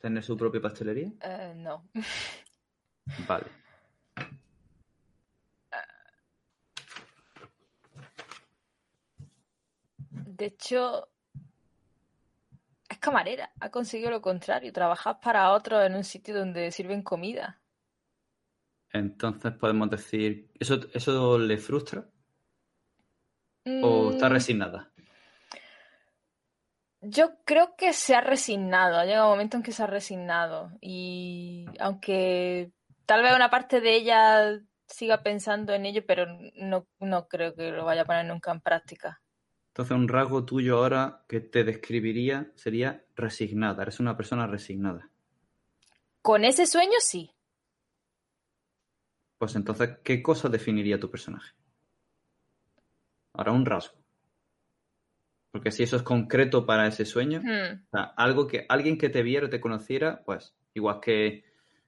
¿Tener 0.00 0.22
su 0.22 0.36
propia 0.36 0.60
pastelería? 0.60 1.12
Eh, 1.22 1.54
no. 1.56 1.88
Vale. 3.26 3.46
De 10.10 10.44
hecho, 10.44 11.08
es 12.86 12.98
camarera. 12.98 13.50
Ha 13.60 13.70
conseguido 13.70 14.10
lo 14.10 14.20
contrario. 14.20 14.74
Trabajas 14.74 15.16
para 15.22 15.52
otros 15.52 15.86
en 15.86 15.94
un 15.94 16.04
sitio 16.04 16.34
donde 16.34 16.70
sirven 16.70 17.02
comida. 17.02 17.60
Entonces 18.92 19.52
podemos 19.52 19.90
decir, 19.90 20.50
¿eso, 20.58 20.80
eso 20.92 21.38
le 21.38 21.58
frustra? 21.58 22.06
¿O 23.82 24.10
está 24.10 24.28
mm. 24.28 24.32
resignada? 24.32 24.90
Yo 27.02 27.36
creo 27.44 27.76
que 27.76 27.92
se 27.92 28.14
ha 28.14 28.20
resignado. 28.20 28.98
Ha 28.98 29.04
llegado 29.04 29.26
un 29.26 29.32
momento 29.32 29.56
en 29.56 29.62
que 29.62 29.72
se 29.72 29.82
ha 29.82 29.86
resignado. 29.86 30.70
Y 30.80 31.66
aunque 31.78 32.72
tal 33.06 33.22
vez 33.22 33.34
una 33.34 33.50
parte 33.50 33.80
de 33.80 33.96
ella 33.96 34.60
siga 34.86 35.22
pensando 35.22 35.72
en 35.72 35.86
ello, 35.86 36.02
pero 36.06 36.26
no, 36.56 36.86
no 36.98 37.28
creo 37.28 37.54
que 37.54 37.70
lo 37.70 37.84
vaya 37.84 38.02
a 38.02 38.06
poner 38.06 38.26
nunca 38.26 38.50
en 38.50 38.60
práctica. 38.60 39.20
Entonces, 39.68 39.96
un 39.96 40.08
rasgo 40.08 40.44
tuyo 40.44 40.78
ahora 40.78 41.24
que 41.28 41.40
te 41.40 41.62
describiría 41.62 42.50
sería 42.56 43.04
resignada. 43.14 43.82
Eres 43.82 44.00
una 44.00 44.16
persona 44.16 44.46
resignada. 44.46 45.08
Con 46.22 46.44
ese 46.44 46.66
sueño, 46.66 46.98
sí. 46.98 47.30
Pues 49.40 49.56
entonces, 49.56 49.96
¿qué 50.04 50.22
cosa 50.22 50.50
definiría 50.50 51.00
tu 51.00 51.10
personaje? 51.10 51.54
Ahora, 53.32 53.52
un 53.52 53.64
rasgo. 53.64 53.96
Porque 55.50 55.70
si 55.70 55.82
eso 55.82 55.96
es 55.96 56.02
concreto 56.02 56.66
para 56.66 56.86
ese 56.86 57.06
sueño, 57.06 57.40
hmm. 57.40 57.86
algo 58.18 58.46
que 58.46 58.66
alguien 58.68 58.98
que 58.98 59.08
te 59.08 59.22
viera 59.22 59.46
o 59.46 59.48
te 59.48 59.58
conociera, 59.58 60.22
pues 60.26 60.54
igual 60.74 61.00
que 61.00 61.42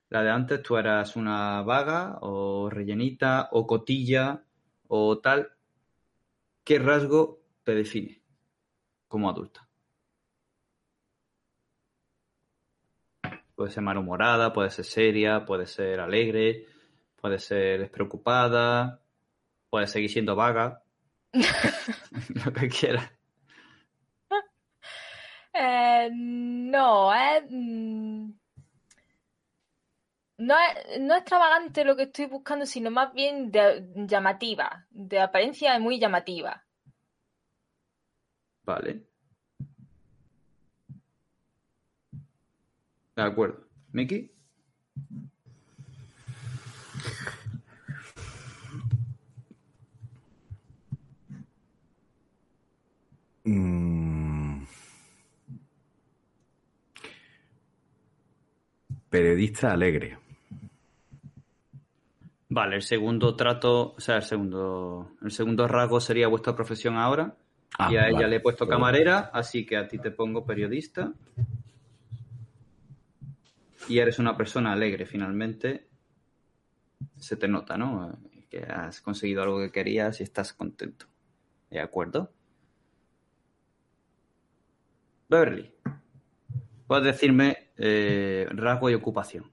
la 0.09 0.23
de 0.23 0.31
antes, 0.31 0.63
tú 0.63 0.79
eras 0.79 1.15
una 1.15 1.61
vaga 1.61 2.17
o 2.23 2.71
rellenita 2.71 3.51
o 3.53 3.67
cotilla 3.67 4.45
o 4.89 5.19
tal. 5.19 5.51
¿Qué 6.65 6.79
rasgo 6.79 7.43
te 7.65 7.75
define 7.75 8.23
como 9.09 9.29
adulta? 9.29 9.69
Puede 13.55 13.71
ser 13.71 13.83
malhumorada, 13.83 14.55
puede 14.55 14.71
ser 14.71 14.87
seria, 14.87 15.45
puede 15.45 15.67
ser 15.67 16.01
alegre, 16.01 16.72
puede 17.23 17.39
ser 17.39 17.79
despreocupada, 17.81 19.01
puede 19.71 19.87
seguir 19.87 20.11
siendo 20.11 20.35
vaga. 20.37 20.83
Lo 22.45 22.53
que 22.53 22.69
quieras. 22.69 23.11
Eh, 25.55 26.11
no, 26.13 27.15
es... 27.15 27.45
Eh, 27.45 28.35
no 30.39 30.55
es, 30.59 31.01
no 31.01 31.15
extravagante 31.15 31.85
lo 31.85 31.95
que 31.95 32.05
estoy 32.05 32.25
buscando, 32.27 32.67
sino 32.67 32.91
más 32.91 33.13
bien 33.13 33.53
de, 33.53 33.87
llamativa, 33.95 34.87
de 34.91 35.21
apariencia 35.21 35.79
muy 35.79 36.01
llamativa. 36.01 36.65
Vale. 38.65 39.07
De 43.15 43.23
acuerdo. 43.23 43.69
¿Miki? 43.93 44.33
Mm. 53.45 54.65
Periodista 59.11 59.73
alegre. 59.73 60.19
Vale, 62.49 62.77
el 62.77 62.83
segundo 62.83 63.35
trato, 63.35 63.95
o 63.95 64.01
sea, 64.01 64.17
el 64.17 64.23
segundo, 64.23 65.13
el 65.23 65.31
segundo 65.31 65.67
rasgo 65.67 66.01
sería 66.01 66.29
vuestra 66.29 66.55
profesión 66.55 66.97
ahora. 66.97 67.35
Ah, 67.79 67.91
y 67.91 67.97
a 67.97 68.09
ella 68.09 68.29
le 68.29 68.37
he 68.37 68.41
puesto 68.41 68.69
camarera, 68.69 69.31
así 69.33 69.65
que 69.65 69.77
a 69.77 69.89
ti 69.89 69.99
te 69.99 70.11
pongo 70.11 70.45
periodista. 70.45 71.13
Y 73.89 73.99
eres 73.99 74.19
una 74.19 74.37
persona 74.37 74.73
alegre, 74.73 75.07
finalmente. 75.07 75.89
Se 77.17 77.37
te 77.37 77.49
nota, 77.49 77.77
¿no? 77.77 78.19
Que 78.51 78.63
has 78.65 79.01
conseguido 79.01 79.43
algo 79.43 79.59
que 79.59 79.73
querías 79.73 80.21
y 80.21 80.23
estás 80.23 80.53
contento. 80.53 81.07
¿De 81.71 81.81
acuerdo? 81.81 82.31
Beverly, 85.33 85.75
puedes 86.87 87.07
decirme 87.07 87.71
eh, 87.79 88.47
rasgo 88.51 88.91
y 88.91 88.95
ocupación 88.95 89.51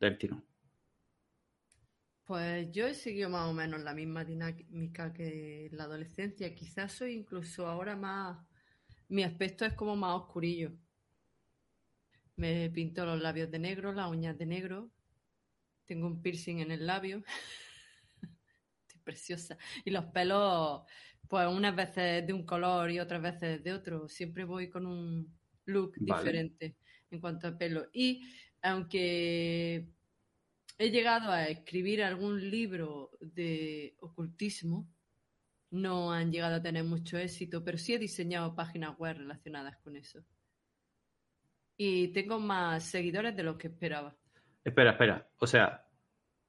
del 0.00 0.18
tirón. 0.18 0.44
Pues 2.24 2.68
yo 2.72 2.88
he 2.88 2.94
seguido 2.94 3.30
más 3.30 3.48
o 3.48 3.52
menos 3.52 3.80
la 3.82 3.94
misma 3.94 4.24
dinámica 4.24 5.12
que 5.12 5.68
la 5.70 5.84
adolescencia. 5.84 6.52
Quizás 6.52 6.90
soy 6.90 7.12
incluso 7.12 7.68
ahora 7.68 7.94
más, 7.94 8.38
mi 9.08 9.22
aspecto 9.22 9.64
es 9.64 9.74
como 9.74 9.94
más 9.94 10.16
oscurillo. 10.16 10.72
Me 12.34 12.70
pinto 12.70 13.06
los 13.06 13.20
labios 13.20 13.52
de 13.52 13.60
negro, 13.60 13.92
las 13.92 14.10
uñas 14.10 14.36
de 14.36 14.46
negro. 14.46 14.90
Tengo 15.86 16.08
un 16.08 16.22
piercing 16.22 16.58
en 16.58 16.72
el 16.72 16.88
labio. 16.88 17.22
Estoy 18.88 19.00
preciosa. 19.04 19.56
Y 19.84 19.92
los 19.92 20.06
pelos, 20.06 20.82
pues 21.30 21.46
unas 21.46 21.76
veces 21.76 22.26
de 22.26 22.32
un 22.32 22.44
color 22.44 22.90
y 22.90 22.98
otras 22.98 23.22
veces 23.22 23.62
de 23.62 23.72
otro. 23.72 24.08
Siempre 24.08 24.44
voy 24.44 24.68
con 24.68 24.84
un 24.84 25.32
look 25.64 25.94
diferente 25.94 26.76
en 27.08 27.20
cuanto 27.20 27.46
a 27.46 27.56
pelo. 27.56 27.86
Y 27.92 28.28
aunque 28.62 29.86
he 30.76 30.90
llegado 30.90 31.30
a 31.30 31.46
escribir 31.46 32.02
algún 32.02 32.50
libro 32.50 33.12
de 33.20 33.94
ocultismo, 34.00 34.88
no 35.70 36.12
han 36.12 36.32
llegado 36.32 36.56
a 36.56 36.62
tener 36.62 36.82
mucho 36.82 37.16
éxito, 37.16 37.62
pero 37.62 37.78
sí 37.78 37.94
he 37.94 37.98
diseñado 38.00 38.56
páginas 38.56 38.98
web 38.98 39.18
relacionadas 39.18 39.76
con 39.76 39.94
eso. 39.94 40.24
Y 41.76 42.08
tengo 42.08 42.40
más 42.40 42.82
seguidores 42.82 43.36
de 43.36 43.44
los 43.44 43.56
que 43.56 43.68
esperaba. 43.68 44.16
Espera, 44.64 44.90
espera. 44.90 45.30
O 45.38 45.46
sea, 45.46 45.86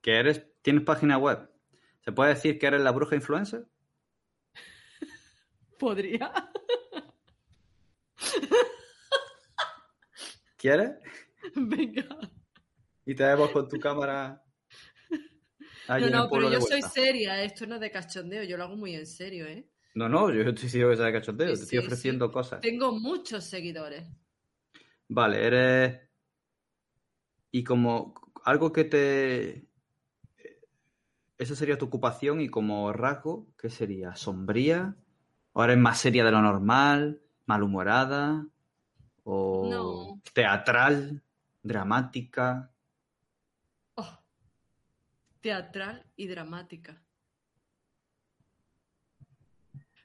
que 0.01 0.15
eres, 0.15 0.43
tienes 0.63 0.83
página 0.83 1.19
web. 1.19 1.51
¿Se 2.03 2.11
puede 2.11 2.33
decir 2.33 2.57
que 2.57 2.65
eres 2.65 2.81
la 2.81 2.89
bruja 2.89 3.15
influencer? 3.15 3.67
Podría. 5.81 6.31
¿Quieres? 10.57 10.91
Venga. 11.55 12.07
Y 13.03 13.15
te 13.15 13.23
vemos 13.23 13.49
con 13.49 13.67
tu 13.67 13.79
cámara 13.79 14.43
no, 15.99 16.09
no, 16.09 16.29
pero 16.29 16.51
yo 16.51 16.61
soy 16.61 16.81
seria, 16.81 17.43
esto 17.43 17.65
no 17.65 17.75
es 17.75 17.81
de 17.81 17.91
cachondeo, 17.91 18.43
yo 18.43 18.57
lo 18.57 18.63
hago 18.63 18.75
muy 18.75 18.95
en 18.95 19.05
serio, 19.05 19.45
¿eh? 19.45 19.67
No, 19.93 20.07
no, 20.07 20.31
yo 20.31 20.41
estoy 20.41 20.63
diciendo 20.63 20.89
que 20.89 20.95
sea 20.95 21.07
de 21.07 21.13
cachondeo, 21.13 21.47
te 21.47 21.53
estoy 21.53 21.79
ofreciendo 21.79 22.31
cosas. 22.31 22.61
Tengo 22.61 22.93
muchos 22.93 23.43
seguidores. 23.43 24.07
Vale, 25.09 25.45
eres... 25.45 25.99
Y 27.51 27.63
como 27.63 28.13
algo 28.45 28.71
que 28.71 28.85
te... 28.85 29.67
Esa 31.37 31.55
sería 31.55 31.77
tu 31.77 31.87
ocupación 31.87 32.39
y 32.39 32.47
como 32.47 32.93
rasgo, 32.93 33.47
¿qué 33.57 33.69
sería? 33.69 34.15
¿Sombría? 34.15 34.95
¿O 35.53 35.63
eres 35.63 35.77
más 35.77 35.99
seria 35.99 36.23
de 36.23 36.31
lo 36.31 36.41
normal? 36.41 37.21
¿Malhumorada? 37.45 38.45
¿O 39.23 40.19
teatral? 40.33 41.21
¿Dramática? 41.63 42.71
teatral 45.41 46.05
y 46.15 46.27
dramática. 46.27 47.01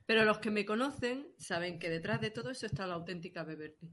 Pero 0.06 0.24
los 0.24 0.39
que 0.39 0.51
me 0.51 0.64
conocen 0.64 1.28
saben 1.36 1.78
que 1.78 1.90
detrás 1.90 2.20
de 2.20 2.31
todo 2.31 2.51
eso 2.51 2.66
está 2.66 2.86
la 2.86 2.94
auténtica 2.94 3.44
Beverly. 3.44 3.93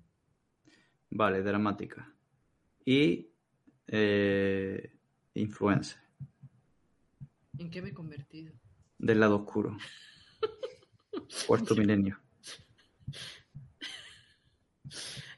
Vale, 1.09 1.43
dramática. 1.43 2.11
Y 2.85 3.31
eh, 3.87 4.95
influencer. 5.33 6.01
¿En 7.57 7.69
qué 7.69 7.81
me 7.81 7.89
he 7.89 7.93
convertido? 7.93 8.53
Del 8.97 9.19
lado 9.19 9.37
oscuro. 9.37 9.77
Cuarto 11.47 11.75
milenio. 11.75 12.19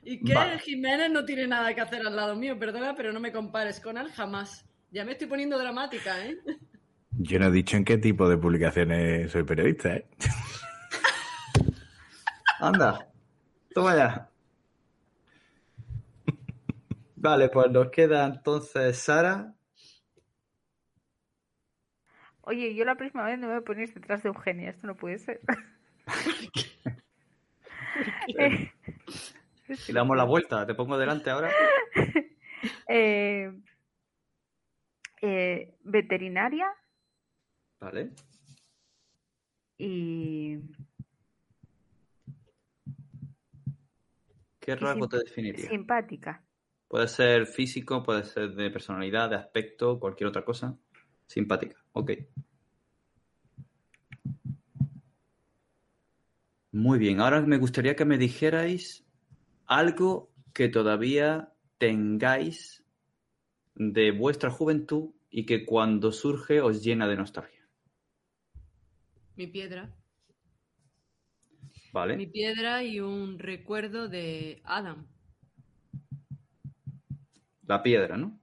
¿Y 0.04 0.24
qué? 0.24 0.60
Jiménez 0.60 1.12
no 1.12 1.26
tiene 1.26 1.48
nada 1.48 1.74
que 1.74 1.82
hacer 1.82 2.06
al 2.06 2.16
lado 2.16 2.36
mío, 2.36 2.60
perdona, 2.60 2.96
pero 2.96 3.12
no 3.12 3.20
me 3.20 3.32
compares 3.32 3.80
con 3.80 3.98
él 3.98 4.12
jamás. 4.12 4.66
Ya 4.92 5.04
me 5.04 5.14
estoy 5.14 5.28
poniendo 5.28 5.58
dramática, 5.58 6.26
¿eh? 6.26 6.38
Yo 7.12 7.40
no 7.40 7.48
he 7.48 7.52
dicho 7.52 7.76
en 7.76 7.86
qué 7.86 7.98
tipo 7.98 8.30
de 8.30 8.38
publicaciones 8.38 9.32
soy 9.32 9.44
periodista, 9.44 9.96
¿eh? 9.96 10.08
Anda, 12.60 13.08
toma 13.74 13.96
ya. 13.96 14.30
Vale, 17.16 17.50
pues 17.50 17.72
nos 17.72 17.90
queda 17.90 18.26
entonces 18.26 19.00
Sara. 19.00 19.56
Oye, 22.46 22.76
yo 22.76 22.86
la 22.86 22.96
próxima 22.96 23.26
vez 23.26 23.40
no 23.40 23.48
me 23.48 23.54
voy 23.54 23.62
a 23.62 23.66
poner 23.66 23.94
detrás 23.94 24.24
de 24.24 24.30
Eugenia, 24.30 24.70
esto 24.70 24.88
no 24.88 24.96
puede 24.96 25.20
ser. 25.20 25.42
Si 29.68 29.92
le 29.92 29.98
damos 29.98 30.16
la 30.16 30.26
vuelta, 30.26 30.64
te 30.68 30.76
pongo 30.76 30.96
delante 30.96 31.32
ahora. 31.32 31.50
eh, 32.88 33.52
eh, 35.24 35.74
veterinaria. 35.84 36.68
Vale. 37.80 38.12
Y. 39.80 40.60
¿Qué 44.60 44.76
rasgo 44.76 45.08
te 45.08 45.18
definiría? 45.18 45.68
Simpática. 45.68 46.44
Puede 46.88 47.08
ser 47.08 47.48
físico, 47.48 48.04
puede 48.04 48.24
ser 48.24 48.52
de 48.52 48.70
personalidad, 48.70 49.32
de 49.32 49.38
aspecto, 49.38 50.00
cualquier 50.00 50.28
otra 50.28 50.46
cosa. 50.46 50.78
Simpática, 51.28 51.84
ok. 51.94 52.12
Muy 56.72 57.00
bien, 57.00 57.22
ahora 57.22 57.42
me 57.42 57.58
gustaría 57.58 57.96
que 57.96 58.06
me 58.06 58.18
dijerais 58.18 59.06
algo 59.66 60.32
que 60.54 60.68
todavía 60.68 61.54
tengáis 61.78 62.84
de 63.76 64.12
vuestra 64.12 64.50
juventud 64.50 65.12
y 65.30 65.46
que 65.46 65.66
cuando 65.66 66.12
surge 66.12 66.62
os 66.62 66.84
llena 66.84 67.08
de 67.08 67.16
nostalgia. 67.18 67.68
Mi 69.36 69.48
piedra. 69.48 69.94
Vale. 71.92 72.18
Mi 72.18 72.28
piedra 72.28 72.84
y 72.84 73.00
un 73.00 73.40
recuerdo 73.40 74.10
de 74.10 74.62
Adam. 74.66 75.08
La 77.66 77.82
piedra, 77.82 78.18
¿no? 78.18 78.40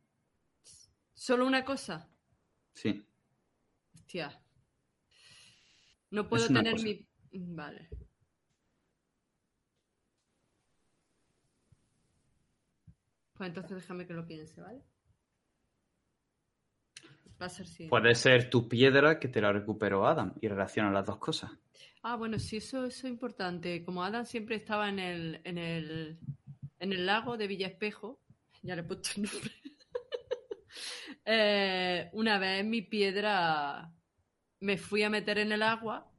¿Solo 1.14 1.46
una 1.46 1.64
cosa? 1.64 2.11
Sí. 2.82 3.00
Hostia. 3.94 4.42
No 6.10 6.28
puedo 6.28 6.48
tener 6.48 6.74
mi... 6.82 7.06
Vale. 7.32 7.88
Pues 13.34 13.48
entonces 13.48 13.76
déjame 13.76 14.04
que 14.06 14.14
lo 14.14 14.26
piense, 14.26 14.60
¿vale? 14.60 14.82
Puede 17.88 18.14
ser 18.14 18.50
tu 18.50 18.68
piedra 18.68 19.18
que 19.18 19.28
te 19.28 19.40
la 19.40 19.52
recuperó 19.52 20.06
Adam 20.06 20.34
y 20.40 20.48
relaciona 20.48 20.90
las 20.90 21.06
dos 21.06 21.18
cosas. 21.18 21.50
Ah, 22.02 22.16
bueno, 22.16 22.38
sí, 22.38 22.56
eso, 22.56 22.84
es 22.84 23.02
importante. 23.04 23.84
Como 23.84 24.02
Adam 24.04 24.24
siempre 24.24 24.56
estaba 24.56 24.88
en 24.88 24.98
el, 24.98 25.40
en 25.44 25.58
el, 25.58 26.18
en 26.78 26.92
el 26.92 27.06
lago 27.06 27.36
de 27.36 27.46
Villa 27.46 27.68
Espejo, 27.68 28.20
ya 28.62 28.74
le 28.74 28.82
he 28.82 28.84
puesto 28.84 29.10
el 29.16 29.22
nombre. 29.22 29.52
Eh, 31.24 32.10
una 32.12 32.38
vez 32.38 32.64
mi 32.64 32.82
piedra 32.82 33.92
me 34.60 34.76
fui 34.76 35.02
a 35.02 35.10
meter 35.10 35.38
en 35.38 35.52
el 35.52 35.62
agua 35.62 36.10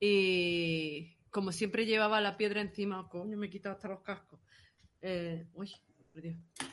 y 0.00 1.16
como 1.30 1.52
siempre 1.52 1.86
llevaba 1.86 2.20
la 2.20 2.36
piedra 2.36 2.60
encima, 2.60 3.08
coño, 3.08 3.36
me 3.36 3.46
he 3.46 3.50
quitado 3.50 3.74
hasta 3.74 3.88
los 3.88 4.02
cascos. 4.02 4.40
Eh, 5.00 5.46
uy, 5.54 5.72
por 6.12 6.22
Dios. 6.22 6.36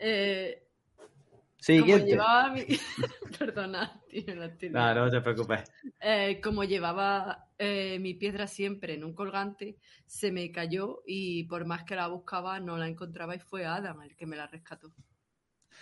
Eh, 0.00 0.68
Siguiente. 1.56 1.92
Como 1.92 2.06
llevaba 2.06 2.52
mi... 2.52 2.62
Perdona, 3.38 4.00
No, 4.70 4.94
no 4.94 5.10
te 5.10 5.20
preocupes. 5.20 5.64
Eh, 6.00 6.40
como 6.40 6.62
llevaba 6.62 7.48
eh, 7.58 7.98
mi 7.98 8.14
piedra 8.14 8.46
siempre 8.46 8.94
en 8.94 9.02
un 9.02 9.12
colgante, 9.12 9.76
se 10.06 10.30
me 10.30 10.50
cayó 10.52 11.02
y 11.04 11.44
por 11.44 11.66
más 11.66 11.82
que 11.82 11.96
la 11.96 12.06
buscaba 12.06 12.60
no 12.60 12.76
la 12.76 12.86
encontraba 12.86 13.34
y 13.34 13.40
fue 13.40 13.66
Adam 13.66 14.00
el 14.02 14.14
que 14.14 14.26
me 14.26 14.36
la 14.36 14.46
rescató. 14.46 14.94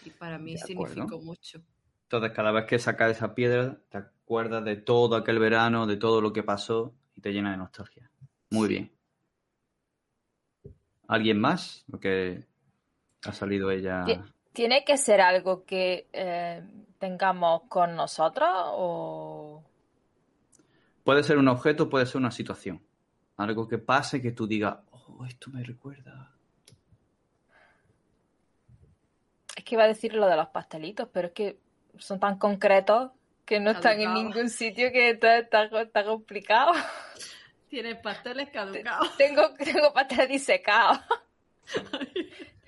Y 0.06 0.10
para 0.10 0.38
mí 0.38 0.56
significó 0.56 1.20
mucho. 1.20 1.60
Entonces, 2.04 2.30
cada 2.30 2.52
vez 2.52 2.66
que 2.66 2.78
sacas 2.78 3.10
esa 3.10 3.34
piedra, 3.34 3.76
te 3.88 3.98
acuerdas 3.98 4.64
de 4.64 4.76
todo 4.76 5.16
aquel 5.16 5.40
verano, 5.40 5.84
de 5.86 5.96
todo 5.96 6.20
lo 6.20 6.32
que 6.32 6.44
pasó 6.44 6.94
y 7.16 7.20
te 7.20 7.32
llena 7.32 7.50
de 7.50 7.56
nostalgia. 7.56 8.08
Muy 8.50 8.68
bien. 8.68 8.92
¿Alguien 11.08 11.40
más? 11.40 11.84
Porque 11.90 12.44
ha 13.24 13.32
salido 13.32 13.72
ella. 13.72 14.04
¿Tiene 14.52 14.84
que 14.84 14.96
ser 14.96 15.20
algo 15.20 15.64
que 15.64 16.06
eh, 16.12 16.62
tengamos 16.98 17.62
con 17.68 17.96
nosotros 17.96 18.48
o...? 18.54 19.64
Puede 21.02 21.24
ser 21.24 21.38
un 21.38 21.48
objeto, 21.48 21.88
puede 21.88 22.06
ser 22.06 22.18
una 22.18 22.30
situación. 22.30 22.80
Algo 23.36 23.66
que 23.66 23.78
pase 23.78 24.22
que 24.22 24.30
tú 24.30 24.46
digas, 24.46 24.78
oh, 24.92 25.26
esto 25.26 25.50
me 25.50 25.64
recuerda. 25.64 26.35
Que 29.66 29.74
iba 29.74 29.82
a 29.82 29.88
decir 29.88 30.14
lo 30.14 30.26
de 30.28 30.36
los 30.36 30.46
pastelitos, 30.48 31.08
pero 31.12 31.26
es 31.28 31.34
que 31.34 31.58
son 31.98 32.20
tan 32.20 32.38
concretos 32.38 33.10
que 33.44 33.58
no 33.58 33.72
están 33.72 34.00
en 34.00 34.14
ningún 34.14 34.48
sitio 34.48 34.92
que 34.92 35.10
está, 35.10 35.38
está, 35.38 36.04
complicado. 36.04 36.72
Tienes 37.68 37.96
pasteles 37.96 38.48
caducados. 38.50 39.16
Tengo, 39.16 39.54
tengo 39.54 39.92
pasteles 39.92 40.28
disecados. 40.28 41.00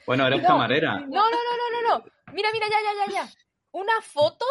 Bueno, 0.07 0.27
eres 0.27 0.41
camarera. 0.41 1.01
No, 1.01 1.07
no, 1.07 1.11
no, 1.11 1.29
no, 1.29 1.83
no, 1.83 1.99
no. 1.99 2.05
Mira, 2.33 2.49
mira, 2.51 2.66
ya, 2.66 2.79
ya, 2.83 3.07
ya, 3.07 3.12
ya. 3.12 3.29
Una 3.73 4.01
foto 4.01 4.47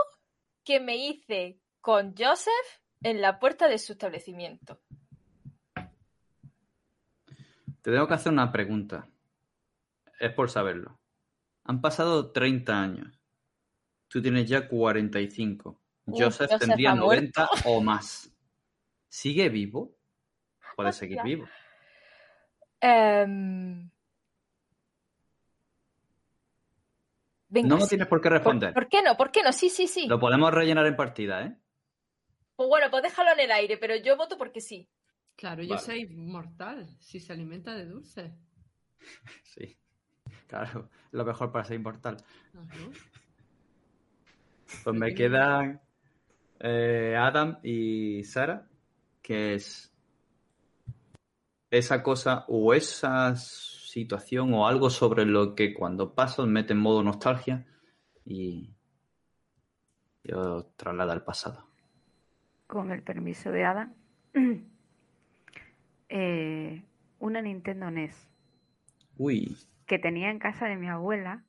que 0.64 0.80
me 0.80 0.96
hice 0.98 1.58
con 1.82 2.14
Joseph 2.16 2.54
en 3.02 3.24
la 3.24 3.40
puerta 3.40 3.68
de 3.68 3.80
su 3.80 3.94
establecimiento. 3.94 4.80
Te 7.82 7.92
tengo 7.92 8.08
que 8.08 8.14
hacer 8.14 8.32
una 8.32 8.52
pregunta. 8.52 9.08
Es 10.20 10.32
por 10.32 10.52
saberlo. 10.52 11.00
Han 11.68 11.82
pasado 11.82 12.32
30 12.32 12.82
años. 12.82 13.22
Tú 14.08 14.22
tienes 14.22 14.48
ya 14.48 14.68
45. 14.68 15.82
Joseph, 16.06 16.52
tendría 16.60 16.96
90 16.96 17.50
o 17.66 17.82
más. 17.82 18.34
¿Sigue 19.10 19.50
vivo? 19.50 19.98
Puede 20.78 20.94
seguir 20.94 21.22
vivo. 21.24 21.46
Em, 22.80 23.90
no 27.50 27.78
me 27.78 27.88
tienes 27.88 28.08
por 28.08 28.22
qué 28.22 28.30
responder. 28.30 28.74
¿Por, 28.74 28.88
qué 28.88 29.02
no? 29.02 29.18
¿Por 29.18 29.32
qué 29.32 29.44
no? 29.44 29.52
Sí, 29.52 29.70
sí, 29.70 29.88
sí. 29.88 30.08
Lo 30.08 30.20
podemos 30.20 30.54
rellenar 30.54 30.86
en 30.86 30.96
partida, 30.96 31.44
¿eh? 31.44 31.58
Pues 32.56 32.70
bueno, 32.70 32.90
pues 32.90 33.04
déjalo 33.04 33.32
en 33.34 33.40
el 33.42 33.52
aire, 33.52 33.78
pero 33.78 33.96
yo 33.96 34.16
voto 34.16 34.38
porque 34.38 34.62
sí. 34.62 34.90
Claro, 35.36 35.64
yo 35.64 35.78
soy 35.78 36.08
mortal 36.08 36.96
si 37.00 37.20
se 37.20 37.34
alimenta 37.34 37.76
de 37.76 37.86
dulce. 37.86 38.34
Sí, 39.44 39.78
claro, 40.48 40.90
lo 41.12 41.26
mejor 41.26 41.52
para 41.52 41.66
ser 41.66 41.78
inmortal. 41.78 42.18
Pues 44.84 44.96
me 44.96 45.14
quedan 45.14 45.80
eh, 46.60 47.16
Adam 47.18 47.60
y 47.64 48.24
Sara, 48.24 48.68
que 49.22 49.56
es 49.56 49.94
esa 51.70 52.02
cosa 52.02 52.46
o 52.48 52.74
esa 52.74 53.36
situación 53.36 54.54
o 54.54 54.68
algo 54.68 54.90
sobre 54.90 55.26
lo 55.26 55.56
que 55.56 55.74
cuando 55.74 56.14
paso 56.14 56.46
mete 56.46 56.74
en 56.74 56.80
modo 56.80 57.04
nostalgia 57.04 57.66
y 58.26 58.74
yo 60.24 60.72
traslada 60.76 61.14
al 61.14 61.24
pasado. 61.24 61.66
Con 62.68 62.92
el 62.92 63.02
permiso 63.02 63.52
de 63.52 63.64
Adam, 63.64 63.94
eh, 66.10 66.84
una 67.20 67.42
Nintendo 67.42 67.90
NES. 67.90 68.28
Uy. 69.18 69.58
Que 69.88 69.98
tenía 69.98 70.30
en 70.30 70.40
casa 70.40 70.68
de 70.68 70.76
mi 70.76 70.88
abuela 70.88 71.44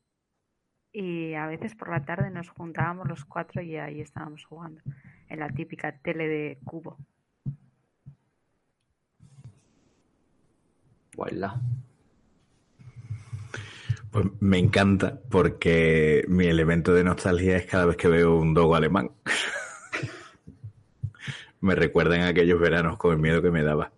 y 0.92 1.34
a 1.34 1.46
veces 1.46 1.74
por 1.74 1.90
la 1.90 2.04
tarde 2.04 2.30
nos 2.30 2.48
juntábamos 2.48 3.08
los 3.08 3.24
cuatro 3.24 3.60
y 3.60 3.76
ahí 3.76 4.00
estábamos 4.00 4.44
jugando 4.44 4.80
en 5.28 5.40
la 5.40 5.50
típica 5.50 5.98
tele 5.98 6.26
de 6.26 6.58
cubo. 6.64 6.96
Pues 14.10 14.26
me 14.40 14.58
encanta 14.58 15.20
porque 15.30 16.24
mi 16.28 16.46
elemento 16.46 16.94
de 16.94 17.04
nostalgia 17.04 17.56
es 17.56 17.66
cada 17.66 17.86
vez 17.86 17.96
que 17.96 18.08
veo 18.08 18.36
un 18.36 18.54
dogo 18.54 18.74
alemán. 18.74 19.10
me 21.60 21.74
recuerdan 21.74 22.22
aquellos 22.22 22.58
veranos 22.58 22.96
con 22.96 23.12
el 23.12 23.18
miedo 23.18 23.42
que 23.42 23.50
me 23.50 23.62
daba. 23.62 23.92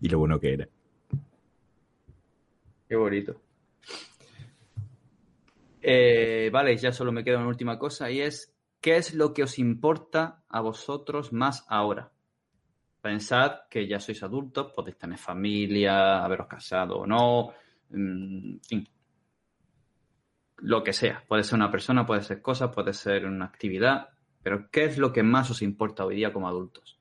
y 0.00 0.08
lo 0.08 0.18
bueno 0.18 0.40
que 0.40 0.54
era. 0.54 0.68
Qué 2.90 2.96
bonito. 2.96 3.40
Eh, 5.80 6.50
vale, 6.52 6.76
ya 6.76 6.90
solo 6.90 7.12
me 7.12 7.22
queda 7.22 7.38
una 7.38 7.46
última 7.46 7.78
cosa 7.78 8.10
y 8.10 8.20
es, 8.20 8.52
¿qué 8.80 8.96
es 8.96 9.14
lo 9.14 9.32
que 9.32 9.44
os 9.44 9.60
importa 9.60 10.42
a 10.48 10.60
vosotros 10.60 11.32
más 11.32 11.64
ahora? 11.68 12.10
Pensad 13.00 13.60
que 13.70 13.86
ya 13.86 14.00
sois 14.00 14.20
adultos, 14.24 14.72
podéis 14.72 14.98
tener 14.98 15.18
familia, 15.18 16.24
haberos 16.24 16.48
casado 16.48 16.96
o 16.96 17.06
no, 17.06 17.50
mm, 17.90 18.54
en 18.54 18.60
fin. 18.60 18.88
Lo 20.56 20.82
que 20.82 20.92
sea. 20.92 21.22
Puede 21.28 21.44
ser 21.44 21.58
una 21.58 21.70
persona, 21.70 22.04
puede 22.04 22.22
ser 22.22 22.42
cosa, 22.42 22.72
puede 22.72 22.92
ser 22.92 23.24
una 23.24 23.44
actividad. 23.44 24.08
Pero 24.42 24.68
¿qué 24.68 24.86
es 24.86 24.98
lo 24.98 25.12
que 25.12 25.22
más 25.22 25.48
os 25.48 25.62
importa 25.62 26.04
hoy 26.04 26.16
día 26.16 26.32
como 26.32 26.48
adultos? 26.48 26.98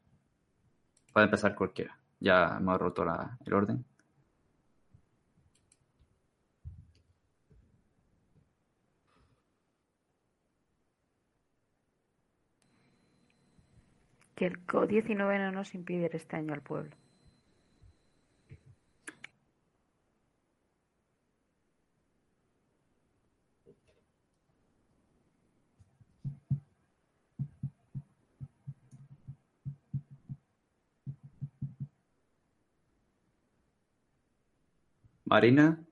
Puede 1.12 1.26
empezar 1.26 1.56
cualquiera. 1.56 1.98
Ya 2.20 2.58
hemos 2.60 2.80
roto 2.80 3.04
el 3.44 3.54
orden. 3.56 3.84
Que 14.40 14.46
el 14.46 14.66
COVID-19 14.66 15.38
no 15.38 15.52
nos 15.52 15.76
impide 15.76 16.06
ir 16.06 16.16
este 16.16 16.38
año 16.38 16.54
al 16.54 16.62
pueblo. 16.62 16.96
Marina. 35.26 35.86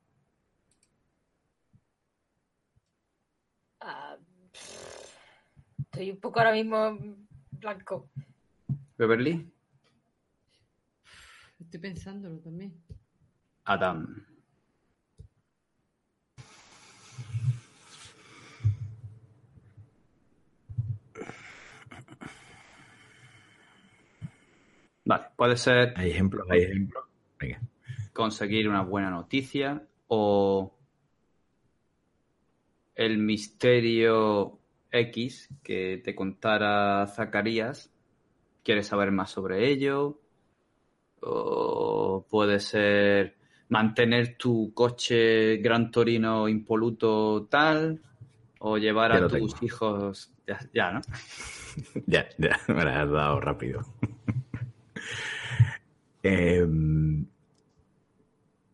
Ah, 3.82 4.18
estoy 5.80 6.12
un 6.12 6.20
poco 6.22 6.40
ahora 6.40 6.54
mismo 6.54 6.98
blanco. 7.52 8.10
Beverly. 8.98 9.52
Estoy 11.60 11.80
pensándolo 11.80 12.40
también. 12.40 12.74
Adam. 13.66 14.26
Vale, 25.06 25.26
puede 25.36 25.58
ser. 25.58 25.94
Hay 25.96 26.12
ejemplos, 26.12 26.48
hay 26.50 26.64
ejemplos. 26.64 27.04
Conseguir 28.14 28.68
una 28.68 28.82
buena 28.82 29.10
noticia 29.10 29.88
o 30.08 30.76
el 32.96 33.20
misterio 33.20 34.60
X 34.92 35.50
que 35.64 36.02
te 36.04 36.16
contara 36.16 37.06
Zacarías 37.08 37.92
quieres 38.68 38.88
saber 38.88 39.14
más 39.14 39.32
sobre 39.32 39.70
ello. 39.70 40.20
O 41.22 42.28
puede 42.30 42.60
ser 42.60 43.38
mantener 43.70 44.38
tu 44.38 44.74
coche 44.74 45.58
Gran 45.58 45.90
Torino 45.90 46.50
impoluto 46.50 47.48
tal. 47.50 48.02
O 48.60 48.78
llevar 48.78 49.14
a 49.14 49.26
tus 49.30 49.64
hijos. 49.64 50.34
Ya, 50.74 50.92
¿no? 50.92 51.00
ya, 52.08 52.28
ya, 52.38 52.60
me 52.68 52.84
la 52.84 53.04
has 53.04 53.10
dado 53.10 53.40
rápido. 53.40 53.82
Em, 56.24 57.26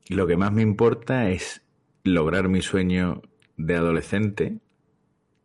lo 0.08 0.26
que 0.26 0.38
más 0.38 0.52
me 0.52 0.64
importa 0.64 1.30
es 1.30 1.62
lograr 2.04 2.50
mi 2.50 2.64
sueño 2.64 3.22
de 3.58 3.76
adolescente, 3.76 4.58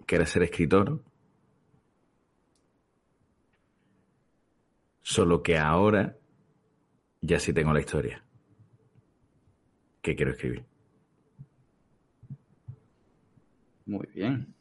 que 0.07 0.17
era 0.17 0.25
ser 0.25 0.45
escritor, 0.45 1.03
Solo 5.09 5.43
que 5.43 5.57
ahora 5.57 6.19
ya 7.23 7.41
sí 7.41 7.55
tengo 7.55 7.73
la 7.73 7.81
historia 7.81 8.23
que 10.03 10.15
quiero 10.15 10.33
escribir. 10.33 10.67
Muy 13.87 14.07
bien. 14.15 14.55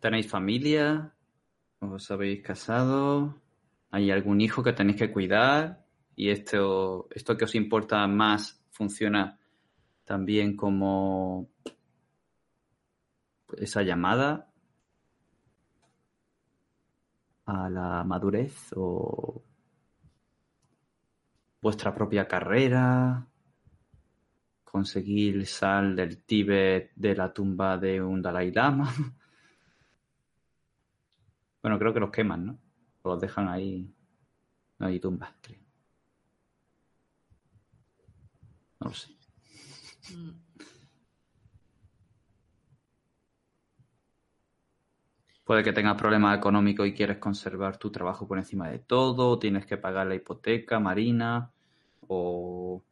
¿Tenéis 0.00 0.28
familia? 0.28 1.14
¿Os 1.78 2.10
habéis 2.10 2.42
casado? 2.42 3.40
¿Hay 3.92 4.10
algún 4.10 4.40
hijo 4.40 4.64
que 4.64 4.72
tenéis 4.72 4.98
que 4.98 5.12
cuidar? 5.12 5.86
¿Y 6.16 6.30
esto, 6.30 7.06
esto 7.14 7.36
que 7.36 7.44
os 7.44 7.54
importa 7.54 8.04
más 8.08 8.64
funciona 8.72 9.38
también 10.04 10.56
como 10.56 11.48
esa 13.58 13.82
llamada 13.82 14.50
a 17.46 17.68
la 17.68 18.04
madurez 18.04 18.72
o 18.76 19.42
vuestra 21.60 21.94
propia 21.94 22.26
carrera, 22.26 23.26
conseguir 24.64 25.46
sal 25.46 25.96
del 25.96 26.22
Tíbet 26.24 26.92
de 26.94 27.14
la 27.14 27.32
tumba 27.32 27.76
de 27.76 28.00
un 28.00 28.22
Dalai 28.22 28.52
Lama. 28.52 28.92
Bueno, 31.62 31.78
creo 31.78 31.92
que 31.92 32.00
los 32.00 32.10
queman, 32.10 32.46
¿no? 32.46 32.58
Los 33.04 33.20
dejan 33.20 33.46
ahí. 33.46 33.94
No 34.78 34.86
hay 34.86 34.98
tumbas, 34.98 35.30
creo. 35.42 35.60
No 38.80 38.88
lo 38.88 38.94
sé. 38.94 39.12
Mm. 40.14 40.39
Puede 45.50 45.64
que 45.64 45.72
tengas 45.72 45.96
problemas 45.96 46.38
económicos 46.38 46.86
y 46.86 46.94
quieres 46.94 47.18
conservar 47.18 47.76
tu 47.76 47.90
trabajo 47.90 48.28
por 48.28 48.38
encima 48.38 48.70
de 48.70 48.78
todo, 48.78 49.36
tienes 49.36 49.66
que 49.66 49.76
pagar 49.76 50.06
la 50.06 50.14
hipoteca 50.14 50.78
marina, 50.78 51.50
o 52.06 52.84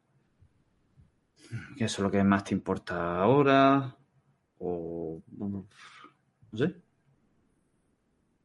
eso 1.76 1.85
es 1.85 1.98
lo 2.01 2.10
que 2.10 2.24
más 2.24 2.43
te 2.43 2.55
importa 2.55 3.20
ahora, 3.20 3.97
o 4.59 5.22
no 5.36 5.68
sé. 6.52 6.74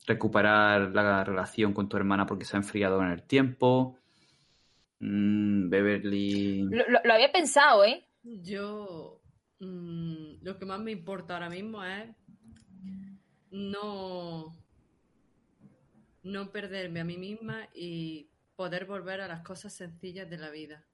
recuperar 0.06 0.91
la 0.91 1.23
relación 1.23 1.73
con 1.73 1.90
tu 1.90 1.98
hermana 1.98 2.27
porque 2.27 2.45
se 2.45 2.56
ha 2.56 2.60
enfriado 2.60 3.02
en 3.02 3.10
el 3.10 3.23
tiempo. 3.23 3.98
Mm, 4.99 5.69
Beverly. 5.69 6.69
Lo, 6.69 7.14
había 7.15 7.31
pensado, 7.31 7.84
¿eh? 7.84 8.07
Yo. 8.22 9.23
Mm, 9.60 10.44
lo 10.44 10.60
que 10.60 10.65
más 10.68 10.80
me 10.80 10.91
importa 10.91 11.34
ahora 11.34 11.49
mismo 11.49 11.84
es 11.84 12.15
no. 13.53 14.51
No 16.23 16.51
perderme 16.51 17.01
a 17.01 17.03
mí 17.03 17.17
misma 17.17 17.69
y 17.73 18.30
poder 18.55 18.85
volver 18.85 19.21
a 19.21 19.27
las 19.27 19.41
cosas 19.41 19.73
sencillas 19.73 20.30
de 20.30 20.38
la 20.38 20.49
vida. 20.49 20.85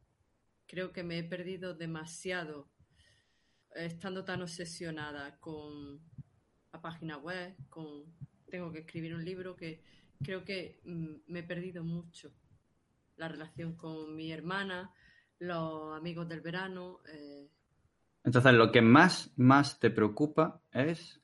Creo 0.68 0.92
que 0.92 1.04
me 1.04 1.20
he 1.20 1.24
perdido 1.24 1.74
demasiado 1.74 2.70
estando 3.76 4.26
tan 4.26 4.42
obsesionada 4.42 5.38
con 5.40 6.02
la 6.74 6.82
página 6.82 7.18
web, 7.18 7.56
con 7.70 8.06
tengo 8.50 8.72
que 8.72 8.80
escribir 8.80 9.14
un 9.14 9.24
libro 9.24 9.56
que 9.56 9.84
creo 10.24 10.44
que 10.44 10.82
mm, 10.84 11.16
me 11.28 11.40
he 11.40 11.44
perdido 11.44 11.84
mucho. 11.84 12.34
La 13.16 13.28
relación 13.28 13.76
con 13.76 14.16
mi 14.16 14.32
hermana, 14.32 14.92
los 15.40 15.96
amigos 15.96 16.28
del 16.28 16.42
verano. 16.42 17.00
Eh. 17.14 17.50
Entonces, 18.24 18.54
lo 18.54 18.72
que 18.72 18.82
más, 18.82 19.32
más 19.38 19.80
te 19.80 19.90
preocupa 19.90 20.62
es... 20.72 21.19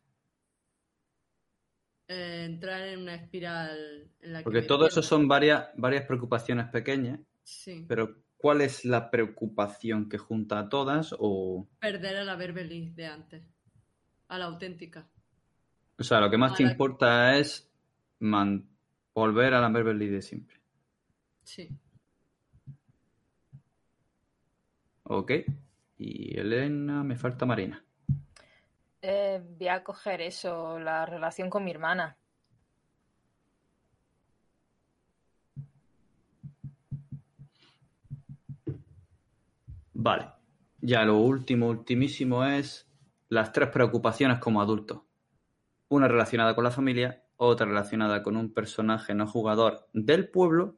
Eh, 2.07 2.45
entrar 2.45 2.82
en 2.82 3.02
una 3.02 3.15
espiral 3.15 4.10
en 4.22 4.34
la 4.34 4.44
Porque 4.44 4.61
todo 4.61 4.88
eso 4.88 5.02
son 5.02 5.27
varias, 5.27 5.69
varias 5.76 6.06
preocupaciones 6.06 6.68
pequeñas. 6.69 7.19
Sí. 7.44 7.86
Pero 7.88 8.18
¿cuál 8.38 8.61
es 8.61 8.86
la 8.86 9.10
preocupación 9.10 10.07
que 10.07 10.18
junta 10.18 10.60
a 10.60 10.69
todas 10.69 11.15
o...? 11.18 11.68
Perder 11.80 12.18
a 12.18 12.23
la 12.23 12.36
Beverly 12.36 12.91
de 12.91 13.07
antes, 13.07 13.44
a 14.27 14.38
la 14.38 14.45
auténtica. 14.45 15.07
O 15.98 16.03
sea, 16.03 16.19
lo 16.19 16.30
que 16.30 16.38
más 16.38 16.56
te 16.56 16.64
importa 16.64 17.38
es 17.38 17.72
volver 19.14 19.53
a 19.53 19.61
la 19.61 19.69
Beverly 19.69 20.10
de 20.10 20.22
siempre. 20.22 20.57
Sí. 21.44 21.69
Ok. 25.03 25.32
Y 25.98 26.38
Elena, 26.38 27.03
me 27.03 27.15
falta 27.15 27.45
Marina. 27.45 27.84
Eh, 29.07 29.40
voy 29.60 29.68
a 29.68 29.84
coger 29.84 30.19
eso, 30.22 30.80
la 30.80 31.06
relación 31.06 31.48
con 31.48 31.64
mi 31.64 31.69
hermana. 31.69 32.18
Vale. 39.94 40.32
Ya 40.82 41.03
lo 41.06 41.18
último, 41.18 41.68
ultimísimo 41.68 42.44
es 42.45 42.90
las 43.30 43.52
tres 43.52 43.69
preocupaciones 43.69 44.40
como 44.40 44.60
adultos 44.60 45.02
una 45.88 46.07
relacionada 46.07 46.56
con 46.56 46.64
la 46.64 46.72
familia, 46.72 47.23
otra 47.38 47.68
relacionada 47.68 48.23
con 48.23 48.36
un 48.36 48.53
personaje 48.53 49.14
no 49.14 49.27
jugador 49.27 49.88
del 49.94 50.30
pueblo 50.30 50.77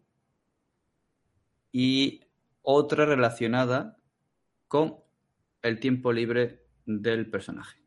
y 1.71 2.25
otra 2.61 3.05
relacionada 3.05 3.97
con 4.67 4.97
el 5.61 5.79
tiempo 5.79 6.11
libre 6.11 6.65
del 6.85 7.29
personaje. 7.29 7.86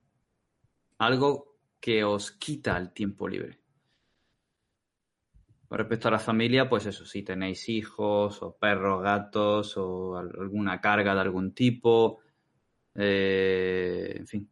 Algo 1.00 1.56
que 1.80 2.04
os 2.04 2.30
quita 2.32 2.76
el 2.76 2.92
tiempo 2.92 3.26
libre. 3.26 3.58
Con 5.66 5.78
respecto 5.78 6.08
a 6.08 6.10
la 6.10 6.18
familia, 6.18 6.68
pues 6.68 6.84
eso, 6.84 7.06
si 7.06 7.22
tenéis 7.22 7.70
hijos 7.70 8.42
o 8.42 8.58
perros, 8.58 9.02
gatos 9.02 9.78
o 9.78 10.18
alguna 10.18 10.78
carga 10.78 11.14
de 11.14 11.20
algún 11.22 11.54
tipo, 11.54 12.18
eh, 12.94 14.12
en 14.14 14.26
fin, 14.26 14.50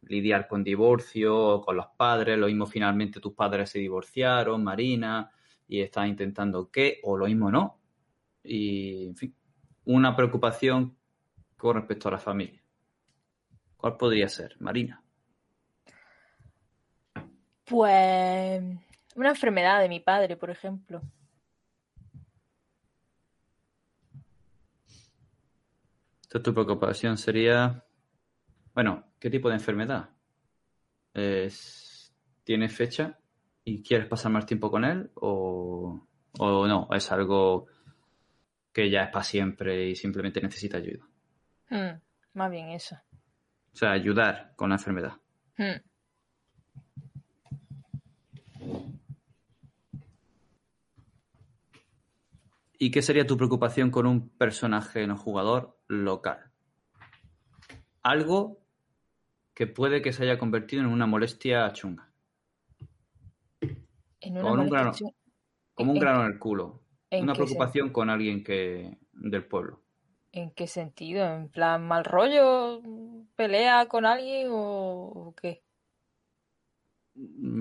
lidiar 0.00 0.48
con 0.48 0.64
divorcio 0.64 1.60
con 1.60 1.76
los 1.76 1.88
padres, 1.98 2.38
lo 2.38 2.46
mismo 2.46 2.64
finalmente 2.64 3.20
tus 3.20 3.34
padres 3.34 3.68
se 3.68 3.78
divorciaron, 3.78 4.64
Marina, 4.64 5.30
y 5.68 5.82
estás 5.82 6.08
intentando 6.08 6.70
qué, 6.70 7.00
o 7.02 7.18
lo 7.18 7.26
mismo 7.26 7.50
no. 7.50 7.78
Y, 8.42 9.08
en 9.08 9.16
fin, 9.16 9.36
una 9.84 10.16
preocupación 10.16 10.96
con 11.58 11.76
respecto 11.76 12.08
a 12.08 12.12
la 12.12 12.18
familia. 12.18 12.62
¿Cuál 13.76 13.98
podría 13.98 14.30
ser, 14.30 14.56
Marina? 14.60 15.03
Pues 17.64 18.62
una 19.16 19.28
enfermedad 19.30 19.80
de 19.80 19.88
mi 19.88 20.00
padre, 20.00 20.36
por 20.36 20.50
ejemplo. 20.50 21.00
Entonces 26.22 26.42
tu 26.42 26.52
preocupación 26.52 27.16
sería, 27.16 27.84
bueno, 28.74 29.04
¿Qué 29.24 29.30
tipo 29.30 29.48
de 29.48 29.54
enfermedad? 29.54 30.10
¿Tienes 31.14 32.76
fecha 32.76 33.18
y 33.64 33.82
quieres 33.82 34.06
pasar 34.06 34.32
más 34.32 34.44
tiempo 34.44 34.70
con 34.70 34.84
él 34.84 35.10
o, 35.14 36.06
no? 36.38 36.88
¿Es 36.92 37.10
algo 37.10 37.66
que 38.70 38.90
ya 38.90 39.04
es 39.04 39.10
para 39.10 39.24
siempre 39.24 39.88
y 39.88 39.96
simplemente 39.96 40.42
necesita 40.42 40.76
ayuda? 40.76 41.06
Hmm, 41.70 42.02
más 42.34 42.50
bien 42.50 42.68
eso. 42.68 42.96
O 43.72 43.76
sea, 43.76 43.92
ayudar 43.92 44.52
con 44.56 44.68
la 44.68 44.74
enfermedad. 44.74 45.14
Hmm. 45.56 45.80
¿Y 52.78 52.90
qué 52.90 53.02
sería 53.02 53.26
tu 53.26 53.36
preocupación 53.36 53.90
con 53.90 54.06
un 54.06 54.28
personaje 54.30 55.06
no 55.06 55.16
jugador 55.16 55.78
local? 55.86 56.50
Algo 58.02 58.58
que 59.54 59.66
puede 59.66 60.02
que 60.02 60.12
se 60.12 60.24
haya 60.24 60.38
convertido 60.38 60.82
en 60.82 60.88
una 60.88 61.06
molestia 61.06 61.72
chunga. 61.72 62.12
como, 64.20 64.52
un 64.52 64.68
grano, 64.68 64.92
como 65.74 65.92
un 65.92 65.98
grano 65.98 66.24
en 66.24 66.32
el 66.32 66.38
culo. 66.38 66.82
Una 67.12 67.32
preocupación 67.32 67.90
con 67.90 68.10
alguien 68.10 68.42
que 68.42 68.98
del 69.12 69.46
pueblo. 69.46 69.80
¿En 70.32 70.50
qué 70.50 70.66
sentido? 70.66 71.24
¿En 71.32 71.48
plan 71.48 71.86
mal 71.86 72.04
rollo? 72.04 72.82
¿Pelea 73.36 73.86
con 73.86 74.04
alguien 74.04 74.48
o, 74.50 75.32
qué? 75.40 75.62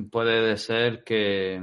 Puede 0.09 0.57
ser 0.57 1.03
que 1.03 1.61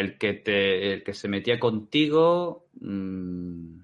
el 0.00 0.18
que 0.18 0.34
te 0.34 0.92
el 0.92 1.04
que 1.04 1.14
se 1.14 1.28
metía 1.28 1.58
contigo 1.58 2.66
mm, 2.80 3.80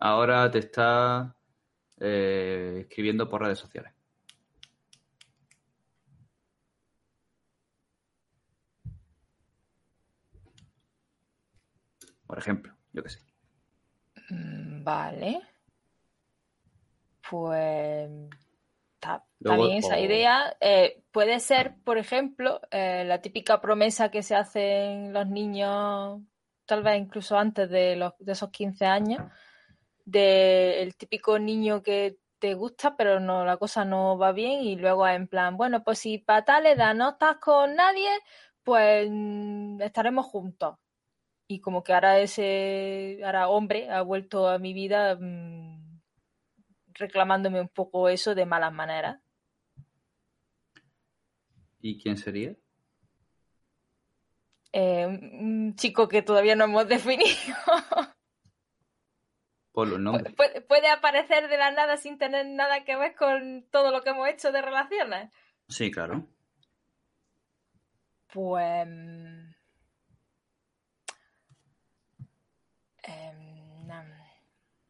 ahora 0.00 0.50
te 0.50 0.58
está 0.58 1.36
eh, 2.00 2.78
escribiendo 2.82 3.28
por 3.28 3.42
redes 3.42 3.58
sociales. 3.58 3.92
Por 12.26 12.38
ejemplo, 12.38 12.74
yo 12.92 13.02
que 13.02 13.10
sé. 13.10 13.20
Mm, 14.30 14.84
vale. 14.84 15.40
Pues 17.30 18.10
está, 18.98 19.24
bien 19.40 19.78
esa 19.78 19.98
idea. 19.98 20.56
Eh, 20.60 21.02
puede 21.12 21.40
ser, 21.40 21.76
por 21.84 21.98
ejemplo, 21.98 22.60
eh, 22.70 23.04
la 23.06 23.20
típica 23.20 23.60
promesa 23.60 24.10
que 24.10 24.22
se 24.22 24.34
hacen 24.34 25.12
los 25.12 25.26
niños, 25.28 26.20
tal 26.66 26.82
vez 26.82 26.98
incluso 26.98 27.38
antes 27.38 27.70
de, 27.70 27.96
los, 27.96 28.12
de 28.18 28.32
esos 28.32 28.50
15 28.50 28.86
años, 28.86 29.22
del 30.04 30.96
típico 30.96 31.38
niño 31.38 31.82
que 31.82 32.18
te 32.38 32.54
gusta, 32.54 32.96
pero 32.96 33.20
no, 33.20 33.44
la 33.44 33.56
cosa 33.56 33.84
no 33.84 34.18
va 34.18 34.32
bien, 34.32 34.62
y 34.62 34.76
luego 34.76 35.06
en 35.08 35.28
plan, 35.28 35.56
bueno, 35.56 35.82
pues 35.84 35.98
si 35.98 36.18
para 36.18 36.44
tal 36.44 36.66
edad 36.66 36.94
no 36.94 37.10
estás 37.10 37.36
con 37.38 37.74
nadie, 37.74 38.08
pues 38.62 39.08
mm, 39.10 39.80
estaremos 39.82 40.26
juntos. 40.26 40.76
Y 41.48 41.60
como 41.60 41.82
que 41.82 41.94
ahora 41.94 42.18
ese, 42.20 43.20
ahora 43.24 43.48
hombre 43.48 43.90
ha 43.90 44.02
vuelto 44.02 44.48
a 44.48 44.58
mi 44.58 44.74
vida 44.74 45.16
mm, 45.18 45.77
reclamándome 46.98 47.60
un 47.60 47.68
poco 47.68 48.08
eso 48.08 48.34
de 48.34 48.46
malas 48.46 48.72
maneras. 48.72 49.20
¿Y 51.80 52.00
quién 52.00 52.16
sería? 52.16 52.56
Eh, 54.72 55.06
un 55.06 55.74
chico 55.76 56.08
que 56.08 56.22
todavía 56.22 56.56
no 56.56 56.64
hemos 56.64 56.88
definido. 56.88 57.56
¿Puede, 59.72 60.90
aparecer 60.90 61.48
de 61.48 61.56
la 61.56 61.70
nada 61.70 61.96
sin 61.96 62.18
tener 62.18 62.46
nada 62.46 62.84
que 62.84 62.96
ver 62.96 63.14
con 63.14 63.64
todo 63.70 63.92
lo 63.92 64.02
que 64.02 64.10
hemos 64.10 64.28
hecho 64.28 64.50
de 64.50 64.60
relaciones? 64.60 65.32
Sí, 65.68 65.90
claro. 65.90 66.26
Pues. 68.32 68.82
Em, 68.82 69.54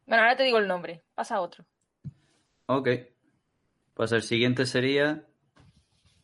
bueno, 0.07 0.23
ahora 0.23 0.35
te 0.35 0.43
digo 0.43 0.57
el 0.57 0.67
nombre. 0.67 1.03
Pasa 1.13 1.35
a 1.35 1.41
otro. 1.41 1.68
Ok. 2.71 2.89
Pues 3.93 4.11
el 4.11 4.21
siguiente 4.21 4.65
sería. 4.65 5.27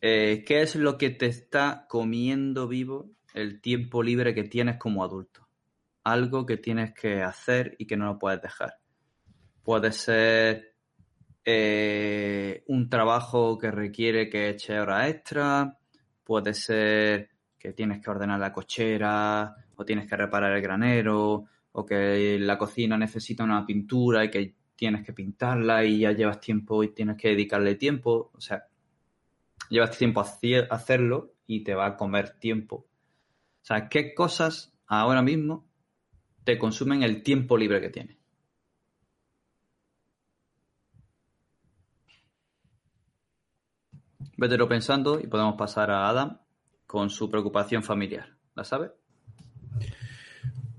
Eh, 0.00 0.44
¿Qué 0.46 0.62
es 0.62 0.76
lo 0.76 0.98
que 0.98 1.10
te 1.10 1.26
está 1.26 1.86
comiendo 1.88 2.68
vivo 2.68 3.10
el 3.34 3.60
tiempo 3.60 4.02
libre 4.02 4.34
que 4.34 4.44
tienes 4.44 4.78
como 4.78 5.04
adulto? 5.04 5.46
algo 6.06 6.46
que 6.46 6.56
tienes 6.56 6.94
que 6.94 7.20
hacer 7.20 7.74
y 7.78 7.86
que 7.86 7.96
no 7.96 8.06
lo 8.06 8.18
puedes 8.18 8.40
dejar. 8.40 8.74
Puede 9.64 9.90
ser 9.90 10.76
eh, 11.44 12.62
un 12.68 12.88
trabajo 12.88 13.58
que 13.58 13.72
requiere 13.72 14.30
que 14.30 14.50
eche 14.50 14.78
horas 14.78 15.10
extra, 15.10 15.76
puede 16.22 16.54
ser 16.54 17.30
que 17.58 17.72
tienes 17.72 18.00
que 18.00 18.08
ordenar 18.08 18.38
la 18.38 18.52
cochera, 18.52 19.56
o 19.74 19.84
tienes 19.84 20.08
que 20.08 20.16
reparar 20.16 20.52
el 20.52 20.62
granero, 20.62 21.46
o 21.72 21.84
que 21.84 22.38
la 22.38 22.56
cocina 22.56 22.96
necesita 22.96 23.42
una 23.42 23.66
pintura 23.66 24.24
y 24.24 24.30
que 24.30 24.54
tienes 24.76 25.04
que 25.04 25.12
pintarla 25.12 25.84
y 25.84 26.00
ya 26.00 26.12
llevas 26.12 26.40
tiempo 26.40 26.84
y 26.84 26.88
tienes 26.88 27.16
que 27.16 27.28
dedicarle 27.28 27.74
tiempo. 27.74 28.30
O 28.34 28.40
sea, 28.40 28.68
llevas 29.70 29.96
tiempo 29.96 30.20
a 30.20 30.74
hacerlo 30.74 31.32
y 31.46 31.64
te 31.64 31.74
va 31.74 31.86
a 31.86 31.96
comer 31.96 32.38
tiempo. 32.38 32.76
O 32.76 33.64
sea, 33.64 33.88
¿qué 33.88 34.14
cosas 34.14 34.72
ahora 34.86 35.22
mismo 35.22 35.66
te 36.44 36.58
consumen 36.58 37.02
el 37.02 37.22
tiempo 37.22 37.56
libre 37.56 37.80
que 37.80 37.90
tienes? 37.90 38.16
Vételo 44.36 44.68
pensando 44.68 45.18
y 45.18 45.26
podemos 45.26 45.56
pasar 45.56 45.90
a 45.90 46.08
Adam 46.08 46.38
con 46.86 47.08
su 47.08 47.28
preocupación 47.30 47.82
familiar. 47.82 48.36
¿La 48.54 48.64
sabe? 48.64 48.92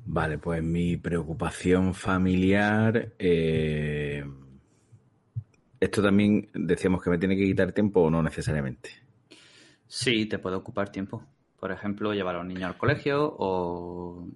Vale, 0.10 0.38
pues 0.38 0.64
mi 0.64 0.96
preocupación 0.96 1.94
familiar. 1.94 3.14
Eh, 3.20 4.24
esto 5.80 6.02
también 6.02 6.50
decíamos 6.54 7.04
que 7.04 7.10
me 7.10 7.18
tiene 7.18 7.36
que 7.36 7.44
quitar 7.44 7.74
tiempo 7.74 8.02
o 8.02 8.10
no 8.10 8.24
necesariamente. 8.24 8.90
Sí, 9.86 10.26
te 10.26 10.40
puede 10.40 10.56
ocupar 10.56 10.90
tiempo. 10.90 11.24
Por 11.60 11.74
ejemplo, 11.74 12.14
llevar 12.14 12.38
a 12.38 12.40
un 12.40 12.48
niño 12.48 12.68
al 12.68 12.78
colegio 12.78 13.36
o, 13.38 14.30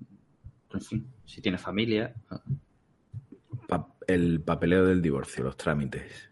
en 0.74 0.82
fin, 0.82 1.08
si 1.26 1.42
tienes 1.42 1.62
familia. 1.62 2.14
el 4.08 4.42
papeleo 4.42 4.86
del 4.86 5.02
divorcio, 5.02 5.46
los 5.46 5.56
trámites. 5.56 6.30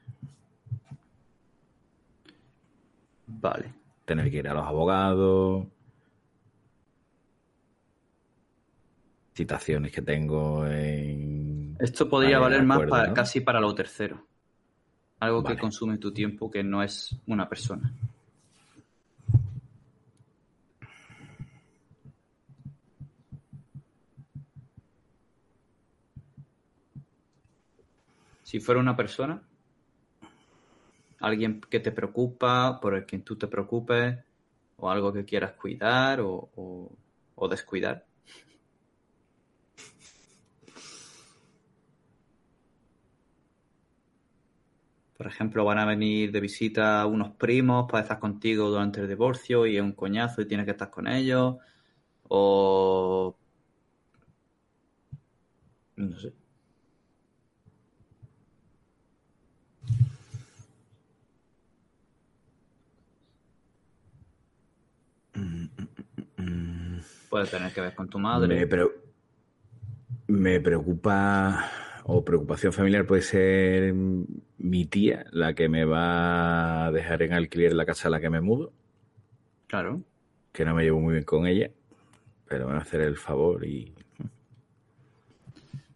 Vale. 3.25 3.73
Tener 4.03 4.29
que 4.29 4.37
ir 4.37 4.49
a 4.49 4.53
los 4.53 4.67
abogados. 4.67 5.65
Citaciones 9.39 9.93
que 9.93 10.01
tengo 10.01 10.67
en. 10.67 11.77
Esto 11.79 12.09
podría 12.09 12.39
valer 12.39 12.61
más 12.61 12.81
para, 12.89 13.13
casi 13.13 13.39
para 13.39 13.61
lo 13.61 13.73
tercero. 13.73 14.27
Algo 15.21 15.45
que 15.45 15.57
consume 15.57 15.97
tu 15.97 16.11
tiempo 16.11 16.51
que 16.51 16.61
no 16.61 16.83
es 16.83 17.15
una 17.25 17.47
persona. 17.47 17.89
Si 28.43 28.59
fuera 28.59 28.81
una 28.81 28.97
persona, 28.97 29.41
alguien 31.21 31.61
que 31.61 31.79
te 31.79 31.93
preocupa, 31.93 32.77
por 32.81 32.93
el 32.93 33.05
que 33.05 33.19
tú 33.19 33.37
te 33.37 33.47
preocupes, 33.47 34.17
o 34.75 34.91
algo 34.91 35.13
que 35.13 35.23
quieras 35.23 35.53
cuidar 35.53 36.19
o, 36.21 36.91
descuidar. 37.49 38.08
Por 45.19 45.27
ejemplo, 45.27 45.65
van 45.65 45.79
a 45.79 45.85
venir 45.85 46.31
de 46.31 46.39
visita 46.39 47.05
unos 47.05 47.31
primos 47.31 47.91
para 47.91 48.03
estar 48.03 48.19
contigo 48.19 48.69
durante 48.69 49.01
el 49.01 49.07
divorcio 49.09 49.67
y 49.67 49.75
es 49.75 49.83
un 49.83 49.91
coñazo 49.91 50.41
y 50.41 50.45
tienes 50.47 50.65
que 50.65 50.71
estar 50.71 50.89
con 50.89 51.09
ellos. 51.09 51.57
O... 52.29 53.35
No 55.97 56.17
sé. 56.17 56.33
Puede 67.29 67.47
tener 67.47 67.73
que 67.73 67.81
ver 67.81 67.93
con 67.93 68.07
tu 68.07 68.19
madre. 68.19 68.65
Me, 70.27 70.61
preocupa, 70.61 71.69
o 72.11 72.25
preocupación 72.25 72.73
familiar 72.73 73.05
puede 73.05 73.21
ser 73.21 73.93
mi 73.93 74.85
tía, 74.85 75.27
la 75.31 75.53
que 75.53 75.69
me 75.69 75.85
va 75.85 76.87
a 76.87 76.91
dejar 76.91 77.21
en 77.21 77.33
alquiler 77.33 77.73
la 77.73 77.85
casa 77.85 78.07
a 78.07 78.11
la 78.11 78.19
que 78.19 78.31
me 78.31 78.41
mudo. 78.41 78.73
Claro. 79.67 80.01
Que 80.51 80.65
no 80.65 80.73
me 80.73 80.83
llevo 80.83 80.99
muy 80.99 81.13
bien 81.13 81.23
con 81.23 81.45
ella, 81.45 81.69
pero 82.47 82.65
me 82.65 82.73
va 82.73 82.79
a 82.79 82.81
hacer 82.81 83.01
el 83.01 83.15
favor 83.15 83.63
y. 83.63 83.93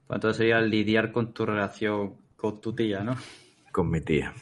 Pues 0.05 0.17
entonces 0.17 0.37
sería 0.37 0.61
lidiar 0.61 1.11
con 1.11 1.33
tu 1.33 1.47
relación 1.47 2.13
con 2.35 2.61
tu 2.61 2.73
tía, 2.73 3.03
¿no? 3.03 3.15
Con 3.71 3.89
mi 3.89 3.99
tía. 4.01 4.33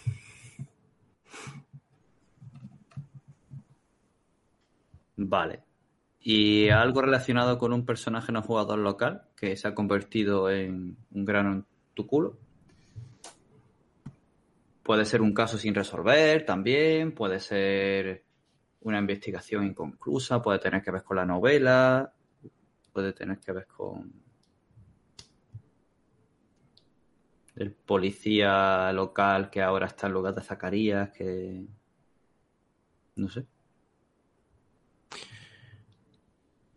Vale. 5.16 5.71
Y 6.24 6.70
algo 6.70 7.02
relacionado 7.02 7.58
con 7.58 7.74
un 7.74 7.86
personaje 7.86 8.32
no 8.32 8.44
jugador 8.44 8.78
local 8.78 9.24
que 9.36 9.58
se 9.58 9.68
ha 9.68 9.74
convertido 9.74 10.52
en 10.52 10.96
un 11.12 11.26
grano 11.26 11.52
en 11.54 11.66
tu 11.96 12.06
culo. 12.06 12.38
Puede 14.84 15.06
ser 15.06 15.22
un 15.22 15.34
caso 15.34 15.58
sin 15.58 15.74
resolver 15.74 16.46
también, 16.46 17.14
puede 17.14 17.40
ser 17.40 18.24
una 18.82 19.00
investigación 19.00 19.66
inconclusa, 19.66 20.42
puede 20.42 20.60
tener 20.60 20.82
que 20.82 20.92
ver 20.92 21.04
con 21.04 21.18
la 21.18 21.26
novela, 21.26 22.14
puede 22.94 23.14
tener 23.14 23.40
que 23.40 23.52
ver 23.52 23.68
con 23.68 24.12
el 27.56 27.72
policía 27.72 28.92
local 28.94 29.50
que 29.50 29.62
ahora 29.62 29.88
está 29.88 30.08
en 30.08 30.14
lugar 30.14 30.34
de 30.36 30.42
Zacarías, 30.42 31.10
que 31.12 31.64
no 33.16 33.30
sé. 33.30 33.46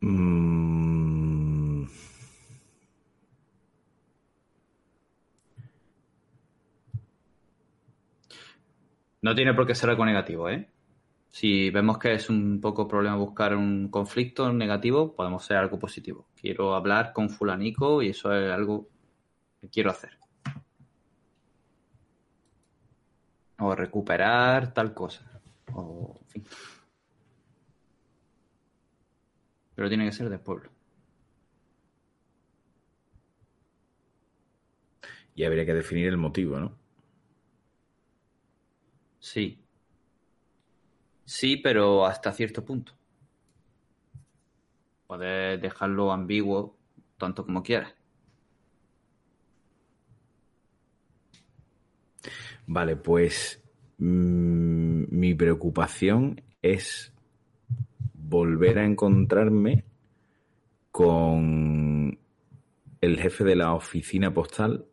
Mm. 0.04 1.86
No 9.22 9.34
tiene 9.34 9.54
por 9.54 9.66
qué 9.66 9.74
ser 9.74 9.88
algo 9.88 10.04
negativo, 10.04 10.50
¿eh? 10.50 10.68
Si 11.30 11.70
vemos 11.70 11.98
que 11.98 12.12
es 12.12 12.28
un 12.28 12.60
poco 12.60 12.86
problema 12.86 13.16
buscar 13.16 13.56
un 13.56 13.88
conflicto 13.88 14.52
negativo, 14.52 15.14
podemos 15.14 15.44
ser 15.44 15.56
algo 15.56 15.78
positivo. 15.78 16.28
Quiero 16.38 16.74
hablar 16.74 17.12
con 17.14 17.30
fulanico 17.30 18.02
y 18.02 18.10
eso 18.10 18.32
es 18.34 18.52
algo 18.52 18.88
que 19.60 19.70
quiero 19.70 19.90
hacer. 19.90 20.18
O 23.58 23.74
recuperar 23.74 24.74
tal 24.74 24.92
cosa. 24.92 25.40
O, 25.72 26.20
en 26.20 26.28
fin. 26.28 26.44
Pero 29.74 29.88
tiene 29.88 30.06
que 30.06 30.12
ser 30.12 30.28
de 30.30 30.38
pueblo. 30.38 30.70
Y 35.34 35.44
habría 35.44 35.66
que 35.66 35.74
definir 35.74 36.08
el 36.08 36.16
motivo, 36.16 36.58
¿no? 36.58 36.72
Sí. 39.20 39.58
Sí, 41.26 41.58
pero 41.58 42.06
hasta 42.06 42.32
cierto 42.32 42.64
punto. 42.64 42.94
Puedes 45.06 45.62
dejarlo 45.62 46.12
ambiguo 46.12 46.76
tanto 47.16 47.46
como 47.46 47.62
quieras. 47.62 47.94
Vale, 52.66 52.96
pues 52.96 53.62
mm, 53.98 55.04
mi 55.10 55.34
preocupación 55.34 56.42
es 56.62 57.12
volver 58.34 58.80
a 58.80 58.84
encontrarme 58.84 59.84
con 60.90 62.18
el 63.00 63.18
jefe 63.20 63.44
de 63.44 63.54
la 63.54 63.74
oficina 63.74 64.34
postal 64.34 64.86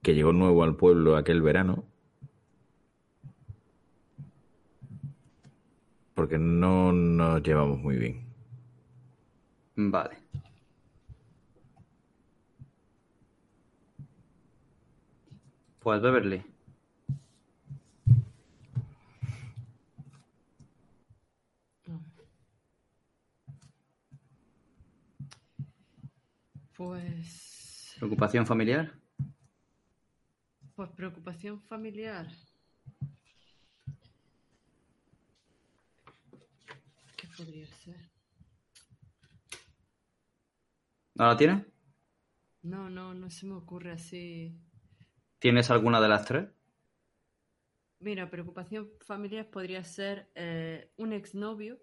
que 0.00 0.14
llegó 0.14 0.32
nuevo 0.32 0.62
al 0.62 0.76
pueblo 0.76 1.16
aquel 1.16 1.42
verano. 1.42 1.84
Porque 6.14 6.38
no 6.38 6.92
nos 6.92 7.42
llevamos 7.42 7.80
muy 7.80 7.96
bien. 7.96 8.24
Vale. 9.74 10.18
Pues 15.80 16.00
Beverly, 16.00 16.44
Pues. 26.84 27.94
¿Preocupación 27.96 28.44
familiar? 28.44 28.92
Pues 30.74 30.90
preocupación 30.90 31.62
familiar. 31.62 32.26
¿Qué 37.16 37.28
podría 37.36 37.68
ser? 37.68 38.10
¿No 41.14 41.26
la 41.26 41.36
tienes? 41.36 41.64
No, 42.62 42.90
no, 42.90 43.14
no 43.14 43.30
se 43.30 43.46
me 43.46 43.54
ocurre 43.54 43.92
así. 43.92 44.52
¿Tienes 45.38 45.70
alguna 45.70 46.00
de 46.00 46.08
las 46.08 46.24
tres? 46.24 46.48
Mira, 48.00 48.28
preocupación 48.28 48.90
familiar 49.06 49.48
podría 49.50 49.84
ser 49.84 50.32
eh, 50.34 50.90
un 50.96 51.12
exnovio 51.12 51.80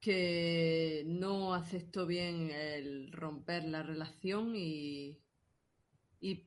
que 0.00 1.04
no 1.06 1.54
aceptó 1.54 2.06
bien 2.06 2.50
el 2.50 3.12
romper 3.12 3.64
la 3.64 3.82
relación 3.82 4.54
y, 4.56 5.18
y 6.20 6.46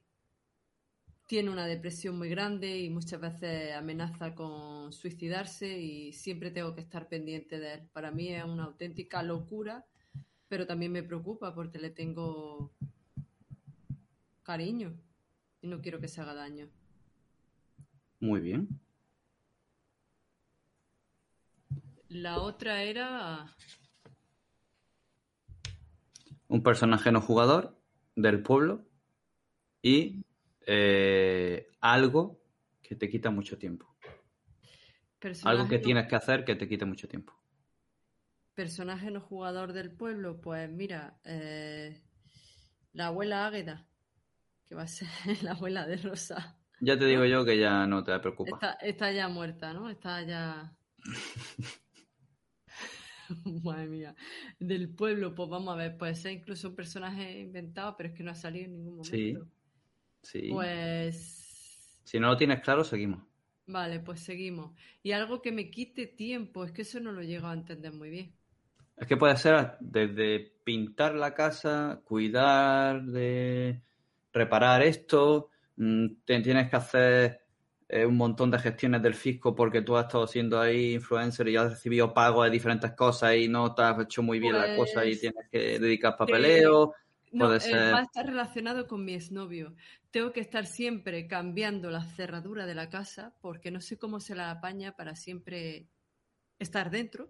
tiene 1.27 1.49
una 1.49 1.67
depresión 1.67 2.17
muy 2.17 2.29
grande 2.29 2.79
y 2.79 2.89
muchas 2.89 3.21
veces 3.21 3.73
amenaza 3.75 4.35
con 4.35 4.91
suicidarse 4.91 5.79
y 5.79 6.13
siempre 6.13 6.51
tengo 6.51 6.75
que 6.75 6.81
estar 6.81 7.07
pendiente 7.07 7.59
de 7.59 7.73
él. 7.75 7.89
Para 7.93 8.11
mí 8.11 8.29
es 8.29 8.43
una 8.43 8.65
auténtica 8.65 9.23
locura, 9.23 9.85
pero 10.47 10.65
también 10.67 10.91
me 10.91 11.03
preocupa 11.03 11.53
porque 11.53 11.79
le 11.79 11.91
tengo 11.91 12.73
cariño 14.43 14.93
y 15.61 15.67
no 15.67 15.81
quiero 15.81 15.99
que 15.99 16.07
se 16.07 16.21
haga 16.21 16.33
daño. 16.33 16.69
Muy 18.19 18.41
bien. 18.41 18.67
La 22.13 22.39
otra 22.39 22.83
era... 22.83 23.45
Un 26.47 26.61
personaje 26.61 27.11
no 27.11 27.19
jugador 27.19 27.77
del 28.15 28.43
pueblo 28.43 28.85
y 29.81 30.23
eh, 30.67 31.67
algo 31.81 32.39
que 32.81 32.95
te 32.95 33.09
quita 33.09 33.31
mucho 33.31 33.57
tiempo. 33.57 33.95
Algo 35.43 35.67
que 35.67 35.79
tienes 35.79 36.07
que 36.07 36.15
hacer 36.15 36.45
que 36.45 36.55
te 36.55 36.67
quite 36.67 36.85
mucho 36.85 37.07
tiempo. 37.07 37.33
Personaje 38.53 39.09
no 39.09 39.19
jugador 39.19 39.73
del 39.73 39.91
pueblo, 39.91 40.39
pues 40.39 40.69
mira, 40.69 41.19
eh, 41.23 42.03
la 42.91 43.07
abuela 43.07 43.47
Águeda 43.47 43.87
que 44.67 44.75
va 44.75 44.83
a 44.83 44.87
ser 44.87 45.07
la 45.43 45.51
abuela 45.51 45.85
de 45.85 45.97
Rosa. 45.97 46.57
Ya 46.79 46.97
te 46.97 47.05
digo 47.05 47.25
yo 47.25 47.45
que 47.45 47.57
ya 47.57 47.85
no 47.87 48.03
te 48.03 48.17
preocupa. 48.19 48.77
Está, 48.81 49.11
ya 49.11 49.27
muerta, 49.29 49.73
¿no? 49.73 49.89
Está 49.89 50.21
ya. 50.21 50.75
Madre 53.63 53.87
mía. 53.87 54.15
Del 54.59 54.89
pueblo, 54.89 55.33
pues 55.35 55.49
vamos 55.49 55.73
a 55.73 55.77
ver, 55.77 55.97
puede 55.97 56.15
ser 56.15 56.33
incluso 56.33 56.69
un 56.69 56.75
personaje 56.75 57.39
inventado, 57.39 57.95
pero 57.97 58.09
es 58.09 58.15
que 58.15 58.23
no 58.23 58.31
ha 58.31 58.35
salido 58.35 58.65
en 58.65 58.73
ningún 58.73 58.97
momento. 58.97 59.45
Sí. 60.21 60.41
Sí. 60.41 60.49
Pues. 60.51 61.99
Si 62.03 62.19
no 62.19 62.27
lo 62.27 62.37
tienes 62.37 62.61
claro, 62.61 62.83
seguimos. 62.83 63.23
Vale, 63.65 63.99
pues 63.99 64.19
seguimos. 64.19 64.71
Y 65.01 65.11
algo 65.11 65.41
que 65.41 65.51
me 65.51 65.69
quite 65.69 66.07
tiempo, 66.07 66.65
es 66.65 66.71
que 66.71 66.81
eso 66.81 66.99
no 66.99 67.11
lo 67.11 67.21
llego 67.21 67.47
a 67.47 67.53
entender 67.53 67.93
muy 67.93 68.09
bien. 68.09 68.33
Es 68.97 69.07
que 69.07 69.17
puede 69.17 69.37
ser 69.37 69.77
desde 69.79 70.39
pintar 70.63 71.15
la 71.15 71.33
casa, 71.33 72.01
cuidar 72.03 73.03
de 73.03 73.81
reparar 74.31 74.83
esto, 74.83 75.49
mm, 75.77 76.07
tienes 76.25 76.69
que 76.69 76.75
hacer 76.75 77.42
eh, 77.95 78.07
un 78.07 78.17
montón 78.17 78.49
de 78.49 78.57
gestiones 78.57 79.03
del 79.03 79.13
fisco 79.13 79.53
porque 79.53 79.83
tú 79.83 79.95
has 79.95 80.07
estado 80.07 80.25
siendo 80.25 80.59
ahí 80.59 80.95
influencer 80.95 81.47
y 81.47 81.57
has 81.57 81.73
recibido 81.73 82.11
pagos 82.11 82.45
de 82.45 82.49
diferentes 82.49 82.91
cosas 82.93 83.35
y 83.35 83.47
no 83.47 83.75
te 83.75 83.83
has 83.83 83.99
hecho 83.99 84.23
muy 84.23 84.39
bien 84.39 84.57
la 84.57 84.75
cosa 84.75 85.05
y 85.05 85.09
pues, 85.09 85.21
tienes 85.21 85.47
que 85.51 85.77
dedicar 85.77 86.17
papeleo. 86.17 86.95
No, 87.31 87.45
puede 87.45 87.59
ser... 87.59 87.93
va 87.93 87.99
a 87.99 88.01
estar 88.01 88.25
relacionado 88.25 88.87
con 88.87 89.05
mi 89.05 89.13
exnovio. 89.13 89.75
Tengo 90.09 90.33
que 90.33 90.39
estar 90.39 90.65
siempre 90.65 91.27
cambiando 91.27 91.91
la 91.91 92.03
cerradura 92.03 92.65
de 92.65 92.73
la 92.73 92.89
casa 92.89 93.35
porque 93.41 93.69
no 93.69 93.79
sé 93.79 93.99
cómo 93.99 94.19
se 94.19 94.33
la 94.33 94.49
apaña 94.49 94.95
para 94.95 95.15
siempre 95.15 95.85
estar 96.57 96.89
dentro 96.89 97.29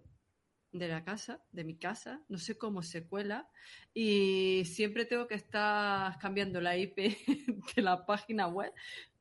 de 0.72 0.88
la 0.88 1.04
casa, 1.04 1.42
de 1.52 1.64
mi 1.64 1.76
casa, 1.76 2.22
no 2.30 2.38
sé 2.38 2.56
cómo 2.56 2.82
se 2.82 3.06
cuela 3.06 3.50
y 3.92 4.62
siempre 4.64 5.04
tengo 5.04 5.26
que 5.28 5.34
estar 5.34 6.18
cambiando 6.18 6.62
la 6.62 6.74
IP 6.78 6.96
de 7.76 7.82
la 7.82 8.06
página 8.06 8.48
web 8.48 8.72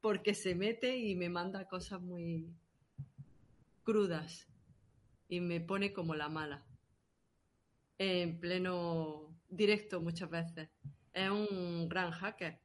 porque 0.03 0.35
se 0.35 0.53
mete 0.53 0.97
y 0.97 1.15
me 1.15 1.30
manda 1.30 1.65
cosas 1.65 2.01
muy 2.01 2.53
crudas 3.85 4.49
y 5.30 5.39
me 5.39 5.61
pone 5.61 5.93
como 5.93 6.13
la 6.13 6.27
mala 6.27 6.65
en 7.97 8.38
pleno 8.38 9.34
directo 9.47 10.01
muchas 10.01 10.30
veces. 10.30 10.67
Es 11.13 11.30
un 11.30 11.88
gran 11.88 12.11
hacker, 12.11 12.59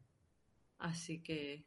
así 0.79 1.23
que 1.23 1.65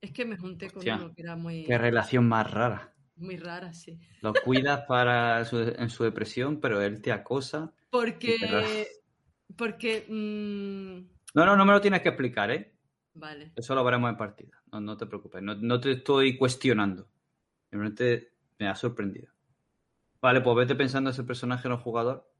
es 0.00 0.10
que 0.10 0.24
me 0.24 0.36
junté 0.36 0.68
con 0.68 0.82
uno 0.82 1.14
que 1.14 1.22
era 1.22 1.36
muy... 1.36 1.62
Qué 1.62 1.78
relación 1.78 2.26
más 2.26 2.50
rara. 2.50 2.92
Muy 3.14 3.36
rara, 3.36 3.72
sí. 3.72 4.00
Lo 4.20 4.34
cuidas 4.34 4.84
para 4.88 5.42
en 5.42 5.90
su 5.90 6.02
depresión, 6.02 6.58
pero 6.60 6.82
él 6.82 7.00
te 7.00 7.12
acosa. 7.12 7.72
Porque. 7.90 8.88
Porque. 9.56 10.04
Mm, 10.08 11.08
no, 11.34 11.46
no, 11.46 11.56
no 11.56 11.64
me 11.64 11.72
lo 11.72 11.80
tienes 11.80 12.02
que 12.02 12.08
explicar, 12.08 12.50
¿eh? 12.50 12.75
Vale. 13.16 13.52
Eso 13.56 13.74
lo 13.74 13.84
veremos 13.84 14.10
en 14.10 14.16
partida. 14.16 14.62
No, 14.70 14.80
no 14.80 14.96
te 14.96 15.06
preocupes. 15.06 15.42
No, 15.42 15.80
te 15.80 15.92
estoy 15.92 16.36
cuestionando. 16.36 17.08
Simplemente 17.70 18.32
me 18.58 18.68
ha 18.68 18.74
sorprendido. 18.74 19.32
Vale, 20.20 20.40
pues 20.40 20.56
vete 20.56 20.74
pensando 20.74 21.10
ese 21.10 21.24
personaje 21.24 21.68
no 21.68 21.78
jugador. 21.78 22.30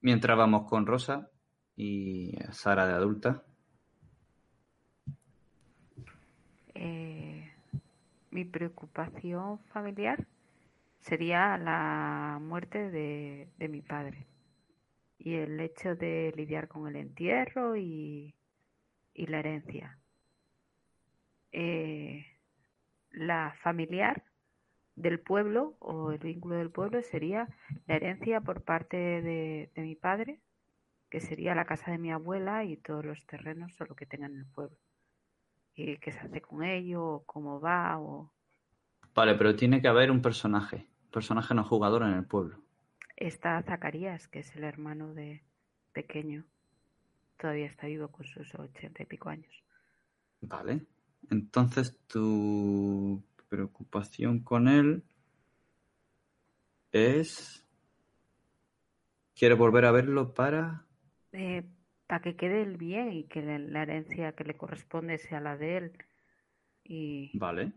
Mientras 0.00 0.36
vamos 0.36 0.68
con 0.68 0.86
Rosa 0.86 1.30
y 1.76 2.32
Sara 2.50 2.86
de 2.86 2.94
adulta. 2.94 3.44
mi 8.30 8.44
preocupación 8.44 9.58
familiar 9.66 10.26
sería 11.00 11.58
la 11.58 12.38
muerte 12.40 12.90
de, 12.90 13.48
mi 13.68 13.82
padre 13.82 14.26
y 15.18 15.34
el 15.34 15.60
hecho 15.60 15.94
de 15.94 16.32
lidiar 16.36 16.68
con 16.68 16.88
el 16.88 16.96
entierro 16.96 17.76
y, 17.76 18.34
la 19.26 19.40
herencia. 19.40 19.98
Eh, 21.52 22.26
la 23.10 23.54
familiar 23.62 24.24
del 24.96 25.20
pueblo 25.20 25.76
o 25.80 26.12
el 26.12 26.18
vínculo 26.18 26.56
del 26.56 26.70
pueblo 26.70 27.02
sería 27.02 27.48
la 27.86 27.96
herencia 27.96 28.40
por 28.40 28.62
parte 28.62 28.96
de, 28.96 29.70
de 29.74 29.82
mi 29.82 29.96
padre, 29.96 30.40
que 31.08 31.20
sería 31.20 31.54
la 31.54 31.64
casa 31.64 31.90
de 31.90 31.98
mi 31.98 32.12
abuela 32.12 32.64
y 32.64 32.76
todos 32.76 33.04
los 33.04 33.26
terrenos 33.26 33.80
o 33.80 33.84
lo 33.84 33.96
que 33.96 34.06
tengan 34.06 34.32
en 34.32 34.40
el 34.40 34.46
pueblo 34.46 34.76
y 35.74 35.96
qué 35.98 36.12
se 36.12 36.20
hace 36.20 36.40
con 36.40 36.62
ello, 36.62 37.04
o 37.04 37.24
cómo 37.24 37.60
va, 37.60 37.98
o... 37.98 38.32
Vale, 39.14 39.34
pero 39.34 39.56
tiene 39.56 39.80
que 39.80 39.88
haber 39.88 40.10
un 40.10 40.22
personaje, 40.22 40.86
personaje 41.12 41.54
no 41.54 41.64
jugador 41.64 42.02
en 42.02 42.12
el 42.12 42.24
pueblo. 42.24 42.62
Está 43.16 43.62
Zacarías, 43.62 44.28
que 44.28 44.40
es 44.40 44.54
el 44.56 44.64
hermano 44.64 45.14
de 45.14 45.42
pequeño. 45.92 46.44
Todavía 47.40 47.66
está 47.66 47.86
vivo 47.86 48.08
con 48.08 48.26
sus 48.26 48.54
ochenta 48.54 49.02
y 49.02 49.06
pico 49.06 49.30
años. 49.30 49.64
Vale. 50.42 50.84
Entonces 51.30 51.98
tu 52.06 53.24
preocupación 53.48 54.40
con 54.40 54.68
él 54.68 55.02
es... 56.92 57.66
¿Quieres 59.34 59.56
volver 59.56 59.86
a 59.86 59.90
verlo 59.90 60.34
para...? 60.34 60.84
Eh, 61.32 61.64
para 62.06 62.20
que 62.20 62.36
quede 62.36 62.60
el 62.60 62.76
bien 62.76 63.12
y 63.12 63.24
que 63.24 63.40
la 63.40 63.82
herencia 63.82 64.32
que 64.32 64.44
le 64.44 64.56
corresponde 64.56 65.16
sea 65.16 65.40
la 65.40 65.56
de 65.56 65.76
él. 65.78 65.92
Y, 66.84 67.38
vale. 67.38 67.72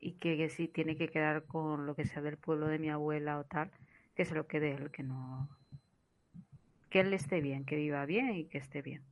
Y 0.00 0.14
que, 0.14 0.48
si 0.48 0.66
tiene 0.66 0.96
que 0.96 1.08
quedar 1.08 1.44
con 1.44 1.86
lo 1.86 1.94
que 1.94 2.04
sea 2.04 2.22
del 2.22 2.36
pueblo 2.36 2.66
de 2.66 2.78
mi 2.78 2.88
abuela 2.88 3.38
o 3.38 3.44
tal, 3.44 3.70
que 4.16 4.24
se 4.24 4.34
lo 4.34 4.48
quede 4.48 4.72
él, 4.72 4.90
que 4.90 5.02
no. 5.04 5.48
Que 6.90 7.00
él 7.00 7.12
esté 7.12 7.40
bien, 7.40 7.64
que 7.64 7.76
viva 7.76 8.06
bien 8.06 8.34
y 8.34 8.44
que 8.46 8.58
esté 8.58 8.82
bien. 8.82 9.02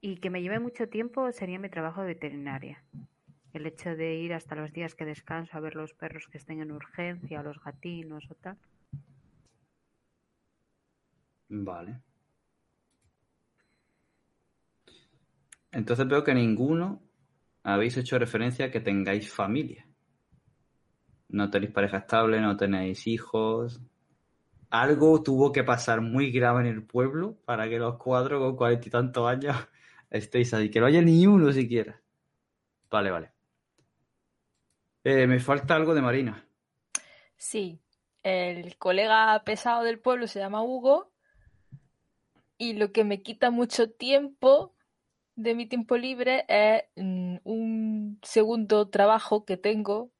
Y 0.00 0.16
que 0.16 0.30
me 0.30 0.42
lleve 0.42 0.58
mucho 0.58 0.88
tiempo 0.88 1.30
sería 1.32 1.58
mi 1.58 1.68
trabajo 1.68 2.02
de 2.02 2.08
veterinaria. 2.08 2.82
El 3.52 3.66
hecho 3.66 3.94
de 3.94 4.16
ir 4.16 4.34
hasta 4.34 4.56
los 4.56 4.72
días 4.72 4.94
que 4.94 5.04
descanso 5.04 5.56
a 5.56 5.60
ver 5.60 5.76
los 5.76 5.94
perros 5.94 6.26
que 6.26 6.38
estén 6.38 6.60
en 6.60 6.72
urgencia, 6.72 7.42
los 7.42 7.62
gatinos 7.62 8.28
o 8.30 8.34
tal. 8.34 8.58
Vale. 11.48 12.00
Entonces 15.70 16.06
veo 16.06 16.22
que 16.24 16.34
ninguno 16.34 17.02
habéis 17.62 17.96
hecho 17.96 18.18
referencia 18.18 18.66
a 18.66 18.70
que 18.70 18.80
tengáis 18.80 19.32
familia. 19.32 19.86
No 21.28 21.50
tenéis 21.50 21.72
pareja 21.72 21.98
estable, 21.98 22.40
no 22.40 22.56
tenéis 22.56 23.06
hijos. 23.06 23.80
Algo 24.74 25.22
tuvo 25.22 25.52
que 25.52 25.62
pasar 25.62 26.00
muy 26.00 26.32
grave 26.32 26.62
en 26.62 26.66
el 26.66 26.82
pueblo 26.84 27.36
para 27.44 27.68
que 27.68 27.78
los 27.78 27.96
cuatro 27.96 28.40
con 28.40 28.56
cuarenta 28.56 28.88
y 28.88 28.90
tantos 28.90 29.28
años 29.28 29.56
estéis 30.10 30.52
ahí. 30.52 30.68
Que 30.68 30.80
no 30.80 30.86
haya 30.86 31.00
ni 31.00 31.24
uno 31.28 31.52
siquiera. 31.52 32.02
Vale, 32.90 33.12
vale. 33.12 33.30
Eh, 35.04 35.28
me 35.28 35.38
falta 35.38 35.76
algo 35.76 35.94
de 35.94 36.02
Marina. 36.02 36.44
Sí. 37.36 37.78
El 38.24 38.76
colega 38.76 39.40
pesado 39.44 39.84
del 39.84 40.00
pueblo 40.00 40.26
se 40.26 40.40
llama 40.40 40.64
Hugo. 40.64 41.12
Y 42.58 42.72
lo 42.72 42.90
que 42.90 43.04
me 43.04 43.22
quita 43.22 43.52
mucho 43.52 43.92
tiempo 43.92 44.74
de 45.36 45.54
mi 45.54 45.66
tiempo 45.66 45.96
libre 45.96 46.46
es 46.48 46.82
mm, 46.96 47.36
un 47.44 48.18
segundo 48.24 48.88
trabajo 48.88 49.44
que 49.44 49.56
tengo 49.56 50.10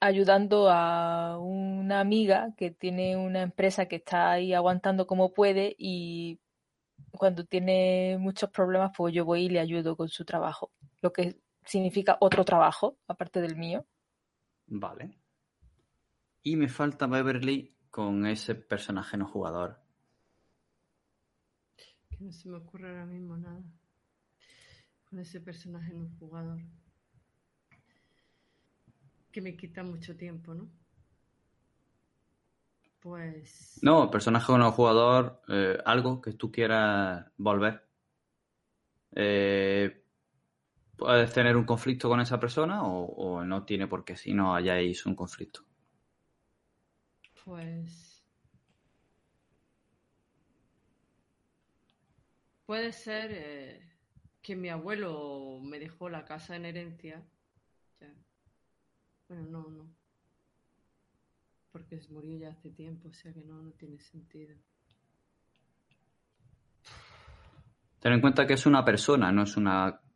ayudando 0.00 0.70
a 0.70 1.38
una 1.38 2.00
amiga 2.00 2.54
que 2.56 2.70
tiene 2.70 3.16
una 3.16 3.42
empresa 3.42 3.86
que 3.86 3.96
está 3.96 4.30
ahí 4.30 4.54
aguantando 4.54 5.06
como 5.06 5.32
puede 5.32 5.74
y 5.78 6.38
cuando 7.12 7.44
tiene 7.44 8.16
muchos 8.18 8.50
problemas, 8.50 8.92
pues 8.96 9.14
yo 9.14 9.24
voy 9.24 9.44
y 9.44 9.48
le 9.48 9.60
ayudo 9.60 9.96
con 9.96 10.08
su 10.08 10.24
trabajo, 10.24 10.70
lo 11.02 11.12
que 11.12 11.40
significa 11.64 12.16
otro 12.20 12.44
trabajo, 12.44 12.98
aparte 13.06 13.40
del 13.40 13.56
mío. 13.56 13.86
Vale. 14.66 15.18
Y 16.42 16.56
me 16.56 16.68
falta 16.68 17.06
Beverly 17.06 17.74
con 17.90 18.26
ese 18.26 18.54
personaje 18.54 19.16
no 19.16 19.26
jugador. 19.26 19.80
Que 22.08 22.24
no 22.24 22.32
se 22.32 22.48
me 22.48 22.56
ocurre 22.56 22.88
ahora 22.88 23.06
mismo 23.06 23.36
nada. 23.36 23.62
Con 25.04 25.18
ese 25.18 25.40
personaje 25.40 25.92
no 25.92 26.08
jugador. 26.18 26.60
Que 29.32 29.40
me 29.40 29.56
quita 29.56 29.82
mucho 29.82 30.16
tiempo, 30.16 30.54
¿no? 30.54 30.68
Pues. 33.00 33.78
No, 33.82 34.10
personaje 34.10 34.52
no 34.52 34.72
jugador, 34.72 35.40
eh, 35.48 35.78
algo 35.84 36.20
que 36.20 36.32
tú 36.32 36.52
quieras 36.52 37.26
volver. 37.38 37.82
Eh, 39.12 40.04
puedes 40.96 41.32
tener 41.32 41.56
un 41.56 41.64
conflicto 41.64 42.08
con 42.08 42.20
esa 42.20 42.38
persona 42.38 42.82
o, 42.84 43.42
no 43.44 43.64
tiene 43.64 43.86
por 43.86 44.04
qué 44.04 44.16
si 44.16 44.34
no 44.34 44.54
hayáis 44.54 45.06
un 45.06 45.14
conflicto. 45.14 45.64
Pues. 47.44 48.22
Puede 52.66 52.92
ser 52.92 53.30
eh, 53.32 53.90
que 54.42 54.54
mi 54.54 54.68
abuelo 54.68 55.58
me 55.62 55.78
dejó 55.78 56.10
la 56.10 56.24
casa 56.26 56.54
en 56.54 56.66
herencia. 56.66 57.24
Bueno, 59.30 59.46
no, 59.48 59.70
no. 59.70 59.88
Porque 61.70 62.00
murió 62.10 62.36
ya 62.36 62.48
hace 62.48 62.70
tiempo, 62.70 63.10
o 63.10 63.12
sea 63.12 63.32
que 63.32 63.44
no, 63.44 63.62
no 63.62 63.70
tiene 63.70 64.00
sentido. 64.00 64.56
Ten 68.00 68.12
en 68.14 68.20
cuenta 68.20 68.44
que 68.44 68.54
es 68.54 68.66
una 68.66 68.84
persona, 68.84 69.30
no 69.30 69.44
es 69.44 69.56
un 69.56 69.70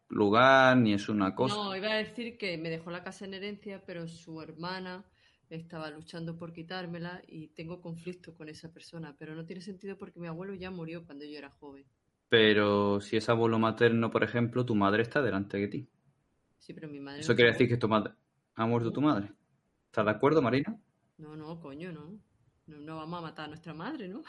lugar 0.09 0.77
ni 0.79 0.95
es 0.95 1.09
una 1.09 1.33
cosa. 1.33 1.55
No, 1.55 1.77
iba 1.77 1.93
a 1.93 1.99
decir 1.99 2.37
que 2.37 2.59
me 2.59 2.71
dejó 2.71 2.91
la 2.91 3.05
casa 3.05 3.25
en 3.25 3.35
herencia, 3.35 3.85
pero 3.87 4.09
su 4.09 4.43
hermana 4.43 5.05
estaba 5.49 5.91
luchando 5.91 6.37
por 6.37 6.53
quitármela 6.53 7.23
y 7.29 7.47
tengo 7.55 7.81
conflicto 7.81 8.35
con 8.35 8.49
esa 8.49 8.73
persona, 8.73 9.15
pero 9.17 9.37
no 9.37 9.47
tiene 9.47 9.63
sentido 9.63 9.97
porque 9.97 10.19
mi 10.19 10.27
abuelo 10.27 10.55
ya 10.55 10.73
murió 10.73 11.07
cuando 11.07 11.25
yo 11.25 11.39
era 11.39 11.51
joven. 11.51 11.85
Pero 12.29 13.01
si 13.01 13.17
es 13.17 13.29
abuelo 13.29 13.61
materno, 13.61 14.11
por 14.11 14.25
ejemplo, 14.25 14.67
tu 14.67 14.75
madre 14.75 15.03
está 15.03 15.23
delante 15.23 15.59
de 15.59 15.69
ti. 15.69 15.89
Sí, 16.59 16.75
pero 16.75 16.89
mi 16.89 16.99
madre. 16.99 17.21
¿Eso 17.21 17.37
quiere 17.37 17.53
decir 17.53 17.69
que 17.69 17.77
tu 17.77 17.89
madre 17.89 18.15
ha 18.55 18.67
muerto 18.67 18.93
tu 18.93 19.01
madre? 19.01 19.33
¿Estás 19.87 20.05
de 20.05 20.11
acuerdo, 20.11 20.43
Marina? 20.43 20.77
No, 21.19 21.37
no, 21.37 21.61
coño, 21.61 21.93
no. 21.93 22.19
No, 22.67 22.97
vamos 22.97 23.19
a 23.19 23.23
matar 23.23 23.45
a 23.45 23.49
nuestra 23.49 23.75
madre, 23.75 24.09
¿no? 24.09 24.23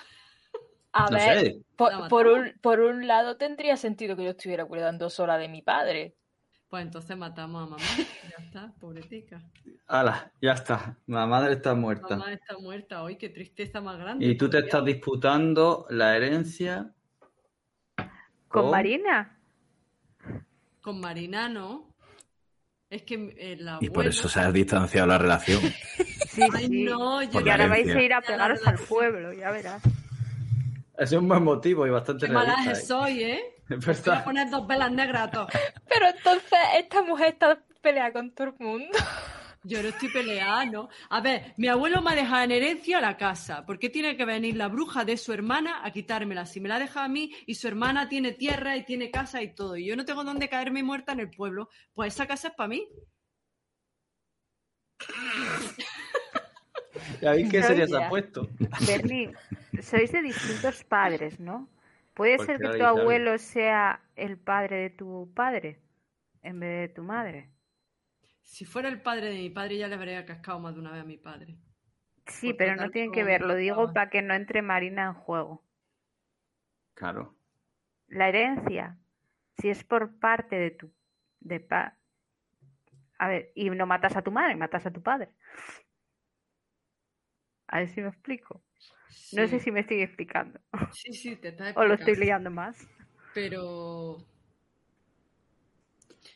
A 0.92 1.10
ver, 1.10 1.58
por, 1.76 2.28
un, 2.28 2.54
por 2.62 2.80
un 2.80 3.06
lado 3.06 3.36
tendría 3.36 3.76
sentido 3.76 4.16
que 4.16 4.24
yo 4.24 4.30
estuviera 4.30 4.66
cuidando 4.66 5.10
sola 5.10 5.38
de 5.38 5.50
mi 5.50 5.62
padre. 5.62 6.16
Pues 6.70 6.84
entonces 6.86 7.18
matamos 7.18 7.64
a 7.64 7.70
mamá. 7.72 7.84
ya 8.30 8.44
está, 8.44 8.74
pobretica. 8.80 9.42
Hala, 9.88 10.32
ya 10.42 10.54
está. 10.54 10.98
La 11.06 11.26
madre 11.26 11.54
está 11.54 11.76
muerta. 11.76 12.16
Mamá 12.16 12.34
está 12.34 12.58
muerta 12.58 13.04
hoy, 13.04 13.18
qué 13.18 13.30
tristeza 13.30 13.82
más 13.82 13.98
grande. 13.98 14.26
Y 14.26 14.38
tú 14.38 14.50
te 14.50 14.60
estás 14.60 14.86
disputando 14.86 15.86
la 15.90 16.16
herencia. 16.16 16.94
¿Con, 18.48 18.72
Marina? 18.72 19.38
Con 20.82 21.02
Marina, 21.02 21.50
no. 21.50 21.95
Es 22.96 23.02
que 23.02 23.58
la 23.60 23.78
Y 23.82 23.90
por 23.90 24.08
eso 24.08 24.30
se 24.30 24.40
ha 24.40 24.50
distanciado 24.52 25.08
la 25.08 25.18
relación. 25.18 25.62
Sí, 26.36 26.42
sí. 26.58 26.84
No, 26.84 27.22
Porque 27.32 27.50
ahora 27.50 27.68
vais 27.68 27.88
a 27.88 28.02
ir 28.02 28.14
a 28.14 28.20
pegaros 28.20 28.60
al 28.68 28.78
pueblo, 28.78 29.32
ya 29.32 29.52
verás. 29.52 29.82
Es 30.98 31.14
un 31.14 31.30
buen 31.30 31.44
motivo 31.46 31.88
y 31.88 31.92
bastante 31.92 32.26
Qué 32.26 32.34
malaje 32.34 32.76
soy, 32.76 33.24
¿eh? 33.24 33.42
Voy 33.70 33.96
a 34.06 34.24
poner 34.26 34.50
dos 34.50 34.68
velas 34.68 34.92
negras 34.92 35.30
a 35.30 35.32
todos. 35.32 35.50
Pero 35.88 36.08
entonces 36.10 36.60
esta 36.78 37.04
mujer 37.04 37.28
está 37.28 37.58
peleada 37.82 38.12
con 38.12 38.32
todo 38.32 38.48
el 38.48 38.54
mundo. 38.60 38.98
Yo 39.68 39.82
no 39.82 39.90
estoy 39.90 40.10
peleada, 40.10 40.64
¿no? 40.66 40.90
A 41.10 41.22
ver, 41.22 41.56
mi 41.58 41.68
abuelo 41.68 42.00
me 42.04 42.12
ha 42.12 42.16
dejado 42.16 42.44
en 42.44 42.52
herencia 42.52 43.02
la 43.02 43.18
casa. 43.18 43.66
¿Por 43.66 43.80
qué 43.80 43.90
tiene 43.90 44.16
que 44.16 44.24
venir 44.24 44.56
la 44.56 44.68
bruja 44.68 45.06
de 45.06 45.18
su 45.18 45.34
hermana 45.34 45.84
a 45.84 45.92
quitármela? 45.92 46.46
Si 46.46 46.60
me 46.60 46.70
la 46.70 46.76
ha 46.76 46.80
dejado 46.80 47.08
a 47.08 47.10
mí 47.10 47.34
y 47.48 47.56
su 47.56 47.68
hermana 47.68 48.08
tiene 48.08 48.34
tierra 48.34 48.78
y 48.78 48.86
tiene 48.86 49.10
casa 49.10 49.42
y 49.42 49.56
todo, 49.56 49.76
y 49.76 49.88
yo 49.88 49.96
no 49.96 50.06
tengo 50.06 50.24
dónde 50.24 50.50
caerme 50.50 50.84
muerta 50.84 51.14
en 51.14 51.22
el 51.22 51.32
pueblo, 51.32 51.70
pues 51.96 52.14
esa 52.14 52.28
casa 52.28 52.50
es 52.50 52.54
para 52.54 52.70
mí. 52.70 52.88
¿Y 57.38 57.50
qué 57.50 57.64
sería 57.64 57.86
ese 57.86 57.98
apuesto? 57.98 58.48
Berlín, 58.86 59.34
sois 59.82 60.12
de 60.12 60.22
distintos 60.22 60.84
padres, 60.84 61.40
¿no? 61.40 61.68
¿Puede 62.14 62.38
ser 62.38 62.60
que 62.60 62.78
tu 62.78 62.84
abuelo 62.84 63.40
sea 63.40 64.00
el 64.16 64.38
padre 64.38 64.78
de 64.78 64.90
tu 64.92 65.32
padre 65.34 65.80
en 66.44 66.60
vez 66.60 66.88
de 66.88 66.94
tu 66.94 67.02
madre? 67.02 67.50
Si 68.46 68.64
fuera 68.64 68.88
el 68.88 69.02
padre 69.02 69.30
de 69.32 69.40
mi 69.40 69.50
padre, 69.50 69.78
ya 69.78 69.88
le 69.88 69.96
habría 69.96 70.26
cascado 70.26 70.60
más 70.60 70.76
de 70.76 70.80
una 70.80 70.92
vez 70.92 71.02
a 71.02 71.06
mi 71.06 71.18
padre. 71.18 71.58
Sí, 72.28 72.54
pero 72.54 72.76
no 72.76 72.90
tienen 72.90 73.12
que 73.12 73.24
ver, 73.24 73.42
lo 73.42 73.56
digo 73.56 73.92
para 73.92 74.10
que 74.10 74.22
no 74.22 74.34
entre 74.34 74.62
Marina 74.62 75.08
en 75.08 75.14
juego. 75.14 75.64
Claro. 76.94 77.36
La 78.08 78.30
herencia, 78.30 78.98
si 79.58 79.70
es 79.70 79.84
por 79.84 80.18
parte 80.20 80.56
de 80.56 80.72
tu. 80.72 80.92
De 81.42 81.60
pa 81.60 81.98
a 83.18 83.28
ver, 83.28 83.52
y 83.56 83.70
no 83.70 83.86
matas 83.86 84.16
a 84.16 84.22
tu 84.22 84.32
madre, 84.32 84.56
matas 84.56 84.86
a 84.86 84.92
tu 84.92 85.02
padre. 85.02 85.30
A 87.68 87.80
ver 87.80 87.90
si 87.90 88.02
me 88.02 88.10
explico. 88.10 88.64
No 89.34 89.48
sé 89.48 89.60
si 89.60 89.72
me 89.72 89.82
estoy 89.82 90.02
explicando. 90.02 90.60
Sí, 90.92 91.14
sí, 91.14 91.36
te 91.36 91.50
está 91.50 91.70
explicando. 91.70 91.80
O 91.80 91.86
lo 91.86 91.94
estoy 91.96 92.16
liando 92.16 92.52
más. 92.52 92.88
Pero. 93.34 94.18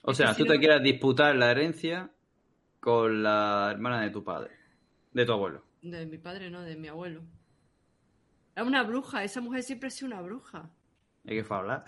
O 0.01 0.13
sea, 0.13 0.33
tú 0.33 0.45
te 0.45 0.57
quieres 0.59 0.81
disputar 0.81 1.35
la 1.35 1.51
herencia 1.51 2.11
con 2.79 3.21
la 3.21 3.69
hermana 3.71 4.01
de 4.01 4.09
tu 4.09 4.23
padre, 4.23 4.51
de 5.11 5.25
tu 5.25 5.33
abuelo. 5.33 5.63
De 5.81 6.05
mi 6.05 6.17
padre, 6.17 6.49
no, 6.49 6.61
de 6.61 6.75
mi 6.75 6.87
abuelo. 6.87 7.23
Es 8.55 8.63
una 8.63 8.83
bruja, 8.83 9.23
esa 9.23 9.41
mujer 9.41 9.63
siempre 9.63 9.87
ha 9.87 9.91
sido 9.91 10.07
una 10.07 10.21
bruja. 10.21 10.69
¿Hay 11.27 11.41
que 11.41 11.53
hablar? 11.53 11.83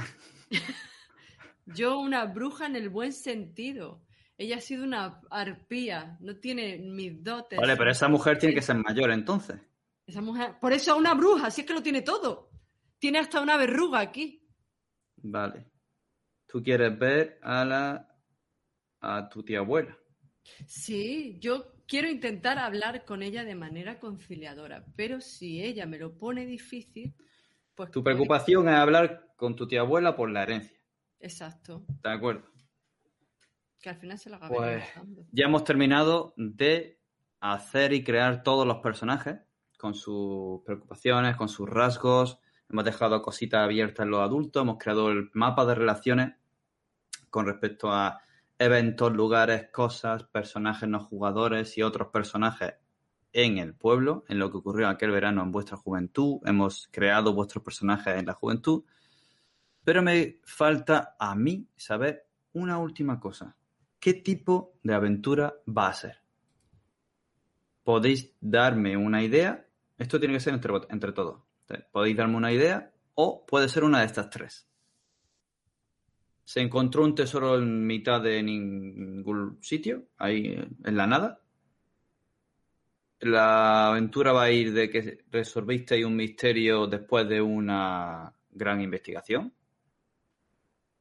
Yo, 1.66 2.00
una 2.00 2.26
bruja 2.26 2.66
en 2.66 2.76
el 2.76 2.90
buen 2.90 3.14
sentido. 3.14 4.02
Ella 4.38 4.58
ha 4.58 4.62
sido 4.62 4.84
una 4.84 5.22
arpía, 5.30 6.18
no 6.20 6.36
tiene 6.38 6.78
mis 6.80 7.24
dotes. 7.24 7.60
Vale, 7.60 7.78
pero 7.78 7.92
esa 7.92 8.08
mujer 8.08 8.40
tiene 8.40 8.56
que 8.56 8.62
ser 8.62 8.76
mayor 8.78 9.12
entonces. 9.12 9.60
Esa 10.06 10.22
mujer, 10.22 10.56
por 10.60 10.74
eso 10.74 10.94
es 10.94 10.98
una 10.98 11.14
bruja, 11.14 11.52
si 11.52 11.62
es 11.62 11.68
que 11.68 11.74
lo 11.74 11.84
tiene 11.84 12.02
todo. 12.02 12.50
Tiene 12.98 13.20
hasta 13.20 13.40
una 13.40 13.58
verruga 13.58 14.00
aquí. 14.00 14.44
Vale. 15.18 15.71
Tú 16.52 16.62
quieres 16.62 17.00
ver 17.00 17.40
a 17.42 17.64
la 17.64 18.12
a 19.00 19.30
tu 19.30 19.42
tía 19.42 19.60
abuela. 19.60 19.98
Sí, 20.68 21.38
yo 21.40 21.74
quiero 21.88 22.10
intentar 22.10 22.60
hablar 22.60 23.06
con 23.06 23.24
ella 23.24 23.46
de 23.46 23.56
manera 23.56 24.00
conciliadora, 24.00 24.86
pero 24.98 25.22
si 25.22 25.64
ella 25.64 25.86
me 25.86 25.98
lo 25.98 26.18
pone 26.18 26.46
difícil, 26.46 27.16
pues... 27.74 27.90
Tu 27.92 28.04
preocupación 28.04 28.68
es 28.68 28.76
hablar 28.76 29.34
con 29.38 29.56
tu 29.56 29.66
tía 29.66 29.80
abuela 29.80 30.16
por 30.16 30.30
la 30.30 30.44
herencia. 30.44 30.78
Exacto. 31.22 31.86
De 32.04 32.12
acuerdo. 32.12 32.44
Que 33.80 33.90
al 33.90 33.96
final 33.96 34.20
se 34.20 34.30
la 34.30 34.40
pues, 34.40 34.84
Ya 35.32 35.46
hemos 35.46 35.64
terminado 35.64 36.34
de 36.36 37.00
hacer 37.40 37.94
y 37.94 38.04
crear 38.04 38.44
todos 38.44 38.68
los 38.68 38.80
personajes 38.80 39.40
con 39.78 39.96
sus 39.96 40.62
preocupaciones, 40.64 41.38
con 41.38 41.48
sus 41.48 41.68
rasgos. 41.68 42.40
Hemos 42.70 42.84
dejado 42.86 43.22
cositas 43.22 43.64
abiertas 43.64 44.04
en 44.06 44.12
los 44.12 44.20
adultos, 44.20 44.62
hemos 44.62 44.78
creado 44.78 45.10
el 45.12 45.30
mapa 45.34 45.66
de 45.66 45.76
relaciones 45.76 46.41
con 47.32 47.48
respecto 47.48 47.92
a 47.92 48.22
eventos, 48.60 49.12
lugares, 49.12 49.70
cosas, 49.72 50.26
personajes 50.26 50.88
no 50.88 51.00
jugadores 51.00 51.76
y 51.80 51.82
otros 51.82 52.10
personajes 52.10 52.76
en 53.34 53.58
el 53.58 53.74
pueblo, 53.74 54.24
en 54.28 54.38
lo 54.38 54.52
que 54.52 54.58
ocurrió 54.58 54.88
aquel 54.88 55.10
verano 55.10 55.42
en 55.42 55.52
vuestra 55.52 55.78
juventud. 55.78 56.42
Hemos 56.46 56.88
creado 56.92 57.34
vuestros 57.34 57.64
personajes 57.64 58.16
en 58.18 58.28
la 58.28 58.34
juventud. 58.34 58.84
Pero 59.84 60.04
me 60.04 60.40
falta 60.44 61.16
a 61.18 61.34
mí 61.34 61.68
saber 61.76 62.28
una 62.54 62.78
última 62.78 63.20
cosa 63.20 63.56
qué 64.02 64.16
tipo 64.16 64.74
de 64.84 64.94
aventura 64.94 65.54
va 65.66 65.88
a 65.88 65.94
ser. 65.94 66.18
Podéis 67.84 68.36
darme 68.42 68.98
una 68.98 69.24
idea. 69.24 69.66
Esto 69.98 70.20
tiene 70.20 70.34
que 70.34 70.40
ser 70.42 70.54
entre, 70.54 70.74
entre 70.90 71.14
todos. 71.14 71.44
Podéis 71.92 72.18
darme 72.18 72.36
una 72.36 72.52
idea 72.52 72.92
o 73.16 73.46
puede 73.46 73.70
ser 73.70 73.86
una 73.86 74.00
de 74.00 74.08
estas 74.08 74.30
tres. 74.30 74.68
Se 76.44 76.60
encontró 76.62 77.04
un 77.04 77.16
tesoro 77.16 77.58
en 77.58 77.86
mitad 77.86 78.22
de 78.22 78.44
ningún 78.44 79.58
sitio, 79.62 80.08
ahí 80.18 80.58
en 80.84 80.98
la 80.98 81.08
nada. 81.08 81.42
La 83.20 83.90
aventura 83.90 84.34
va 84.34 84.44
a 84.44 84.52
ir 84.52 84.74
de 84.74 84.90
que 84.90 85.24
resolvisteis 85.30 86.06
un 86.06 86.16
misterio 86.16 86.88
después 86.88 87.28
de 87.30 87.40
una 87.42 88.34
gran 88.50 88.82
investigación 88.82 89.54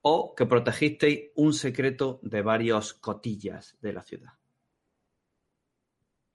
o 0.02 0.34
que 0.34 0.46
protegisteis 0.46 1.30
un 1.36 1.52
secreto 1.52 2.20
de 2.22 2.42
varios 2.42 2.94
cotillas 2.94 3.76
de 3.80 3.92
la 3.92 4.02
ciudad. 4.02 4.32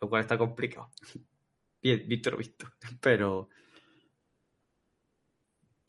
Lo 0.02 0.10
cual 0.10 0.22
está 0.22 0.38
complicado. 0.38 0.90
Bien, 1.82 2.08
visto 2.08 2.36
visto. 2.36 2.68
Pero. 3.00 3.50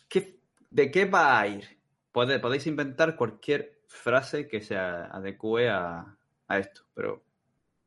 ¿qué, 0.09 0.41
¿De 0.71 0.91
qué 0.91 1.07
va 1.07 1.41
a 1.41 1.49
ir? 1.49 1.76
Podéis 2.17 2.67
inventar 2.67 3.15
cualquier 3.15 3.83
frase 3.87 4.49
que 4.49 4.63
se 4.63 4.75
adecue 4.75 5.69
a, 5.69 6.17
esto, 6.49 6.83
pero 6.95 7.23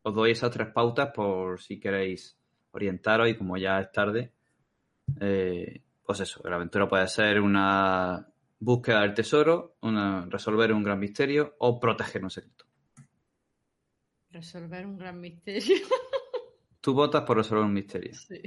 os 0.04 0.14
doy 0.14 0.32
esas 0.32 0.52
tres 0.52 0.68
pautas 0.72 1.12
por 1.14 1.60
si 1.60 1.80
queréis 1.80 2.38
orientaros 2.72 3.28
y 3.28 3.36
como 3.36 3.58
ya 3.58 3.80
es 3.80 3.92
tarde, 3.92 4.32
eh, 5.20 5.82
pues 6.06 6.20
eso, 6.20 6.42
la 6.48 6.58
aventura 6.58 6.88
puede 6.88 7.08
ser 7.08 7.42
una 7.42 8.28
búsqueda 8.60 9.02
del 9.02 9.16
tesoro, 9.16 9.78
una, 9.82 10.28
resolver 10.30 10.74
un 10.74 10.84
gran 10.84 11.00
misterio 11.00 11.56
o 11.58 11.80
proteger 11.80 12.24
un 12.24 12.30
secreto. 12.30 12.66
Resolver 14.30 14.86
un 14.86 14.98
gran 14.98 15.20
misterio. 15.20 15.78
Tú 16.82 16.94
votas 16.94 17.24
por 17.24 17.38
resolver 17.38 17.66
un 17.66 17.74
misterio. 17.74 18.12
Sí. 18.28 18.42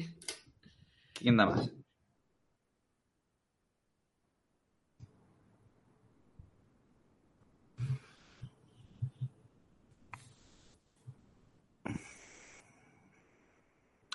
¿Quién 1.14 1.36
da 1.36 1.46
más? 1.46 1.81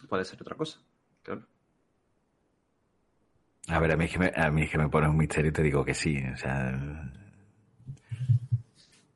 Puede 0.07 0.25
ser 0.25 0.41
otra 0.41 0.55
cosa, 0.55 0.79
claro. 1.23 1.45
A 3.69 3.79
ver, 3.79 3.91
a 3.91 3.97
mí 3.97 4.05
es 4.05 4.11
que 4.11 4.19
me, 4.19 4.31
a 4.34 4.49
mí 4.49 4.63
es 4.63 4.71
que 4.71 4.77
me 4.77 4.88
pones 4.88 5.09
un 5.09 5.17
misterio 5.17 5.49
y 5.49 5.53
te 5.53 5.61
digo 5.61 5.84
que 5.84 5.93
sí. 5.93 6.23
O 6.34 6.38
sea. 6.38 7.11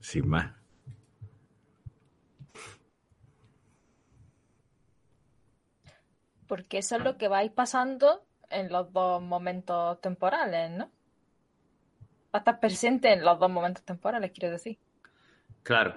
Sin 0.01 0.27
más. 0.27 0.51
Porque 6.47 6.79
eso 6.79 6.97
es 6.97 7.03
lo 7.03 7.17
que 7.17 7.29
vais 7.29 7.49
pasando 7.49 8.25
en 8.49 8.69
los 8.69 8.91
dos 8.91 9.21
momentos 9.21 10.01
temporales, 10.01 10.69
¿no? 10.71 10.91
Va 12.33 12.33
a 12.33 12.37
estar 12.39 12.59
presente 12.59 13.13
en 13.13 13.23
los 13.23 13.39
dos 13.39 13.49
momentos 13.49 13.85
temporales, 13.85 14.31
quiero 14.31 14.51
decir. 14.51 14.77
Claro. 15.63 15.95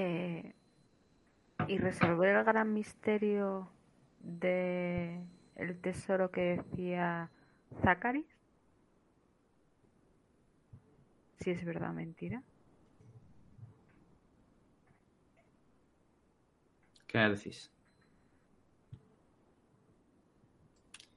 Eh, 0.00 0.54
y 1.66 1.78
resolver 1.78 2.36
el 2.36 2.44
gran 2.44 2.72
misterio 2.72 3.68
de 4.20 5.20
el 5.56 5.80
tesoro 5.80 6.30
que 6.30 6.62
decía 6.62 7.32
Zacharis. 7.82 8.24
Si 11.40 11.50
es 11.50 11.64
verdad 11.64 11.90
o 11.90 11.94
mentira. 11.94 12.44
¿Qué 17.08 17.18
decís? 17.18 17.72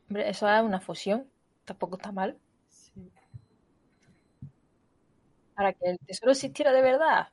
Hombre, 0.09 0.27
eso 0.27 0.49
es 0.49 0.63
una 0.63 0.79
fusión. 0.79 1.29
Tampoco 1.65 1.97
está 1.97 2.11
mal. 2.11 2.35
Sí. 2.67 3.11
Para 5.53 5.71
que 5.73 5.85
el 5.91 5.99
tesoro 5.99 6.31
existiera 6.31 6.71
de 6.71 6.81
verdad, 6.81 7.27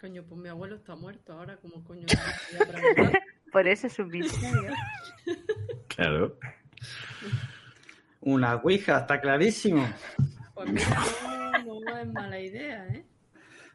Coño, 0.00 0.22
pues 0.22 0.40
mi 0.40 0.48
abuelo 0.48 0.76
está 0.76 0.94
muerto 0.94 1.32
ahora, 1.32 1.56
como 1.56 1.82
coño. 1.82 2.06
Por 3.52 3.66
eso 3.66 3.88
es 3.88 3.98
un 3.98 4.08
misterio. 4.08 4.72
Claro. 5.88 6.38
Una 8.20 8.56
ouija, 8.56 8.98
está 8.98 9.20
clarísimo. 9.20 9.88
Pues 10.54 10.70
mira, 10.70 11.02
no, 11.64 11.98
es 11.98 12.12
mala 12.12 12.40
idea, 12.40 12.86
¿eh? 12.88 13.04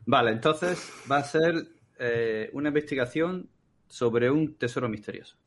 Vale, 0.05 0.31
entonces 0.31 0.91
va 1.11 1.17
a 1.17 1.23
ser 1.23 1.55
eh, 1.99 2.49
una 2.53 2.69
investigación 2.69 3.49
sobre 3.87 4.31
un 4.31 4.55
tesoro 4.55 4.87
misterioso. 4.87 5.37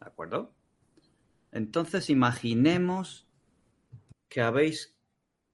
¿De 0.00 0.06
acuerdo? 0.06 0.54
Entonces 1.50 2.10
imaginemos 2.10 3.28
que 4.28 4.40
habéis 4.40 4.96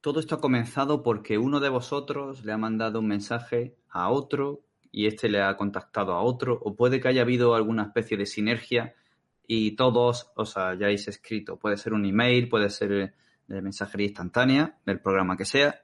todo 0.01 0.21
esto 0.21 0.37
ha 0.37 0.41
comenzado 0.41 1.03
porque 1.03 1.39
uno 1.39 1.61
de 1.61 1.69
vosotros 1.69 2.45
le 2.45 2.53
ha 2.53 2.59
mandado 2.59 3.01
un 3.01 3.09
mensaje 3.09 3.77
a 3.89 4.11
otro 4.11 4.63
y 4.91 5.07
este 5.07 5.29
le 5.29 5.43
ha 5.43 5.57
contactado 5.57 6.13
a 6.13 6.23
otro, 6.23 6.59
o 6.63 6.75
puede 6.75 7.01
que 7.01 7.09
haya 7.09 7.23
habido 7.23 7.55
alguna 7.55 7.85
especie 7.85 8.17
de 8.17 8.27
sinergia 8.27 8.95
y 9.47 9.73
todos 9.73 10.31
os 10.35 10.57
hayáis 10.57 11.09
escrito. 11.09 11.59
Puede 11.59 11.77
ser 11.77 11.93
un 11.93 12.05
email, 12.07 12.49
puede 12.49 12.71
ser 12.71 13.15
de 13.47 13.63
mensajería 13.63 14.07
instantánea, 14.07 14.79
del 14.85 15.01
programa 15.01 15.37
que 15.37 15.45
sea, 15.45 15.83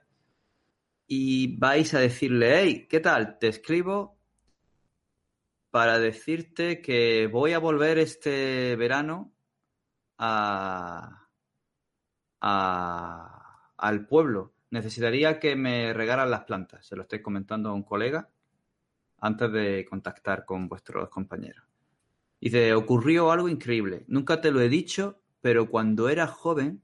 y 1.07 1.55
vais 1.57 1.93
a 1.93 1.99
decirle, 1.99 2.59
hey, 2.59 2.87
¿qué 2.89 2.99
tal? 2.99 3.37
Te 3.39 3.47
escribo 3.47 4.17
para 5.69 5.99
decirte 5.99 6.81
que 6.81 7.27
voy 7.27 7.53
a 7.53 7.59
volver 7.59 7.99
este 7.99 8.75
verano 8.75 9.33
a, 10.17 11.27
a 12.41 13.34
al 13.77 14.07
pueblo. 14.07 14.53
Necesitaría 14.71 15.39
que 15.39 15.55
me 15.55 15.93
regaran 15.93 16.31
las 16.31 16.43
plantas. 16.43 16.85
Se 16.85 16.95
lo 16.95 17.03
estoy 17.03 17.21
comentando 17.21 17.69
a 17.69 17.73
un 17.73 17.83
colega 17.83 18.29
antes 19.19 19.51
de 19.51 19.85
contactar 19.89 20.45
con 20.45 20.67
vuestros 20.67 21.09
compañeros. 21.09 21.65
Dice, 22.39 22.73
ocurrió 22.73 23.31
algo 23.31 23.49
increíble. 23.49 24.03
Nunca 24.07 24.41
te 24.41 24.51
lo 24.51 24.61
he 24.61 24.69
dicho, 24.69 25.19
pero 25.41 25.69
cuando 25.69 26.09
era 26.09 26.27
joven, 26.27 26.83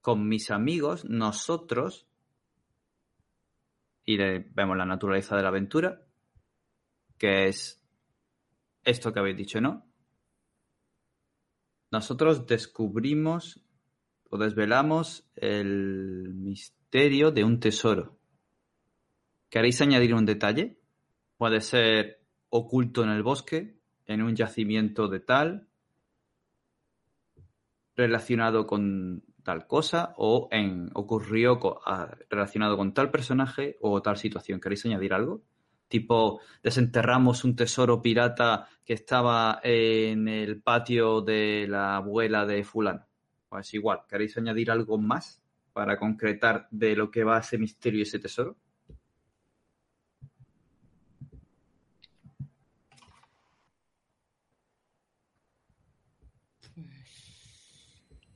con 0.00 0.28
mis 0.28 0.50
amigos, 0.50 1.04
nosotros, 1.04 2.06
y 4.04 4.16
vemos 4.16 4.76
la 4.76 4.84
naturaleza 4.84 5.36
de 5.36 5.42
la 5.42 5.48
aventura, 5.48 6.02
que 7.18 7.46
es 7.46 7.82
esto 8.84 9.12
que 9.12 9.20
habéis 9.20 9.36
dicho, 9.36 9.60
¿no? 9.60 9.86
Nosotros 11.92 12.46
descubrimos 12.46 13.62
o 14.32 14.38
desvelamos 14.38 15.28
el 15.36 16.32
misterio 16.32 17.32
de 17.32 17.44
un 17.44 17.60
tesoro. 17.60 18.18
¿Queréis 19.50 19.78
añadir 19.82 20.14
un 20.14 20.24
detalle? 20.24 20.78
Puede 21.36 21.60
ser 21.60 22.22
oculto 22.48 23.04
en 23.04 23.10
el 23.10 23.22
bosque, 23.22 23.76
en 24.06 24.22
un 24.22 24.34
yacimiento 24.34 25.08
de 25.08 25.20
tal, 25.20 25.68
relacionado 27.94 28.66
con 28.66 29.22
tal 29.42 29.66
cosa, 29.66 30.14
o 30.16 30.48
en 30.50 30.88
ocurrió 30.94 31.60
relacionado 32.30 32.78
con 32.78 32.94
tal 32.94 33.10
personaje 33.10 33.76
o 33.82 34.00
tal 34.00 34.16
situación. 34.16 34.60
¿Queréis 34.60 34.86
añadir 34.86 35.12
algo? 35.12 35.42
Tipo, 35.88 36.40
desenterramos 36.62 37.44
un 37.44 37.54
tesoro 37.54 38.00
pirata 38.00 38.66
que 38.82 38.94
estaba 38.94 39.60
en 39.62 40.26
el 40.26 40.62
patio 40.62 41.20
de 41.20 41.66
la 41.68 41.96
abuela 41.96 42.46
de 42.46 42.64
fulano. 42.64 43.11
Pues 43.52 43.74
igual, 43.74 44.00
¿queréis 44.08 44.38
añadir 44.38 44.70
algo 44.70 44.96
más 44.96 45.42
para 45.74 45.98
concretar 45.98 46.68
de 46.70 46.96
lo 46.96 47.10
que 47.10 47.22
va 47.22 47.38
ese 47.38 47.58
misterio 47.58 47.98
y 47.98 48.02
ese 48.04 48.18
tesoro? 48.18 48.56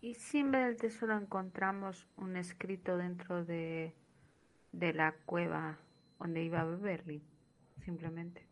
¿Y 0.02 0.12
si 0.12 0.40
en 0.40 0.50
vez 0.50 0.66
del 0.66 0.76
tesoro 0.76 1.16
encontramos 1.16 2.06
un 2.18 2.36
escrito 2.36 2.98
dentro 2.98 3.42
de, 3.42 3.94
de 4.72 4.92
la 4.92 5.14
cueva 5.24 5.78
donde 6.18 6.44
iba 6.44 6.62
Beverly? 6.62 7.22
Simplemente. 7.86 8.46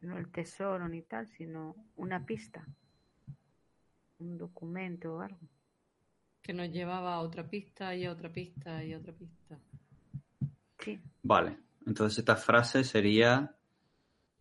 No 0.00 0.16
el 0.16 0.32
tesoro 0.32 0.88
ni 0.88 1.02
tal, 1.02 1.28
sino 1.28 1.76
una 1.94 2.24
pista 2.24 2.66
un 4.18 4.38
documento 4.38 5.14
o 5.14 5.20
algo. 5.20 5.48
Que 6.42 6.52
nos 6.52 6.70
llevaba 6.70 7.14
a 7.14 7.20
otra 7.20 7.48
pista 7.48 7.94
y 7.94 8.04
a 8.04 8.12
otra 8.12 8.32
pista 8.32 8.84
y 8.84 8.92
a 8.92 8.98
otra 8.98 9.12
pista. 9.12 9.58
Sí. 10.78 11.00
Vale, 11.22 11.58
entonces 11.86 12.18
esta 12.18 12.36
frase 12.36 12.84
sería, 12.84 13.56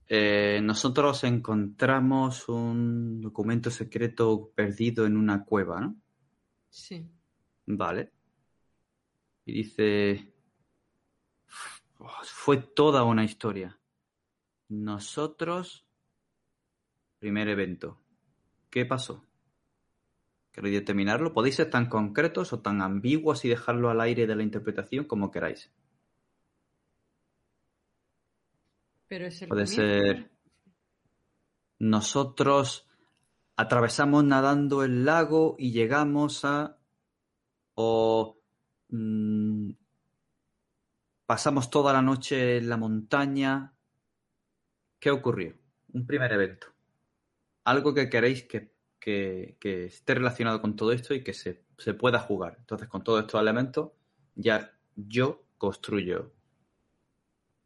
eh, 0.07 0.59
nosotros 0.61 1.23
encontramos 1.23 2.47
un 2.47 3.21
documento 3.21 3.71
secreto 3.71 4.51
perdido 4.53 5.05
en 5.05 5.17
una 5.17 5.43
cueva, 5.43 5.81
¿no? 5.81 5.95
Sí. 6.69 7.03
Vale. 7.65 8.11
Y 9.45 9.53
dice, 9.53 10.33
fue 12.23 12.57
toda 12.57 13.03
una 13.03 13.23
historia. 13.23 13.79
Nosotros, 14.69 15.85
primer 17.19 17.47
evento. 17.49 17.99
¿Qué 18.69 18.85
pasó? 18.85 19.23
¿Queréis 20.55 20.75
determinarlo? 20.75 21.33
Podéis 21.33 21.55
ser 21.57 21.69
tan 21.69 21.89
concretos 21.89 22.53
o 22.53 22.61
tan 22.61 22.81
ambiguos 22.81 23.43
y 23.43 23.49
dejarlo 23.49 23.89
al 23.89 23.99
aire 23.99 24.25
de 24.25 24.37
la 24.37 24.43
interpretación 24.43 25.03
como 25.03 25.29
queráis. 25.29 25.69
Pero 29.09 29.25
es 29.25 29.45
Puede 29.49 29.67
ser. 29.67 30.31
Nosotros 31.79 32.87
atravesamos 33.57 34.23
nadando 34.23 34.85
el 34.85 35.03
lago 35.03 35.57
y 35.59 35.73
llegamos 35.73 36.45
a. 36.45 36.77
O. 37.73 38.37
Mm, 38.87 39.71
pasamos 41.25 41.69
toda 41.69 41.91
la 41.91 42.01
noche 42.01 42.59
en 42.59 42.69
la 42.69 42.77
montaña. 42.77 43.73
¿Qué 44.99 45.11
ocurrió? 45.11 45.53
Un 45.91 46.07
primer 46.07 46.31
evento. 46.31 46.67
algo 47.65 47.93
que 47.93 48.09
queréis 48.09 48.43
que, 48.43 48.74
esté 49.05 50.13
relacionado 50.15 50.61
con 50.61 50.75
todo 50.75 50.91
esto 50.91 51.13
y 51.13 51.23
que 51.23 51.33
se, 51.33 51.63
pueda 51.93 52.19
jugar. 52.19 52.57
Entonces, 52.59 52.87
con 52.87 53.03
todos 53.03 53.21
estos 53.21 53.41
elementos, 53.41 53.91
ya 54.35 54.73
yo 54.95 55.45
construyo 55.57 56.31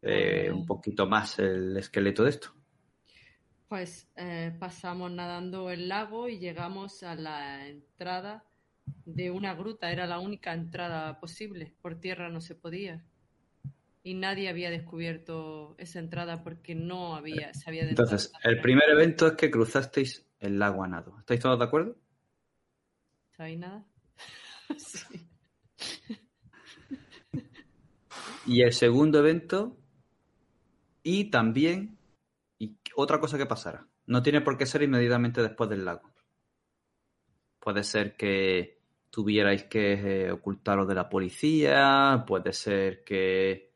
eh, 0.01 0.51
un 0.53 0.65
poquito 0.65 1.07
más 1.07 1.39
el 1.39 1.77
esqueleto 1.77 2.23
de 2.23 2.29
esto. 2.29 2.53
Pues 3.67 4.09
eh, 4.15 4.55
pasamos 4.59 5.11
nadando 5.11 5.69
el 5.69 5.87
lago 5.87 6.27
y 6.27 6.39
llegamos 6.39 7.03
a 7.03 7.15
la 7.15 7.67
entrada 7.67 8.43
de 9.05 9.29
una 9.29 9.53
gruta. 9.53 9.91
Era 9.91 10.07
la 10.07 10.19
única 10.19 10.53
entrada 10.53 11.19
posible. 11.19 11.75
Por 11.81 11.99
tierra 11.99 12.29
no 12.29 12.41
se 12.41 12.55
podía 12.55 13.03
y 14.03 14.13
nadie 14.13 14.49
había 14.49 14.71
descubierto 14.71 15.75
esa 15.77 15.99
entrada 15.99 16.43
porque 16.43 16.73
no 16.73 17.15
había, 17.15 17.53
se 17.53 17.69
había 17.69 17.83
Entonces, 17.83 18.31
el 18.43 18.61
primer 18.61 18.89
evento 18.89 19.27
es 19.27 19.33
que 19.33 19.51
cruzasteis 19.51 20.25
el 20.39 20.59
lago 20.59 20.83
a 20.83 20.87
nado. 20.87 21.17
¿Estáis 21.19 21.39
todos 21.39 21.59
de 21.59 21.65
acuerdo? 21.65 21.95
¿Sabéis 23.35 23.59
nada? 23.59 23.85
sí. 24.77 25.29
Y 28.45 28.61
el 28.63 28.73
segundo 28.73 29.19
evento, 29.19 29.77
y 31.03 31.29
también, 31.29 31.97
y 32.57 32.77
otra 32.95 33.19
cosa 33.19 33.37
que 33.37 33.45
pasara. 33.45 33.87
No 34.07 34.23
tiene 34.23 34.41
por 34.41 34.57
qué 34.57 34.65
ser 34.65 34.81
inmediatamente 34.81 35.41
después 35.41 35.69
del 35.69 35.85
lago. 35.85 36.11
Puede 37.59 37.83
ser 37.83 38.15
que 38.15 38.81
tuvierais 39.11 39.65
que 39.65 39.93
eh, 39.93 40.31
ocultaros 40.31 40.87
de 40.87 40.95
la 40.95 41.09
policía, 41.09 42.23
puede 42.25 42.53
ser 42.53 43.03
que 43.03 43.71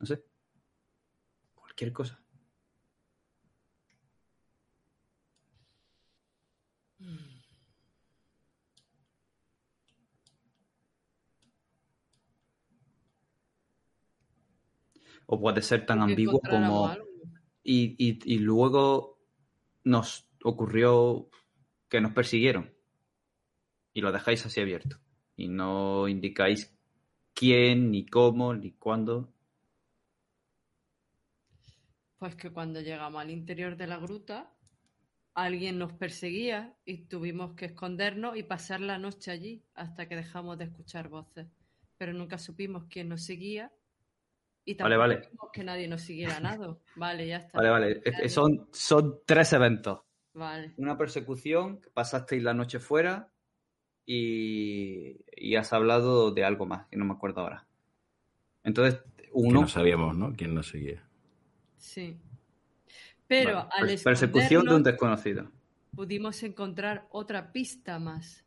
no 0.00 0.06
sé. 0.06 0.24
Cualquier 1.54 1.92
cosa. 1.92 2.20
O 15.30 15.38
puede 15.38 15.60
ser 15.62 15.84
tan 15.84 16.00
ambiguo 16.00 16.40
como... 16.40 16.96
Y, 17.62 17.94
y 17.98 18.38
luego 18.38 19.20
nos 19.84 20.26
ocurrió 20.42 21.28
que 21.88 22.00
nos 22.00 22.12
persiguieron. 22.12 22.72
Y 23.92 24.00
lo 24.00 24.10
dejáis 24.10 24.46
así 24.46 24.60
abierto. 24.60 24.98
Y 25.36 25.48
no 25.48 26.08
indicáis 26.08 26.74
quién, 27.34 27.90
ni 27.90 28.06
cómo, 28.06 28.54
ni 28.54 28.72
cuándo. 28.72 29.32
Pues 32.18 32.34
que 32.34 32.50
cuando 32.50 32.80
llegamos 32.80 33.20
al 33.20 33.30
interior 33.30 33.76
de 33.76 33.86
la 33.86 33.98
gruta, 33.98 34.50
alguien 35.34 35.78
nos 35.78 35.92
perseguía 35.92 36.74
y 36.84 37.06
tuvimos 37.06 37.54
que 37.54 37.66
escondernos 37.66 38.36
y 38.36 38.42
pasar 38.44 38.80
la 38.80 38.98
noche 38.98 39.30
allí 39.30 39.62
hasta 39.74 40.08
que 40.08 40.16
dejamos 40.16 40.56
de 40.58 40.64
escuchar 40.64 41.08
voces. 41.08 41.46
Pero 41.98 42.12
nunca 42.12 42.38
supimos 42.38 42.86
quién 42.88 43.08
nos 43.08 43.24
seguía 43.24 43.70
y 44.68 44.74
tampoco 44.74 44.98
vale, 44.98 45.16
vale. 45.16 45.28
que 45.50 45.64
nadie 45.64 45.88
nos 45.88 46.02
siguiera 46.02 46.38
nada. 46.40 46.76
Vale, 46.94 47.26
ya 47.26 47.38
está. 47.38 47.56
Vale, 47.56 47.70
vale. 47.70 48.28
Son, 48.28 48.68
son 48.70 49.20
tres 49.24 49.54
eventos. 49.54 50.00
Vale. 50.34 50.74
Una 50.76 50.98
persecución, 50.98 51.80
pasasteis 51.94 52.42
la 52.42 52.52
noche 52.52 52.78
fuera 52.78 53.32
y, 54.04 55.24
y 55.34 55.56
has 55.56 55.72
hablado 55.72 56.32
de 56.32 56.44
algo 56.44 56.66
más, 56.66 56.86
que 56.88 56.98
no 56.98 57.06
me 57.06 57.14
acuerdo 57.14 57.40
ahora. 57.40 57.66
Entonces, 58.62 59.00
uno... 59.32 59.62
no 59.62 59.68
sabíamos, 59.68 60.14
¿no? 60.18 60.34
¿Quién 60.36 60.54
nos 60.54 60.68
seguía? 60.68 61.02
Sí. 61.78 62.18
Pero 63.26 63.60
al 63.72 63.86
pues 63.86 64.02
Persecución 64.02 64.66
de 64.66 64.74
un 64.74 64.82
desconocido. 64.82 65.50
Pudimos 65.96 66.42
encontrar 66.42 67.06
otra 67.10 67.52
pista 67.52 67.98
más. 67.98 68.44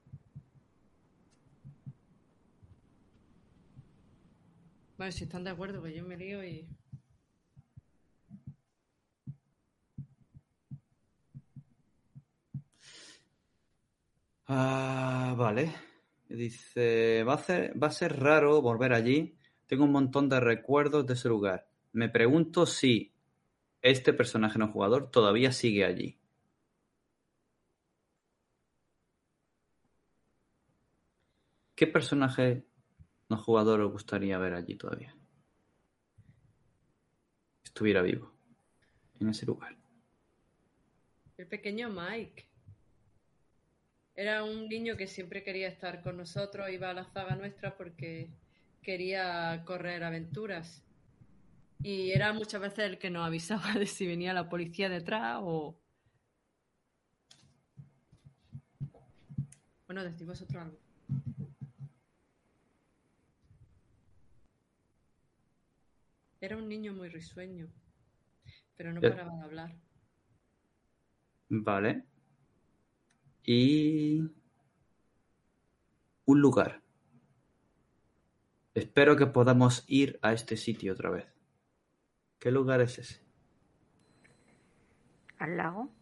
Bueno, 5.02 5.14
si 5.14 5.24
están 5.24 5.44
de 5.44 5.50
acuerdo, 5.50 5.82
que 5.82 5.96
yo 5.96 6.06
me 6.06 6.16
lío 6.16 6.44
y. 6.44 6.70
Ah, 14.46 15.34
vale. 15.36 15.74
Dice, 16.30 17.24
va 17.24 17.34
a, 17.34 17.80
va 17.82 17.88
a 17.88 17.90
ser 17.90 18.20
raro 18.20 18.62
volver 18.62 18.94
allí. 18.94 19.36
Tengo 19.66 19.86
un 19.86 19.92
montón 19.92 20.30
de 20.30 20.40
recuerdos 20.40 21.08
de 21.08 21.16
ese 21.16 21.30
lugar. 21.30 21.68
Me 21.94 22.08
pregunto 22.08 22.68
si 22.68 23.12
este 23.82 24.14
personaje 24.14 24.60
no 24.60 24.72
jugador 24.72 25.10
todavía 25.10 25.52
sigue 25.52 25.84
allí. 25.84 26.20
¿Qué 31.74 31.88
personaje 31.88 32.68
no 33.32 33.38
jugador 33.38 33.80
os 33.80 33.92
gustaría 33.94 34.38
ver 34.38 34.54
allí 34.54 34.76
todavía? 34.76 35.16
Estuviera 37.64 38.02
vivo 38.02 38.30
en 39.22 39.30
ese 39.30 39.46
lugar. 39.46 39.78
El 41.38 41.48
pequeño 41.48 41.90
Mike. 41.90 42.46
Era 44.16 44.44
un 44.44 44.68
niño 44.68 44.98
que 44.98 45.08
siempre 45.08 45.44
quería 45.44 45.70
estar 45.70 46.02
con 46.04 46.18
nosotros, 46.18 46.70
iba 46.70 46.90
a 46.90 46.94
la 46.94 47.06
zaga 47.06 47.38
nuestra 47.38 47.78
porque 47.78 48.30
quería 48.84 49.64
correr 49.66 50.04
aventuras. 50.04 50.84
Y 51.82 52.12
era 52.12 52.34
muchas 52.34 52.60
veces 52.60 52.80
el 52.80 53.00
que 53.00 53.10
nos 53.10 53.26
avisaba 53.26 53.74
de 53.76 53.86
si 53.86 54.06
venía 54.06 54.34
la 54.34 54.50
policía 54.50 54.90
detrás 54.90 55.40
o... 55.42 55.80
Bueno, 59.88 60.04
decimos 60.04 60.42
otro 60.42 60.60
algo. 60.60 60.91
Era 66.42 66.58
un 66.58 66.68
niño 66.68 66.92
muy 66.92 67.08
risueño, 67.08 67.72
pero 68.76 68.92
no 68.92 69.00
paraba 69.00 69.32
de 69.36 69.44
hablar. 69.44 69.76
Vale. 71.50 72.04
Y 73.44 74.22
un 76.26 76.42
lugar. 76.42 76.82
Espero 78.74 79.16
que 79.16 79.28
podamos 79.28 79.84
ir 79.88 80.18
a 80.24 80.34
este 80.34 80.58
sitio 80.58 80.94
otra 80.94 81.12
vez. 81.12 81.28
¿Qué 82.40 82.50
lugar 82.50 82.82
es 82.82 82.98
ese? 82.98 83.22
¿Al 85.38 85.58
lago? 85.58 85.94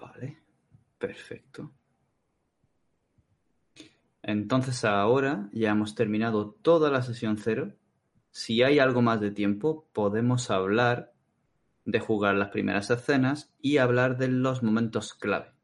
Vale, 0.00 0.38
perfecto. 0.98 1.77
Entonces 4.28 4.84
ahora 4.84 5.48
ya 5.54 5.70
hemos 5.70 5.94
terminado 5.94 6.50
toda 6.60 6.90
la 6.90 7.00
sesión 7.00 7.38
cero. 7.38 7.72
Si 8.30 8.62
hay 8.62 8.78
algo 8.78 9.00
más 9.00 9.22
de 9.22 9.30
tiempo, 9.30 9.88
podemos 9.94 10.50
hablar 10.50 11.14
de 11.86 11.98
jugar 11.98 12.34
las 12.34 12.50
primeras 12.50 12.90
escenas 12.90 13.54
y 13.62 13.78
hablar 13.78 14.18
de 14.18 14.28
los 14.28 14.62
momentos 14.62 15.14
clave 15.14 15.54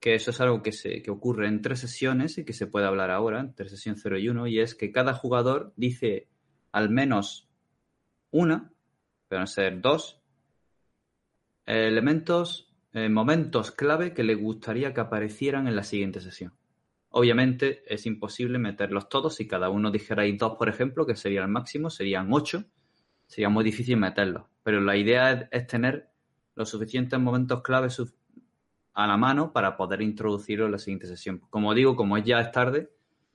que 0.00 0.14
eso 0.14 0.30
es 0.30 0.40
algo 0.40 0.62
que, 0.62 0.72
se, 0.72 1.02
que 1.02 1.10
ocurre 1.10 1.48
en 1.48 1.60
tres 1.60 1.80
sesiones 1.80 2.38
y 2.38 2.44
que 2.44 2.52
se 2.52 2.66
puede 2.66 2.86
hablar 2.86 3.10
ahora, 3.10 3.40
entre 3.40 3.68
sesión 3.68 3.96
0 3.96 4.18
y 4.18 4.28
1, 4.28 4.46
y 4.46 4.60
es 4.60 4.74
que 4.74 4.92
cada 4.92 5.12
jugador 5.12 5.72
dice 5.76 6.28
al 6.72 6.88
menos 6.88 7.48
una, 8.30 8.72
pueden 9.28 9.46
ser 9.46 9.80
dos, 9.80 10.22
elementos, 11.66 12.72
eh, 12.92 13.08
momentos 13.08 13.72
clave 13.72 14.14
que 14.14 14.22
le 14.22 14.36
gustaría 14.36 14.94
que 14.94 15.00
aparecieran 15.00 15.66
en 15.66 15.76
la 15.76 15.82
siguiente 15.82 16.20
sesión. 16.20 16.57
Obviamente 17.10 17.82
es 17.86 18.06
imposible 18.06 18.58
meterlos 18.58 19.08
todos. 19.08 19.36
Si 19.36 19.46
cada 19.46 19.70
uno 19.70 19.90
dijerais 19.90 20.36
dos, 20.38 20.56
por 20.58 20.68
ejemplo, 20.68 21.06
que 21.06 21.16
sería 21.16 21.42
el 21.42 21.48
máximo, 21.48 21.90
serían 21.90 22.32
ocho. 22.32 22.64
Sería 23.26 23.48
muy 23.48 23.64
difícil 23.64 23.96
meterlos. 23.96 24.44
Pero 24.62 24.80
la 24.80 24.96
idea 24.96 25.48
es, 25.50 25.66
tener 25.66 26.10
los 26.54 26.68
suficientes 26.68 27.18
momentos 27.18 27.62
clave 27.62 27.88
a 28.94 29.06
la 29.06 29.16
mano 29.16 29.52
para 29.52 29.76
poder 29.76 30.02
introducirlo 30.02 30.66
en 30.66 30.72
la 30.72 30.78
siguiente 30.78 31.06
sesión. 31.06 31.40
Como 31.50 31.72
digo, 31.72 31.96
como 31.96 32.18
ya 32.18 32.40
es 32.40 32.50
tarde, 32.52 32.90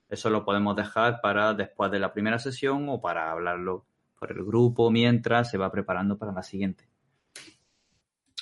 eso 0.10 0.30
lo 0.30 0.46
podemos 0.46 0.76
dejar 0.76 1.22
para 1.22 1.54
después 1.54 1.90
de 1.90 2.00
la 2.00 2.14
primera 2.14 2.38
sesión 2.38 2.88
o 2.90 3.02
para 3.02 3.32
hablarlo 3.32 3.86
por 4.20 4.32
el 4.32 4.44
grupo 4.44 4.92
mientras 4.92 5.50
se 5.50 5.58
va 5.58 5.72
preparando 5.72 6.18
para 6.18 6.32
la 6.32 6.44
siguiente. 6.44 6.88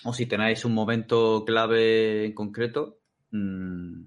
O 0.04 0.14
si 0.14 0.26
tenéis 0.26 0.66
un 0.66 0.74
momento 0.74 1.46
clave 1.46 2.26
en 2.26 2.34
concreto, 2.34 3.00
mm, 3.32 4.04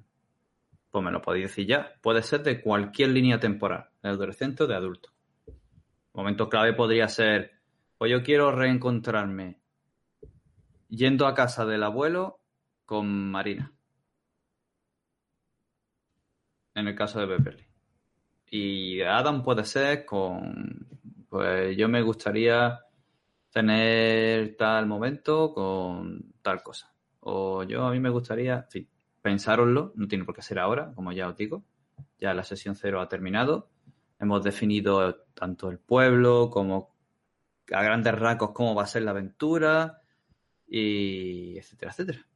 pues 0.95 1.05
me 1.05 1.11
lo 1.11 1.21
podéis 1.21 1.47
decir 1.47 1.67
ya. 1.67 1.93
Puede 2.01 2.23
ser 2.23 2.45
de 2.45 2.63
cualquier 2.63 3.09
línea 3.09 3.41
temporal, 3.41 3.89
de 4.01 4.11
adolescente 4.11 4.63
o 4.63 4.67
de 4.69 4.77
adulto. 4.77 5.11
Momento 6.13 6.49
clave 6.49 6.73
podría 6.73 7.09
ser, 7.09 7.51
pues 7.99 8.13
yo 8.13 8.23
quiero 8.23 8.53
reencontrarme 8.53 9.59
yendo 10.89 11.27
a 11.27 11.35
casa 11.35 11.67
del 11.67 11.83
abuelo 11.83 12.39
con 12.85 13.09
Marina. 13.09 13.73
En 16.77 16.87
el 16.87 16.95
caso 16.95 17.19
de 17.19 17.27
Beverly. 17.27 17.67
Y 18.53 19.01
Adam 19.01 19.43
puede 19.43 19.65
ser 19.65 20.05
con, 20.05 20.87
pues 21.29 21.77
yo 21.77 21.89
me 21.89 22.03
gustaría 22.03 22.79
tener 23.51 24.57
tal 24.57 24.87
momento 24.87 25.53
con 25.53 26.35
tal 26.41 26.63
cosa. 26.63 26.95
O 27.19 27.65
yo 27.65 27.85
a 27.85 27.91
mí 27.91 27.99
me 27.99 28.11
gustaría, 28.11 28.63
fin, 28.71 28.89
pensároslo, 29.25 29.94
no 29.97 30.07
tiene 30.07 30.27
por 30.27 30.35
qué 30.35 30.43
ser 30.43 30.59
ahora, 30.59 30.93
como 30.94 31.11
ya 31.11 31.27
os 31.28 31.36
digo. 31.39 31.65
Ya 32.20 32.35
la 32.35 32.44
sesión 32.44 32.77
cero 32.77 33.01
ha 33.01 33.09
terminado. 33.09 33.70
Hemos 34.20 34.44
definido 34.44 35.15
tanto 35.33 35.70
el 35.70 35.78
pueblo 35.78 36.51
como 36.51 36.94
a 37.73 37.83
grandes 37.83 38.15
rasgos 38.15 38.51
cómo 38.51 38.75
va 38.75 38.83
a 38.83 38.86
ser 38.86 39.03
la 39.03 39.12
aventura 39.12 40.03
y 40.67 41.57
etcétera, 41.57 41.93
etcétera. 41.93 42.27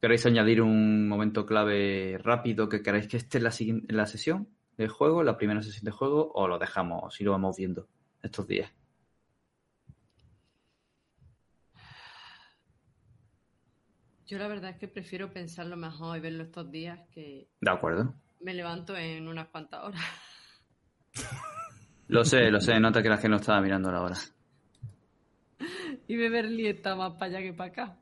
¿Queréis 0.00 0.24
añadir 0.26 0.62
un 0.62 1.08
momento 1.08 1.44
clave 1.44 2.18
rápido 2.22 2.68
que 2.68 2.80
queráis 2.80 3.08
que 3.08 3.16
esté 3.16 3.38
en 3.38 3.44
la, 3.44 3.52
en 3.58 3.96
la 3.96 4.06
sesión 4.06 4.48
de 4.76 4.86
juego, 4.86 5.24
la 5.24 5.36
primera 5.36 5.60
sesión 5.60 5.86
de 5.86 5.90
juego, 5.90 6.30
o 6.34 6.46
lo 6.46 6.60
dejamos 6.60 7.20
y 7.20 7.24
lo 7.24 7.32
vamos 7.32 7.56
viendo 7.56 7.88
estos 8.22 8.46
días? 8.46 8.72
Yo 14.32 14.38
la 14.38 14.48
verdad 14.48 14.70
es 14.70 14.78
que 14.78 14.88
prefiero 14.88 15.30
pensarlo 15.30 15.76
mejor 15.76 16.16
y 16.16 16.20
verlo 16.20 16.44
estos 16.44 16.70
días 16.70 16.98
que... 17.10 17.50
De 17.60 17.70
acuerdo. 17.70 18.14
Me 18.40 18.54
levanto 18.54 18.96
en 18.96 19.28
unas 19.28 19.48
cuantas 19.48 19.84
horas. 19.84 20.00
Lo 22.08 22.24
sé, 22.24 22.50
lo 22.50 22.58
sé, 22.58 22.80
nota 22.80 23.02
que 23.02 23.10
la 23.10 23.16
gente 23.16 23.28
no 23.28 23.36
estaba 23.36 23.60
mirando 23.60 23.92
la 23.92 24.00
hora. 24.00 24.16
Y 26.08 26.16
Beverly 26.16 26.66
está 26.66 26.96
más 26.96 27.12
para 27.12 27.26
allá 27.26 27.40
que 27.40 27.52
para 27.52 27.70
acá. 27.72 27.98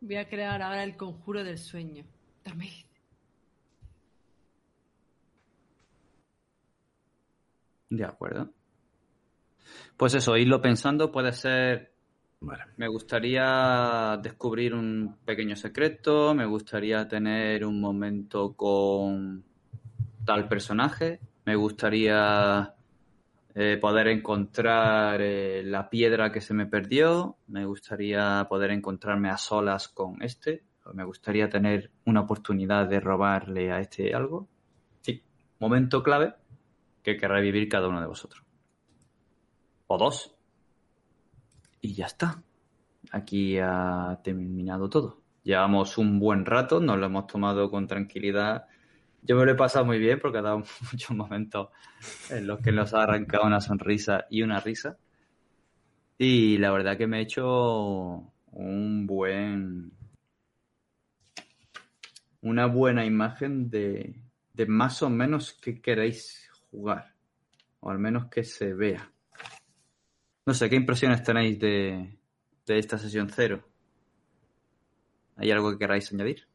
Voy 0.00 0.16
a 0.16 0.28
crear 0.28 0.60
ahora 0.60 0.82
el 0.82 0.96
conjuro 0.96 1.44
del 1.44 1.58
sueño. 1.58 2.04
Dormid. 2.44 2.72
De 7.88 8.04
acuerdo. 8.04 8.52
Pues 9.96 10.14
eso, 10.14 10.36
irlo 10.36 10.60
pensando 10.60 11.12
puede 11.12 11.30
ser. 11.30 11.91
Me 12.76 12.88
gustaría 12.88 14.18
descubrir 14.22 14.74
un 14.74 15.16
pequeño 15.24 15.54
secreto, 15.54 16.34
me 16.34 16.46
gustaría 16.46 17.06
tener 17.06 17.64
un 17.64 17.80
momento 17.80 18.54
con 18.54 19.44
tal 20.24 20.48
personaje, 20.48 21.20
me 21.44 21.54
gustaría 21.54 22.74
eh, 23.54 23.78
poder 23.80 24.08
encontrar 24.08 25.20
eh, 25.20 25.62
la 25.64 25.88
piedra 25.88 26.32
que 26.32 26.40
se 26.40 26.54
me 26.54 26.66
perdió, 26.66 27.36
me 27.46 27.64
gustaría 27.64 28.46
poder 28.48 28.72
encontrarme 28.72 29.30
a 29.30 29.36
solas 29.36 29.88
con 29.88 30.22
este, 30.22 30.64
me 30.94 31.04
gustaría 31.04 31.48
tener 31.48 31.90
una 32.06 32.22
oportunidad 32.22 32.88
de 32.88 33.00
robarle 33.00 33.70
a 33.70 33.80
este 33.80 34.14
algo. 34.14 34.48
Sí, 35.00 35.22
momento 35.60 36.02
clave 36.02 36.34
que 37.02 37.16
querrá 37.16 37.40
vivir 37.40 37.68
cada 37.68 37.88
uno 37.88 38.00
de 38.00 38.06
vosotros. 38.06 38.42
O 39.86 39.98
dos. 39.98 40.34
Y 41.82 41.92
ya 41.92 42.06
está. 42.06 42.42
Aquí 43.10 43.58
ha 43.58 44.18
terminado 44.24 44.88
todo. 44.88 45.20
Llevamos 45.42 45.98
un 45.98 46.18
buen 46.18 46.46
rato, 46.46 46.80
nos 46.80 46.98
lo 46.98 47.04
hemos 47.04 47.26
tomado 47.26 47.70
con 47.70 47.86
tranquilidad 47.86 48.66
yo 49.24 49.36
me 49.36 49.44
lo 49.46 49.52
he 49.52 49.54
pasado 49.56 49.84
muy 49.84 49.98
bien 49.98 50.18
porque 50.20 50.38
ha 50.38 50.42
dado 50.42 50.64
muchos 50.92 51.16
momentos 51.16 51.68
en 52.28 52.46
los 52.46 52.60
que 52.60 52.72
nos 52.72 52.92
ha 52.92 53.04
arrancado 53.04 53.46
una 53.46 53.60
sonrisa 53.60 54.26
y 54.28 54.42
una 54.42 54.60
risa. 54.60 54.98
Y 56.18 56.58
la 56.58 56.72
verdad 56.72 56.98
que 56.98 57.06
me 57.06 57.18
he 57.18 57.22
hecho 57.22 58.32
un 58.50 59.06
buen. 59.06 59.92
Una 62.42 62.66
buena 62.66 63.04
imagen 63.04 63.70
de, 63.70 64.20
de 64.52 64.66
más 64.66 65.02
o 65.02 65.10
menos 65.10 65.52
qué 65.52 65.80
queréis 65.80 66.50
jugar. 66.70 67.14
O 67.80 67.90
al 67.90 67.98
menos 67.98 68.26
que 68.26 68.42
se 68.42 68.74
vea. 68.74 69.11
No 70.44 70.54
sé, 70.54 70.68
¿qué 70.68 70.76
impresiones 70.76 71.22
tenéis 71.22 71.58
de, 71.58 72.18
de 72.66 72.78
esta 72.78 72.98
sesión 72.98 73.28
cero? 73.30 73.62
¿Hay 75.36 75.50
algo 75.50 75.70
que 75.70 75.78
queráis 75.78 76.12
añadir? 76.12 76.46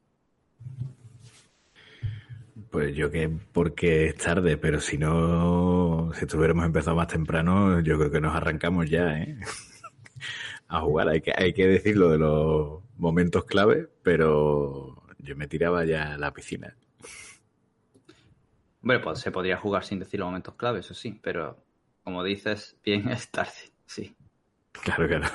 Pues 2.70 2.96
yo 2.96 3.10
que 3.10 3.30
porque 3.30 4.08
es 4.08 4.16
tarde, 4.16 4.58
pero 4.58 4.82
si 4.82 4.98
no, 4.98 6.12
si 6.14 6.26
estuviéramos 6.26 6.66
empezado 6.66 6.98
más 6.98 7.08
temprano, 7.08 7.80
yo 7.80 7.98
creo 7.98 8.12
que 8.12 8.20
nos 8.20 8.36
arrancamos 8.36 8.90
ya, 8.90 9.20
¿eh? 9.20 9.38
a 10.68 10.82
jugar. 10.82 11.08
Hay 11.10 11.22
que, 11.22 11.34
hay 11.36 11.54
que 11.54 11.68
decirlo 11.68 12.10
de 12.10 12.18
los 12.18 12.84
momentos 12.98 13.46
clave, 13.46 13.88
pero 14.04 15.02
yo 15.18 15.36
me 15.36 15.48
tiraba 15.48 15.86
ya 15.86 16.14
a 16.14 16.18
la 16.18 16.34
piscina. 16.34 16.76
Bueno, 18.82 19.02
pues 19.02 19.20
se 19.20 19.32
podría 19.32 19.58
jugar 19.58 19.84
sin 19.84 20.00
decir 20.00 20.20
los 20.20 20.28
momentos 20.28 20.56
clave, 20.56 20.80
eso 20.80 20.94
sí, 20.94 21.20
pero 21.22 21.58
como 22.04 22.24
dices, 22.24 22.78
bien 22.84 23.08
es 23.10 23.30
tarde, 23.32 23.72
sí. 23.88 24.16
Claro, 24.72 25.08
claro. 25.08 25.28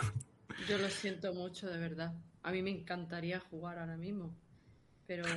Yo 0.68 0.78
lo 0.78 0.88
siento 0.88 1.34
mucho, 1.34 1.68
de 1.68 1.78
verdad. 1.78 2.14
A 2.44 2.52
mí 2.52 2.62
me 2.62 2.70
encantaría 2.70 3.40
jugar 3.40 3.78
ahora 3.78 3.96
mismo. 3.96 4.32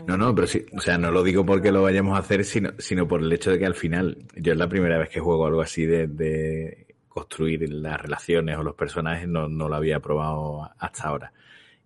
No, 0.08 0.18
no, 0.18 0.34
pero 0.34 0.48
sí, 0.48 0.66
o 0.74 0.80
sea, 0.80 0.98
no 0.98 1.12
lo 1.12 1.24
digo 1.24 1.46
porque 1.46 1.72
lo 1.72 1.82
vayamos 1.82 2.16
a 2.16 2.20
hacer, 2.20 2.46
sino, 2.46 2.72
sino 2.78 3.08
por 3.08 3.22
el 3.22 3.32
hecho 3.34 3.52
de 3.52 3.60
que 3.60 3.66
al 3.66 3.76
final, 3.76 4.26
yo 4.36 4.54
es 4.54 4.58
la 4.58 4.70
primera 4.70 4.98
vez 4.98 5.10
que 5.10 5.20
juego 5.20 5.46
algo 5.46 5.62
así 5.62 5.86
de, 5.86 6.86
construir 7.08 7.70
las 7.72 8.02
relaciones 8.02 8.58
o 8.58 8.64
los 8.64 8.76
personajes, 8.76 9.28
no, 9.28 9.48
no 9.48 9.70
lo 9.70 9.76
había 9.76 10.00
probado 10.00 10.70
hasta 10.78 11.08
ahora. 11.08 11.34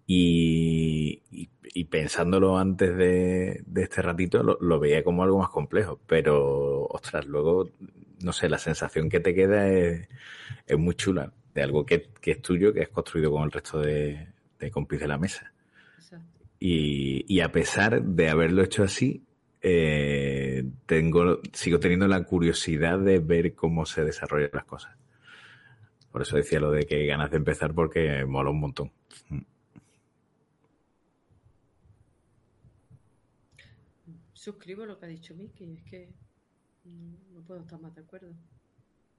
Y, 0.06 1.22
y, 1.32 1.84
pensándolo 1.86 2.58
antes 2.58 2.98
de, 2.98 3.64
este 3.76 4.02
ratito, 4.02 4.42
lo, 4.44 4.80
veía 4.80 5.04
como 5.04 5.24
algo 5.24 5.38
más 5.38 5.50
complejo, 5.50 6.00
pero, 6.08 6.86
ostras, 6.86 7.26
luego, 7.28 7.70
no 8.24 8.34
sé, 8.34 8.50
la 8.50 8.58
sensación 8.58 9.10
que 9.10 9.20
te 9.20 9.34
queda 9.34 9.68
es, 9.68 10.08
es 10.66 10.78
muy 10.78 10.96
chula, 10.96 11.32
de 11.54 11.64
algo 11.64 11.86
que, 11.86 12.10
que, 12.22 12.32
es 12.32 12.42
tuyo, 12.42 12.74
que 12.74 12.82
has 12.82 12.90
construido 12.90 13.32
con 13.32 13.44
el 13.44 13.52
resto 13.52 13.80
de, 13.80 14.28
de 14.60 14.72
compis 14.72 15.00
de 15.00 15.08
la 15.08 15.18
mesa. 15.18 15.52
Y, 16.62 17.40
a 17.40 17.52
pesar 17.54 18.04
de 18.04 18.30
haberlo 18.30 18.62
hecho 18.62 18.84
así, 18.84 19.24
eh, 19.62 20.66
tengo, 20.86 21.40
sigo 21.54 21.80
teniendo 21.80 22.08
la 22.08 22.22
curiosidad 22.24 23.00
de 23.00 23.20
ver 23.20 23.56
cómo 23.56 23.86
se 23.86 24.04
desarrollan 24.04 24.50
las 24.52 24.66
cosas. 24.66 24.94
Por 26.12 26.22
eso 26.22 26.36
decía 26.36 26.60
lo 26.60 26.72
de 26.72 26.86
que 26.86 27.06
ganas 27.06 27.32
de 27.32 27.38
empezar 27.38 27.74
porque 27.74 28.26
mola 28.26 28.50
un 28.50 28.60
montón. 28.60 28.92
Suscribo 34.34 34.86
lo 34.86 35.00
que 35.00 35.06
ha 35.06 35.10
dicho 35.10 35.36
Miki, 35.36 35.76
es 35.78 35.84
que 35.84 36.10
no 36.86 37.42
puedo 37.44 37.62
estar 37.62 37.80
más 37.80 37.94
de 37.96 38.02
acuerdo. 38.02 38.34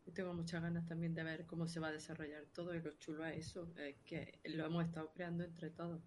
Y 0.07 0.13
tengo 0.13 0.33
muchas 0.35 0.63
ganas 0.63 0.87
también 0.87 1.15
de 1.15 1.23
ver 1.23 1.47
cómo 1.47 1.69
se 1.69 1.81
va 1.81 1.89
a 1.89 1.93
desarrollar 1.93 2.45
todo 2.55 2.75
y 2.75 2.81
lo 2.81 2.93
chulo 2.93 3.25
es 3.27 3.49
eso, 3.49 3.69
es 3.77 3.97
que 4.05 4.41
lo 4.45 4.67
hemos 4.67 4.85
estado 4.87 5.11
creando 5.13 5.45
entre 5.45 5.71
todos. 5.71 6.01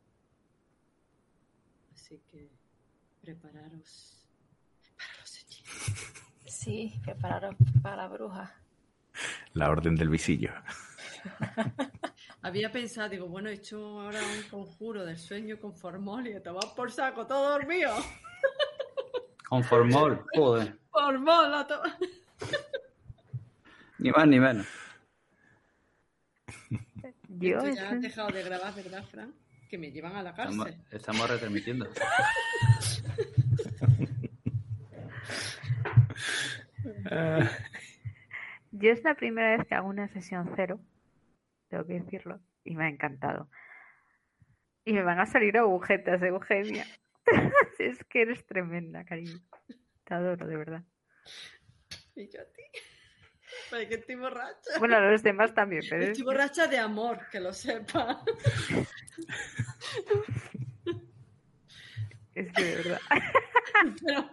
Así 1.93 2.19
que 2.27 2.49
prepararos. 3.22 4.27
Prepararos, 4.82 5.45
Sí, 6.45 6.99
prepararos 7.03 7.56
para 7.82 7.95
la 7.98 8.07
bruja. 8.07 8.56
La 9.53 9.69
orden 9.69 9.95
del 9.95 10.09
visillo. 10.09 10.51
Había 12.41 12.72
pensado, 12.72 13.09
digo, 13.09 13.27
bueno, 13.27 13.49
he 13.49 13.53
hecho 13.53 14.01
ahora 14.01 14.19
un 14.19 14.49
conjuro 14.49 15.06
del 15.06 15.17
sueño 15.17 15.59
con 15.59 15.73
formol 15.73 16.27
y 16.27 16.38
te 16.41 16.49
vas 16.49 16.65
por 16.75 16.91
saco, 16.91 17.25
todo 17.25 17.51
dormido. 17.51 17.95
Con 19.48 19.64
formol, 19.64 20.25
joder. 20.35 20.82
Todo. 21.67 21.83
Ni 23.99 24.11
más 24.11 24.27
ni 24.27 24.40
menos. 24.40 24.67
Yo 27.30 27.59
ya 27.69 27.90
has 27.90 28.01
dejado 28.01 28.30
de 28.30 28.43
grabar, 28.43 28.75
¿verdad, 28.75 29.03
Fran? 29.06 29.33
que 29.73 29.77
me 29.80 29.91
llevan 29.91 30.15
a 30.15 30.22
la 30.22 30.35
cárcel. 30.35 30.77
Estamos, 30.91 31.27
retransmitiendo. 31.27 31.90
Yo 38.72 38.91
es 38.91 39.03
la 39.03 39.15
primera 39.15 39.57
vez 39.57 39.65
que 39.67 39.73
hago 39.73 39.88
una 39.88 40.07
sesión 40.09 40.51
cero, 40.56 40.80
tengo 41.69 41.88
que 41.88 41.93
decirlo, 41.93 42.40
y 42.64 42.75
me 42.75 42.85
ha 42.85 42.90
encantado. 42.90 43.49
Y 44.85 44.93
me 44.93 45.01
van 45.01 45.19
a 45.19 45.25
salir 45.25 45.57
agujetas, 45.57 46.22
Eugenia. 46.22 46.85
es 47.80 48.03
que 48.03 48.22
eres 48.22 48.45
tremenda, 48.45 49.03
cariño. 49.06 49.40
Te 50.03 50.14
adoro, 50.14 50.45
de 50.45 50.56
verdad. 50.56 50.83
Y 52.15 52.29
yo 52.29 52.41
a 52.41 52.45
ti. 52.45 52.61
Para 53.69 53.87
que 53.87 53.95
estoy 53.95 54.15
borracha. 54.15 54.79
Bueno, 54.79 54.99
los 54.99 55.23
demás 55.23 55.53
también, 55.53 55.83
pero. 55.89 56.03
Estoy 56.03 56.23
borracha 56.23 56.67
de 56.67 56.77
amor, 56.77 57.27
que 57.31 57.39
lo 57.39 57.53
sepa. 57.53 58.23
es 62.35 62.53
que 62.53 62.63
de 62.63 62.75
verdad. 62.75 62.99
Pero. 64.05 64.29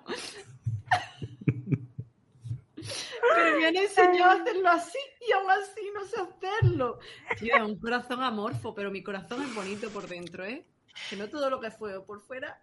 Pero 3.35 3.59
me 3.59 3.67
han 3.67 3.77
enseñado 3.77 4.31
a 4.31 4.35
hacerlo 4.43 4.69
así 4.69 4.99
y 5.29 5.33
aún 5.33 5.51
así 5.51 5.91
no 5.95 6.05
sé 6.05 6.17
hacerlo. 6.21 6.99
Tío, 7.39 7.55
es 7.55 7.63
un 7.63 7.79
corazón 7.79 8.23
amorfo, 8.23 8.75
pero 8.75 8.91
mi 8.91 9.03
corazón 9.03 9.43
es 9.43 9.55
bonito 9.55 9.91
por 9.91 10.09
dentro, 10.09 10.45
¿eh? 10.45 10.67
Que 11.09 11.17
no 11.17 11.29
todo 11.29 11.51
lo 11.51 11.61
que 11.61 11.71
fue 11.71 12.05
por 12.05 12.21
fuera. 12.21 12.61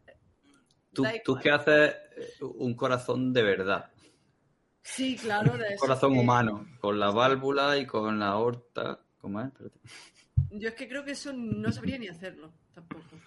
tú, 0.94 1.06
tú 1.24 1.38
que 1.38 1.52
haces 1.52 1.96
eh, 2.18 2.34
un 2.42 2.76
corazón 2.76 3.32
de 3.34 3.44
verdad. 3.44 3.92
Sí, 4.88 5.18
claro. 5.18 5.58
De 5.58 5.74
un 5.74 5.78
corazón 5.78 6.18
humano, 6.18 6.66
con 6.80 6.98
la 6.98 7.12
válvula 7.12 7.78
y 7.78 7.86
con 7.86 8.20
la 8.20 8.30
aorta. 8.30 9.00
¿Cómo 9.20 9.42
es? 9.42 9.52
Yo 10.52 10.70
es 10.70 10.76
que 10.76 10.88
creo 10.88 11.04
que 11.04 11.12
eso 11.12 11.34
no 11.34 11.72
sabría 11.72 12.00
ni 12.00 12.08
hacerlo, 12.08 12.54
tampoco. 12.74 13.18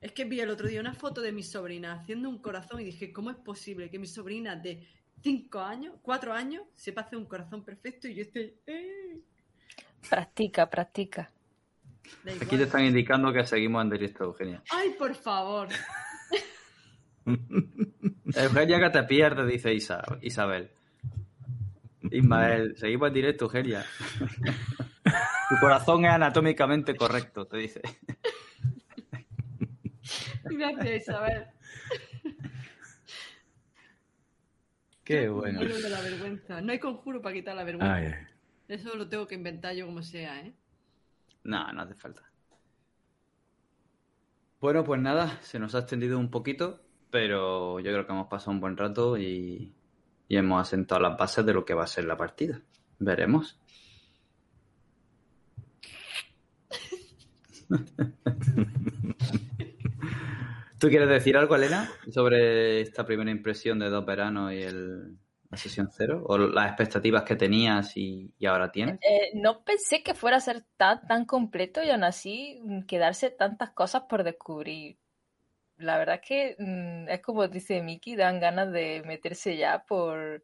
Es 0.00 0.12
que 0.12 0.24
vi 0.24 0.40
el 0.40 0.50
otro 0.50 0.68
día 0.68 0.80
una 0.80 0.94
foto 0.94 1.22
de 1.22 1.32
mi 1.32 1.42
sobrina 1.42 1.94
haciendo 1.94 2.28
un 2.28 2.38
corazón 2.38 2.80
y 2.80 2.84
dije, 2.84 3.12
¿cómo 3.12 3.30
es 3.30 3.36
posible 3.36 3.90
que 3.90 3.98
mi 3.98 4.06
sobrina 4.06 4.54
de 4.54 4.86
5 5.22 5.58
años, 5.58 5.94
4 6.02 6.32
años, 6.34 6.64
sepa 6.74 7.00
hacer 7.00 7.18
un 7.18 7.24
corazón 7.24 7.64
perfecto 7.64 8.06
y 8.08 8.14
yo 8.14 8.22
estoy... 8.22 8.54
Eh"? 8.66 9.18
Practica, 10.08 10.68
practica. 10.68 11.30
Aquí 12.40 12.56
te 12.56 12.64
están 12.64 12.84
indicando 12.84 13.32
que 13.32 13.44
seguimos 13.44 13.82
en 13.82 13.90
directo, 13.90 14.24
Eugenia. 14.24 14.62
Ay, 14.70 14.90
por 14.98 15.14
favor. 15.14 15.68
Eugenia, 18.34 18.80
que 18.80 18.90
te 18.90 19.02
pierdes, 19.04 19.46
dice 19.46 19.74
Isabel. 19.74 20.70
Ismael, 22.10 22.76
seguimos 22.76 23.08
en 23.08 23.14
directo, 23.14 23.46
Eugenia. 23.46 23.84
Tu 25.48 25.56
corazón 25.60 26.04
es 26.04 26.12
anatómicamente 26.12 26.96
correcto, 26.96 27.46
te 27.46 27.56
dice. 27.58 27.80
Gracias, 30.44 31.02
Isabel. 31.02 31.46
Qué 35.04 35.28
bueno. 35.28 35.60
No 36.62 36.72
hay 36.72 36.78
conjuro 36.78 37.22
para 37.22 37.34
quitar 37.34 37.54
la 37.54 37.64
vergüenza. 37.64 38.28
Eso 38.68 38.96
lo 38.96 39.08
tengo 39.08 39.26
que 39.26 39.36
inventar 39.36 39.74
yo 39.74 39.86
como 39.86 40.02
sea, 40.02 40.40
¿eh? 40.40 40.52
No, 41.44 41.72
no 41.72 41.82
hace 41.82 41.94
falta. 41.94 42.22
Bueno, 44.60 44.82
pues 44.82 45.00
nada, 45.00 45.38
se 45.42 45.60
nos 45.60 45.76
ha 45.76 45.80
extendido 45.80 46.18
un 46.18 46.30
poquito, 46.30 46.80
pero 47.16 47.80
yo 47.80 47.92
creo 47.92 48.06
que 48.06 48.12
hemos 48.12 48.28
pasado 48.28 48.50
un 48.50 48.60
buen 48.60 48.76
rato 48.76 49.16
y, 49.16 49.72
y 50.28 50.36
hemos 50.36 50.60
asentado 50.60 51.00
las 51.00 51.16
bases 51.16 51.46
de 51.46 51.54
lo 51.54 51.64
que 51.64 51.72
va 51.72 51.84
a 51.84 51.86
ser 51.86 52.04
la 52.04 52.14
partida. 52.14 52.60
Veremos. 52.98 53.58
¿Tú 60.78 60.90
quieres 60.90 61.08
decir 61.08 61.38
algo, 61.38 61.56
Elena, 61.56 61.90
sobre 62.10 62.82
esta 62.82 63.06
primera 63.06 63.30
impresión 63.30 63.78
de 63.78 63.88
dos 63.88 64.04
veranos 64.04 64.52
y 64.52 64.60
el, 64.60 65.16
la 65.50 65.56
sesión 65.56 65.88
cero? 65.90 66.22
¿O 66.26 66.36
las 66.36 66.66
expectativas 66.66 67.22
que 67.22 67.36
tenías 67.36 67.96
y, 67.96 68.30
ahora 68.46 68.70
tienes? 68.70 68.98
Eh, 69.00 69.30
no 69.32 69.64
pensé 69.64 70.02
que 70.02 70.12
fuera 70.12 70.36
a 70.36 70.40
ser 70.40 70.66
tan, 70.76 71.06
tan 71.06 71.24
completo 71.24 71.82
y 71.82 71.88
aún 71.88 72.04
así 72.04 72.60
quedarse 72.86 73.30
tantas 73.30 73.70
cosas 73.70 74.02
por 74.06 74.22
descubrir. 74.22 74.98
La 75.76 75.98
verdad 75.98 76.20
es 76.22 76.28
que 76.28 76.56
mm, 76.58 77.08
es 77.08 77.20
como 77.20 77.46
dice 77.48 77.82
Miki, 77.82 78.16
dan 78.16 78.40
ganas 78.40 78.72
de 78.72 79.02
meterse 79.06 79.56
ya 79.56 79.84
por, 79.86 80.42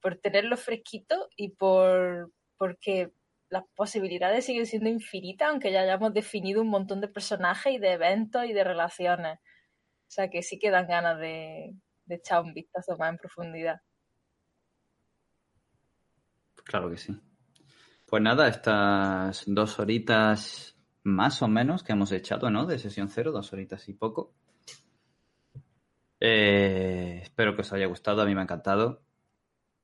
por 0.00 0.16
tenerlo 0.16 0.56
fresquito 0.56 1.28
y 1.36 1.50
por 1.50 2.32
porque 2.56 3.12
las 3.48 3.64
posibilidades 3.74 4.46
siguen 4.46 4.66
siendo 4.66 4.88
infinitas, 4.88 5.48
aunque 5.48 5.70
ya 5.70 5.82
hayamos 5.82 6.12
definido 6.12 6.62
un 6.62 6.68
montón 6.68 7.00
de 7.00 7.08
personajes 7.08 7.74
y 7.74 7.78
de 7.78 7.92
eventos 7.92 8.44
y 8.44 8.52
de 8.52 8.64
relaciones. 8.64 9.38
O 9.38 10.10
sea 10.14 10.28
que 10.28 10.42
sí 10.42 10.58
que 10.58 10.70
dan 10.70 10.86
ganas 10.86 11.18
de, 11.18 11.74
echar 12.08 12.42
un 12.42 12.52
vistazo 12.52 12.96
más 12.98 13.10
en 13.10 13.18
profundidad. 13.18 13.80
Claro 16.64 16.90
que 16.90 16.96
sí. 16.96 17.16
Pues 18.06 18.22
nada, 18.22 18.48
estas 18.48 19.44
dos 19.46 19.78
horitas 19.78 20.76
más 21.02 21.42
o 21.42 21.48
menos 21.48 21.82
que 21.82 21.92
hemos 21.92 22.12
echado, 22.12 22.50
¿no? 22.50 22.66
De 22.66 22.78
sesión 22.78 23.08
cero, 23.08 23.32
dos 23.32 23.52
horitas 23.52 23.88
y 23.88 23.94
poco. 23.94 24.34
Eh, 26.26 27.20
espero 27.22 27.54
que 27.54 27.60
os 27.60 27.72
haya 27.74 27.84
gustado, 27.84 28.22
a 28.22 28.24
mí 28.24 28.34
me 28.34 28.40
ha 28.40 28.44
encantado. 28.44 29.02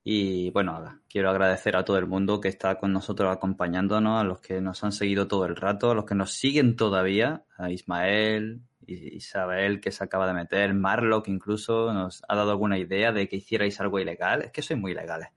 Y 0.03 0.51
bueno, 0.53 1.03
quiero 1.07 1.29
agradecer 1.29 1.77
a 1.77 1.85
todo 1.85 1.99
el 1.99 2.07
mundo 2.07 2.41
que 2.41 2.49
está 2.49 2.79
con 2.79 2.95
nosotros 2.95 3.31
acompañándonos, 3.31 4.19
a 4.19 4.25
los 4.25 4.41
que 4.41 4.63
nos 4.63 4.83
han 4.83 4.93
seguido 4.93 5.29
todo 5.29 5.45
el 5.45 5.55
rato, 5.55 5.91
a 5.91 5.95
los 5.95 6.07
que 6.07 6.15
nos 6.15 6.33
siguen 6.33 6.77
todavía, 6.77 7.45
a 7.59 7.71
Ismael, 7.71 8.63
Isabel 8.87 9.83
que 9.83 9.93
se 9.93 10.03
acaba 10.03 10.27
de 10.27 10.33
meter, 10.33 10.73
Marlock 10.73 11.29
incluso 11.29 11.93
nos 11.93 12.23
ha 12.27 12.35
dado 12.35 12.53
alguna 12.53 12.79
idea 12.79 13.13
de 13.13 13.29
que 13.29 13.37
hicierais 13.37 13.79
algo 13.79 14.01
ilegal. 14.01 14.41
Es 14.41 14.51
que 14.51 14.63
sois 14.63 14.81
muy 14.81 14.93
ilegales. 14.93 15.29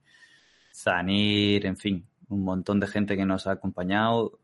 Zanir, 0.74 1.66
en 1.66 1.76
fin, 1.76 2.08
un 2.28 2.44
montón 2.44 2.80
de 2.80 2.86
gente 2.86 3.14
que 3.18 3.26
nos 3.26 3.46
ha 3.46 3.52
acompañado. 3.52 4.40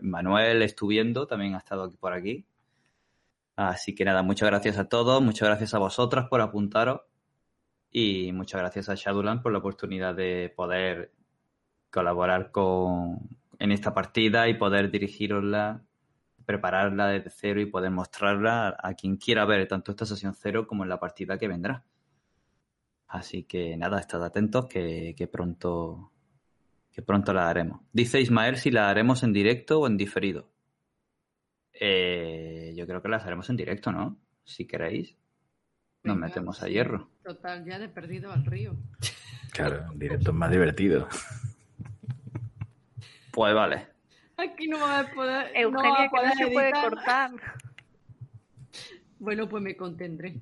Manuel 0.00 0.62
estuviendo, 0.62 1.26
también 1.26 1.56
ha 1.56 1.58
estado 1.58 1.82
aquí 1.82 1.96
por 1.96 2.12
aquí. 2.12 2.46
Así 3.58 3.92
que 3.92 4.04
nada, 4.04 4.22
muchas 4.22 4.48
gracias 4.48 4.78
a 4.78 4.88
todos, 4.88 5.20
muchas 5.20 5.48
gracias 5.48 5.74
a 5.74 5.80
vosotras 5.80 6.28
por 6.28 6.40
apuntaros 6.40 7.00
y 7.90 8.30
muchas 8.32 8.60
gracias 8.60 8.88
a 8.88 8.94
Shadowland 8.94 9.42
por 9.42 9.50
la 9.50 9.58
oportunidad 9.58 10.14
de 10.14 10.52
poder 10.54 11.12
colaborar 11.90 12.52
con 12.52 13.18
en 13.58 13.72
esta 13.72 13.92
partida 13.94 14.48
y 14.48 14.54
poder 14.54 14.92
dirigirosla 14.92 15.82
prepararla 16.46 17.08
desde 17.08 17.30
cero 17.30 17.60
y 17.60 17.66
poder 17.66 17.90
mostrarla 17.90 18.76
a 18.80 18.94
quien 18.94 19.16
quiera 19.16 19.44
ver 19.44 19.66
tanto 19.66 19.90
esta 19.90 20.06
sesión 20.06 20.34
cero 20.34 20.68
como 20.68 20.84
en 20.84 20.90
la 20.90 21.00
partida 21.00 21.36
que 21.36 21.48
vendrá. 21.48 21.84
Así 23.08 23.42
que 23.42 23.76
nada, 23.76 23.98
estad 23.98 24.24
atentos 24.24 24.66
que, 24.66 25.28
pronto 25.32 26.12
que 26.92 27.02
pronto 27.02 27.32
la 27.32 27.50
haremos. 27.50 27.80
Dice 27.92 28.20
Ismael 28.20 28.56
si 28.56 28.70
la 28.70 28.88
haremos 28.88 29.24
en 29.24 29.32
directo 29.32 29.80
o 29.80 29.88
en 29.88 29.96
diferido. 29.96 30.48
Eh, 31.80 32.72
yo 32.76 32.86
creo 32.86 33.00
que 33.00 33.08
las 33.08 33.24
haremos 33.24 33.48
en 33.50 33.56
directo, 33.56 33.92
¿no? 33.92 34.16
Si 34.44 34.66
queréis. 34.66 35.16
Nos 36.02 36.16
metemos 36.16 36.62
a 36.62 36.68
hierro. 36.68 37.10
Total, 37.22 37.64
ya 37.64 37.76
he 37.76 37.88
perdido 37.88 38.32
al 38.32 38.44
río. 38.44 38.76
Claro, 39.52 39.84
en 39.92 39.98
directo 39.98 40.30
es 40.30 40.36
más 40.36 40.50
divertido. 40.50 41.08
Pues 43.32 43.54
vale. 43.54 43.86
Aquí 44.36 44.68
no 44.68 44.78
va 44.80 45.00
a 45.00 45.10
poder. 45.12 45.52
Eugenia, 45.54 46.08
que 46.08 46.26
no 46.26 46.34
se 46.34 46.46
puede 46.52 46.72
cortar. 46.72 47.30
Bueno, 49.18 49.48
pues 49.48 49.62
me 49.62 49.76
contendré. 49.76 50.40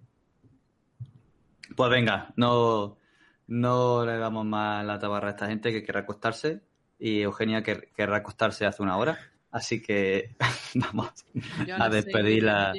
Pues 1.75 1.91
venga, 1.91 2.33
no, 2.37 2.99
no 3.47 4.05
le 4.05 4.19
damos 4.19 4.45
más 4.45 4.85
la 4.85 4.99
tabarra 4.99 5.29
a 5.29 5.31
esta 5.33 5.47
gente 5.47 5.73
que 5.73 5.83
quiera 5.83 6.01
acostarse. 6.01 6.63
Y 6.99 7.21
Eugenia 7.21 7.63
querrá 7.63 8.19
acostarse 8.19 8.67
hace 8.67 8.83
una 8.83 8.97
hora. 8.97 9.19
Así 9.57 9.81
que 9.81 10.37
vamos 10.75 11.13
a 11.79 11.89
despedir 11.89 12.43
la, 12.43 12.75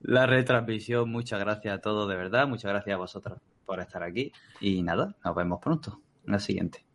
la 0.00 0.26
retransmisión. 0.26 1.08
Muchas 1.08 1.38
gracias 1.38 1.78
a 1.78 1.80
todos, 1.80 2.08
de 2.08 2.16
verdad. 2.16 2.48
Muchas 2.48 2.72
gracias 2.72 2.94
a 2.94 2.98
vosotros 2.98 3.38
por 3.64 3.78
estar 3.78 4.02
aquí. 4.02 4.32
Y 4.60 4.82
nada, 4.82 5.14
nos 5.24 5.36
vemos 5.36 5.60
pronto 5.62 6.00
en 6.26 6.32
la 6.32 6.40
siguiente. 6.40 6.85